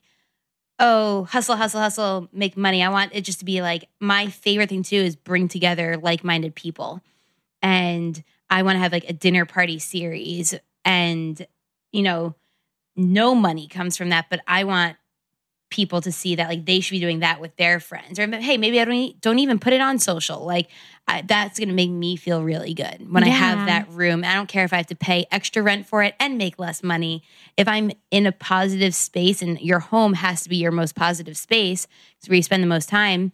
oh 0.78 1.24
hustle 1.24 1.56
hustle 1.56 1.80
hustle 1.80 2.28
make 2.32 2.56
money. 2.56 2.82
I 2.82 2.88
want 2.88 3.14
it 3.14 3.22
just 3.22 3.40
to 3.40 3.44
be 3.44 3.62
like 3.62 3.88
my 4.00 4.28
favorite 4.28 4.68
thing 4.68 4.82
too 4.82 4.96
is 4.96 5.16
bring 5.16 5.48
together 5.48 5.96
like 5.96 6.24
minded 6.24 6.54
people, 6.54 7.00
and 7.62 8.22
I 8.50 8.62
want 8.62 8.76
to 8.76 8.80
have 8.80 8.92
like 8.92 9.08
a 9.08 9.12
dinner 9.12 9.46
party 9.46 9.78
series 9.78 10.54
and 10.84 11.46
you 11.92 12.02
know 12.02 12.34
no 12.96 13.34
money 13.34 13.66
comes 13.66 13.96
from 13.96 14.10
that, 14.10 14.26
but 14.30 14.40
I 14.46 14.64
want 14.64 14.96
people 15.70 16.00
to 16.00 16.12
see 16.12 16.36
that 16.36 16.48
like 16.48 16.64
they 16.66 16.80
should 16.80 16.92
be 16.92 17.00
doing 17.00 17.20
that 17.20 17.40
with 17.40 17.56
their 17.56 17.80
friends. 17.80 18.18
Or 18.18 18.26
hey 18.28 18.56
maybe 18.56 18.80
i 18.80 18.84
don't, 18.84 19.20
don't 19.20 19.38
even 19.38 19.58
put 19.58 19.72
it 19.72 19.80
on 19.80 19.98
social. 19.98 20.44
Like 20.44 20.68
I, 21.06 21.22
that's 21.22 21.58
going 21.58 21.68
to 21.68 21.74
make 21.74 21.90
me 21.90 22.16
feel 22.16 22.42
really 22.42 22.74
good 22.74 23.12
when 23.12 23.24
i 23.24 23.28
have 23.28 23.66
that 23.66 23.88
room. 23.90 24.24
I 24.24 24.34
don't 24.34 24.48
care 24.48 24.64
if 24.64 24.72
i 24.72 24.76
have 24.76 24.86
to 24.88 24.94
pay 24.94 25.26
extra 25.30 25.62
rent 25.62 25.86
for 25.86 26.02
it 26.02 26.14
and 26.20 26.38
make 26.38 26.58
less 26.58 26.82
money. 26.82 27.22
If 27.56 27.66
i'm 27.66 27.90
in 28.10 28.26
a 28.26 28.32
positive 28.32 28.94
space 28.94 29.42
and 29.42 29.60
your 29.60 29.80
home 29.80 30.14
has 30.14 30.42
to 30.42 30.48
be 30.48 30.56
your 30.56 30.72
most 30.72 30.94
positive 30.94 31.36
space 31.36 31.86
it's 32.18 32.28
where 32.28 32.36
you 32.36 32.42
spend 32.42 32.62
the 32.62 32.68
most 32.68 32.88
time 32.88 33.32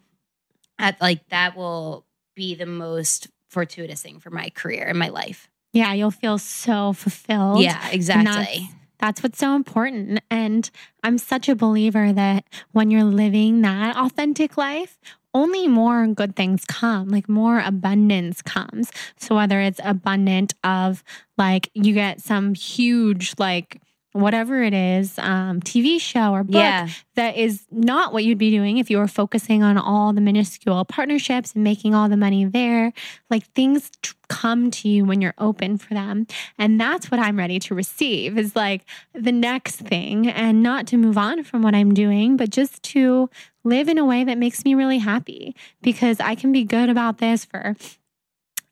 at 0.79 0.99
like 0.99 1.27
that 1.29 1.55
will 1.55 2.05
be 2.35 2.55
the 2.55 2.65
most 2.65 3.27
fortuitous 3.49 4.01
thing 4.01 4.19
for 4.19 4.31
my 4.31 4.49
career 4.49 4.85
and 4.85 4.97
my 4.97 5.09
life. 5.09 5.49
Yeah, 5.73 5.93
you'll 5.93 6.11
feel 6.11 6.37
so 6.37 6.93
fulfilled. 6.93 7.61
yeah 7.61 7.89
exactly 7.89 8.69
that's- 9.01 9.23
what's 9.23 9.39
so 9.39 9.55
important. 9.55 10.21
And 10.29 10.69
I'm 11.03 11.17
such 11.17 11.49
a 11.49 11.55
believer 11.55 12.13
that 12.13 12.45
when 12.71 12.91
you're 12.91 13.03
living 13.03 13.61
that 13.61 13.97
authentic 13.97 14.57
life, 14.57 14.97
only 15.33 15.67
more 15.67 16.07
good 16.07 16.35
things 16.35 16.65
come, 16.65 17.09
like 17.09 17.29
more 17.29 17.59
abundance 17.59 18.41
comes. 18.41 18.91
So 19.17 19.35
whether 19.35 19.59
it's 19.61 19.79
abundant 19.83 20.53
of 20.63 21.03
like 21.37 21.69
you 21.73 21.93
get 21.93 22.21
some 22.21 22.53
huge, 22.53 23.33
like 23.37 23.81
whatever 24.13 24.61
it 24.61 24.73
is, 24.73 25.17
um, 25.19 25.61
TV 25.61 25.99
show 25.99 26.33
or 26.33 26.43
book 26.43 26.55
yeah 26.55 26.87
that 27.15 27.35
is 27.35 27.65
not 27.71 28.13
what 28.13 28.23
you'd 28.23 28.37
be 28.37 28.51
doing 28.51 28.77
if 28.77 28.89
you 28.89 28.97
were 28.97 29.07
focusing 29.07 29.63
on 29.63 29.77
all 29.77 30.13
the 30.13 30.21
minuscule 30.21 30.83
partnerships 30.85 31.53
and 31.53 31.63
making 31.63 31.93
all 31.93 32.07
the 32.07 32.15
money 32.17 32.45
there. 32.45 32.93
Like 33.29 33.45
things 33.47 33.91
tr- 34.01 34.13
come 34.29 34.71
to 34.71 34.87
you 34.87 35.03
when 35.03 35.19
you're 35.21 35.33
open 35.37 35.77
for 35.77 35.93
them. 35.93 36.25
And 36.57 36.79
that's 36.79 37.11
what 37.11 37.19
I'm 37.19 37.37
ready 37.37 37.59
to 37.59 37.75
receive 37.75 38.37
is 38.37 38.55
like 38.55 38.85
the 39.13 39.33
next 39.33 39.75
thing 39.81 40.27
and 40.29 40.63
not 40.63 40.87
to 40.87 40.97
move 40.97 41.17
on 41.17 41.43
from 41.43 41.61
what 41.63 41.75
I'm 41.75 41.93
doing, 41.93 42.37
but 42.37 42.49
just 42.49 42.81
to 42.83 43.29
live 43.65 43.89
in 43.89 43.97
a 43.97 44.05
way 44.05 44.23
that 44.23 44.37
makes 44.37 44.63
me 44.63 44.73
really 44.73 44.99
happy 44.99 45.53
because 45.81 46.21
I 46.21 46.35
can 46.35 46.53
be 46.53 46.63
good 46.63 46.89
about 46.89 47.17
this 47.17 47.43
for 47.43 47.75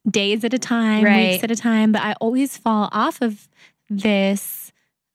days 0.09 0.43
at 0.45 0.53
a 0.53 0.59
time, 0.59 1.03
Right. 1.03 1.31
weeks 1.33 1.43
at 1.43 1.51
a 1.51 1.55
time, 1.57 1.91
but 1.91 2.01
I 2.01 2.13
always 2.21 2.57
fall 2.57 2.87
off 2.93 3.21
of 3.21 3.49
this 3.89 4.71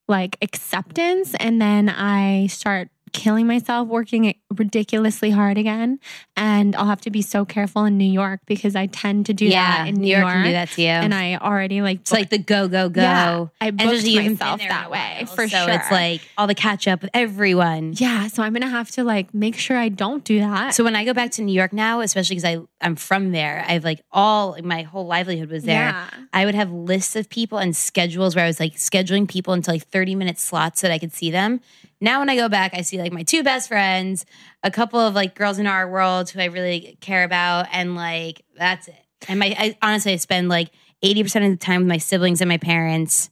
like 0.08 0.36
acceptance 0.42 1.34
and 1.40 1.60
then 1.60 1.88
I 1.88 2.46
start 2.48 2.88
killing 3.14 3.46
myself 3.46 3.88
working 3.88 4.34
ridiculously 4.54 5.30
hard 5.30 5.56
again 5.56 5.98
and 6.36 6.74
I'll 6.76 6.86
have 6.86 7.00
to 7.02 7.10
be 7.10 7.22
so 7.22 7.44
careful 7.44 7.84
in 7.84 7.96
New 7.96 8.10
York 8.10 8.40
because 8.44 8.74
I 8.76 8.86
tend 8.86 9.26
to 9.26 9.32
do 9.32 9.46
yeah, 9.46 9.84
that 9.84 9.88
in 9.88 9.94
New 9.94 10.08
York, 10.16 10.26
can 10.26 10.44
do 10.44 10.52
that 10.52 10.68
to 10.72 10.82
you. 10.82 10.88
and 10.88 11.14
I 11.14 11.36
already 11.36 11.80
like 11.80 12.00
it's 12.00 12.12
like 12.12 12.28
the 12.30 12.38
go 12.38 12.68
go 12.68 12.88
go. 12.88 13.00
Yeah, 13.00 13.46
I 13.60 13.68
And 13.68 13.78
booked 13.78 14.06
haven't 14.06 14.40
myself 14.40 14.60
that 14.60 14.90
way, 14.90 15.24
for 15.28 15.48
so 15.48 15.64
sure. 15.64 15.70
it's 15.74 15.90
like 15.90 16.20
all 16.36 16.46
the 16.48 16.54
catch 16.56 16.88
up 16.88 17.02
with 17.02 17.10
everyone. 17.14 17.94
yeah, 17.96 18.26
so 18.26 18.42
I'm 18.42 18.52
gonna 18.52 18.68
have 18.68 18.90
to 18.92 19.04
like 19.04 19.32
make 19.32 19.56
sure 19.56 19.76
I 19.76 19.88
don't 19.88 20.24
do 20.24 20.40
that. 20.40 20.74
So 20.74 20.82
when 20.84 20.96
I 20.96 21.04
go 21.04 21.14
back 21.14 21.30
to 21.32 21.42
New 21.42 21.54
York 21.54 21.72
now, 21.72 22.00
especially 22.00 22.36
because 22.36 22.50
I 22.56 22.58
I'm 22.84 22.96
from 22.96 23.30
there, 23.30 23.64
I've 23.66 23.84
like 23.84 24.02
all 24.10 24.56
my 24.62 24.82
whole 24.82 25.06
livelihood 25.06 25.50
was 25.50 25.64
there. 25.64 25.90
Yeah. 25.90 26.06
I 26.32 26.44
would 26.44 26.54
have 26.56 26.72
lists 26.72 27.14
of 27.16 27.28
people 27.30 27.58
and 27.58 27.76
schedules 27.76 28.34
where 28.34 28.44
I 28.44 28.48
was 28.48 28.58
like 28.60 28.74
scheduling 28.74 29.28
people 29.28 29.54
into 29.54 29.70
like 29.70 29.86
30 29.86 30.16
minute 30.16 30.38
slots 30.38 30.80
so 30.80 30.88
that 30.88 30.94
I 30.94 30.98
could 30.98 31.12
see 31.12 31.30
them. 31.30 31.60
Now 32.04 32.18
when 32.18 32.28
I 32.28 32.36
go 32.36 32.50
back, 32.50 32.74
I 32.74 32.82
see 32.82 32.98
like 32.98 33.14
my 33.14 33.22
two 33.22 33.42
best 33.42 33.66
friends, 33.66 34.26
a 34.62 34.70
couple 34.70 35.00
of 35.00 35.14
like 35.14 35.34
girls 35.34 35.58
in 35.58 35.66
our 35.66 35.88
world 35.90 36.28
who 36.28 36.38
I 36.38 36.44
really 36.44 36.98
care 37.00 37.24
about, 37.24 37.66
and 37.72 37.96
like 37.96 38.42
that's 38.58 38.88
it. 38.88 39.06
And 39.26 39.38
my 39.40 39.56
I 39.58 39.78
honestly 39.80 40.12
I 40.12 40.16
spend 40.16 40.50
like 40.50 40.68
80% 41.02 41.24
of 41.46 41.50
the 41.52 41.56
time 41.56 41.80
with 41.80 41.88
my 41.88 41.96
siblings 41.96 42.42
and 42.42 42.48
my 42.48 42.58
parents. 42.58 43.30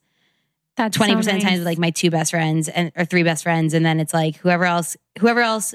That's 0.78 0.97
twenty 0.97 1.12
so 1.12 1.19
percent 1.19 1.36
of 1.36 1.40
the 1.40 1.44
nice. 1.44 1.51
times 1.51 1.59
with 1.61 1.66
like 1.66 1.78
my 1.78 1.90
two 1.90 2.11
best 2.11 2.31
friends 2.31 2.66
and 2.70 2.90
or 2.97 3.05
three 3.05 3.23
best 3.23 3.43
friends, 3.43 3.74
and 3.74 3.85
then 3.85 4.01
it's 4.01 4.15
like 4.15 4.36
whoever 4.36 4.65
else, 4.65 4.97
whoever 5.19 5.43
else 5.43 5.74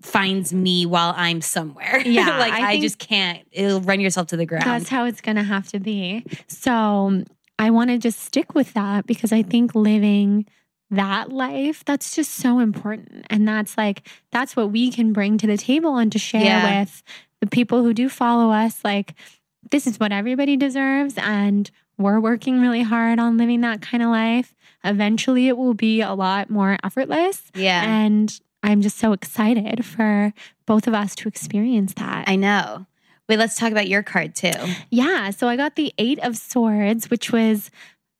finds 0.00 0.54
me 0.54 0.86
while 0.86 1.12
I'm 1.16 1.40
somewhere. 1.40 2.00
Yeah, 2.06 2.38
like 2.38 2.52
I 2.52 2.74
I, 2.74 2.80
just 2.80 3.00
can't. 3.00 3.44
It'll 3.50 3.80
run 3.80 3.98
yourself 3.98 4.28
to 4.28 4.36
the 4.36 4.46
ground. 4.46 4.66
That's 4.66 4.88
how 4.88 5.04
it's 5.04 5.20
to 5.20 5.42
have 5.42 5.66
to 5.70 5.80
be. 5.80 6.24
So 6.46 7.24
I 7.58 7.70
want 7.70 7.90
to 7.90 7.98
just 7.98 8.20
stick 8.20 8.54
with 8.54 8.72
that 8.74 9.08
because 9.08 9.32
I 9.32 9.42
think 9.42 9.74
living 9.74 10.46
that 10.90 11.30
life, 11.30 11.84
that's 11.84 12.14
just 12.16 12.32
so 12.32 12.58
important. 12.58 13.26
And 13.30 13.46
that's 13.46 13.76
like, 13.78 14.08
that's 14.32 14.56
what 14.56 14.70
we 14.72 14.90
can 14.90 15.12
bring 15.12 15.38
to 15.38 15.46
the 15.46 15.56
table 15.56 15.96
and 15.96 16.10
to 16.12 16.18
share 16.18 16.42
Yeah. 16.44 16.80
with 16.80 17.02
the 17.40 17.46
people 17.46 17.82
who 17.82 17.94
do 17.94 18.08
follow 18.08 18.50
us. 18.50 18.80
Like, 18.84 19.14
this 19.70 19.86
is 19.86 20.00
what 20.00 20.12
everybody 20.12 20.56
deserves. 20.56 21.14
And 21.16 21.70
we're 21.96 22.18
working 22.20 22.60
really 22.60 22.82
hard 22.82 23.18
on 23.20 23.36
living 23.36 23.60
that 23.60 23.82
kind 23.82 24.02
of 24.02 24.08
life. 24.08 24.54
Eventually, 24.82 25.48
it 25.48 25.56
will 25.56 25.74
be 25.74 26.00
a 26.00 26.14
lot 26.14 26.50
more 26.50 26.76
effortless. 26.82 27.50
yeah, 27.54 27.82
And 27.84 28.40
I'm 28.62 28.80
just 28.82 28.98
so 28.98 29.12
excited 29.12 29.84
for 29.84 30.32
both 30.66 30.86
of 30.86 30.94
us 30.94 31.14
to 31.16 31.28
experience 31.28 31.94
that. 31.94 32.28
I 32.28 32.36
know. 32.36 32.86
Wait, 33.28 33.38
let's 33.38 33.54
talk 33.56 33.70
about 33.70 33.88
your 33.88 34.02
card 34.02 34.34
too. 34.34 34.50
Yeah, 34.90 35.30
so 35.30 35.46
I 35.48 35.56
got 35.56 35.76
the 35.76 35.92
Eight 35.98 36.18
of 36.20 36.36
Swords, 36.36 37.10
which 37.10 37.30
was 37.30 37.70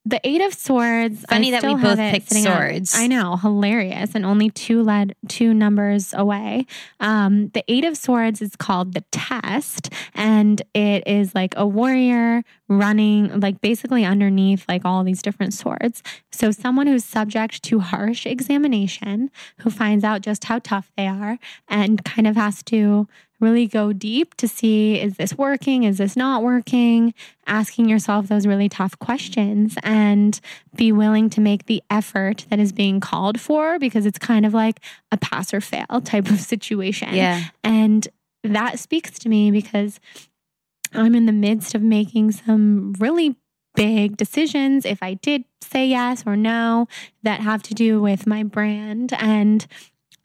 the 0.06 0.20
Eight 0.24 0.40
of 0.40 0.54
Swords. 0.54 1.24
Funny 1.28 1.50
that 1.50 1.62
we 1.62 1.74
both 1.74 1.98
picked 1.98 2.30
swords. 2.30 2.94
I 2.96 3.06
know, 3.06 3.36
hilarious, 3.36 4.14
and 4.14 4.24
only 4.24 4.50
two 4.50 4.82
led 4.82 5.14
two 5.28 5.52
numbers 5.52 6.14
away. 6.14 6.66
Um, 7.00 7.48
the 7.48 7.62
Eight 7.68 7.84
of 7.84 7.96
Swords 7.96 8.40
is 8.40 8.56
called 8.56 8.94
the 8.94 9.04
Test, 9.12 9.92
and 10.14 10.62
it 10.74 11.02
is 11.06 11.34
like 11.34 11.54
a 11.56 11.66
warrior 11.66 12.42
running, 12.68 13.40
like 13.40 13.60
basically 13.60 14.04
underneath 14.04 14.64
like 14.68 14.84
all 14.84 15.04
these 15.04 15.22
different 15.22 15.52
swords. 15.52 16.02
So 16.32 16.50
someone 16.50 16.86
who's 16.86 17.04
subject 17.04 17.62
to 17.64 17.80
harsh 17.80 18.26
examination, 18.26 19.30
who 19.58 19.70
finds 19.70 20.02
out 20.04 20.22
just 20.22 20.44
how 20.44 20.60
tough 20.60 20.90
they 20.96 21.08
are, 21.08 21.38
and 21.68 22.02
kind 22.04 22.26
of 22.26 22.36
has 22.36 22.62
to 22.64 23.06
really 23.40 23.66
go 23.66 23.92
deep 23.92 24.34
to 24.36 24.46
see 24.46 25.00
is 25.00 25.16
this 25.16 25.34
working? 25.34 25.84
Is 25.84 25.98
this 25.98 26.16
not 26.16 26.42
working? 26.42 27.14
Asking 27.46 27.88
yourself 27.88 28.28
those 28.28 28.46
really 28.46 28.68
tough 28.68 28.98
questions 28.98 29.76
and 29.82 30.38
be 30.74 30.92
willing 30.92 31.30
to 31.30 31.40
make 31.40 31.66
the 31.66 31.82
effort 31.90 32.46
that 32.50 32.58
is 32.58 32.72
being 32.72 33.00
called 33.00 33.40
for 33.40 33.78
because 33.78 34.06
it's 34.06 34.18
kind 34.18 34.46
of 34.46 34.54
like 34.54 34.80
a 35.10 35.16
pass 35.16 35.52
or 35.52 35.60
fail 35.60 36.00
type 36.04 36.30
of 36.30 36.38
situation. 36.40 37.14
Yeah, 37.14 37.44
And 37.64 38.06
that 38.44 38.78
speaks 38.78 39.18
to 39.20 39.28
me 39.28 39.50
because 39.50 40.00
I'm 40.92 41.14
in 41.14 41.26
the 41.26 41.32
midst 41.32 41.74
of 41.74 41.82
making 41.82 42.32
some 42.32 42.94
really 42.98 43.36
big 43.74 44.16
decisions 44.16 44.84
if 44.84 45.02
I 45.02 45.14
did 45.14 45.44
say 45.62 45.86
yes 45.86 46.24
or 46.26 46.36
no 46.36 46.88
that 47.22 47.40
have 47.40 47.62
to 47.64 47.74
do 47.74 48.00
with 48.00 48.26
my 48.26 48.42
brand 48.42 49.12
and 49.12 49.66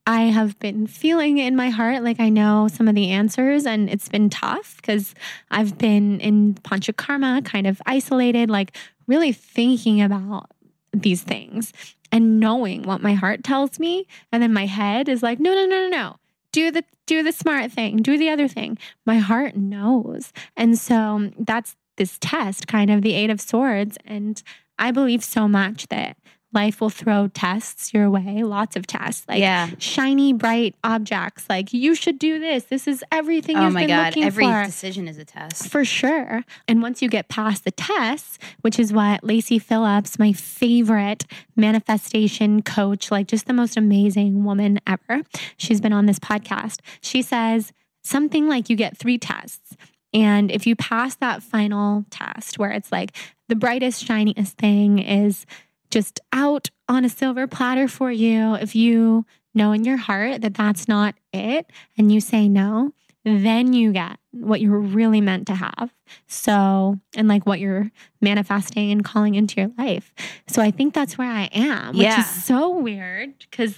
I 0.08 0.24
have 0.24 0.60
been 0.60 0.86
feeling 0.86 1.40
in 1.40 1.56
my 1.56 1.70
heart 1.70 2.04
like 2.04 2.20
I 2.20 2.30
know 2.30 2.68
some 2.68 2.88
of 2.88 2.96
the 2.96 3.10
answers, 3.10 3.66
and 3.66 3.90
it's 3.90 4.08
been 4.08 4.30
tough 4.30 4.76
because 4.78 5.16
I've 5.50 5.78
been 5.78 6.20
in 6.20 6.56
Panchakarma, 6.56 7.44
kind 7.44 7.66
of 7.66 7.82
isolated, 7.86 8.50
like 8.50 8.78
really 9.08 9.32
thinking 9.32 10.02
about 10.02 10.52
these 10.94 11.24
things 11.24 11.74
and 12.12 12.40
knowing 12.40 12.84
what 12.84 13.02
my 13.02 13.14
heart 13.14 13.44
tells 13.44 13.80
me, 13.80 14.08
and 14.32 14.42
then 14.42 14.54
my 14.54 14.68
head 14.68 15.10
is 15.10 15.24
like, 15.24 15.40
no, 15.40 15.54
no, 15.54 15.66
no, 15.66 15.82
no, 15.82 15.90
no, 15.90 16.16
do 16.52 16.72
the 16.72 16.84
do 17.08 17.24
the 17.24 17.32
smart 17.32 17.72
thing, 17.72 17.98
do 17.98 18.18
the 18.18 18.30
other 18.30 18.48
thing. 18.48 18.78
My 19.06 19.18
heart 19.18 19.56
knows, 19.56 20.32
and 20.56 20.78
so 20.78 21.32
that's 21.40 21.76
this 21.98 22.18
test, 22.22 22.68
kind 22.68 22.92
of 22.92 23.02
the 23.02 23.14
Eight 23.14 23.30
of 23.30 23.42
Swords, 23.42 23.98
and 24.06 24.42
I 24.78 24.92
believe 24.92 25.24
so 25.24 25.48
much 25.48 25.88
that 25.88 26.18
life 26.56 26.82
will 26.82 26.90
throw 26.90 27.28
tests 27.28 27.94
your 27.94 28.10
way, 28.10 28.44
lots 28.44 28.76
of 28.76 28.88
tests, 28.88 29.26
like 29.28 29.40
yeah. 29.40 29.70
shiny, 29.78 30.34
bright 30.34 30.76
objects. 30.84 31.46
Like 31.50 31.74
you 31.74 31.94
should 31.94 32.18
do 32.18 32.40
this. 32.40 32.66
This 32.66 32.88
is 32.88 33.04
everything 33.12 33.58
Oh 33.58 33.66
you've 33.66 33.74
my 33.74 33.82
been 33.82 33.90
god, 33.90 34.06
looking 34.08 34.24
every 34.24 34.46
for. 34.46 34.64
decision 34.66 35.08
is 35.08 35.18
a 35.18 35.26
test. 35.26 35.70
For 35.70 35.86
sure. 35.86 36.44
And 36.68 36.82
once 36.82 37.02
you 37.02 37.10
get 37.10 37.28
past 37.28 37.66
the 37.66 37.72
tests, 37.72 38.40
which 38.62 38.80
is 38.80 38.94
what 38.94 39.24
Lacy 39.24 39.60
Phillips, 39.60 40.18
my 40.18 40.32
favorite 40.34 41.26
manifestation 41.56 42.62
coach, 42.62 43.12
like 43.12 43.28
just 43.28 43.46
the 43.46 43.54
most 43.54 43.78
amazing 43.78 44.44
woman 44.44 44.80
ever, 44.88 45.24
she's 45.58 45.82
been 45.82 45.94
on 45.94 46.06
this 46.06 46.20
podcast. 46.20 46.80
She 47.02 47.22
says 47.22 47.74
something 48.04 48.48
like 48.48 48.70
you 48.70 48.76
get 48.76 48.98
three 48.98 49.18
tests. 49.18 49.76
And 50.14 50.50
if 50.50 50.66
you 50.66 50.78
pass 50.78 51.16
that 51.16 51.44
final 51.44 52.06
test, 52.10 52.58
where 52.58 52.72
it's 52.72 52.90
like 52.90 53.12
the 53.50 53.56
brightest, 53.56 54.04
shiniest 54.04 54.58
thing 54.58 55.00
is 55.00 55.46
just 55.92 56.20
out 56.34 56.70
on 56.88 57.06
a 57.06 57.10
silver 57.10 57.48
platter 57.48 57.88
for 57.88 58.12
you, 58.12 58.56
if 58.56 58.76
you 58.76 59.26
know 59.54 59.72
in 59.72 59.84
your 59.86 59.98
heart 59.98 60.42
that 60.42 60.54
that's 60.54 60.88
not 60.88 61.16
it 61.34 61.70
and 61.98 62.12
you 62.12 62.20
say 62.20 62.50
no, 62.50 62.92
then 63.24 63.74
you 63.74 63.92
get 63.92 64.20
what 64.32 64.62
you're 64.62 64.80
really 64.80 65.22
meant 65.22 65.48
to 65.48 65.56
have. 65.56 65.92
So, 66.28 67.00
and 67.16 67.28
like 67.28 67.46
what 67.46 67.60
you're 67.60 67.90
manifesting 68.22 68.92
and 68.92 69.04
calling 69.04 69.36
into 69.36 69.62
your 69.62 69.72
life. 69.78 70.14
So, 70.48 70.62
I 70.62 70.70
think 70.72 70.94
that's 70.94 71.18
where 71.18 71.32
I 71.32 71.50
am, 71.54 71.98
which 71.98 72.04
Yeah. 72.04 72.20
is 72.20 72.44
so 72.44 72.78
weird 72.78 73.34
because 73.40 73.76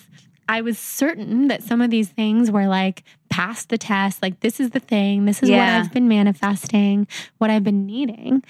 I 0.49 0.61
was 0.61 0.79
certain 0.79 1.47
that 1.49 1.63
some 1.63 1.81
of 1.81 1.89
these 1.91 2.09
things 2.09 2.49
were 2.51 2.67
like 2.67 3.03
past 3.29 3.69
the 3.69 3.77
test, 3.77 4.21
like 4.21 4.39
this 4.39 4.59
is 4.59 4.71
the 4.71 4.79
thing, 4.79 5.25
this 5.25 5.43
is 5.43 5.49
what 5.51 5.59
I've 5.69 5.93
been 5.93 6.07
manifesting, 6.07 7.07
what 7.37 7.49
I've 7.49 7.63
been 7.63 7.85
needing. 7.85 8.43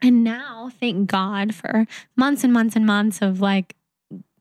And 0.00 0.22
now, 0.24 0.70
thank 0.80 1.08
God 1.10 1.54
for 1.54 1.86
months 2.16 2.44
and 2.44 2.52
months 2.52 2.76
and 2.76 2.86
months 2.86 3.20
of 3.22 3.40
like 3.40 3.74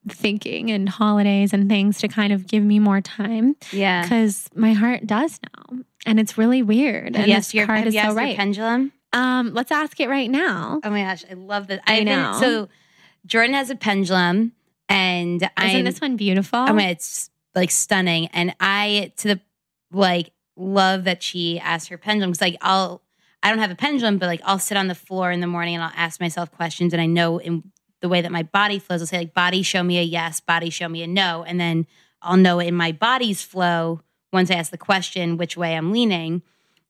thinking 0.10 0.72
and 0.72 0.88
holidays 0.88 1.52
and 1.54 1.68
things 1.70 2.00
to 2.00 2.08
kind 2.08 2.32
of 2.32 2.48
give 2.48 2.64
me 2.64 2.80
more 2.80 3.02
time 3.02 3.56
Yeah. 3.72 4.04
because 4.04 4.50
my 4.56 4.74
heart 4.74 5.06
does 5.06 5.40
now, 5.54 5.80
and 6.06 6.20
it's 6.20 6.38
really 6.38 6.64
weird. 6.64 7.16
And 7.16 7.30
this 7.32 7.54
your, 7.54 7.66
card 7.66 7.80
have 7.80 7.88
is 7.88 7.96
you 7.96 8.02
so 8.04 8.14
right. 8.14 8.38
pendulum? 8.38 8.92
um, 9.14 9.54
let's 9.54 9.72
ask 9.72 10.00
it 10.00 10.08
right 10.10 10.30
now. 10.30 10.80
Oh 10.84 10.90
my 10.90 11.02
gosh, 11.02 11.26
I 11.30 11.34
love 11.34 11.68
this. 11.68 11.80
I 11.88 11.98
been- 12.00 12.06
know. 12.06 12.38
so 12.40 12.70
Jordan 13.26 13.54
has 13.56 13.70
a 13.70 13.76
pendulum, 13.76 14.54
and 14.88 15.42
Isn't 15.42 15.52
I'm 15.58 15.84
this 15.84 16.00
one 16.00 16.16
beautiful? 16.16 16.60
I 16.60 16.72
mean, 16.72 16.88
it's 16.90 17.30
like 17.56 17.72
stunning. 17.72 18.28
And 18.28 18.56
I 18.60 19.12
to 19.18 19.28
the 19.30 19.42
like 19.92 20.32
love 20.56 21.04
that 21.06 21.22
she 21.24 21.60
asked 21.60 21.90
her 21.90 21.98
pendulum 21.98 22.32
because 22.32 22.42
like 22.42 22.58
I'll 22.62 23.02
I 23.48 23.50
don't 23.50 23.60
have 23.60 23.72
a 23.72 23.76
pendulum, 23.76 24.18
but 24.18 24.26
like 24.26 24.42
I'll 24.44 24.60
sit 24.60 24.76
on 24.76 24.90
the 24.90 24.96
floor 24.96 25.32
in 25.32 25.40
the 25.40 25.48
morning 25.48 25.76
and 25.76 25.82
I'll 25.82 25.94
ask 25.96 26.20
myself 26.20 26.52
questions, 26.52 26.92
and 26.92 27.02
I 27.02 27.06
know 27.06 27.38
in 27.38 27.72
the 28.02 28.10
way 28.10 28.20
that 28.20 28.32
my 28.32 28.44
body 28.44 28.78
flows, 28.78 29.02
I'll 29.02 29.08
say 29.08 29.20
like 29.20 29.34
body 29.34 29.64
show 29.64 29.82
me 29.84 30.00
a 30.00 30.04
yes, 30.04 30.42
body 30.42 30.70
show 30.70 30.90
me 30.90 31.02
a 31.02 31.08
no, 31.08 31.46
and 31.48 31.58
then 31.58 31.88
I'll 32.22 32.36
know 32.36 32.60
in 32.60 32.76
my 32.76 32.92
body's 32.92 33.42
flow 33.42 34.02
once 34.34 34.52
I 34.52 34.56
ask 34.56 34.70
the 34.70 34.78
question 34.78 35.38
which 35.38 35.56
way 35.56 35.78
I'm 35.78 35.94
leaning. 35.94 36.42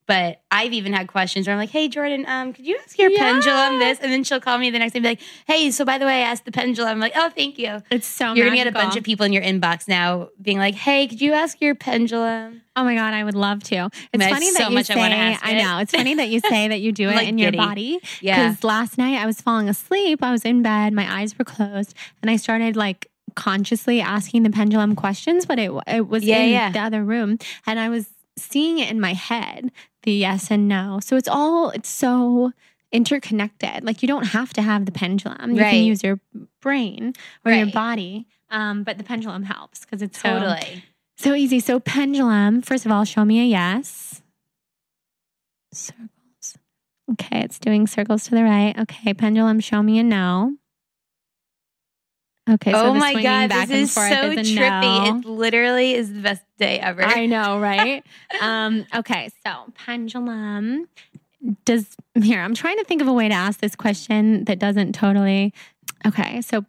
But 0.07 0.41
I've 0.49 0.71
even 0.73 0.93
had 0.93 1.07
questions 1.07 1.45
where 1.47 1.53
I'm 1.53 1.59
like, 1.59 1.69
"Hey, 1.69 1.87
Jordan, 1.89 2.25
um, 2.27 2.53
could 2.53 2.65
you 2.65 2.77
ask 2.83 2.97
your 2.97 3.11
Yeah. 3.11 3.19
pendulum 3.19 3.79
this?" 3.79 3.99
And 3.99 4.11
then 4.11 4.23
she'll 4.23 4.39
call 4.39 4.57
me 4.57 4.69
the 4.69 4.79
next 4.79 4.93
day 4.93 4.99
and 4.99 5.03
be 5.03 5.09
like, 5.09 5.21
"Hey, 5.45 5.69
so 5.69 5.83
by 5.85 5.97
the 5.97 6.05
way, 6.05 6.23
I 6.23 6.27
asked 6.31 6.45
the 6.45 6.51
pendulum." 6.51 6.89
I'm 6.91 6.99
like, 6.99 7.13
"Oh, 7.15 7.29
thank 7.29 7.59
you." 7.59 7.81
it's 7.91 8.07
so 8.07 8.33
You're 8.33 8.45
gonna 8.45 8.55
get 8.57 8.67
a 8.67 8.71
bunch 8.71 8.95
of 8.95 9.03
people 9.03 9.25
in 9.25 9.33
your 9.33 9.43
inbox 9.43 9.87
now 9.87 10.29
being 10.41 10.57
like, 10.57 10.75
"Hey, 10.75 11.07
could 11.07 11.19
you 11.21 11.33
ask 11.33 11.59
your 11.61 11.75
pendulum?" 11.75 12.61
Oh 12.75 12.83
my 12.83 12.95
god, 12.95 13.13
I 13.13 13.23
would 13.23 13.35
love 13.35 13.63
to. 13.63 13.89
It's 14.13 14.23
I 14.23 14.29
funny 14.31 14.51
so 14.51 14.59
that 14.59 14.69
you 14.69 14.75
much 14.75 14.89
I 14.91 14.93
say. 14.93 15.11
ask 15.13 15.45
I 15.45 15.53
know 15.55 15.79
it's 15.79 15.91
funny 15.91 16.13
that 16.15 16.29
you 16.29 16.39
say 16.39 16.67
that 16.69 16.79
you 16.79 16.91
do 16.91 17.09
it 17.09 17.15
Like 17.15 17.27
in 17.27 17.37
your 17.37 17.51
giddy. 17.51 17.57
body. 17.57 17.99
Yeah, 18.21 18.49
Because 18.49 18.63
last 18.63 18.97
night 18.97 19.21
I 19.21 19.25
was 19.25 19.41
falling 19.41 19.67
asleep. 19.67 20.23
I 20.23 20.31
was 20.31 20.45
in 20.45 20.61
bed. 20.61 20.93
My 20.93 21.19
eyes 21.21 21.37
were 21.37 21.43
closed, 21.45 21.93
and 22.21 22.31
I 22.31 22.37
started 22.37 22.75
like 22.77 23.07
consciously 23.35 23.99
asking 24.01 24.43
the 24.43 24.49
pendulum 24.49 24.95
questions, 24.95 25.45
but 25.45 25.59
it 25.59 25.71
it 25.87 26.07
was 26.07 26.23
Yeah, 26.23 26.39
in 26.39 26.49
yeah. 26.49 26.71
the 26.71 26.79
other 26.79 27.03
room, 27.03 27.37
and 27.65 27.79
I 27.79 27.89
was 27.89 28.07
seeing 28.37 28.77
it 28.77 28.91
in 28.91 28.99
my 29.01 29.13
head, 29.13 29.71
the 30.03 30.11
yes 30.11 30.49
and 30.51 30.67
no. 30.67 30.99
So 31.01 31.15
it's 31.17 31.27
all 31.27 31.69
it's 31.71 31.89
so 31.89 32.51
interconnected. 32.91 33.83
Like 33.83 34.01
you 34.01 34.07
don't 34.07 34.27
have 34.27 34.53
to 34.53 34.61
have 34.61 34.85
the 34.85 34.91
pendulum. 34.91 35.55
You 35.55 35.61
Right. 35.61 35.71
can 35.71 35.83
use 35.83 36.03
your 36.03 36.19
brain 36.61 37.13
or 37.45 37.51
your 37.51 37.67
body. 37.67 38.27
Um, 38.49 38.83
but 38.83 38.97
the 38.97 39.03
pendulum 39.03 39.43
helps 39.43 39.81
because 39.81 40.01
it's 40.01 40.21
so 40.21 40.39
Totally. 40.39 40.83
so 41.17 41.33
easy. 41.33 41.59
So 41.59 41.79
pendulum, 41.81 42.61
first 42.61 42.85
of 42.85 42.91
all, 42.91 43.03
show 43.03 43.25
me 43.25 43.41
a 43.41 43.43
yes. 43.45 44.21
Circles. 45.73 46.57
Okay, 47.11 47.41
it's 47.41 47.59
doing 47.59 47.87
circles 47.87 48.23
to 48.25 48.31
the 48.31 48.43
right. 48.43 48.77
Okay, 48.79 49.13
pendulum, 49.13 49.59
show 49.59 49.81
me 49.83 49.99
a 49.99 50.03
no. 50.03 50.56
Okay, 52.49 52.71
so 52.71 52.79
oh 52.85 52.93
the 52.93 52.99
my 52.99 53.21
god, 53.21 53.51
this 53.51 53.69
is 53.69 53.91
so 53.91 54.01
is 54.01 54.47
trippy. 54.55 54.55
no. 54.81 55.17
It 55.19 55.25
literally 55.25 55.93
is 55.93 56.13
the 56.13 56.21
best 56.21 56.43
day 56.57 56.79
ever. 56.79 57.03
I 57.03 57.25
know, 57.25 57.59
right? 57.59 58.05
um, 58.41 58.85
okay, 58.95 59.29
so 59.45 59.65
pendulum 59.85 60.87
does 61.65 61.95
here. 62.21 62.39
I'm 62.41 62.55
trying 62.55 62.77
to 62.77 62.83
think 62.85 63.01
of 63.01 63.07
a 63.07 63.13
way 63.13 63.27
to 63.27 63.33
ask 63.33 63.59
this 63.59 63.75
question 63.75 64.45
that 64.45 64.59
doesn't 64.59 64.93
totally. 64.93 65.53
Okay, 66.05 66.41
so 66.41 66.63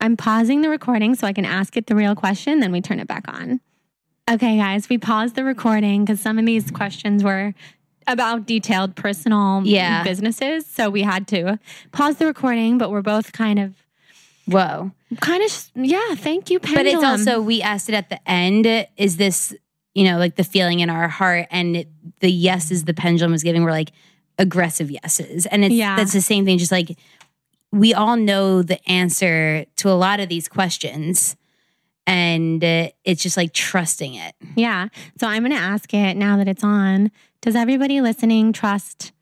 I'm 0.00 0.16
pausing 0.16 0.62
the 0.62 0.70
recording 0.70 1.14
so 1.14 1.26
I 1.26 1.32
can 1.34 1.44
ask 1.44 1.76
it 1.76 1.86
the 1.86 1.94
real 1.94 2.14
question, 2.14 2.60
then 2.60 2.72
we 2.72 2.80
turn 2.80 2.98
it 3.00 3.06
back 3.06 3.24
on. 3.28 3.60
Okay, 4.30 4.56
guys, 4.56 4.88
we 4.88 4.96
paused 4.96 5.34
the 5.34 5.44
recording 5.44 6.04
because 6.04 6.20
some 6.20 6.38
of 6.38 6.46
these 6.46 6.70
questions 6.70 7.22
were 7.24 7.52
about 8.06 8.46
detailed 8.46 8.96
personal 8.96 9.62
Yeah. 9.64 10.02
businesses. 10.02 10.66
So 10.66 10.88
we 10.88 11.02
had 11.02 11.26
to 11.28 11.58
pause 11.92 12.16
the 12.16 12.26
recording, 12.26 12.78
but 12.78 12.90
we're 12.90 13.02
both 13.02 13.32
kind 13.32 13.58
of, 13.58 13.74
Whoa. 14.50 14.90
kind 15.20 15.42
of, 15.42 15.70
yeah, 15.74 16.14
thank 16.14 16.50
you, 16.50 16.58
pendulum. 16.60 16.84
But 16.84 16.92
it's 16.94 17.04
also 17.04 17.40
we 17.40 17.62
asked 17.62 17.88
it 17.88 17.94
at 17.94 18.08
the 18.08 18.20
end. 18.30 18.66
Is 18.96 19.16
this 19.16 19.54
you 19.94 20.04
know 20.04 20.18
like 20.18 20.36
the 20.36 20.44
feeling 20.44 20.80
in 20.80 20.90
our 20.90 21.08
heart 21.08 21.46
and 21.50 21.76
it, 21.76 21.88
the 22.20 22.30
yeses 22.30 22.84
the 22.84 22.94
pendulum 22.94 23.32
was 23.32 23.42
giving 23.42 23.62
were 23.64 23.70
like 23.70 23.92
aggressive 24.38 24.90
yeses, 24.90 25.46
and 25.46 25.64
it's 25.64 25.74
Yeah. 25.74 25.96
that's 25.96 26.12
the 26.12 26.20
same 26.20 26.44
thing. 26.44 26.58
Just 26.58 26.72
like 26.72 26.96
we 27.72 27.94
all 27.94 28.16
know 28.16 28.62
the 28.62 28.78
answer 28.90 29.64
to 29.76 29.90
a 29.90 29.94
lot 29.94 30.18
of 30.20 30.28
these 30.28 30.48
questions, 30.48 31.36
and 32.06 32.62
uh, 32.64 32.88
it's 33.04 33.22
just 33.22 33.36
like 33.36 33.52
trusting 33.52 34.14
it. 34.14 34.34
Yeah. 34.56 34.88
So 35.20 35.26
I'm 35.28 35.42
going 35.42 35.52
to 35.52 35.58
ask 35.58 35.92
it 35.94 36.16
now 36.16 36.36
that 36.38 36.48
it's 36.48 36.64
on. 36.64 37.10
Does 37.42 37.54
everybody 37.54 38.00
listening 38.00 38.52
trust 38.52 39.12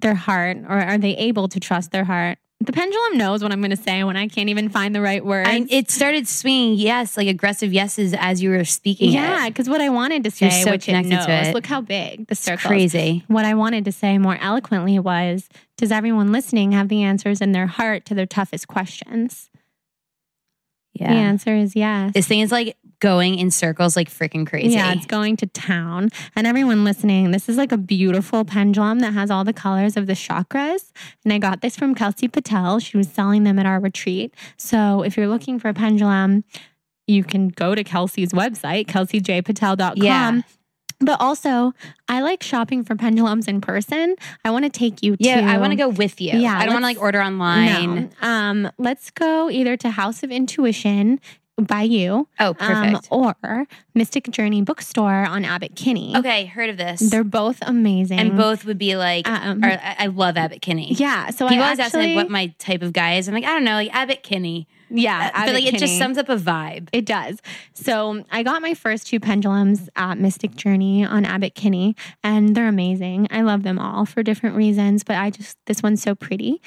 their 0.00 0.14
heart 0.14 0.56
or 0.68 0.78
are 0.80 0.98
they 0.98 1.16
able 1.16 1.48
to 1.48 1.60
trust 1.60 1.90
their 1.90 2.04
heart? 2.04 2.38
The 2.60 2.72
pendulum 2.72 3.18
knows 3.18 3.42
what 3.42 3.52
I'm 3.52 3.60
going 3.60 3.70
to 3.70 3.76
say 3.76 4.02
when 4.02 4.16
I 4.16 4.28
can't 4.28 4.48
even 4.48 4.70
find 4.70 4.94
the 4.94 5.02
right 5.02 5.24
word. 5.24 5.46
It 5.48 5.90
started 5.90 6.26
swinging 6.26 6.74
yes, 6.74 7.16
like 7.16 7.28
aggressive 7.28 7.72
yeses 7.72 8.14
as 8.18 8.42
you 8.42 8.50
were 8.50 8.64
speaking. 8.64 9.12
yeah, 9.12 9.48
because 9.48 9.68
what 9.68 9.80
I 9.82 9.90
wanted 9.90 10.24
to 10.24 10.30
You're 10.42 10.50
say, 10.50 10.62
so 10.64 10.70
which 10.70 10.84
it 10.88 10.92
connected 10.92 11.10
knows, 11.10 11.26
to 11.26 11.48
it. 11.50 11.54
look 11.54 11.66
how 11.66 11.82
big 11.82 12.26
the 12.28 12.34
circle. 12.34 12.68
crazy. 12.68 13.24
What 13.28 13.44
I 13.44 13.54
wanted 13.54 13.84
to 13.84 13.92
say 13.92 14.16
more 14.18 14.36
eloquently 14.40 14.98
was, 14.98 15.48
does 15.76 15.92
everyone 15.92 16.32
listening 16.32 16.72
have 16.72 16.88
the 16.88 17.02
answers 17.02 17.40
in 17.42 17.52
their 17.52 17.66
heart 17.66 18.06
to 18.06 18.14
their 18.14 18.26
toughest 18.26 18.66
questions? 18.68 19.50
Yeah. 20.94 21.12
The 21.12 21.18
answer 21.20 21.54
is 21.54 21.76
yes. 21.76 22.14
This 22.14 22.26
thing 22.26 22.40
is 22.40 22.50
like 22.50 22.76
going 23.00 23.38
in 23.38 23.50
circles 23.50 23.96
like 23.96 24.10
freaking 24.10 24.46
crazy. 24.46 24.74
Yeah, 24.74 24.92
it's 24.92 25.06
going 25.06 25.36
to 25.38 25.46
town. 25.46 26.10
And 26.34 26.46
everyone 26.46 26.84
listening, 26.84 27.30
this 27.30 27.48
is 27.48 27.56
like 27.56 27.72
a 27.72 27.78
beautiful 27.78 28.44
pendulum 28.44 29.00
that 29.00 29.12
has 29.12 29.30
all 29.30 29.44
the 29.44 29.52
colors 29.52 29.96
of 29.96 30.06
the 30.06 30.14
chakras. 30.14 30.92
And 31.24 31.32
I 31.32 31.38
got 31.38 31.60
this 31.60 31.76
from 31.76 31.94
Kelsey 31.94 32.28
Patel. 32.28 32.78
She 32.80 32.96
was 32.96 33.08
selling 33.08 33.44
them 33.44 33.58
at 33.58 33.66
our 33.66 33.80
retreat. 33.80 34.34
So 34.56 35.02
if 35.02 35.16
you're 35.16 35.28
looking 35.28 35.58
for 35.58 35.68
a 35.68 35.74
pendulum, 35.74 36.44
you 37.06 37.22
can 37.22 37.48
go 37.48 37.74
to 37.74 37.84
Kelsey's 37.84 38.32
website, 38.32 38.86
kelseyjpatel.com. 38.86 40.02
Yeah. 40.02 40.42
But 40.98 41.20
also, 41.20 41.74
I 42.08 42.22
like 42.22 42.42
shopping 42.42 42.82
for 42.82 42.96
pendulums 42.96 43.48
in 43.48 43.60
person. 43.60 44.16
I 44.44 44.50
want 44.50 44.64
to 44.64 44.70
take 44.70 45.02
you 45.02 45.16
to 45.16 45.22
Yeah, 45.22 45.42
to 45.42 45.46
I 45.46 45.58
want 45.58 45.72
to 45.72 45.76
go 45.76 45.88
with 45.88 46.22
you. 46.22 46.32
Yeah, 46.38 46.56
I 46.56 46.64
don't 46.64 46.72
want 46.72 46.84
to 46.84 46.86
like 46.86 47.00
order 47.00 47.20
online. 47.20 48.10
No. 48.22 48.28
Um, 48.28 48.72
let's 48.78 49.10
go 49.10 49.50
either 49.50 49.76
to 49.76 49.90
House 49.90 50.22
of 50.22 50.30
Intuition 50.30 51.20
by 51.56 51.82
you 51.82 52.28
Oh, 52.38 52.52
perfect. 52.54 53.08
um, 53.10 53.34
or 53.40 53.66
Mystic 53.94 54.30
Journey 54.30 54.60
Bookstore 54.62 55.24
on 55.24 55.44
Abbott 55.44 55.74
Kinney. 55.74 56.14
okay, 56.16 56.44
heard 56.46 56.68
of 56.70 56.76
this. 56.76 57.00
They're 57.00 57.24
both 57.24 57.58
amazing. 57.62 58.18
and 58.18 58.36
both 58.36 58.64
would 58.66 58.78
be 58.78 58.96
like, 58.96 59.26
Um, 59.28 59.64
or, 59.64 59.68
I, 59.82 60.06
love 60.08 60.36
Abbott 60.36 60.60
Kinney. 60.60 60.92
yeah. 60.94 61.30
So 61.30 61.48
People 61.48 61.62
I 61.64 61.66
always 61.68 61.78
ask 61.80 61.94
me 61.94 62.14
like, 62.14 62.24
what 62.24 62.30
my 62.30 62.54
type 62.58 62.82
of 62.82 62.92
guy 62.92 63.14
is. 63.14 63.26
I'm 63.28 63.34
like, 63.34 63.44
I 63.44 63.48
don't 63.54 63.64
know, 63.64 63.74
like 63.74 63.94
Abbott 63.94 64.22
Kinney. 64.22 64.68
yeah, 64.90 65.30
but 65.32 65.54
like, 65.54 65.64
Abbott 65.64 65.74
it 65.74 65.78
just 65.78 65.98
sums 65.98 66.18
up 66.18 66.28
a 66.28 66.36
vibe. 66.36 66.88
It 66.92 67.06
does. 67.06 67.40
So 67.74 68.24
I 68.30 68.42
got 68.42 68.60
my 68.62 68.74
first 68.74 69.06
two 69.06 69.18
pendulums 69.18 69.88
at 69.96 70.18
Mystic 70.18 70.54
Journey 70.56 71.04
on 71.04 71.24
Abbott 71.24 71.54
Kinney, 71.54 71.96
and 72.22 72.54
they're 72.54 72.68
amazing. 72.68 73.28
I 73.30 73.40
love 73.42 73.62
them 73.62 73.78
all 73.78 74.04
for 74.04 74.22
different 74.22 74.56
reasons, 74.56 75.04
but 75.04 75.16
I 75.16 75.30
just 75.30 75.56
this 75.66 75.82
one's 75.82 76.02
so 76.02 76.14
pretty. 76.14 76.60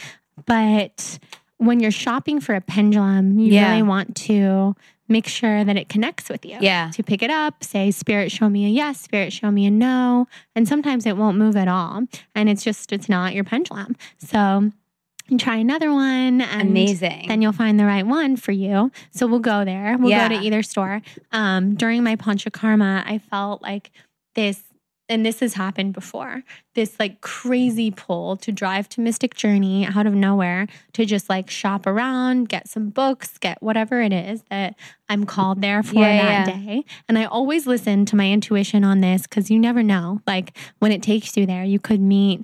But 0.45 1.19
when 1.59 1.79
you're 1.79 1.91
shopping 1.91 2.41
for 2.41 2.55
a 2.55 2.61
pendulum, 2.61 3.37
you 3.39 3.53
Yeah. 3.53 3.69
really 3.69 3.83
want 3.83 4.15
to 4.27 4.75
make 5.07 5.27
sure 5.27 5.63
that 5.63 5.75
it 5.77 5.87
connects 5.89 6.29
with 6.29 6.45
you. 6.45 6.57
Yeah. 6.61 6.89
To 6.93 7.03
pick 7.03 7.21
it 7.23 7.29
up, 7.29 7.63
say, 7.63 7.91
Spirit, 7.91 8.31
show 8.31 8.47
me 8.49 8.65
a 8.65 8.69
yes, 8.69 8.99
Spirit, 8.99 9.31
show 9.33 9.49
me 9.51 9.65
a 9.65 9.71
no. 9.71 10.27
And 10.55 10.67
sometimes 10.67 11.05
it 11.05 11.17
won't 11.17 11.37
move 11.37 11.55
at 11.57 11.67
all. 11.67 12.03
And 12.35 12.49
it's 12.49 12.63
just, 12.63 12.91
it's 12.91 13.07
not 13.09 13.33
your 13.35 13.43
pendulum. 13.43 13.95
So 14.19 14.71
try 15.37 15.57
another 15.57 15.91
one. 15.91 16.41
And 16.41 16.69
Amazing. 16.69 17.25
then 17.27 17.41
you'll 17.41 17.51
find 17.53 17.79
the 17.79 17.85
right 17.85 18.05
one 18.05 18.35
for 18.35 18.51
you. 18.51 18.91
So 19.11 19.27
we'll 19.27 19.39
go 19.39 19.65
there. 19.65 19.95
We'll 19.97 20.09
Yeah. 20.11 20.29
go 20.29 20.37
to 20.39 20.41
either 20.43 20.63
store. 20.63 21.01
Um, 21.31 21.75
during 21.75 22.03
my 22.03 22.15
Panchakarma, 22.15 23.03
I 23.05 23.17
felt 23.17 23.61
like 23.61 23.91
this, 24.35 24.61
and 25.09 25.25
this 25.25 25.39
has 25.39 25.55
happened 25.55 25.93
before, 25.93 26.43
this 26.75 26.97
like 26.99 27.19
crazy 27.21 27.89
pull 27.91 28.37
to 28.37 28.51
drive 28.51 28.87
to 28.89 29.01
Mystic 29.01 29.33
Journey 29.33 29.85
out 29.85 30.05
of 30.05 30.13
nowhere 30.13 30.67
to 30.93 31.05
just 31.05 31.29
like 31.29 31.49
shop 31.49 31.87
around, 31.87 32.47
get 32.47 32.69
some 32.69 32.89
books, 32.89 33.37
get 33.39 33.61
whatever 33.61 34.01
it 34.01 34.13
is 34.13 34.43
that 34.49 34.75
I'm 35.09 35.25
called 35.25 35.61
there 35.61 35.81
for 35.83 35.95
Yeah, 35.95 36.15
that 36.17 36.47
yeah. 36.47 36.55
day. 36.55 36.85
And 37.07 37.17
I 37.17 37.25
always 37.25 37.65
listen 37.67 38.05
to 38.05 38.15
my 38.15 38.31
intuition 38.31 38.83
on 38.83 39.01
this 39.01 39.23
because 39.23 39.49
you 39.49 39.57
never 39.59 39.81
know. 39.83 40.21
Like 40.27 40.55
when 40.77 40.91
it 40.91 41.01
takes 41.01 41.35
you 41.35 41.45
there, 41.45 41.63
you 41.63 41.79
could 41.79 41.99
meet 41.99 42.41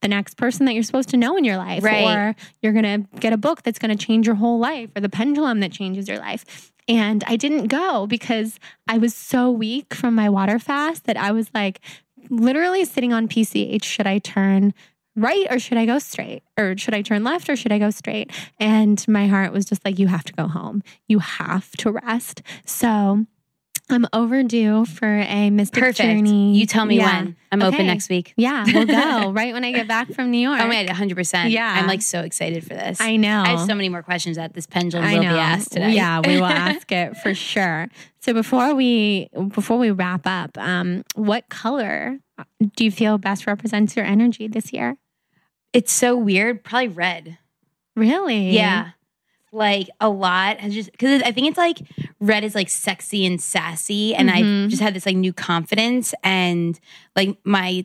the 0.00 0.08
next 0.08 0.36
person 0.36 0.64
that 0.66 0.74
you're 0.74 0.82
supposed 0.84 1.08
to 1.10 1.16
know 1.16 1.36
in 1.36 1.44
your 1.44 1.56
life 1.56 1.82
Right. 1.82 2.04
or 2.16 2.36
you're 2.62 2.72
going 2.72 3.04
to 3.04 3.18
get 3.18 3.32
a 3.32 3.36
book 3.36 3.62
that's 3.62 3.78
going 3.78 3.96
to 3.96 4.06
change 4.06 4.26
your 4.26 4.36
whole 4.36 4.58
life 4.58 4.90
or 4.96 5.00
the 5.00 5.08
pendulum 5.08 5.60
that 5.60 5.72
changes 5.72 6.08
your 6.08 6.18
life. 6.18 6.72
And 6.88 7.22
I 7.26 7.36
didn't 7.36 7.66
go 7.66 8.06
because 8.06 8.58
I 8.88 8.98
was 8.98 9.14
so 9.14 9.50
weak 9.50 9.92
from 9.94 10.14
my 10.14 10.28
water 10.30 10.58
fast 10.58 11.04
that 11.04 11.18
I 11.18 11.32
was 11.32 11.50
like 11.54 11.80
literally 12.30 12.84
sitting 12.84 13.12
on 13.12 13.28
PCH. 13.28 13.84
Should 13.84 14.06
I 14.06 14.18
turn 14.18 14.72
right 15.14 15.46
or 15.50 15.58
should 15.58 15.76
I 15.76 15.84
go 15.84 15.98
straight? 15.98 16.42
Or 16.56 16.76
should 16.78 16.94
I 16.94 17.02
turn 17.02 17.24
left 17.24 17.50
or 17.50 17.56
should 17.56 17.72
I 17.72 17.78
go 17.78 17.90
straight? 17.90 18.30
And 18.58 19.06
my 19.06 19.26
heart 19.26 19.52
was 19.52 19.66
just 19.66 19.84
like, 19.84 19.98
you 19.98 20.06
have 20.06 20.24
to 20.24 20.32
go 20.32 20.48
home. 20.48 20.82
You 21.08 21.18
have 21.18 21.70
to 21.78 21.92
rest. 21.92 22.42
So 22.64 23.26
I'm 23.90 24.06
overdue 24.12 24.84
for 24.84 25.06
a 25.08 25.48
Mystic 25.50 25.80
Perfect. 25.82 25.98
Journey. 25.98 26.56
You 26.58 26.66
tell 26.66 26.84
me 26.84 26.96
Yeah. 26.98 27.20
when. 27.22 27.36
I'm 27.50 27.62
Okay. 27.62 27.74
open 27.76 27.86
next 27.86 28.10
week. 28.10 28.34
Yeah, 28.36 28.64
we'll 28.66 28.84
go 28.84 29.30
right 29.32 29.54
when 29.54 29.64
I 29.64 29.72
get 29.72 29.88
back 29.88 30.12
from 30.12 30.30
New 30.30 30.38
York. 30.38 30.60
Oh 30.60 30.66
my 30.68 30.82
god, 30.82 30.88
100. 30.90 31.16
percent 31.16 31.50
Yeah. 31.50 31.72
I'm 31.74 31.86
like 31.86 32.02
so 32.02 32.20
excited 32.20 32.62
for 32.64 32.74
this. 32.74 33.00
I 33.00 33.16
know. 33.16 33.40
I 33.42 33.48
have 33.48 33.60
so 33.60 33.74
many 33.74 33.88
more 33.88 34.02
questions 34.02 34.36
that 34.36 34.52
this 34.52 34.66
pendulum 34.66 35.06
I 35.06 35.14
will 35.14 35.22
know. 35.22 35.32
be 35.32 35.38
asked 35.38 35.72
today. 35.72 35.92
Yeah, 35.92 36.20
we 36.20 36.36
will 36.36 36.44
ask 36.68 36.92
it 36.92 37.16
for 37.16 37.34
sure. 37.34 37.88
So 38.20 38.34
before 38.34 38.74
we 38.74 39.30
before 39.48 39.78
we 39.78 39.90
wrap 39.90 40.26
up, 40.26 40.58
um, 40.58 41.02
what 41.14 41.48
color 41.48 42.18
do 42.76 42.84
you 42.84 42.90
feel 42.90 43.16
best 43.16 43.46
represents 43.46 43.96
your 43.96 44.04
energy 44.04 44.48
this 44.48 44.72
year? 44.72 44.96
it's 45.74 45.92
so 45.92 46.16
weird. 46.16 46.64
Probably 46.64 46.88
red. 46.88 47.38
Really? 47.94 48.50
Yeah. 48.50 48.90
Like 49.52 49.88
a 50.00 50.08
lot 50.08 50.58
has 50.60 50.74
just 50.74 50.92
because 50.92 51.22
I 51.22 51.32
think 51.32 51.48
it's 51.48 51.58
like 51.58 51.78
red 52.20 52.44
is 52.44 52.54
like 52.54 52.68
sexy 52.68 53.24
and 53.26 53.40
sassy, 53.40 54.14
and 54.14 54.30
I 54.30 54.42
Mhm. 54.42 54.68
just 54.68 54.82
had 54.82 54.94
this 54.94 55.06
like 55.06 55.16
new 55.16 55.32
confidence. 55.32 56.14
And 56.22 56.78
like 57.16 57.36
my 57.44 57.84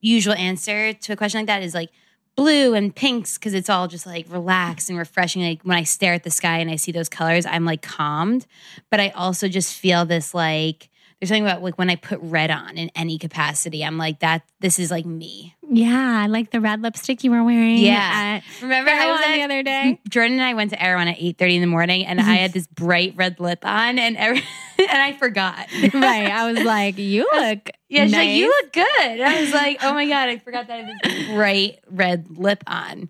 usual 0.00 0.34
answer 0.34 0.92
to 0.92 1.12
a 1.12 1.16
question 1.16 1.40
like 1.40 1.46
that 1.46 1.62
is 1.62 1.74
like 1.74 1.90
blue 2.36 2.74
and 2.74 2.94
pinks 2.94 3.38
because 3.38 3.54
it's 3.54 3.70
all 3.70 3.86
just 3.86 4.06
like 4.06 4.26
relaxed 4.28 4.88
and 4.90 4.98
refreshing. 4.98 5.42
Like 5.42 5.62
when 5.62 5.76
I 5.76 5.84
stare 5.84 6.14
at 6.14 6.24
the 6.24 6.30
sky 6.30 6.58
and 6.58 6.70
I 6.70 6.76
see 6.76 6.90
those 6.92 7.08
colors, 7.08 7.46
I'm 7.46 7.64
like 7.64 7.82
calmed. 7.82 8.46
But 8.90 9.00
I 9.00 9.10
also 9.10 9.46
just 9.48 9.74
feel 9.74 10.04
this 10.04 10.34
like 10.34 10.88
there's 11.24 11.30
something 11.30 11.46
about 11.46 11.62
like 11.62 11.78
when 11.78 11.88
I 11.90 11.96
put 11.96 12.18
red 12.22 12.50
on 12.50 12.76
in 12.76 12.90
any 12.94 13.18
capacity, 13.18 13.84
I'm 13.84 13.96
like 13.98 14.20
that. 14.20 14.42
This 14.60 14.78
is 14.78 14.90
like 14.90 15.06
me. 15.06 15.54
Yeah, 15.70 16.20
I 16.22 16.26
like 16.26 16.50
the 16.50 16.60
red 16.60 16.82
lipstick 16.82 17.24
you 17.24 17.30
were 17.30 17.42
wearing. 17.42 17.78
Yeah. 17.78 18.40
at 18.42 18.62
Remember, 18.62 18.90
I 18.90 19.10
was 19.10 19.20
at- 19.22 19.34
the 19.34 19.42
other 19.42 19.62
day. 19.62 19.98
Jordan 20.10 20.34
and 20.34 20.42
I 20.42 20.52
went 20.54 20.70
to 20.70 20.82
Erewhon 20.82 21.08
at 21.08 21.16
eight 21.18 21.38
thirty 21.38 21.54
in 21.56 21.60
the 21.62 21.66
morning, 21.66 22.04
and 22.04 22.20
I 22.20 22.34
had 22.34 22.52
this 22.54 22.66
bright 22.66 23.14
red 23.16 23.40
lip 23.40 23.64
on, 23.64 23.98
and 23.98 24.16
every, 24.16 24.42
and 24.78 24.90
I 25.02 25.12
forgot. 25.14 25.66
right. 25.94 26.30
I 26.30 26.52
was 26.52 26.62
like, 26.64 26.98
you 26.98 27.26
look. 27.32 27.70
Yeah, 27.88 28.04
she's 28.04 28.12
nice. 28.12 28.26
like, 28.26 28.36
"You 28.36 28.48
look 28.48 28.72
good." 28.72 29.20
I 29.20 29.40
was 29.40 29.52
like, 29.52 29.78
"Oh 29.82 29.94
my 29.94 30.06
god, 30.06 30.28
I 30.28 30.38
forgot 30.38 30.66
that 30.66 30.80
I 30.80 30.82
had 30.82 31.00
this 31.02 31.28
bright 31.34 31.78
red 31.90 32.36
lip 32.36 32.62
on." 32.66 33.08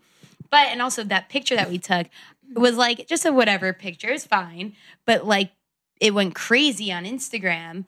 But 0.51 0.69
and 0.69 0.81
also 0.81 1.03
that 1.05 1.28
picture 1.31 1.57
that 1.57 1.69
we 1.70 1.78
took 1.78 2.07
was 2.55 2.77
like 2.77 3.09
just 3.09 3.24
a 3.27 3.32
whatever 3.32 3.73
picture 3.73 4.11
is 4.11 4.24
fine, 4.27 4.74
but 5.07 5.27
like 5.27 5.51
it 6.01 6.12
went 6.15 6.35
crazy 6.35 6.93
on 6.93 7.05
Instagram. 7.05 7.85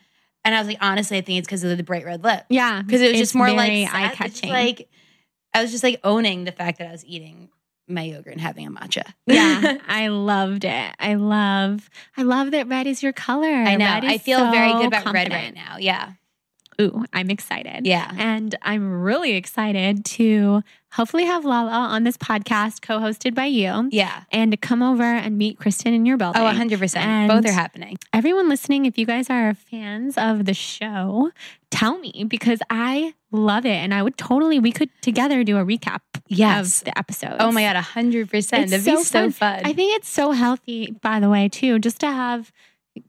And 0.47 0.55
I 0.55 0.59
was 0.61 0.69
like, 0.69 0.79
honestly, 0.81 1.19
I 1.19 1.23
think 1.23 1.41
it's 1.41 1.47
because 1.49 1.65
of 1.65 1.77
the 1.77 1.83
bright 1.83 2.07
red 2.07 2.23
lip. 2.23 2.45
Yeah, 2.49 2.81
Because 2.83 3.03
it 3.03 3.11
was 3.11 3.19
just 3.19 3.35
more 3.35 3.51
like 3.51 3.71
eye 3.71 3.85
sad. 3.85 4.05
It's 4.13 4.19
just 4.19 4.43
catching. 4.43 4.51
Like 4.51 4.89
I 5.53 5.61
was 5.63 5.73
just 5.73 5.83
like 5.83 6.01
owning 6.05 6.45
the 6.45 6.53
fact 6.53 6.79
that 6.79 6.87
I 6.89 6.93
was 6.93 7.05
eating 7.05 7.49
my 7.89 8.03
yogurt 8.03 8.33
and 8.33 8.41
having 8.41 8.67
a 8.67 8.71
matcha. 8.71 9.03
yeah, 9.27 9.79
I 9.89 10.09
loved 10.09 10.65
it. 10.65 10.95
I 10.99 11.15
love, 11.15 11.91
I 12.17 12.23
love 12.23 12.53
that 12.53 12.69
red 12.69 12.87
is 12.87 13.03
your 13.03 13.13
color. 13.13 13.49
I 13.49 13.75
know. 13.77 13.87
I 14.03 14.19
feel 14.19 14.51
very 14.51 14.73
good 14.73 14.87
about 14.87 15.13
red 15.13 15.33
right 15.33 15.55
now. 15.55 15.77
Yeah. 15.79 16.13
Ooh, 16.81 17.05
I'm 17.13 17.31
excited. 17.31 17.87
Yeah. 17.87 18.11
And 18.17 18.55
I'm 18.63 19.01
really 19.03 19.33
excited 19.33 20.05
to 20.05 20.63
hopefully 20.97 21.25
have 21.25 21.45
Lala 21.45 21.71
on 21.71 22.05
this 22.05 22.17
podcast, 22.17 22.83
co 22.83 22.99
hosted 22.99 23.35
by 23.35 23.45
you, 23.47 23.89
Yeah. 23.93 24.23
and 24.33 24.51
to 24.51 24.57
come 24.57 24.83
over 24.83 25.05
and 25.05 25.37
meet 25.39 25.59
Kristen 25.59 25.95
in 25.95 26.07
your 26.07 26.17
building. 26.17 26.41
Oh, 26.43 26.47
100%. 26.47 26.97
And- 27.05 27.29
Both 27.29 27.47
are 27.47 27.53
happening. 27.53 27.99
Everyone 28.13 28.49
listening, 28.49 28.87
if 28.87 28.99
you 28.99 29.07
guys 29.07 29.29
are 29.31 29.55
fans 29.55 30.17
of 30.19 30.45
the 30.47 30.55
show, 30.55 31.31
tell 31.71 31.99
me 31.99 32.25
because 32.27 32.61
I 32.71 33.15
love 33.31 33.67
it. 33.67 33.71
And 33.77 33.93
I 33.93 34.03
would 34.03 34.17
totally, 34.17 34.59
we 34.59 34.73
could 34.73 34.91
together 35.03 35.45
do 35.45 35.59
a 35.59 35.65
recap 35.65 36.01
Yes. 36.29 36.81
of 36.81 36.85
the 36.87 36.99
episodes. 36.99 37.37
Oh 37.41 37.53
my 37.53 37.63
God, 37.63 37.77
100%. 37.77 38.63
It's 38.65 38.71
That'd 38.73 38.85
be 38.85 38.97
so 38.97 39.03
so 39.03 39.31
fun. 39.31 39.61
I 39.65 39.73
think 39.73 39.97
it's 39.97 40.09
so 40.09 40.33
healthy, 40.33 40.97
by 41.03 41.21
the 41.21 41.29
way, 41.29 41.49
too, 41.49 41.79
just 41.79 42.01
to 42.01 42.07
have 42.11 42.51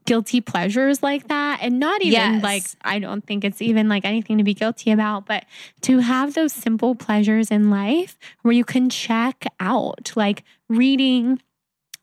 guilty 0.06 0.40
pleasures 0.40 1.02
like 1.02 1.28
that. 1.28 1.58
And 1.62 1.78
not 1.78 2.02
even 2.02 2.12
Yes. 2.12 2.42
like, 2.42 2.62
I 2.82 2.98
don't 2.98 3.24
think 3.26 3.44
it's 3.44 3.60
even 3.62 3.88
like 3.88 4.04
anything 4.04 4.38
to 4.38 4.44
be 4.44 4.54
guilty 4.54 4.90
about, 4.90 5.26
but 5.26 5.44
to 5.82 5.98
have 5.98 6.34
those 6.34 6.52
simple 6.52 6.94
pleasures 6.94 7.50
in 7.50 7.70
life 7.70 8.18
where 8.42 8.52
you 8.52 8.64
can 8.64 8.90
check 8.90 9.44
out, 9.60 10.12
like 10.16 10.44
reading, 10.68 11.40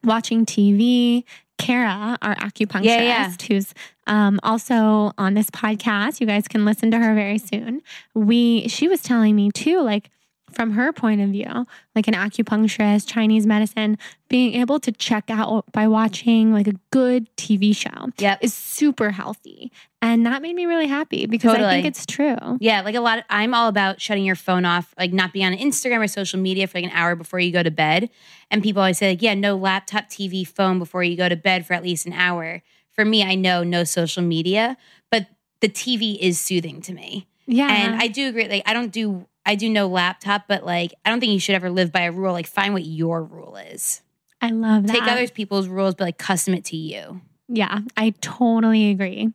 watching 0.04 0.46
TV. 0.46 1.24
Kara, 1.58 2.18
our 2.22 2.36
acupuncturist, 2.36 2.84
Yeah, 2.84 3.02
yeah. 3.02 3.34
who's 3.48 3.74
um, 4.08 4.42
also 4.44 5.14
on 5.18 5.36
this 5.36 5.50
podcast, 5.50 6.20
you 6.20 6.28
guys 6.28 6.50
can 6.50 6.66
listen 6.66 6.92
to 6.92 6.98
her 7.00 7.16
very 7.16 7.38
soon. 7.38 7.82
We, 8.14 8.68
she 8.68 8.90
was 8.90 9.02
telling 9.02 9.38
me 9.38 9.52
too, 9.52 9.80
like 9.80 10.10
from 10.56 10.72
her 10.72 10.92
point 10.94 11.22
of 11.22 11.30
view, 11.30 11.66
like 11.96 12.08
an 12.08 12.14
acupuncturist, 12.14 13.08
Chinese 13.08 13.46
medicine, 13.46 13.98
being 14.30 14.54
able 14.56 14.80
to 14.80 14.92
check 14.92 15.26
out 15.30 15.66
by 15.72 15.88
watching 15.88 16.54
like 16.54 16.68
a 16.68 16.74
good 16.92 17.28
TV 17.36 17.76
show 17.76 18.10
Yep. 18.18 18.40
is 18.42 18.54
super 18.54 19.12
healthy. 19.12 19.72
And 20.02 20.26
that 20.26 20.42
made 20.42 20.56
me 20.56 20.66
really 20.66 20.88
happy 20.88 21.26
because 21.26 21.56
I 21.56 21.70
think 21.70 21.86
it's 21.86 22.06
true. 22.06 22.38
Yeah, 22.60 22.82
like 22.82 22.96
a 22.96 23.00
lot. 23.02 23.20
Of, 23.20 23.24
I'm 23.30 23.54
all 23.54 23.68
about 23.68 24.00
shutting 24.00 24.24
your 24.24 24.36
phone 24.36 24.64
off, 24.66 24.94
like 24.98 25.12
not 25.12 25.34
being 25.34 25.46
on 25.46 25.54
Instagram 25.54 26.00
or 26.04 26.08
social 26.08 26.40
media 26.40 26.68
for 26.68 26.78
like 26.78 26.86
an 26.86 26.92
hour 26.94 27.16
before 27.16 27.40
you 27.40 27.52
go 27.52 27.64
to 27.64 27.72
bed. 27.72 28.10
And 28.52 28.62
people 28.64 28.82
always 28.82 28.98
say, 29.00 29.10
like, 29.10 29.22
yeah, 29.22 29.34
no 29.34 29.56
laptop, 29.56 30.06
TV, 30.10 30.48
phone 30.48 30.80
before 30.80 31.04
you 31.04 31.18
go 31.18 31.28
to 31.28 31.36
bed 31.36 31.66
for 31.66 31.74
at 31.74 31.84
least 31.84 32.06
an 32.06 32.14
hour. 32.14 32.62
For 32.92 33.04
me, 33.04 33.24
I 33.24 33.36
know 33.36 33.64
no 33.64 33.84
social 33.84 34.22
media, 34.24 34.78
but 35.12 35.26
the 35.60 35.68
TV 35.70 36.18
is 36.20 36.40
soothing 36.40 36.82
to 36.84 36.94
me. 36.94 37.28
Yeah. 37.48 37.68
And 37.72 37.96
I 37.96 38.08
do 38.08 38.28
agree. 38.30 38.48
Like, 38.48 38.64
I 38.66 38.74
don't 38.74 38.92
do, 38.92 39.26
I 39.46 39.56
do 39.56 39.70
no 39.70 39.88
laptop, 39.88 40.44
but 40.48 40.66
like, 40.66 40.94
I 41.06 41.10
don't 41.10 41.20
think 41.20 41.32
you 41.34 41.40
should 41.40 41.56
ever 41.56 41.70
live 41.70 41.92
by 41.92 42.02
a 42.02 42.12
rule. 42.12 42.34
Like, 42.34 42.48
find 42.48 42.74
what 42.74 42.86
your 42.86 43.24
rule 43.24 43.58
is. 43.58 44.02
I 44.42 44.50
love 44.50 44.88
that. 44.88 44.94
Take 44.94 45.04
other 45.04 45.28
people's 45.28 45.68
rules, 45.68 45.96
but 45.96 46.06
like, 46.06 46.18
custom 46.18 46.54
it 46.54 46.66
to 46.66 46.78
you. 46.78 47.22
Yeah, 47.48 47.80
I 47.96 48.14
totally 48.22 48.90
agree. 48.90 49.32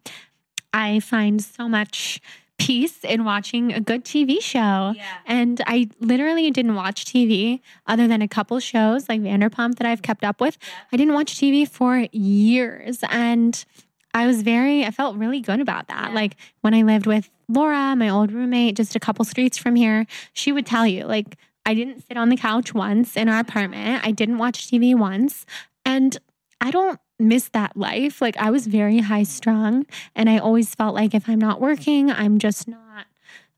I 0.72 1.00
find 1.00 1.42
so 1.42 1.68
much 1.68 2.20
peace 2.58 3.04
in 3.04 3.24
watching 3.24 3.72
a 3.72 3.80
good 3.80 4.04
TV 4.04 4.40
show. 4.42 4.92
Yeah. 4.94 5.18
And 5.26 5.62
I 5.66 5.88
literally 6.00 6.50
didn't 6.50 6.74
watch 6.74 7.06
TV 7.06 7.60
other 7.86 8.06
than 8.06 8.20
a 8.20 8.28
couple 8.28 8.60
shows 8.60 9.08
like 9.08 9.22
Vanderpump 9.22 9.76
that 9.76 9.86
I've 9.86 10.02
kept 10.02 10.24
up 10.24 10.40
with. 10.40 10.58
I 10.92 10.96
didn't 10.96 11.14
watch 11.14 11.36
TV 11.36 11.66
for 11.66 12.06
years. 12.12 12.98
And 13.08 13.64
I 14.12 14.26
was 14.26 14.42
very, 14.42 14.84
I 14.84 14.90
felt 14.90 15.16
really 15.16 15.40
good 15.40 15.60
about 15.60 15.88
that. 15.88 16.10
Yeah. 16.10 16.14
Like 16.14 16.36
when 16.60 16.74
I 16.74 16.82
lived 16.82 17.06
with 17.06 17.30
Laura, 17.52 17.94
my 17.96 18.08
old 18.08 18.32
roommate, 18.32 18.76
just 18.76 18.94
a 18.96 19.00
couple 19.00 19.24
streets 19.24 19.58
from 19.58 19.74
here, 19.76 20.06
she 20.32 20.52
would 20.52 20.66
tell 20.66 20.86
you, 20.86 21.04
like, 21.04 21.36
I 21.66 21.74
didn't 21.74 22.06
sit 22.06 22.16
on 22.16 22.28
the 22.30 22.36
couch 22.36 22.72
once 22.74 23.16
in 23.16 23.28
our 23.28 23.38
apartment. 23.38 24.04
I 24.06 24.12
didn't 24.12 24.38
watch 24.38 24.68
TV 24.68 24.94
once. 24.94 25.44
And 25.84 26.16
I 26.60 26.70
don't 26.70 26.98
miss 27.18 27.48
that 27.50 27.76
life. 27.76 28.20
Like 28.22 28.36
I 28.38 28.50
was 28.50 28.66
very 28.66 28.98
high 28.98 29.24
strung 29.24 29.86
and 30.14 30.28
I 30.30 30.38
always 30.38 30.74
felt 30.74 30.94
like 30.94 31.14
if 31.14 31.28
I'm 31.28 31.38
not 31.38 31.60
working, 31.60 32.10
I'm 32.10 32.38
just 32.38 32.66
not 32.66 33.06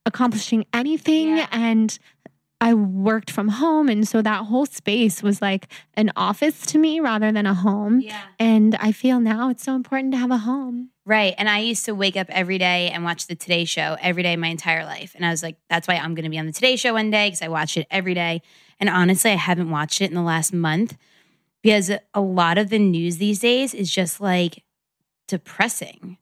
accomplishing 0.04 0.64
anything 0.72 1.36
Yeah. 1.36 1.46
and 1.52 1.96
I 2.62 2.74
worked 2.74 3.28
from 3.28 3.48
home 3.48 3.88
and 3.88 4.06
so 4.06 4.22
that 4.22 4.44
whole 4.44 4.66
space 4.66 5.20
was 5.20 5.42
like 5.42 5.66
an 5.94 6.12
office 6.14 6.64
to 6.66 6.78
me 6.78 7.00
rather 7.00 7.32
than 7.32 7.44
a 7.44 7.54
home. 7.54 7.98
Yeah. 7.98 8.22
And 8.38 8.76
I 8.76 8.92
feel 8.92 9.18
now 9.18 9.50
it's 9.50 9.64
so 9.64 9.74
important 9.74 10.12
to 10.12 10.18
have 10.18 10.30
a 10.30 10.38
home. 10.38 10.90
Right. 11.04 11.34
And 11.38 11.48
I 11.48 11.58
used 11.58 11.84
to 11.86 11.92
wake 11.92 12.16
up 12.16 12.28
every 12.30 12.58
day 12.58 12.88
and 12.90 13.02
watch 13.02 13.26
the 13.26 13.34
Today 13.34 13.64
Show 13.64 13.96
every 14.00 14.22
day 14.22 14.36
my 14.36 14.46
entire 14.46 14.84
life. 14.84 15.16
And 15.16 15.26
I 15.26 15.30
was 15.30 15.42
like, 15.42 15.56
that's 15.68 15.88
why 15.88 15.96
I'm 15.96 16.14
going 16.14 16.22
to 16.22 16.30
be 16.30 16.38
on 16.38 16.46
the 16.46 16.52
Today 16.52 16.76
Show 16.76 16.92
one 16.92 17.10
day 17.10 17.26
because 17.26 17.42
I 17.42 17.48
watch 17.48 17.76
it 17.76 17.88
every 17.90 18.14
day. 18.14 18.42
And 18.78 18.88
honestly, 18.88 19.32
I 19.32 19.36
haven't 19.36 19.70
watched 19.70 20.00
it 20.00 20.10
in 20.10 20.14
the 20.14 20.22
last 20.22 20.52
month 20.52 20.96
because 21.64 21.90
a 22.14 22.20
lot 22.20 22.58
of 22.58 22.70
the 22.70 22.78
news 22.78 23.16
these 23.16 23.40
days 23.40 23.74
is 23.74 23.92
just 23.92 24.20
like 24.20 24.62
depressing, 25.26 26.16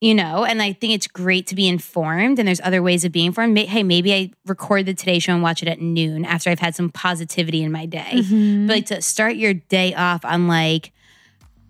you 0.00 0.14
know? 0.14 0.44
And 0.44 0.62
I 0.62 0.72
think 0.72 0.94
it's 0.94 1.06
great 1.06 1.46
to 1.48 1.54
be 1.54 1.68
informed 1.68 2.38
and 2.38 2.48
there's 2.48 2.60
other 2.62 2.82
ways 2.82 3.04
of 3.04 3.12
being 3.12 3.26
informed. 3.26 3.58
Hey, 3.58 3.82
maybe 3.82 4.14
I 4.14 4.30
record 4.46 4.86
the 4.86 4.94
Today 4.94 5.18
Show 5.18 5.34
and 5.34 5.42
watch 5.42 5.62
it 5.62 5.68
at 5.68 5.80
noon 5.80 6.24
after 6.24 6.50
I've 6.50 6.58
had 6.60 6.74
some 6.74 6.90
positivity 6.90 7.62
in 7.62 7.70
my 7.72 7.86
day 7.86 8.12
Mhm. 8.24 8.66
but 8.66 8.72
like 8.76 8.86
to 8.86 9.02
start 9.02 9.36
your 9.36 9.54
day 9.54 9.94
off 9.94 10.24
on 10.24 10.48
like 10.48 10.92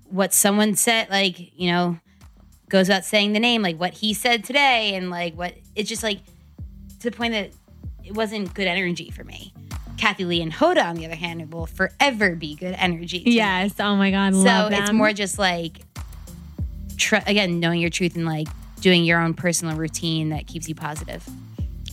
what 0.08 0.32
someone 0.34 0.74
said 0.74 1.08
like 1.10 1.38
you 1.58 1.70
know 1.70 1.98
goes 2.68 2.88
without 2.88 3.04
saying 3.04 3.32
the 3.32 3.40
name 3.40 3.62
like 3.62 3.78
what 3.78 3.94
he 3.94 4.12
said 4.14 4.42
today 4.44 4.94
and 4.94 5.08
like 5.10 5.34
what 5.34 5.54
it's 5.76 5.88
just 5.88 6.02
like 6.02 6.18
to 7.00 7.10
the 7.10 7.16
point 7.16 7.32
that 7.32 7.50
it 8.04 8.14
wasn't 8.14 8.52
good 8.54 8.66
energy 8.66 9.10
for 9.10 9.22
me 9.24 9.52
kathie 9.96 10.24
lee 10.24 10.40
and 10.42 10.52
hoda 10.52 10.84
on 10.84 10.96
the 10.96 11.04
other 11.04 11.14
hand 11.14 11.52
will 11.52 11.66
forever 11.66 12.34
be 12.34 12.54
good 12.56 12.74
energy 12.78 13.20
to 13.20 13.24
me. 13.26 13.36
Yes. 13.36 13.72
Oh 13.78 13.94
my 13.96 14.10
God. 14.10 14.32
so 14.34 14.40
love 14.40 14.72
it's 14.72 14.92
more 14.92 15.12
just 15.12 15.38
like 15.38 15.80
tr- 17.00 17.16
again 17.26 17.58
knowing 17.58 17.80
your 17.80 17.90
truth 17.90 18.14
and 18.14 18.26
like 18.26 18.46
doing 18.80 19.04
your 19.04 19.20
own 19.20 19.34
personal 19.34 19.76
routine 19.76 20.28
that 20.30 20.46
keeps 20.46 20.68
you 20.68 20.74
positive 20.74 21.28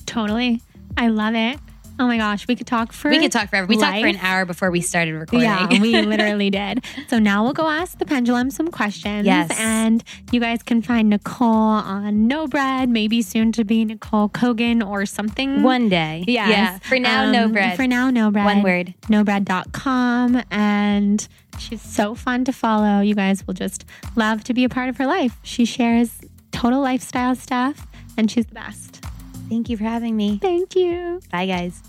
totally. 0.05 0.61
I 0.97 1.09
love 1.09 1.35
it. 1.35 1.59
Oh 1.99 2.05
my 2.07 2.17
gosh. 2.17 2.47
We 2.47 2.55
could 2.55 2.67
talk 2.67 2.93
for 2.93 3.09
we 3.09 3.19
could 3.19 3.31
talk 3.31 3.49
forever 3.49 3.67
we 3.67 3.75
talked 3.77 3.99
for 4.01 4.07
an 4.07 4.17
hour 4.17 4.45
before 4.45 4.69
we 4.71 4.81
started 4.81 5.13
recording 5.15 5.47
Yeah, 5.49 5.67
we 5.81 5.99
literally 6.01 6.49
did. 6.49 6.83
So 7.07 7.17
now 7.19 7.43
we'll 7.43 7.53
go 7.53 7.67
ask 7.69 7.97
the 7.97 8.05
pendulum 8.05 8.51
some 8.51 8.67
questions. 8.69 9.25
Yes. 9.25 9.49
And 9.59 10.03
you 10.31 10.39
guys 10.39 10.61
can 10.63 10.81
find 10.81 11.09
Nicole 11.09 11.47
on 11.47 12.27
No 12.27 12.47
Bread, 12.47 12.89
maybe 12.89 13.21
soon 13.21 13.51
to 13.53 13.63
be 13.63 13.83
Nicole 13.85 14.29
Cogan 14.29 14.81
or 14.81 15.05
something. 15.05 15.63
one 15.63 15.89
day 15.89 16.23
Yes. 16.27 16.49
yeah 16.49 16.77
for 16.79 16.99
now 16.99 17.31
no 17.31 17.45
Um, 17.45 17.51
bread 17.51 17.75
For 17.77 17.87
now, 17.87 18.09
no 18.09 18.29
bread. 18.31 18.45
One 18.45 18.63
word. 18.63 18.93
Nobread.com. 19.07 20.43
And 20.51 21.27
she's 21.57 21.81
so 21.81 22.15
fun 22.15 22.45
to 22.45 22.51
follow. 22.53 23.01
You 23.01 23.15
guys 23.15 23.45
will 23.47 23.53
just 23.53 23.85
love 24.15 24.43
to 24.45 24.53
be 24.53 24.63
a 24.63 24.69
part 24.69 24.89
of 24.89 24.97
her 24.97 25.05
life. 25.07 25.37
She 25.43 25.65
shares 25.65 26.19
total 26.51 26.81
lifestyle 26.81 27.35
stuff 27.35 27.87
and 28.17 28.29
she's 28.31 28.45
the 28.47 28.55
best. 28.55 28.96
Thank 29.49 29.69
you 29.69 29.77
for 29.77 29.83
having 29.83 30.15
me. 30.15 30.39
Thank 30.41 30.75
you. 30.75 31.21
Bye, 31.31 31.45
guys. 31.45 31.81